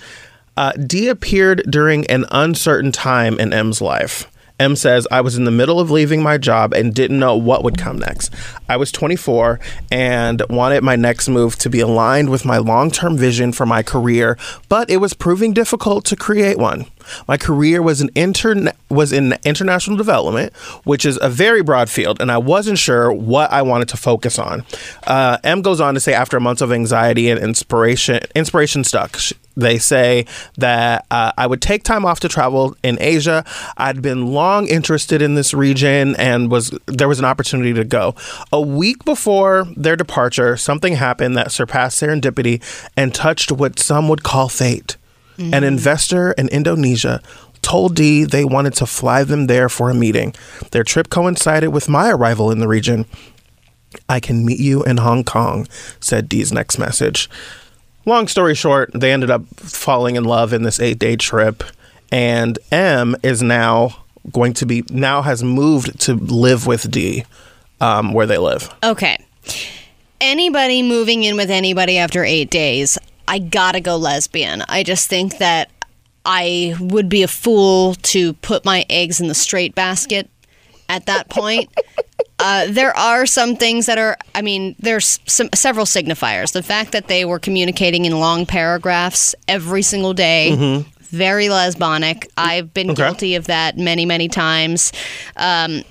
Uh, 0.60 0.74
D 0.74 1.08
appeared 1.08 1.64
during 1.70 2.06
an 2.08 2.26
uncertain 2.32 2.92
time 2.92 3.40
in 3.40 3.54
M's 3.54 3.80
life. 3.80 4.30
M 4.60 4.76
says, 4.76 5.08
I 5.10 5.22
was 5.22 5.38
in 5.38 5.46
the 5.46 5.52
middle 5.52 5.80
of 5.80 5.90
leaving 5.90 6.22
my 6.22 6.38
job 6.38 6.74
and 6.74 6.94
didn't 6.94 7.18
know 7.18 7.38
what 7.38 7.64
would 7.64 7.78
come 7.78 7.98
next. 7.98 8.34
I 8.68 8.76
was 8.76 8.92
24 8.92 9.58
and 9.90 10.44
wanted 10.50 10.84
my 10.84 10.98
next 10.98 11.30
move 11.30 11.56
to 11.60 11.70
be 11.70 11.80
aligned 11.80 12.30
with 12.30 12.44
my 12.44 12.58
long 12.58 12.92
term 12.92 13.16
vision 13.16 13.54
for 13.54 13.66
my 13.66 13.84
career, 13.84 14.38
but 14.68 14.90
it 14.90 14.98
was 14.98 15.14
proving 15.14 15.54
difficult 15.54 16.04
to 16.06 16.18
create 16.18 16.58
one. 16.58 16.88
My 17.28 17.38
career 17.38 17.82
was 17.82 18.02
in 18.02 18.10
intern 18.16 18.70
was 18.90 19.12
in 19.14 19.36
international 19.46 19.98
development, 19.98 20.54
which 20.84 21.06
is 21.06 21.20
a 21.22 21.30
very 21.30 21.62
broad 21.62 21.90
field, 21.90 22.20
and 22.22 22.32
I 22.32 22.38
wasn't 22.38 22.78
sure 22.80 23.12
what 23.12 23.52
I 23.52 23.62
wanted 23.62 23.90
to 23.90 23.98
focus 23.98 24.40
on. 24.40 24.64
Uh, 25.06 25.38
M 25.44 25.62
goes 25.62 25.80
on 25.80 25.94
to 25.94 26.00
say, 26.00 26.14
after 26.14 26.40
months 26.40 26.62
of 26.62 26.72
anxiety 26.72 27.30
and 27.30 27.40
inspiration, 27.40 28.20
inspiration 28.36 28.84
stuck. 28.84 29.18
Sh- 29.18 29.34
They 29.56 29.78
say 29.78 30.26
that 30.58 31.06
uh, 31.12 31.34
I 31.38 31.46
would 31.46 31.62
take 31.62 31.84
time 31.84 32.06
off 32.06 32.22
to 32.22 32.30
travel 32.30 32.76
in 32.82 32.98
Asia. 33.02 33.44
I'd 33.78 34.02
been 34.02 34.28
long 34.34 34.68
interested 34.68 35.22
in 35.22 35.36
this 35.36 35.54
region, 35.54 36.16
and 36.16 36.50
was 36.50 36.72
there 36.88 37.10
was 37.10 37.20
an 37.20 37.26
opportunity 37.26 37.74
to 37.74 37.84
go. 37.84 38.16
A 38.54 38.62
week 38.62 39.04
before 39.06 39.68
their 39.76 39.98
departure, 39.98 40.56
something 40.58 40.94
happened 40.96 41.36
that 41.38 41.52
surpassed 41.52 42.02
serendipity 42.02 42.62
and 42.96 43.14
touched 43.14 43.52
what 43.52 43.80
some 43.80 44.08
would 44.08 44.24
call 44.24 44.48
fate. 44.50 44.96
An 45.40 45.64
investor 45.64 46.34
in 46.34 46.50
Indonesia 46.50 47.22
told 47.62 47.96
D 47.96 48.26
they 48.26 48.46
wanted 48.46 48.74
to 48.76 48.86
fly 48.86 49.24
them 49.24 49.48
there 49.48 49.70
for 49.70 49.90
a 49.90 49.94
meeting. 49.94 50.34
Their 50.72 50.84
trip 50.84 51.10
coincided 51.10 51.70
with 51.70 51.88
my 51.90 52.10
arrival 52.12 52.52
in 52.52 52.60
the 52.60 52.68
region. 52.68 53.06
I 54.08 54.20
can 54.20 54.46
meet 54.46 54.60
you 54.60 54.84
in 54.84 54.98
Hong 54.98 55.24
Kong, 55.24 55.68
said 56.00 56.30
D's 56.30 56.52
next 56.52 56.78
message. 56.78 57.30
Long 58.06 58.28
story 58.28 58.56
short, 58.56 58.92
they 58.94 59.12
ended 59.12 59.30
up 59.30 59.46
falling 59.56 60.16
in 60.16 60.24
love 60.24 60.54
in 60.54 60.64
this 60.64 60.80
eight 60.80 61.00
day 61.00 61.16
trip, 61.16 61.64
and 62.12 62.60
M 62.72 63.16
is 63.24 63.42
now 63.42 64.04
going 64.32 64.54
to 64.54 64.66
be, 64.66 64.84
now 64.90 65.22
has 65.22 65.44
moved 65.44 66.00
to 66.02 66.14
live 66.16 66.68
with 66.68 66.90
D 66.92 67.26
um, 67.82 68.14
where 68.14 68.26
they 68.26 68.38
live. 68.38 68.74
Okay. 68.84 69.18
Anybody 70.22 70.84
moving 70.84 71.24
in 71.24 71.38
with 71.38 71.50
anybody 71.50 71.98
after 71.98 72.24
eight 72.24 72.50
days, 72.50 72.98
I 73.30 73.40
gotta 73.40 73.80
go 73.80 73.96
lesbian. 73.96 74.64
I 74.68 74.84
just 74.84 75.08
think 75.08 75.38
that 75.38 75.70
I 76.26 76.76
would 76.80 77.08
be 77.08 77.24
a 77.24 77.28
fool 77.28 77.94
to 77.96 78.34
put 78.34 78.66
my 78.66 78.86
eggs 78.90 79.22
in 79.22 79.28
the 79.28 79.36
straight 79.36 79.74
basket 79.76 80.30
at 80.90 81.06
that 81.06 81.30
point. 81.30 81.70
Uh, 82.40 82.68
there 82.70 82.96
are 82.98 83.26
some 83.26 83.56
things 83.56 83.86
that 83.86 83.98
are, 83.98 84.18
I 84.34 84.42
mean, 84.42 84.76
there's 84.80 85.20
some 85.28 85.50
several 85.54 85.86
signifiers. 85.86 86.54
The 86.54 86.64
fact 86.64 86.92
that 86.94 87.08
they 87.08 87.24
were 87.26 87.38
communicating 87.40 88.06
in 88.06 88.20
long 88.20 88.46
paragraphs 88.46 89.36
every 89.48 89.82
single 89.82 90.14
day, 90.14 90.84
very 91.00 91.46
lesbonic. 91.48 92.28
I've 92.38 92.74
been 92.74 92.92
Okay. 92.92 93.04
guilty 93.04 93.36
of 93.36 93.48
that 93.48 93.78
many, 93.78 94.06
many 94.06 94.28
times. 94.28 94.92
Um, 95.36 95.84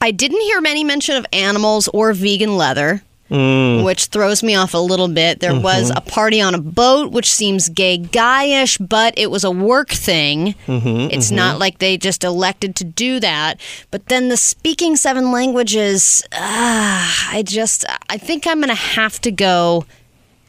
I 0.00 0.10
didn't 0.10 0.40
hear 0.42 0.60
many 0.60 0.84
mention 0.84 1.16
of 1.16 1.24
animals 1.32 1.88
or 1.88 2.12
vegan 2.12 2.56
leather. 2.56 3.02
Mm. 3.30 3.84
Which 3.84 4.06
throws 4.06 4.42
me 4.42 4.54
off 4.54 4.74
a 4.74 4.78
little 4.78 5.08
bit. 5.08 5.40
There 5.40 5.52
mm-hmm. 5.52 5.62
was 5.62 5.90
a 5.96 6.02
party 6.02 6.42
on 6.42 6.54
a 6.54 6.60
boat, 6.60 7.10
which 7.10 7.32
seems 7.32 7.70
gay 7.70 7.98
guyish, 7.98 8.76
but 8.86 9.14
it 9.16 9.30
was 9.30 9.44
a 9.44 9.50
work 9.50 9.88
thing. 9.88 10.54
Mm-hmm, 10.66 11.10
it's 11.10 11.28
mm-hmm. 11.28 11.36
not 11.36 11.58
like 11.58 11.78
they 11.78 11.96
just 11.96 12.22
elected 12.22 12.76
to 12.76 12.84
do 12.84 13.18
that. 13.20 13.58
But 13.90 14.08
then 14.08 14.28
the 14.28 14.36
speaking 14.36 14.96
seven 14.96 15.32
languages, 15.32 16.22
ah, 16.34 17.30
I 17.32 17.42
just, 17.42 17.86
I 18.10 18.18
think 18.18 18.46
I'm 18.46 18.58
going 18.58 18.68
to 18.68 18.74
have 18.74 19.18
to 19.22 19.32
go 19.32 19.86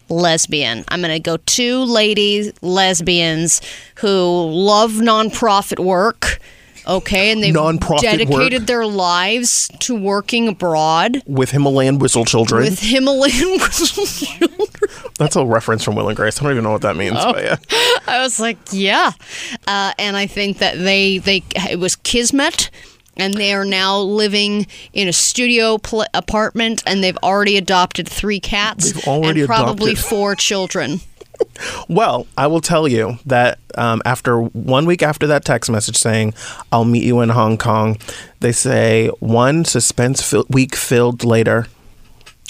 lesbian. 0.10 0.84
I'm 0.90 1.02
going 1.02 1.14
to 1.14 1.20
go 1.20 1.38
two 1.46 1.84
ladies, 1.84 2.52
lesbians 2.62 3.62
who 3.96 4.50
love 4.52 4.92
nonprofit 4.92 5.84
work. 5.84 6.40
Okay, 6.88 7.32
and 7.32 7.42
they've 7.42 7.54
Nonprofit 7.54 8.02
dedicated 8.02 8.62
work. 8.62 8.68
their 8.68 8.86
lives 8.86 9.70
to 9.80 9.96
working 9.96 10.48
abroad 10.48 11.22
with 11.26 11.52
Himalayan 11.52 12.00
whistle 12.00 12.26
children. 12.26 12.64
with 12.64 12.80
Himalayan. 12.80 13.58
Whistle 13.60 14.06
children. 14.06 14.68
That's 15.18 15.36
a 15.36 15.46
reference 15.46 15.84
from 15.84 15.96
Will 15.96 16.08
and 16.10 16.16
Grace. 16.18 16.40
I 16.40 16.44
don't 16.44 16.52
even 16.52 16.64
know 16.64 16.72
what 16.72 16.82
that 16.84 16.96
means. 16.96 17.18
Oh. 17.20 17.34
But 17.34 17.44
yeah. 17.44 17.56
I 18.08 18.20
was 18.22 18.40
like, 18.40 18.58
yeah, 18.72 19.12
uh, 19.68 19.94
and 19.98 20.16
I 20.16 20.28
think 20.28 20.60
that 20.60 20.78
they 20.78 21.18
they 21.20 21.44
it 21.70 21.80
was 21.80 21.96
kismet. 21.96 22.70
And 23.18 23.34
they 23.36 23.54
are 23.54 23.64
now 23.64 23.98
living 24.00 24.68
in 24.92 25.08
a 25.08 25.14
studio 25.14 25.78
pl- 25.78 26.04
apartment, 26.14 26.84
and 26.86 27.02
they've 27.02 27.16
already 27.24 27.56
adopted 27.56 28.10
three 28.10 28.42
cats 28.42 28.92
They've 28.92 29.08
already 29.08 29.40
and 29.40 29.48
probably 29.48 29.92
adopted. 29.94 30.10
four 30.10 30.36
children. 30.36 31.00
Well, 31.88 32.28
I 32.38 32.48
will 32.48 32.62
tell 32.62 32.88
you 32.88 33.18
that 33.26 33.60
um, 33.76 34.02
after 34.06 34.42
one 34.42 34.86
week 34.86 35.04
after 35.04 35.28
that 35.28 35.46
text 35.46 35.70
message 35.70 35.98
saying, 35.98 36.34
I'll 36.72 36.86
meet 36.86 37.04
you 37.04 37.22
in 37.22 37.30
Hong 37.30 37.58
Kong, 37.58 37.98
they 38.40 38.52
say 38.52 39.08
one 39.20 39.66
suspense 39.66 40.22
fill- 40.22 40.46
week 40.50 40.76
filled 40.76 41.24
later. 41.24 41.68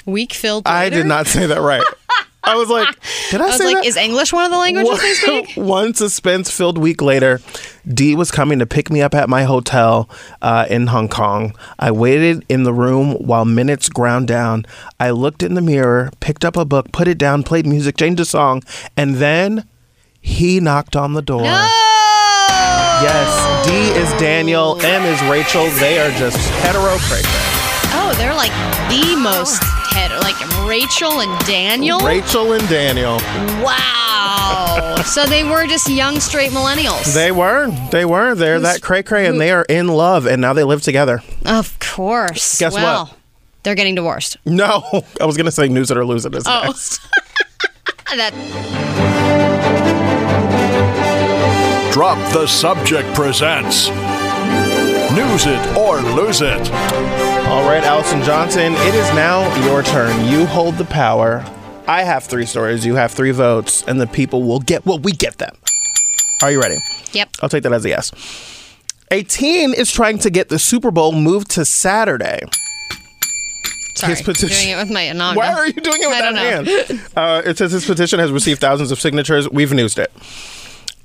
Week 0.06 0.34
filled. 0.34 0.68
I 0.68 0.90
did 0.90 1.06
not 1.06 1.28
say 1.28 1.46
that 1.48 1.62
right. 1.62 1.84
I 2.46 2.56
was 2.56 2.70
like, 2.70 2.88
did 3.32 3.42
I, 3.42 3.46
I 3.46 3.48
was 3.48 3.58
say 3.58 3.66
like, 3.66 3.76
that? 3.78 3.86
is 3.86 3.98
English 3.98 4.32
one 4.34 4.46
of 4.46 4.52
the 4.52 4.58
languages 4.58 5.02
they 5.02 5.14
speak? 5.14 5.56
One 5.56 5.94
suspense 5.94 6.50
filled 6.52 6.78
week 6.78 7.02
later, 7.02 7.42
D 7.88 8.16
was 8.16 8.32
coming 8.32 8.60
to 8.60 8.66
pick 8.66 8.90
me 8.90 9.02
up 9.02 9.16
at 9.16 9.30
my 9.30 9.44
hotel 9.44 10.10
uh, 10.42 10.66
in 10.70 10.88
Hong 10.88 11.08
Kong. 11.08 11.56
I 11.80 11.92
waited 11.92 12.46
in 12.50 12.64
the 12.64 12.74
room 12.74 13.14
while 13.14 13.46
minutes 13.46 13.90
ground 13.90 14.28
down. 14.28 14.66
I 15.00 15.12
looked 15.12 15.44
in 15.44 15.54
the 15.56 15.62
mirror, 15.62 16.12
picked 16.20 16.46
up 16.46 16.56
a 16.58 16.66
book, 16.66 16.92
put 16.92 17.08
it 17.08 17.18
down, 17.18 17.44
played 17.44 17.66
music, 17.66 17.98
changed 17.98 18.20
a 18.20 18.26
song, 18.26 18.64
and 18.96 19.16
then 19.16 19.68
he 20.22 20.60
knocked 20.60 20.96
on 20.96 21.14
the 21.14 21.22
door. 21.22 21.44
Yes, 23.02 23.68
D 23.68 23.74
is 24.00 24.10
Daniel, 24.20 24.80
M 24.82 25.04
is 25.04 25.22
Rachel. 25.30 25.68
They 25.80 26.00
are 26.00 26.12
just 26.18 26.38
hetero 26.62 26.98
cray 27.00 27.22
Oh, 27.98 28.14
they're 28.18 28.34
like 28.34 28.52
the 28.90 29.16
most 29.16 29.62
Rachel 30.68 31.22
and 31.22 31.46
Daniel. 31.46 32.00
Rachel 32.00 32.54
and 32.54 32.68
Daniel. 32.70 33.18
Wow. 33.64 34.96
so 35.06 35.26
they 35.26 35.44
were 35.44 35.68
just 35.68 35.88
young 35.90 36.20
straight 36.20 36.52
millennials. 36.52 37.14
They 37.14 37.32
were. 37.32 37.70
They 37.92 38.06
were. 38.06 38.36
They're 38.36 38.60
that 38.62 38.82
cray 38.82 39.04
cray, 39.04 39.28
and 39.28 39.40
they 39.40 39.52
are 39.52 39.64
in 39.70 39.88
love, 39.88 40.26
and 40.26 40.42
now 40.42 40.54
they 40.54 40.64
live 40.64 40.82
together. 40.82 41.22
Of 41.46 41.78
course. 41.80 42.58
Guess 42.60 42.74
what? 42.74 42.82
well, 42.82 43.18
They're 43.64 43.76
getting 43.76 43.96
divorced. 43.96 44.38
No, 44.46 44.84
I 45.22 45.26
was 45.26 45.38
gonna 45.38 45.52
say 45.52 45.68
news 45.68 45.92
it 45.92 45.98
or 45.98 46.06
lose 46.06 46.26
it 46.26 46.34
is 46.36 46.44
Oh. 46.48 46.64
next. 46.66 47.00
that 48.16 48.34
Drop 51.92 52.18
the 52.34 52.46
Subject 52.48 53.08
presents 53.16 53.88
News 55.16 55.46
It 55.46 55.78
or 55.78 56.02
Lose 56.02 56.42
It. 56.42 56.70
All 57.48 57.64
right, 57.70 57.84
Allison 57.84 58.22
Johnson, 58.24 58.74
it 58.74 58.96
is 58.96 59.08
now 59.14 59.42
your 59.66 59.82
turn. 59.84 60.28
You 60.28 60.46
hold 60.46 60.76
the 60.76 60.86
power. 60.86 61.46
I 61.88 62.04
have 62.04 62.24
three 62.24 62.46
stories. 62.46 62.86
You 62.86 62.96
have 62.96 63.12
three 63.12 63.32
votes, 63.32 63.84
and 63.88 64.02
the 64.02 64.08
people 64.08 64.44
will 64.44 64.60
get 64.60 64.86
what 64.86 65.04
we 65.04 65.12
get 65.12 65.38
them. 65.38 65.56
Are 66.42 66.52
you 66.52 66.60
ready? 66.60 66.78
Yep. 67.14 67.30
I'll 67.42 67.50
take 67.50 67.64
that 67.64 67.72
as 67.72 67.86
a 67.86 67.90
yes. 67.90 68.12
A 69.12 69.24
teen 69.24 69.74
is 69.74 69.92
trying 69.92 70.18
to 70.20 70.30
get 70.30 70.50
the 70.50 70.60
Super 70.60 70.92
Bowl 70.92 71.12
moved 71.12 71.52
to 71.52 71.64
Saturday. 71.66 72.42
Sorry, 73.96 74.14
His 74.16 74.22
petition- 74.24 74.50
doing 74.50 74.70
it 74.70 74.78
with 74.78 74.92
my 74.92 75.12
non. 75.14 75.36
Why 75.36 75.54
are 75.54 75.68
you 75.68 75.74
doing 75.74 76.02
it 76.02 76.08
with 76.08 76.18
I 76.22 76.32
that 76.34 76.68
hand? 76.68 77.02
Uh, 77.16 77.42
it 77.46 77.58
says 77.58 77.72
his 77.72 77.86
petition 77.86 78.20
has 78.20 78.32
received 78.32 78.60
thousands 78.60 78.92
of 78.92 79.00
signatures. 79.00 79.50
We've 79.50 79.72
newsed 79.72 80.00
it. 80.00 80.12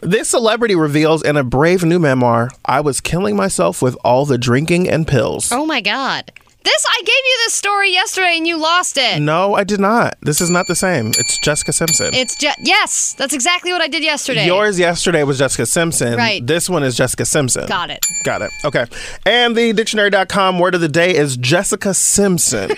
This 0.02 0.30
celebrity 0.30 0.74
reveals 0.74 1.22
in 1.22 1.36
a 1.36 1.44
brave 1.44 1.84
new 1.84 1.98
memoir 1.98 2.50
I 2.64 2.80
was 2.80 3.02
killing 3.02 3.36
myself 3.36 3.82
with 3.82 3.96
all 4.02 4.24
the 4.24 4.38
drinking 4.38 4.88
and 4.88 5.06
pills. 5.06 5.52
Oh 5.52 5.66
my 5.66 5.82
god. 5.82 6.32
This 6.62 6.86
I 6.88 7.00
gave 7.00 7.08
you 7.08 7.38
this 7.44 7.54
story 7.54 7.92
yesterday 7.92 8.36
and 8.36 8.46
you 8.46 8.58
lost 8.58 8.96
it. 8.98 9.20
No, 9.20 9.54
I 9.54 9.64
did 9.64 9.80
not. 9.80 10.16
This 10.22 10.40
is 10.40 10.48
not 10.50 10.66
the 10.66 10.74
same. 10.74 11.08
It's 11.18 11.38
Jessica 11.40 11.72
Simpson. 11.72 12.14
It's 12.14 12.34
just 12.36 12.58
yes, 12.62 13.14
that's 13.14 13.34
exactly 13.34 13.72
what 13.72 13.82
I 13.82 13.88
did 13.88 14.02
yesterday. 14.02 14.46
Yours 14.46 14.78
yesterday 14.78 15.22
was 15.22 15.38
Jessica 15.38 15.66
Simpson. 15.66 16.16
Right. 16.16 16.46
This 16.46 16.70
one 16.70 16.82
is 16.82 16.96
Jessica 16.96 17.26
Simpson. 17.26 17.66
Got 17.66 17.90
it. 17.90 18.06
Got 18.24 18.40
it. 18.42 18.50
Okay. 18.64 18.86
And 19.26 19.54
the 19.54 19.72
dictionary.com 19.74 20.58
word 20.58 20.74
of 20.74 20.80
the 20.80 20.88
day 20.88 21.14
is 21.14 21.36
Jessica 21.36 21.92
Simpson. 21.92 22.70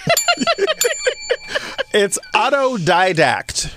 it's 1.93 2.19
autodidact. 2.35 3.73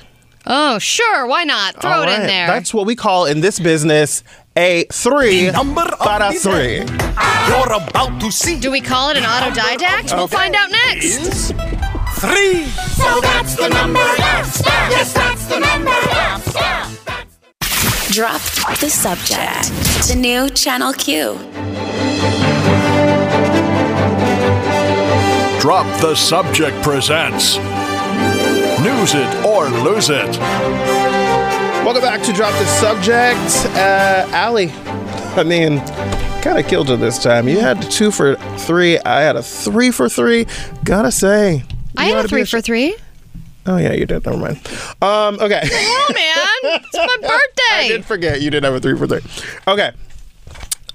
Oh 0.47 0.77
sure, 0.79 1.25
why 1.27 1.43
not? 1.43 1.81
Throw 1.81 1.91
All 1.91 2.03
it 2.03 2.19
in 2.19 2.27
there. 2.27 2.47
That's 2.47 2.73
what 2.73 2.85
we 2.85 2.95
call 2.95 3.25
in 3.25 3.41
this 3.41 3.59
business 3.59 4.23
a 4.55 4.85
three 4.91 5.51
para 5.51 6.31
three. 6.33 6.77
You're 7.47 7.73
about 7.73 8.21
to 8.21 8.31
see 8.31 8.59
Do 8.59 8.71
we 8.71 8.79
call 8.81 9.09
it 9.09 9.17
an 9.17 9.23
autodidact? 9.23 10.15
We'll 10.15 10.27
find 10.27 10.55
out 10.55 10.71
next. 10.71 11.51
three. 12.19 12.65
So 12.95 13.19
that's 13.21 13.55
the 13.55 13.69
number. 13.69 13.99
Yes, 13.99 14.61
yes, 14.65 15.13
that's 15.13 15.45
the 15.47 15.59
number. 15.59 15.89
Yes, 15.89 16.51
yes. 16.55 17.01
Drop 18.13 18.41
the 18.79 18.89
subject. 18.89 20.07
The 20.07 20.15
new 20.15 20.49
Channel 20.49 20.93
Q. 20.93 21.37
Drop 25.59 25.87
the 25.99 26.13
Subject 26.15 26.79
presents 26.83 27.57
News 28.85 29.15
It 29.15 29.45
or 29.45 29.67
Lose 29.67 30.09
It. 30.11 30.37
Welcome 31.83 32.01
back 32.03 32.21
to 32.23 32.31
Drop 32.33 32.51
the 32.53 32.65
Subject. 32.67 33.39
Uh, 33.75 34.27
Allie, 34.31 34.69
I 35.35 35.43
mean, 35.43 35.79
kind 36.43 36.59
of 36.59 36.67
killed 36.67 36.89
you 36.89 36.97
this 36.97 37.17
time. 37.21 37.47
You 37.47 37.59
had 37.59 37.81
two 37.89 38.11
for 38.11 38.35
three. 38.59 38.99
I 38.99 39.21
had 39.21 39.35
a 39.37 39.41
three 39.41 39.89
for 39.89 40.07
three. 40.07 40.45
Gotta 40.83 41.11
say. 41.11 41.63
I 41.97 42.05
had 42.05 42.17
a 42.19 42.21
to 42.21 42.27
be 42.27 42.29
three 42.29 42.41
ashamed- 42.41 42.49
for 42.49 42.65
three. 42.65 42.95
Oh, 43.65 43.77
yeah, 43.77 43.93
you 43.93 44.05
did. 44.05 44.23
Never 44.23 44.37
mind. 44.37 44.57
Um, 45.01 45.39
okay. 45.39 45.61
Oh 45.63 46.11
man, 46.13 46.79
it's 46.83 46.93
my 46.95 47.17
birthday. 47.21 47.85
I 47.85 47.87
did 47.87 48.05
forget 48.05 48.41
you 48.41 48.51
did 48.51 48.63
have 48.63 48.75
a 48.75 48.79
three 48.79 48.95
for 48.95 49.07
three. 49.07 49.21
Okay. 49.67 49.91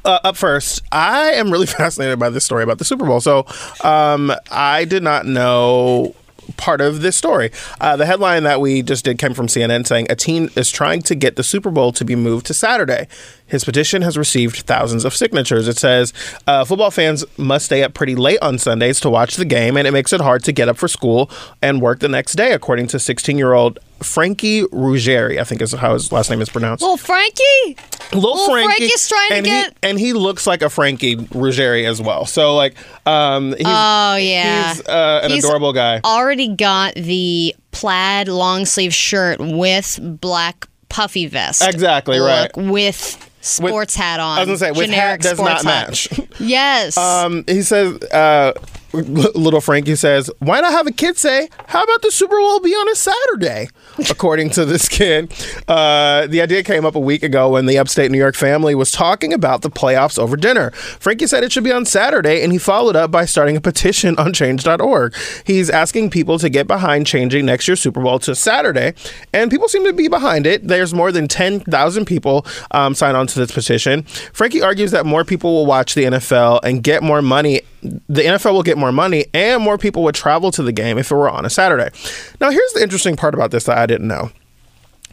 Uh, 0.05 0.19
up 0.25 0.37
first, 0.37 0.81
I 0.93 1.33
am 1.33 1.51
really 1.51 1.67
fascinated 1.79 2.19
by 2.21 2.31
this 2.31 2.45
story 2.45 2.63
about 2.63 2.79
the 2.79 2.85
Super 2.85 3.05
Bowl. 3.05 3.21
So, 3.21 3.47
um, 3.83 4.33
I 4.51 4.85
did 4.87 5.03
not 5.03 5.27
know 5.27 6.15
part 6.57 6.81
of 6.81 7.03
this 7.03 7.17
story. 7.17 7.51
Uh, 7.81 7.97
the 7.97 8.07
headline 8.07 8.43
that 8.45 8.61
we 8.61 8.83
just 8.83 9.05
did 9.05 9.19
came 9.19 9.35
from 9.35 9.47
CNN 9.47 9.87
saying 9.87 10.07
a 10.11 10.17
teen 10.17 10.51
is 10.57 10.71
trying 10.71 11.03
to 11.03 11.15
get 11.15 11.37
the 11.37 11.43
Super 11.43 11.71
Bowl 11.71 11.93
to 11.93 12.05
be 12.05 12.17
moved 12.17 12.47
to 12.47 12.55
Saturday. 12.55 13.07
His 13.51 13.65
petition 13.65 14.03
has 14.03 14.17
received 14.17 14.59
thousands 14.61 15.05
of 15.05 15.15
signatures. 15.15 15.69
It 15.69 15.79
says 15.79 16.13
uh, 16.47 16.65
football 16.65 16.91
fans 16.91 17.25
must 17.37 17.67
stay 17.67 17.83
up 17.83 17.95
pretty 17.95 18.15
late 18.15 18.39
on 18.43 18.59
Sundays 18.59 19.01
to 19.01 19.11
watch 19.11 19.37
the 19.37 19.45
game, 19.45 19.77
and 19.77 19.87
it 19.87 19.91
makes 19.93 20.13
it 20.13 20.21
hard 20.21 20.45
to 20.45 20.53
get 20.53 20.69
up 20.69 20.77
for 20.77 20.89
school 20.89 21.31
and 21.63 21.81
work 21.81 21.99
the 22.01 22.09
next 22.09 22.35
day, 22.35 22.53
according 22.53 22.87
to 22.89 22.99
16 22.99 23.37
year 23.37 23.53
old 23.53 23.79
Frankie 24.03 24.63
Ruggeri, 24.63 25.39
I 25.39 25.45
think 25.45 25.61
is 25.61 25.73
how 25.75 25.93
his 25.93 26.11
last 26.11 26.31
name 26.31 26.41
is 26.41 26.49
pronounced. 26.49 26.81
Little 26.83 26.97
Frankie. 26.97 27.77
Little 28.13 28.31
Little 28.31 28.47
Frankie, 28.51 28.77
Frankie's 28.79 29.09
trying 29.09 29.29
to 29.29 29.35
and 29.37 29.45
get- 29.45 29.67
he, 29.83 29.89
and 29.91 29.99
he 29.99 30.13
looks 30.15 30.47
like 30.47 30.63
a 30.63 30.71
Frankie 30.71 31.17
Ruggeri 31.17 31.87
as 31.87 32.01
well. 32.01 32.25
So 32.25 32.57
like, 32.57 32.77
um, 33.07 33.49
he's, 33.53 33.67
Oh 33.67 34.17
yeah, 34.17 34.73
he's 34.75 34.87
uh, 34.89 35.21
an 35.23 35.31
He's 35.33 35.45
adorable 35.45 35.73
guy. 35.75 36.01
Already 36.05 36.49
got 36.55 36.95
the 36.95 37.55
plaid 37.73 38.29
long 38.29 38.65
sleeve 38.65 38.95
shirt 38.95 39.39
with 39.39 39.99
black 40.21 40.67
puffy 40.89 41.27
vest. 41.27 41.63
Exactly, 41.63 42.19
right. 42.19 42.51
With 42.57 43.30
sports 43.41 43.95
hat 43.95 44.21
on. 44.21 44.39
I 44.39 44.41
was 44.45 44.47
gonna 44.47 44.59
say 44.59 44.79
with 44.79 44.91
hat 44.91 45.21
Generic 45.21 45.21
does 45.21 45.39
not 45.41 45.61
sports 45.61 46.07
hat. 46.09 46.19
match. 46.19 46.31
Yes. 46.41 46.97
Um, 46.97 47.45
he 47.47 47.63
says, 47.63 48.01
uh, 48.05 48.53
little 48.93 49.61
Frankie 49.61 49.97
says, 49.97 50.31
"Why 50.39 50.61
not 50.61 50.73
have 50.73 50.87
a 50.87 50.93
kid 50.93 51.17
say, 51.17 51.49
how 51.67 51.83
about 51.83 52.03
the 52.03 52.11
Super 52.11 52.37
Bowl 52.37 52.61
be 52.61 52.71
on 52.71 52.89
a 52.89 52.95
Saturday?" 52.95 53.69
According 54.11 54.51
to 54.51 54.65
this 54.65 54.89
kid, 54.89 55.33
uh, 55.69 56.27
the 56.27 56.41
idea 56.41 56.63
came 56.63 56.85
up 56.85 56.95
a 56.95 57.01
week 57.01 57.23
ago 57.23 57.51
when 57.51 57.67
the 57.67 57.79
upstate 57.79 58.11
New 58.11 58.19
York 58.19 58.35
family 58.35 58.75
was 58.75 58.91
talking 58.91 59.33
about 59.33 59.63
the 59.63 59.71
playoffs 59.71 60.19
over 60.19 60.37
dinner. 60.37 60.71
Frankie 60.71 61.27
said 61.27 61.45
it 61.45 61.53
should 61.53 61.65
be 61.65 61.73
on 61.73 61.85
Saturday, 61.85 62.43
and 62.43 62.53
he 62.53 62.59
followed 62.59 62.97
up 62.97 63.11
by 63.11 63.25
starting 63.25 63.57
a 63.57 63.61
petition 63.61 64.17
on 64.19 64.33
Change.org. 64.33 65.15
He's 65.45 65.71
asking 65.71 66.11
people 66.11 66.39
to 66.39 66.49
get 66.49 66.67
behind 66.67 67.07
changing 67.07 67.47
next 67.47 67.69
year's 67.69 67.81
Super 67.81 68.01
Bowl 68.03 68.19
to 68.21 68.35
Saturday, 68.35 68.95
and 69.33 69.51
people 69.51 69.69
seem 69.69 69.85
to 69.85 69.93
be 69.93 70.09
behind 70.09 70.47
it. 70.47 70.67
There's 70.67 70.95
more 70.95 71.13
than 71.13 71.29
10,000 71.29 72.05
people 72.05 72.47
um, 72.71 72.95
signed 72.95 73.17
on 73.17 73.27
to 73.29 73.39
this 73.39 73.53
petition. 73.53 74.03
Frankie 74.33 74.63
argues 74.63 74.91
that 74.91 75.07
more 75.07 75.25
people 75.25 75.53
will 75.55 75.67
watch 75.67 75.95
the 75.95 76.05
NFL 76.05 76.61
and 76.65 76.83
get 76.83 77.03
more 77.03 77.23
money. 77.23 77.63
The 77.83 78.23
NFL 78.23 78.53
will 78.53 78.63
get 78.63 78.77
more 78.77 78.93
money, 78.93 79.27
and 79.33 79.63
more 79.63 79.79
people 79.79 80.03
would 80.05 80.15
travel 80.15 80.51
to 80.53 80.63
the 80.63 80.73
game 80.73 80.99
if 80.99 81.11
it 81.11 81.15
were 81.15 81.31
on 81.31 81.45
a 81.45 81.51
Saturday. 81.51 81.91
Now, 82.41 82.51
here's 82.51 82.73
the 82.73 82.83
interesting 82.83 83.17
part 83.17 83.35
about 83.35 83.51
this 83.51 83.65
that 83.65 83.79
I 83.79 83.87
didn't 83.87 84.09
know. 84.09 84.31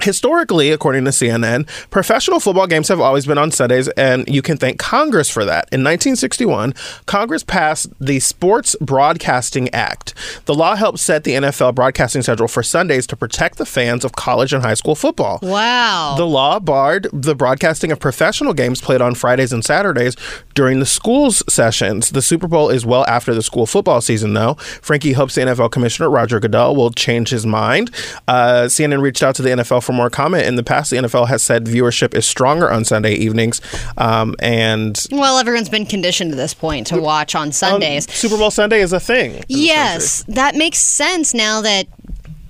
Historically, 0.02 0.72
according 0.72 1.06
to 1.06 1.12
CNN, 1.12 1.68
professional 1.90 2.40
football 2.40 2.68
games 2.68 2.88
have 2.88 3.00
always 3.00 3.26
been 3.26 3.38
on 3.38 3.52
Sundays, 3.52 3.88
and 3.90 4.28
you 4.28 4.42
can 4.42 4.58
thank 4.58 4.80
Congress 4.80 5.30
for 5.30 5.44
that. 5.46 5.68
In 5.72 5.82
1961, 5.84 6.74
Congress 7.06 7.44
passed 7.44 7.90
the 8.00 8.20
Sports 8.20 8.76
Broadcasting 8.80 9.70
Act. 9.70 10.14
The 10.46 10.54
law 10.54 10.76
helped 10.76 11.00
set 11.00 11.24
the 11.24 11.34
NFL 11.34 11.76
broadcasting 11.76 12.22
schedule 12.22 12.48
for 12.48 12.62
Sundays 12.62 13.08
to 13.08 13.16
protect 13.16 13.58
the 13.58 13.66
fans 13.66 14.06
of 14.06 14.14
college 14.14 14.54
and 14.54 14.64
high 14.64 14.76
school 14.76 14.96
football. 14.96 15.40
Wow. 15.42 16.16
The 16.18 16.28
law 16.28 16.60
barred 16.60 17.08
the 17.12 17.36
broadcasting 17.36 17.92
of 17.92 18.00
professional 18.00 18.54
games 18.54 18.82
played 18.82 19.02
on 19.02 19.16
Fridays 19.16 19.52
and 19.52 19.66
Saturdays 19.66 20.16
during 20.54 20.80
the 20.80 20.86
school's 20.86 21.44
sessions. 21.52 22.12
The 22.12 22.22
Super 22.22 22.48
Bowl 22.48 22.70
is 22.70 22.86
well 22.86 23.06
after 23.08 23.34
the 23.34 23.42
school 23.42 23.66
football 23.66 24.02
season, 24.02 24.34
though. 24.34 24.56
Frankie 24.56 25.14
hopes 25.14 25.36
the 25.36 25.42
NFL 25.42 25.72
Commissioner 25.72 26.10
Roger 26.10 26.40
Goodell 26.40 26.76
will 26.76 26.92
change 26.92 27.30
his 27.30 27.46
mind. 27.46 27.90
Uh, 28.28 28.64
CNN 28.66 29.02
reached 29.02 29.24
out 29.24 29.36
to 29.36 29.42
the 29.42 29.50
NFL 29.50 29.84
for 29.88 29.94
more 29.94 30.10
comment. 30.12 30.46
In 30.46 30.56
the 30.56 30.64
past, 30.64 30.92
the 30.92 30.98
NFL 30.98 31.28
has 31.30 31.42
said 31.42 31.66
viewership 31.66 32.14
is 32.14 32.28
stronger 32.28 32.70
on 32.70 32.86
Sunday 32.86 33.14
evenings, 33.16 33.62
um, 33.98 34.36
and 34.40 35.04
Well, 35.12 35.40
everyone's 35.40 35.70
been 35.70 35.86
conditioned 35.88 36.30
to 36.32 36.36
this 36.38 36.54
point 36.54 36.86
to 36.88 37.00
watch 37.02 37.34
on 37.34 37.52
Sundays. 37.52 38.08
um, 38.08 38.14
Super 38.14 38.38
Bowl 38.38 38.52
Sunday 38.52 38.82
is 38.82 38.94
a 38.94 39.00
thing. 39.00 39.44
Yes, 39.48 40.24
that 40.28 40.56
makes 40.56 40.78
sense 40.80 41.34
now 41.34 41.62
that 41.62 41.88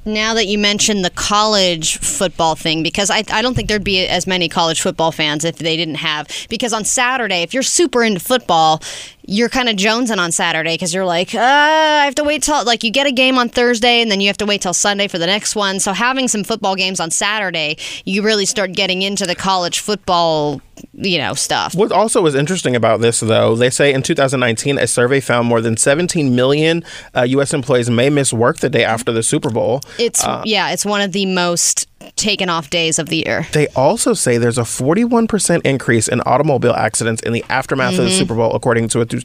now 0.07 0.33
that 0.33 0.47
you 0.47 0.57
mentioned 0.57 1.03
the 1.05 1.09
college 1.11 1.97
football 1.97 2.55
thing 2.55 2.81
because 2.81 3.09
I, 3.09 3.23
I 3.31 3.41
don't 3.41 3.53
think 3.53 3.67
there'd 3.67 3.83
be 3.83 4.07
as 4.07 4.25
many 4.25 4.49
college 4.49 4.81
football 4.81 5.11
fans 5.11 5.45
if 5.45 5.57
they 5.57 5.77
didn't 5.77 5.95
have 5.95 6.27
because 6.49 6.73
on 6.73 6.85
Saturday 6.85 7.43
if 7.43 7.53
you're 7.53 7.63
super 7.63 8.03
into 8.03 8.19
football 8.19 8.81
you're 9.25 9.49
kind 9.49 9.67
of 9.67 9.75
jonesing 9.75 10.17
on 10.17 10.31
Saturday 10.31 10.73
because 10.73 10.93
you're 10.93 11.05
like 11.05 11.35
uh, 11.35 11.39
I 11.39 12.05
have 12.05 12.15
to 12.15 12.23
wait 12.23 12.43
till 12.43 12.63
like 12.63 12.83
you 12.83 12.91
get 12.91 13.05
a 13.05 13.11
game 13.11 13.37
on 13.37 13.49
Thursday 13.49 14.01
and 14.01 14.09
then 14.09 14.21
you 14.21 14.27
have 14.27 14.37
to 14.37 14.45
wait 14.45 14.61
till 14.61 14.73
Sunday 14.73 15.07
for 15.07 15.17
the 15.17 15.27
next 15.27 15.55
one. 15.55 15.79
So 15.79 15.91
having 15.93 16.27
some 16.27 16.43
football 16.43 16.75
games 16.75 16.99
on 16.99 17.11
Saturday 17.11 17.77
you 18.05 18.23
really 18.23 18.45
start 18.45 18.71
getting 18.71 19.01
into 19.01 19.25
the 19.25 19.35
college 19.35 19.79
football 19.79 20.61
you 20.93 21.17
know 21.17 21.33
stuff 21.33 21.75
What 21.75 21.91
also 21.91 22.25
is 22.25 22.35
interesting 22.35 22.75
about 22.75 23.01
this, 23.01 23.19
though, 23.19 23.55
they 23.55 23.69
say 23.69 23.93
in 23.93 24.01
2019, 24.03 24.77
a 24.77 24.87
survey 24.87 25.19
found 25.19 25.47
more 25.47 25.61
than 25.61 25.77
17 25.77 26.35
million 26.35 26.83
uh, 27.15 27.23
U.S. 27.23 27.53
employees 27.53 27.89
may 27.89 28.09
miss 28.09 28.33
work 28.33 28.57
the 28.57 28.69
day 28.69 28.83
after 28.83 29.11
the 29.11 29.23
Super 29.23 29.49
Bowl. 29.49 29.81
it's 29.99 30.23
Uh, 30.23 30.43
yeah 30.45 30.69
it's 30.71 30.85
one 30.85 31.01
of 31.01 31.11
the 31.11 31.25
most 31.25 31.87
taken 32.15 32.49
off 32.49 32.69
days 32.69 32.97
of 32.99 33.09
the 33.09 33.17
year 33.25 33.47
They 33.53 33.67
also 33.69 34.13
say 34.13 34.37
there's 34.37 34.57
a 34.57 34.63
41% 34.63 35.61
increase 35.65 36.07
in 36.07 36.21
automobile 36.21 36.73
accidents 36.73 37.21
in 37.23 37.33
the 37.33 37.43
aftermath 37.49 37.97
of 37.97 38.05
the 38.05 38.11
Mhm. 38.11 38.17
Super 38.17 38.35
Bowl, 38.35 38.53
according 38.55 38.87
to 38.89 39.01
a 39.01 39.05
two- 39.05 39.21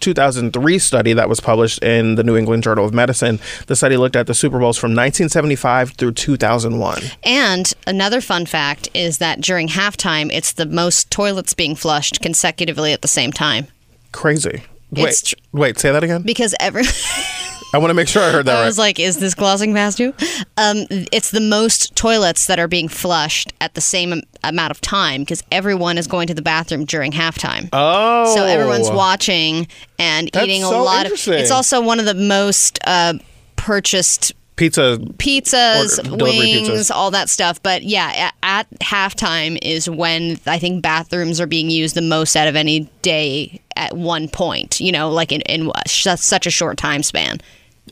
2003 0.00 0.78
study 0.78 1.12
that 1.12 1.28
was 1.28 1.40
published 1.40 1.82
in 1.82 2.14
the 2.16 2.22
New 2.24 2.36
England 2.36 2.62
Journal 2.62 2.84
of 2.84 2.92
Medicine. 2.94 3.40
The 3.66 3.76
study 3.76 3.96
looked 3.96 4.16
at 4.16 4.26
the 4.26 4.34
Super 4.34 4.58
Bowls 4.58 4.76
from 4.78 4.94
1975 4.94 5.92
through 5.96 6.12
2001. 6.12 7.02
And 7.24 7.72
another 7.86 8.20
fun 8.20 8.46
fact 8.46 8.88
is 8.94 9.18
that 9.18 9.40
during 9.40 9.68
halftime, 9.68 10.30
it's 10.32 10.52
the 10.52 10.66
most 10.66 11.10
toilets 11.10 11.54
being 11.54 11.74
flushed 11.74 12.20
consecutively 12.20 12.92
at 12.92 13.02
the 13.02 13.08
same 13.08 13.32
time. 13.32 13.66
Crazy. 14.12 14.62
Wait, 14.92 15.22
tr- 15.24 15.34
wait, 15.52 15.78
say 15.78 15.90
that 15.90 16.04
again? 16.04 16.22
Because 16.22 16.54
every 16.60 16.84
I 17.74 17.78
want 17.78 17.90
to 17.90 17.94
make 17.94 18.08
sure 18.08 18.22
I 18.22 18.30
heard 18.30 18.46
that 18.46 18.56
I 18.56 18.60
right. 18.60 18.66
was 18.66 18.78
like, 18.78 18.98
is 18.98 19.18
this 19.18 19.34
glossing 19.34 19.74
past 19.74 19.98
you? 19.98 20.14
Um, 20.56 20.86
it's 20.90 21.30
the 21.30 21.40
most 21.40 21.94
toilets 21.96 22.46
that 22.46 22.58
are 22.58 22.68
being 22.68 22.88
flushed 22.88 23.52
at 23.60 23.74
the 23.74 23.80
same 23.80 24.22
amount 24.44 24.70
of 24.70 24.80
time 24.80 25.22
because 25.22 25.42
everyone 25.50 25.98
is 25.98 26.06
going 26.06 26.28
to 26.28 26.34
the 26.34 26.42
bathroom 26.42 26.84
during 26.84 27.12
halftime. 27.12 27.68
Oh. 27.72 28.34
So 28.34 28.44
everyone's 28.44 28.90
watching 28.90 29.68
and 29.98 30.30
That's 30.32 30.46
eating 30.46 30.62
a 30.62 30.68
so 30.68 30.82
lot 30.82 31.06
of. 31.06 31.12
It's 31.12 31.50
also 31.50 31.82
one 31.82 31.98
of 31.98 32.06
the 32.06 32.14
most 32.14 32.78
uh, 32.86 33.14
purchased 33.56 34.32
Pizza. 34.56 34.98
pizzas, 35.18 35.98
Order- 36.10 36.24
wings, 36.24 36.68
pizzas. 36.68 36.90
all 36.90 37.10
that 37.10 37.28
stuff. 37.28 37.62
But 37.62 37.82
yeah, 37.82 38.30
a- 38.30 38.44
at 38.46 38.66
halftime 38.80 39.58
is 39.62 39.88
when 39.88 40.38
I 40.46 40.58
think 40.58 40.82
bathrooms 40.82 41.40
are 41.40 41.46
being 41.46 41.68
used 41.70 41.94
the 41.94 42.02
most 42.02 42.34
out 42.36 42.48
of 42.48 42.56
any 42.56 42.88
day 43.02 43.60
at 43.76 43.96
one 43.96 44.28
point. 44.28 44.80
You 44.80 44.92
know, 44.92 45.10
like 45.10 45.30
in 45.32 45.42
in 45.42 45.70
such 45.86 46.46
a 46.46 46.50
short 46.50 46.78
time 46.78 47.02
span. 47.02 47.40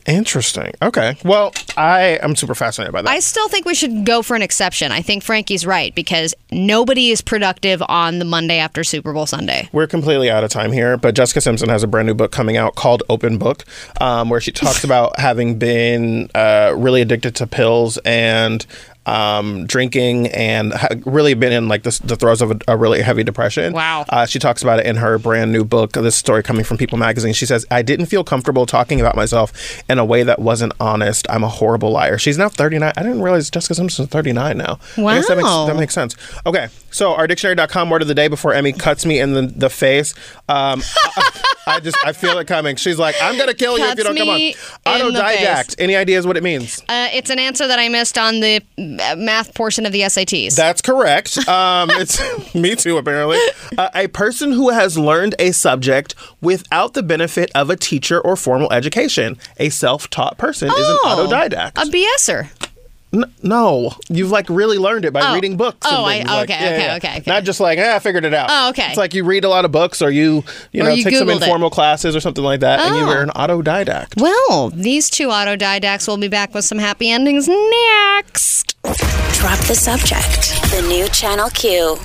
Interesting. 0.05 0.73
Okay. 0.81 1.15
Well, 1.23 1.53
I 1.77 2.19
am 2.21 2.35
super 2.35 2.53
fascinated 2.53 2.93
by 2.93 3.01
that. 3.01 3.09
I 3.09 3.19
still 3.19 3.47
think 3.47 3.65
we 3.65 3.73
should 3.73 4.05
go 4.05 4.21
for 4.21 4.35
an 4.35 4.41
exception. 4.41 4.91
I 4.91 5.01
think 5.01 5.23
Frankie's 5.23 5.65
right 5.65 5.95
because 5.95 6.35
nobody 6.51 7.09
is 7.09 7.21
productive 7.21 7.81
on 7.87 8.19
the 8.19 8.25
Monday 8.25 8.59
after 8.59 8.83
Super 8.83 9.13
Bowl 9.13 9.25
Sunday. 9.25 9.69
We're 9.71 9.87
completely 9.87 10.29
out 10.29 10.43
of 10.43 10.51
time 10.51 10.71
here, 10.71 10.97
but 10.97 11.15
Jessica 11.15 11.41
Simpson 11.41 11.69
has 11.69 11.81
a 11.81 11.87
brand 11.87 12.07
new 12.07 12.13
book 12.13 12.31
coming 12.31 12.57
out 12.57 12.75
called 12.75 13.03
Open 13.09 13.37
Book, 13.37 13.63
um, 13.99 14.29
where 14.29 14.41
she 14.41 14.51
talks 14.51 14.83
about 14.85 15.19
having 15.19 15.57
been 15.57 16.29
uh, 16.35 16.73
really 16.77 17.01
addicted 17.01 17.35
to 17.37 17.47
pills 17.47 17.97
and 18.05 18.65
um, 19.05 19.65
drinking 19.67 20.27
and 20.27 20.73
ha- 20.73 20.87
really 21.05 21.33
been 21.33 21.51
in 21.51 21.67
like 21.67 21.83
the, 21.83 21.99
the 22.05 22.15
throes 22.15 22.41
of 22.41 22.51
a, 22.51 22.57
a 22.67 22.77
really 22.77 23.01
heavy 23.01 23.23
depression. 23.23 23.73
Wow. 23.73 24.05
Uh, 24.09 24.25
she 24.25 24.39
talks 24.39 24.61
about 24.61 24.79
it 24.79 24.85
in 24.85 24.95
her 24.97 25.17
brand 25.17 25.51
new 25.51 25.63
book. 25.63 25.91
This 25.93 26.15
story 26.15 26.43
coming 26.43 26.63
from 26.63 26.77
People 26.77 26.97
Magazine. 26.97 27.33
She 27.33 27.45
says, 27.45 27.65
"I 27.71 27.81
didn't 27.81 28.07
feel 28.07 28.23
comfortable 28.23 28.65
talking 28.65 28.99
about 28.99 29.15
myself 29.15 29.53
in 29.89 29.99
a 29.99 30.05
way 30.05 30.23
that 30.23 30.39
wasn't 30.39 30.73
honest. 30.79 31.27
I'm 31.29 31.43
a 31.43 31.49
horrible 31.49 31.91
liar." 31.91 32.17
She's 32.17 32.37
now 32.37 32.49
39. 32.49 32.93
I 32.95 33.01
didn't 33.03 33.21
realize 33.21 33.49
Jessica 33.49 33.75
Simpson's 33.75 34.09
39 34.09 34.57
now. 34.57 34.79
Guess 34.95 35.27
that 35.27 35.37
makes, 35.37 35.45
Wow. 35.47 35.65
that 35.67 35.75
makes 35.75 35.93
sense. 35.93 36.15
Okay, 36.45 36.67
so 36.95 37.13
our 37.13 37.27
dictionary.com 37.27 37.89
word 37.89 38.01
of 38.01 38.07
the 38.07 38.15
day 38.15 38.29
before 38.29 38.53
Emmy 38.53 38.71
cuts 38.71 39.05
me 39.05 39.19
in 39.19 39.33
the, 39.33 39.41
the 39.41 39.69
face. 39.69 40.13
Um, 40.47 40.81
I, 41.67 41.79
just 41.81 41.97
I 42.05 42.13
feel 42.13 42.37
it 42.37 42.45
coming. 42.45 42.75
She's 42.75 42.97
like, 42.99 43.15
"I'm 43.21 43.37
gonna 43.37 43.53
kill 43.53 43.77
you 43.77 43.85
if 43.85 43.97
you 43.97 44.03
don't 44.03 44.15
come 44.15 44.29
on." 44.29 44.35
me 44.37 44.49
in 44.85 45.13
the 45.13 45.19
Autodidact. 45.19 45.75
Any 45.79 45.95
ideas 45.95 46.25
what 46.27 46.37
it 46.37 46.43
means? 46.43 46.79
Uh, 46.87 47.09
it's 47.11 47.29
an 47.29 47.39
answer 47.39 47.67
that 47.67 47.79
I 47.79 47.89
missed 47.89 48.17
on 48.17 48.39
the 48.39 48.61
uh, 48.77 49.15
math 49.17 49.53
portion 49.55 49.85
of 49.85 49.91
the 49.91 50.01
SATs. 50.01 50.55
That's 50.55 50.81
correct. 50.81 51.37
Um, 51.49 51.89
it's 51.93 52.55
me 52.55 52.75
too, 52.75 52.97
apparently. 52.97 53.39
Uh, 53.77 53.89
a 53.95 54.07
person 54.07 54.51
who 54.51 54.69
has 54.69 54.97
learned 54.97 55.35
a 55.39 55.51
subject 55.51 56.15
without 56.39 56.93
the 56.93 57.03
benefit 57.03 57.51
of 57.55 57.69
a 57.69 57.75
teacher 57.75 58.21
or 58.21 58.35
formal 58.35 58.71
education. 58.71 59.37
A 59.57 59.69
self-taught 59.69 60.37
person 60.37 60.67
is 60.69 60.75
an 60.75 60.97
Oh, 61.03 61.27
autodidact. 61.27 61.71
A 61.77 61.89
BSer. 61.91 62.49
N- 63.15 63.31
no, 63.41 63.93
you've 64.09 64.29
like 64.31 64.49
really 64.49 64.77
learned 64.77 65.05
it 65.05 65.13
by 65.13 65.21
Oh. 65.21 65.33
reading 65.33 65.55
books. 65.55 65.87
and 65.87 65.95
Oh, 65.95 66.03
I- 66.03 66.17
things, 66.17 66.29
like- 66.29 66.49
okay, 66.49 66.59
yeah, 66.63 66.69
okay, 66.75 66.85
yeah. 66.85 66.95
okay, 66.95 67.17
okay. 67.19 67.31
Not 67.31 67.43
just 67.45 67.59
like, 67.61 67.77
eh, 67.79 67.95
I 67.95 67.99
figured 67.99 68.25
it 68.25 68.33
out. 68.33 68.49
Oh, 68.51 68.69
okay. 68.69 68.87
It's 68.89 68.97
like 68.97 69.13
you 69.13 69.23
read 69.23 69.45
a 69.45 69.49
lot 69.49 69.63
of 69.63 69.71
books, 69.71 70.01
or 70.01 70.11
you, 70.11 70.43
you 70.73 70.81
Or 70.81 70.85
know, 70.85 70.89
you 70.91 71.03
take 71.03 71.15
some 71.15 71.27
Googled 71.27 71.37
it. 71.37 71.43
informal 71.43 71.69
classes 71.69 72.15
or 72.15 72.19
something 72.19 72.43
like 72.43 72.59
that, 72.59 72.79
and 72.81 72.93
Oh. 72.93 72.97
you're 73.09 73.21
an 73.21 73.29
autodidact. 73.29 74.19
Well, 74.21 74.69
these 74.75 75.09
two 75.09 75.29
autodidacts 75.29 76.07
will 76.07 76.17
be 76.17 76.27
back 76.27 76.53
with 76.53 76.65
some 76.65 76.79
happy 76.79 77.09
endings 77.09 77.47
next. 77.47 78.75
Drop 79.39 79.59
the 79.59 79.75
subject. 79.75 80.71
The 80.71 80.81
new 80.87 81.07
Channel 81.09 81.49
Q. 81.51 81.97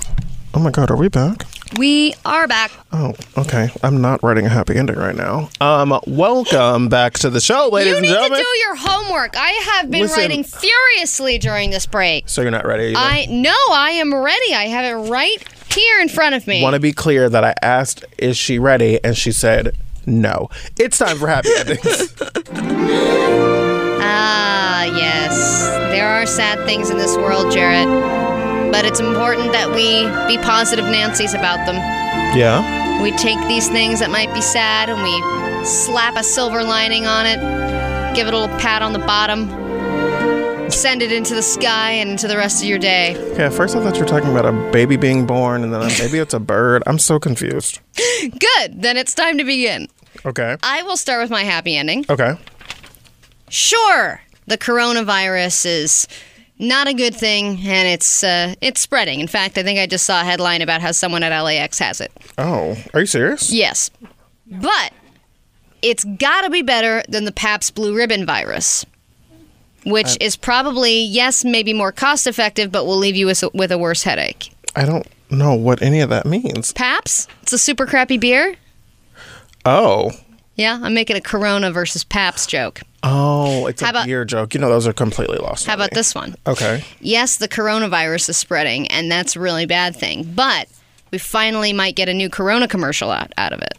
Oh 0.54 0.60
my 0.60 0.70
God, 0.70 0.90
are 0.90 0.96
we 0.96 1.08
back? 1.08 1.44
We 1.78 2.14
are 2.24 2.48
back. 2.48 2.72
Oh, 2.92 3.14
okay. 3.38 3.70
I'm 3.82 4.00
not 4.00 4.22
writing 4.24 4.44
a 4.44 4.48
happy 4.48 4.74
ending 4.76 4.96
right 4.96 5.14
now. 5.14 5.48
Um, 5.60 5.98
welcome 6.06 6.88
back 6.88 7.14
to 7.20 7.30
the 7.30 7.40
show, 7.40 7.68
ladies 7.72 7.90
you 7.92 7.96
and 7.98 8.02
need 8.02 8.08
to 8.08 8.14
gentlemen. 8.14 8.40
do 8.40 8.58
your 8.58 8.74
homework. 8.76 9.36
I 9.36 9.50
have 9.76 9.90
been 9.90 10.02
Listen. 10.02 10.18
writing 10.18 10.42
furiously 10.44 11.38
during 11.38 11.70
this 11.70 11.86
break. 11.86 12.28
so 12.28 12.42
you're 12.42 12.50
not 12.50 12.66
ready. 12.66 12.86
either. 12.94 12.98
I 12.98 13.26
no, 13.30 13.54
I 13.70 13.90
am 13.92 14.12
ready. 14.12 14.52
I 14.54 14.64
have 14.64 14.84
it 14.84 15.10
right 15.10 15.36
here 15.72 16.00
in 16.00 16.08
front 16.08 16.34
of 16.34 16.46
me. 16.48 16.60
want 16.62 16.74
to 16.74 16.80
be 16.80 16.92
clear 16.92 17.28
that 17.30 17.44
I 17.44 17.54
asked, 17.62 18.04
"Is 18.18 18.36
she 18.36 18.58
ready?" 18.58 19.02
and 19.04 19.16
she 19.16 19.30
said, 19.30 19.76
"No." 20.06 20.48
It's 20.76 20.98
time 20.98 21.18
for 21.18 21.28
happy 21.28 21.50
endings. 21.56 22.12
Ah, 24.02 24.84
yes. 24.84 25.68
There 25.92 26.08
are 26.08 26.26
sad 26.26 26.64
things 26.66 26.90
in 26.90 26.98
this 26.98 27.16
world, 27.16 27.52
Jarrett. 27.52 27.86
But 28.70 28.84
it's 28.84 29.00
important 29.00 29.52
that 29.52 29.68
we 29.70 30.06
be 30.32 30.40
positive 30.42 30.84
Nancy's 30.84 31.34
about 31.34 31.66
them. 31.66 31.76
yeah. 32.36 33.02
We 33.02 33.10
take 33.12 33.38
these 33.48 33.68
things 33.68 34.00
that 34.00 34.10
might 34.10 34.32
be 34.34 34.42
sad 34.42 34.90
and 34.90 35.02
we 35.02 35.64
slap 35.64 36.16
a 36.16 36.22
silver 36.22 36.62
lining 36.62 37.06
on 37.06 37.24
it, 37.26 38.14
give 38.14 38.28
it 38.28 38.34
a 38.34 38.38
little 38.38 38.54
pat 38.58 38.82
on 38.82 38.92
the 38.92 38.98
bottom, 38.98 39.48
send 40.70 41.00
it 41.02 41.10
into 41.10 41.34
the 41.34 41.42
sky 41.42 41.92
and 41.92 42.10
into 42.10 42.28
the 42.28 42.36
rest 42.36 42.62
of 42.62 42.68
your 42.68 42.78
day. 42.78 43.16
Okay. 43.32 43.44
At 43.44 43.54
first, 43.54 43.74
I 43.74 43.82
thought 43.82 43.94
you 43.94 44.02
were 44.02 44.06
talking 44.06 44.30
about 44.30 44.44
a 44.46 44.52
baby 44.70 44.96
being 44.96 45.26
born, 45.26 45.64
and 45.64 45.72
then 45.72 45.80
maybe 45.98 46.18
it's 46.18 46.34
a 46.34 46.38
bird. 46.40 46.82
I'm 46.86 46.98
so 46.98 47.18
confused. 47.18 47.80
Good, 48.20 48.82
then 48.82 48.96
it's 48.98 49.14
time 49.14 49.38
to 49.38 49.44
begin. 49.44 49.88
Okay. 50.26 50.56
I 50.62 50.82
will 50.82 50.98
start 50.98 51.22
with 51.22 51.30
my 51.30 51.42
happy 51.42 51.76
ending. 51.76 52.04
Okay. 52.10 52.34
Sure, 53.48 54.20
the 54.46 54.58
coronavirus 54.58 55.66
is 55.66 56.08
not 56.60 56.86
a 56.86 56.94
good 56.94 57.14
thing 57.14 57.58
and 57.66 57.88
it's 57.88 58.22
uh, 58.22 58.54
it's 58.60 58.80
spreading. 58.80 59.18
In 59.20 59.26
fact, 59.26 59.58
I 59.58 59.62
think 59.62 59.78
I 59.78 59.86
just 59.86 60.06
saw 60.06 60.20
a 60.20 60.24
headline 60.24 60.62
about 60.62 60.80
how 60.80 60.92
someone 60.92 61.22
at 61.22 61.40
LAX 61.40 61.78
has 61.78 62.00
it. 62.00 62.12
Oh, 62.38 62.76
are 62.94 63.00
you 63.00 63.06
serious? 63.06 63.52
Yes. 63.52 63.90
But 64.46 64.92
it's 65.82 66.04
got 66.04 66.42
to 66.42 66.50
be 66.50 66.62
better 66.62 67.02
than 67.08 67.24
the 67.24 67.32
Pabst 67.32 67.74
Blue 67.74 67.96
Ribbon 67.96 68.26
virus, 68.26 68.84
which 69.84 70.16
is 70.20 70.36
probably, 70.36 71.00
yes, 71.02 71.44
maybe 71.44 71.72
more 71.72 71.92
cost 71.92 72.26
effective, 72.26 72.70
but 72.70 72.84
will 72.84 72.98
leave 72.98 73.16
you 73.16 73.26
with 73.26 73.42
a, 73.42 73.50
with 73.54 73.72
a 73.72 73.78
worse 73.78 74.02
headache. 74.02 74.52
I 74.76 74.84
don't 74.84 75.06
know 75.30 75.54
what 75.54 75.82
any 75.82 76.00
of 76.00 76.10
that 76.10 76.26
means. 76.26 76.72
Pabst? 76.72 77.30
It's 77.42 77.52
a 77.52 77.58
super 77.58 77.86
crappy 77.86 78.18
beer. 78.18 78.56
Oh. 79.64 80.10
Yeah, 80.60 80.78
I'm 80.82 80.92
making 80.92 81.16
a 81.16 81.22
Corona 81.22 81.70
versus 81.70 82.04
Pabst 82.04 82.50
joke. 82.50 82.82
Oh, 83.02 83.66
it's 83.66 83.80
a 83.80 83.88
about- 83.88 84.04
beer 84.04 84.26
joke. 84.26 84.52
You 84.52 84.60
know, 84.60 84.68
those 84.68 84.86
are 84.86 84.92
completely 84.92 85.38
lost. 85.38 85.66
How 85.66 85.72
on 85.72 85.78
about 85.78 85.92
me. 85.92 85.94
this 85.94 86.14
one? 86.14 86.34
Okay. 86.46 86.84
Yes, 87.00 87.36
the 87.38 87.48
coronavirus 87.48 88.28
is 88.28 88.36
spreading, 88.36 88.86
and 88.88 89.10
that's 89.10 89.36
a 89.36 89.40
really 89.40 89.64
bad 89.64 89.96
thing. 89.96 90.30
But 90.34 90.68
we 91.10 91.16
finally 91.16 91.72
might 91.72 91.96
get 91.96 92.10
a 92.10 92.14
new 92.14 92.28
Corona 92.28 92.68
commercial 92.68 93.10
out, 93.10 93.32
out 93.38 93.54
of 93.54 93.62
it. 93.62 93.78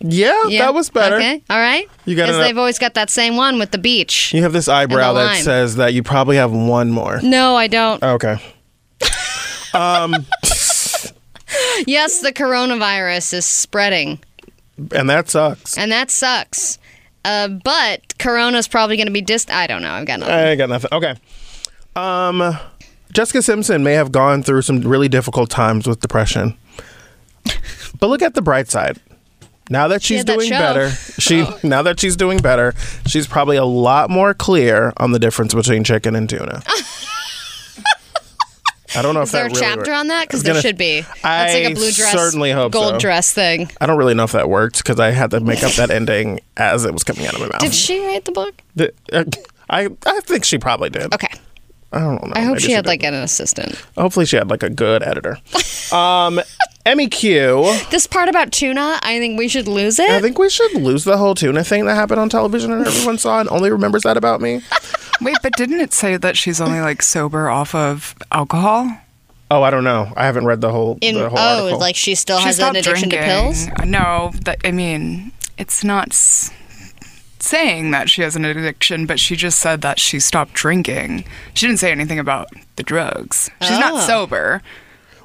Yeah, 0.00 0.44
Yeah? 0.48 0.66
that 0.66 0.74
was 0.74 0.90
better. 0.90 1.16
Okay, 1.16 1.42
all 1.48 1.58
right. 1.58 1.88
You 2.04 2.14
got 2.16 2.26
Because 2.26 2.40
they've 2.46 2.58
always 2.58 2.78
got 2.78 2.92
that 2.92 3.08
same 3.08 3.36
one 3.36 3.58
with 3.58 3.70
the 3.70 3.78
beach. 3.78 4.34
You 4.34 4.42
have 4.42 4.52
this 4.52 4.68
eyebrow 4.68 5.08
And 5.08 5.16
the 5.16 5.20
that 5.22 5.26
lime. 5.36 5.42
says 5.42 5.76
that 5.76 5.94
you 5.94 6.02
probably 6.02 6.36
have 6.36 6.52
one 6.52 6.90
more. 6.90 7.20
No, 7.22 7.56
I 7.56 7.66
don't. 7.68 8.02
Okay. 8.02 8.36
Um, 9.72 10.14
Yes, 11.86 12.20
the 12.20 12.32
coronavirus 12.32 13.34
is 13.34 13.46
spreading, 13.46 14.20
and 14.92 15.08
that 15.10 15.28
sucks. 15.28 15.76
and 15.78 15.90
that 15.92 16.10
sucks. 16.10 16.78
Uh, 17.24 17.48
but 17.48 18.18
Corona's 18.18 18.68
probably 18.68 18.96
going 18.96 19.06
to 19.06 19.12
be 19.12 19.22
dist. 19.22 19.50
I 19.50 19.66
don't 19.66 19.80
know. 19.82 19.90
I've 19.90 20.06
got 20.06 20.20
nothing. 20.20 20.34
I 20.34 20.50
ain't 20.50 20.58
got 20.58 20.68
nothing. 20.68 20.90
Okay. 20.92 21.14
Um, 21.96 22.56
Jessica 23.12 23.40
Simpson 23.42 23.82
may 23.84 23.92
have 23.92 24.12
gone 24.12 24.42
through 24.42 24.62
some 24.62 24.80
really 24.82 25.08
difficult 25.08 25.48
times 25.48 25.86
with 25.86 26.00
depression, 26.00 26.56
but 28.00 28.08
look 28.08 28.20
at 28.22 28.34
the 28.34 28.42
bright 28.42 28.68
side. 28.68 28.98
Now 29.70 29.88
that 29.88 30.02
she's 30.02 30.24
that 30.24 30.34
doing 30.34 30.50
show. 30.50 30.58
better, 30.58 30.90
she 30.90 31.46
now 31.62 31.82
that 31.82 31.98
she's 31.98 32.16
doing 32.16 32.38
better, 32.38 32.74
she's 33.06 33.26
probably 33.26 33.56
a 33.56 33.64
lot 33.64 34.10
more 34.10 34.34
clear 34.34 34.92
on 34.98 35.12
the 35.12 35.18
difference 35.18 35.54
between 35.54 35.84
chicken 35.84 36.14
and 36.14 36.28
tuna. 36.28 36.62
I 38.96 39.02
don't 39.02 39.14
know 39.14 39.22
Is 39.22 39.28
if 39.28 39.32
there 39.32 39.46
a 39.46 39.48
really 39.48 39.60
chapter 39.60 39.80
works. 39.90 40.00
on 40.00 40.06
that? 40.08 40.28
Because 40.28 40.42
there 40.42 40.60
should 40.60 40.78
be. 40.78 41.04
I 41.22 41.52
like 41.52 41.72
a 41.72 41.74
blue 41.74 41.90
dress, 41.90 42.12
certainly 42.12 42.52
hope 42.52 42.72
gold 42.72 42.94
so. 42.94 42.98
dress 42.98 43.32
thing. 43.32 43.70
I 43.80 43.86
don't 43.86 43.98
really 43.98 44.14
know 44.14 44.24
if 44.24 44.32
that 44.32 44.48
worked 44.48 44.78
because 44.78 45.00
I 45.00 45.10
had 45.10 45.30
to 45.32 45.40
make 45.40 45.62
up 45.62 45.72
that 45.72 45.90
ending 45.90 46.40
as 46.56 46.84
it 46.84 46.92
was 46.92 47.04
coming 47.04 47.26
out 47.26 47.34
of 47.34 47.40
my 47.40 47.48
mouth. 47.48 47.60
Did 47.60 47.74
she 47.74 48.04
write 48.06 48.24
the 48.24 48.32
book? 48.32 48.54
The- 48.76 48.92
uh, 49.12 49.24
I 49.70 49.88
I 50.06 50.20
think 50.20 50.44
she 50.44 50.58
probably 50.58 50.90
did. 50.90 51.12
Okay. 51.14 51.28
I 51.94 52.00
don't 52.00 52.26
know. 52.26 52.32
I 52.34 52.40
hope 52.40 52.54
Maybe 52.54 52.62
she 52.64 52.72
had 52.72 52.84
did. 52.84 52.88
like 52.88 53.02
an 53.04 53.14
assistant. 53.14 53.76
Hopefully, 53.96 54.26
she 54.26 54.36
had 54.36 54.50
like 54.50 54.64
a 54.64 54.70
good 54.70 55.02
editor. 55.02 55.38
Um, 55.92 56.40
Emmy 56.86 57.08
Q. 57.08 57.72
This 57.90 58.06
part 58.06 58.28
about 58.28 58.52
tuna, 58.52 58.98
I 59.02 59.18
think 59.18 59.38
we 59.38 59.48
should 59.48 59.68
lose 59.68 59.98
it. 59.98 60.10
I 60.10 60.20
think 60.20 60.36
we 60.36 60.50
should 60.50 60.74
lose 60.74 61.04
the 61.04 61.16
whole 61.16 61.34
tuna 61.34 61.62
thing 61.64 61.86
that 61.86 61.94
happened 61.94 62.20
on 62.20 62.28
television 62.28 62.72
and 62.72 62.86
everyone 62.86 63.16
saw 63.16 63.40
and 63.40 63.48
only 63.48 63.70
remembers 63.70 64.02
that 64.02 64.16
about 64.16 64.40
me. 64.40 64.60
Wait, 65.22 65.36
but 65.42 65.52
didn't 65.54 65.80
it 65.80 65.92
say 65.94 66.16
that 66.16 66.36
she's 66.36 66.60
only 66.60 66.80
like 66.80 67.00
sober 67.00 67.48
off 67.48 67.74
of 67.74 68.14
alcohol? 68.32 68.90
Oh, 69.50 69.62
I 69.62 69.70
don't 69.70 69.84
know. 69.84 70.12
I 70.16 70.26
haven't 70.26 70.46
read 70.46 70.60
the 70.60 70.72
whole. 70.72 70.98
In 71.00 71.14
the 71.14 71.28
whole 71.28 71.38
oh, 71.38 71.64
article. 71.64 71.78
like 71.78 71.96
she 71.96 72.16
still 72.16 72.38
She 72.40 72.46
has 72.46 72.58
an 72.58 72.64
stopped 72.64 72.76
addiction 72.78 73.10
to 73.10 73.16
pills. 73.18 73.68
No, 73.84 74.32
that 74.42 74.58
I 74.64 74.72
mean, 74.72 75.32
it's 75.56 75.84
not 75.84 76.08
s- 76.08 76.50
saying 77.44 77.90
that 77.92 78.08
she 78.10 78.22
has 78.22 78.34
an 78.36 78.44
addiction, 78.44 79.06
but 79.06 79.20
she 79.20 79.36
just 79.36 79.60
said 79.60 79.80
that 79.82 79.98
she 79.98 80.18
stopped 80.20 80.52
drinking. 80.54 81.24
She 81.54 81.66
didn't 81.66 81.80
say 81.80 81.90
anything 81.92 82.18
about 82.18 82.48
the 82.76 82.82
drugs. 82.82 83.50
She's 83.62 83.70
Oh. 83.72 83.80
not 83.80 84.02
sober. 84.06 84.62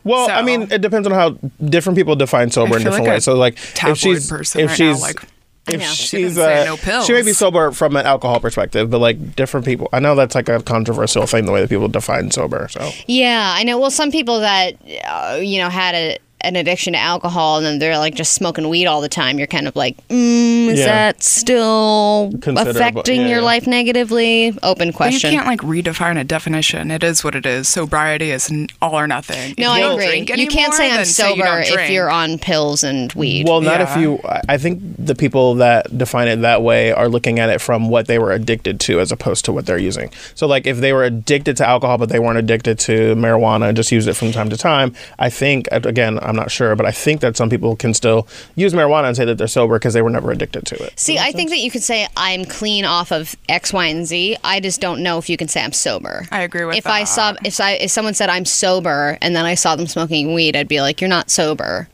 Well, 0.04 0.30
I 0.32 0.42
mean, 0.42 0.64
it 0.72 0.82
depends 0.82 1.08
on 1.08 1.14
how 1.14 1.32
different 1.64 1.98
people 1.98 2.16
define 2.16 2.52
sober 2.52 2.78
in 2.78 2.84
different 2.84 3.04
like 3.06 3.14
ways. 3.14 3.18
a 3.24 3.32
So, 3.32 3.34
like, 3.36 3.58
tabloid 3.74 3.92
if 3.94 4.00
she's 4.00 4.30
person 4.30 4.62
if 4.62 4.70
right 4.70 4.80
now, 4.80 4.94
she's 4.94 5.02
like, 5.02 5.22
if 5.68 5.80
know. 5.82 5.86
she's 5.88 6.36
She 6.36 6.42
uh, 6.42 6.64
no 6.66 6.78
pills. 6.78 7.06
she 7.06 7.14
may 7.14 7.22
be 7.22 7.34
sober 7.34 7.72
from 7.72 7.96
an 7.96 8.06
alcohol 8.06 8.40
perspective, 8.40 8.90
but 8.90 9.00
like 9.00 9.36
different 9.36 9.66
people. 9.66 9.90
I 9.94 10.00
know 10.00 10.16
that's 10.16 10.34
like 10.36 10.48
a 10.50 10.64
controversial 10.64 11.28
thing 11.28 11.46
the 11.46 11.52
way 11.52 11.62
that 11.62 11.70
people 11.70 11.90
define 11.90 12.32
sober. 12.32 12.68
So 12.72 12.90
Yeah, 13.08 13.54
I 13.56 13.64
know. 13.64 13.78
Well, 13.78 13.92
some 13.92 14.10
people 14.10 14.40
that 14.40 14.76
uh, 15.08 15.38
you 15.42 15.60
know 15.60 15.70
had 15.70 15.94
a, 15.96 16.18
an 16.42 16.56
addiction 16.56 16.94
to 16.94 17.00
alcohol 17.00 17.58
and 17.58 17.66
then 17.66 17.80
they're 17.80 17.98
like 17.98 18.16
just 18.16 18.34
smoking 18.34 18.70
weed 18.70 18.86
all 18.86 19.02
the 19.02 19.10
time. 19.10 19.38
You're 19.38 19.48
kind 19.48 19.68
of 19.68 19.76
like, 19.76 19.96
mm, 20.08 20.68
is 20.70 20.80
Yeah. 20.80 20.86
that 20.86 21.24
still 21.24 22.32
affecting 22.46 23.22
yeah, 23.22 23.28
your 23.28 23.40
yeah. 23.40 23.46
life 23.46 23.68
negatively? 23.68 24.58
Open 24.64 24.92
But 24.98 25.14
you 25.14 25.20
can't 25.20 25.46
like 25.48 25.60
redefine 25.62 26.20
a 26.20 26.24
definition. 26.24 26.92
It 26.92 27.04
is 27.04 27.24
what 27.24 27.36
it 27.36 27.46
is. 27.46 27.68
Sobriety 27.68 28.32
is 28.32 28.50
n- 28.52 28.68
all 28.82 28.98
or 28.98 29.08
nothing. 29.08 29.54
no, 29.58 29.66
If 29.66 29.70
I 29.72 29.78
you 29.78 29.84
don't 29.84 29.94
agree. 29.94 30.08
drink 30.26 30.38
You 30.38 30.48
can't 30.48 30.74
say 30.74 30.90
I'm 30.90 30.98
then 30.98 31.06
say 31.06 31.30
you 31.34 31.44
sober 31.44 31.60
if 31.82 31.90
you're 31.90 32.10
on 32.10 32.38
pills 32.38 32.84
and 32.84 33.12
weed. 33.14 33.48
Well, 33.48 33.62
not 33.62 33.82
if 33.82 33.96
you. 33.98 34.20
I- 34.26 34.42
I 34.50 34.58
think 34.58 34.82
the 34.98 35.16
people 35.16 35.56
that 35.56 35.96
define 35.98 36.28
it 36.28 36.38
that 36.42 36.62
way 36.64 36.92
are 36.92 37.08
looking 37.08 37.40
at 37.40 37.50
it 37.50 37.62
from 37.62 37.90
what 37.90 38.08
they 38.08 38.18
were 38.18 38.32
addicted 38.32 38.80
to 38.82 39.00
as 39.00 39.12
opposed 39.12 39.46
to 39.46 39.52
what 39.54 39.66
they're 39.66 39.78
using. 39.78 40.10
So, 40.36 40.48
like, 40.48 40.66
if 40.66 40.78
they 40.78 40.92
were 40.94 41.04
addicted 41.04 41.56
to 41.58 41.68
alcohol 41.68 41.98
but 41.98 42.10
they 42.10 42.20
weren't 42.20 42.38
addicted 42.40 42.80
to 42.80 43.16
marijuana 43.16 43.68
and 43.68 43.78
just 43.78 43.92
used 43.92 44.08
it 44.08 44.14
from 44.16 44.32
time 44.32 44.50
to 44.50 44.58
time, 44.58 44.94
I 45.20 45.30
think, 45.30 45.68
again, 45.72 46.20
I'm 46.30 46.36
not 46.36 46.52
sure, 46.52 46.76
but 46.76 46.86
I 46.86 46.92
think 46.92 47.22
that 47.22 47.36
some 47.36 47.50
people 47.50 47.76
can 47.76 47.94
still 47.94 48.28
use 48.56 48.74
marijuana 48.74 49.08
and 49.08 49.18
say 49.18 49.26
that 49.26 49.38
they're 49.38 49.48
sober 49.48 49.78
because 49.80 49.94
they 49.94 50.02
were 50.02 50.10
never 50.10 50.32
addicted 50.32 50.66
to 50.68 50.84
it. 50.84 51.00
See, 51.00 51.18
I 51.18 51.32
think 51.32 51.50
that 51.50 51.60
you 51.60 51.70
could 51.72 51.84
say 51.84 52.08
I'm 52.16 52.46
clean 52.46 52.86
off 52.86 53.12
of 53.12 53.36
X, 53.50 53.74
Y, 53.74 53.86
and 53.88 54.06
Z. 54.06 54.38
I 54.44 54.60
just 54.60 54.80
don't 54.80 55.02
know 55.04 55.18
if 55.18 55.30
you 55.30 55.36
can 55.38 55.48
say 55.48 55.64
I'm 55.64 55.74
sober. 55.74 56.26
I 56.32 56.42
agree 56.42 56.64
with 56.66 56.74
that. 56.76 56.78
if 56.80 56.88
I 56.88 57.04
saw 57.04 57.34
if 57.44 57.60
I 57.60 57.72
if 57.74 57.92
someone 57.92 58.14
said 58.14 58.30
I'm 58.30 58.46
sober 58.46 59.18
and 59.22 59.36
then 59.36 59.46
I 59.46 59.56
saw 59.56 59.76
them 59.76 59.88
smoking 59.88 60.34
weed, 60.34 60.56
I'd 60.56 60.68
be 60.68 60.80
like, 60.82 61.02
you're 61.02 61.10
not 61.10 61.30
sober. 61.30 61.90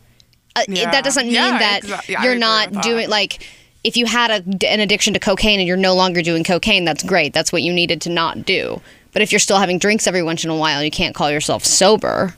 Uh, 0.56 0.62
it- 0.68 0.76
that 0.92 1.04
doesn't 1.04 1.26
mean 1.26 1.34
Yeah, 1.36 1.58
that 1.58 1.82
exa- 1.84 2.08
yeah, 2.10 2.24
you're 2.24 2.36
not 2.36 2.84
doing 2.84 3.10
like. 3.10 3.48
If 3.84 3.98
you 3.98 4.08
had 4.08 4.32
a, 4.32 4.68
an 4.68 4.80
addiction 4.80 5.14
to 5.14 5.20
cocaine 5.20 5.60
and 5.60 5.68
you're 5.68 5.78
no 5.78 5.94
longer 5.94 6.24
doing 6.24 6.44
cocaine, 6.44 6.86
that's 6.86 7.04
great. 7.04 7.34
That's 7.34 7.52
what 7.52 7.62
you 7.62 7.72
needed 7.72 8.02
to 8.02 8.10
not 8.10 8.44
do. 8.44 8.82
But 9.14 9.22
if 9.22 9.32
you're 9.32 9.38
still 9.38 9.60
having 9.60 9.78
drinks 9.78 10.08
every 10.08 10.24
once 10.24 10.44
in 10.44 10.50
a 10.50 10.56
while, 10.56 10.82
you 10.84 10.90
can't 10.90 11.14
call 11.14 11.30
yourself 11.30 11.64
sober. 11.64 12.34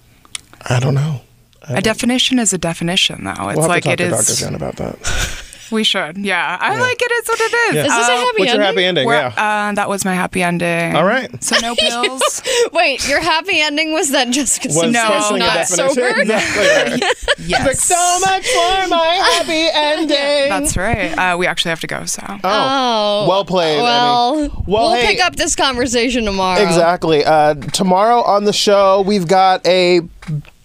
I 0.70 0.82
don't 0.82 0.94
know. 0.94 1.22
A 1.70 1.82
definition 1.82 2.40
is 2.40 2.54
a 2.54 2.58
definition, 2.58 3.24
though. 3.24 3.32
It's 3.50 3.56
we'll 3.58 3.62
have 3.62 3.68
like 3.70 3.84
to 3.84 3.90
talk 3.90 3.94
it 4.00 4.10
to 4.10 4.16
is. 4.16 4.28
Dr. 4.28 4.40
Jen 4.40 4.56
about 4.56 4.76
that. 4.78 5.44
We 5.70 5.84
should. 5.84 6.18
Yeah, 6.18 6.58
I 6.62 6.80
like 6.80 6.96
it. 7.02 7.12
it. 7.12 7.24
Is 7.24 7.28
what 7.28 7.42
it 7.42 7.54
is. 7.54 7.76
Yeah. 7.76 7.82
Is 7.88 7.88
this 7.94 8.08
a 8.08 8.14
Uh, 8.14 8.16
happy 8.20 8.40
What's 8.40 8.54
your 8.54 8.62
happy 8.62 8.86
ending? 8.86 9.06
We're- 9.06 9.34
Yeah. 9.36 9.68
Uh, 9.68 9.74
that 9.74 9.90
was 9.90 10.06
my 10.06 10.14
happy 10.14 10.42
ending. 10.42 10.96
All 10.96 11.04
right. 11.04 11.44
So 11.44 11.58
no 11.60 11.76
pills. 11.78 12.42
Wait, 12.72 13.06
your 13.10 13.20
happy 13.20 13.60
ending 13.60 13.92
was 13.92 14.12
that 14.12 14.30
Jessica 14.30 14.70
Was 14.70 14.78
No, 14.78 14.88
is 14.88 14.94
not 14.94 15.68
definition. 15.68 15.90
sober? 15.94 16.08
Exactly 16.22 16.68
right. 17.02 17.14
yes. 17.40 17.66
Like, 17.68 17.76
so 17.76 18.20
much 18.22 18.48
for 18.48 18.88
my 18.88 19.08
happy 19.34 19.68
ending. 19.74 20.48
That's 20.50 20.78
right. 20.78 21.12
Uh, 21.18 21.36
we 21.38 21.46
actually 21.48 21.72
have 21.72 21.82
to 21.82 21.88
go. 21.88 22.06
So. 22.06 22.24
Oh, 22.46 23.26
Well 23.28 23.44
played, 23.44 23.82
Well, 23.82 24.36
Emmy. 24.38 24.48
Well, 24.68 24.92
we'll 24.92 24.94
hey- 24.94 25.16
pick 25.16 25.26
up 25.26 25.36
this 25.36 25.54
conversation 25.58 26.24
tomorrow. 26.24 26.62
Exactly. 26.62 27.26
Uh, 27.26 27.56
tomorrow 27.56 28.22
on 28.22 28.46
the 28.46 28.54
show, 28.54 29.02
we've 29.02 29.28
got 29.28 29.68
a 29.68 30.00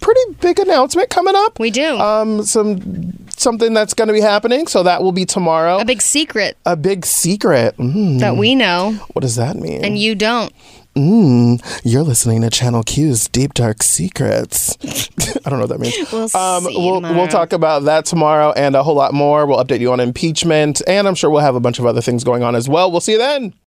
pretty 0.03 0.21
big 0.41 0.59
announcement 0.59 1.09
coming 1.09 1.35
up. 1.35 1.59
We 1.59 1.71
do. 1.71 1.97
Um, 1.99 2.43
some 2.45 3.15
something 3.31 3.73
that's 3.73 3.95
going 3.95 4.09
to 4.09 4.15
be 4.15 4.21
happening. 4.21 4.67
So 4.67 4.83
that 4.83 5.03
will 5.03 5.13
be 5.13 5.25
tomorrow. 5.25 5.79
a 5.79 5.85
big 5.85 6.03
secret 6.03 6.57
A 6.67 6.77
big 6.77 7.07
secret. 7.07 7.77
Mm, 7.79 8.21
that 8.21 8.37
we 8.37 8.55
know 8.55 8.93
what 9.15 9.23
does 9.23 9.37
that 9.37 9.57
mean? 9.57 9.85
and 9.85 9.99
you 9.99 10.15
don't. 10.15 10.53
Mm, 10.95 11.59
you're 11.85 12.03
listening 12.03 12.43
to 12.43 12.51
Channel 12.51 12.83
Q's 12.83 13.27
Deep 13.29 13.55
Dark 13.55 13.83
Secrets. 13.83 14.77
I 15.47 15.49
don't 15.49 15.59
know 15.59 15.67
what 15.67 15.71
that 15.71 15.81
means. 15.81 16.13
We'll 16.13 16.29
Um, 16.37 16.65
we'll, 16.65 17.01
we'll 17.01 17.29
talk 17.29 17.55
about 17.55 17.85
that 17.85 18.05
tomorrow 18.05 18.53
and 18.53 18.77
a 18.77 18.83
whole 18.83 18.95
lot 18.97 19.15
more. 19.15 19.47
We'll 19.47 19.57
update 19.65 19.81
you 19.81 19.91
on 19.91 20.01
impeachment, 20.01 20.83
and 20.87 21.09
I'm 21.09 21.15
sure 21.15 21.31
we'll 21.31 21.41
have 21.41 21.55
a 21.55 21.61
bunch 21.61 21.79
of 21.79 21.87
other 21.87 22.03
things 22.03 22.25
going 22.25 22.43
on 22.43 22.55
as 22.55 22.69
well. 22.69 22.91
We'll 22.93 23.01
see 23.01 23.13
you 23.13 23.19
then. 23.19 23.55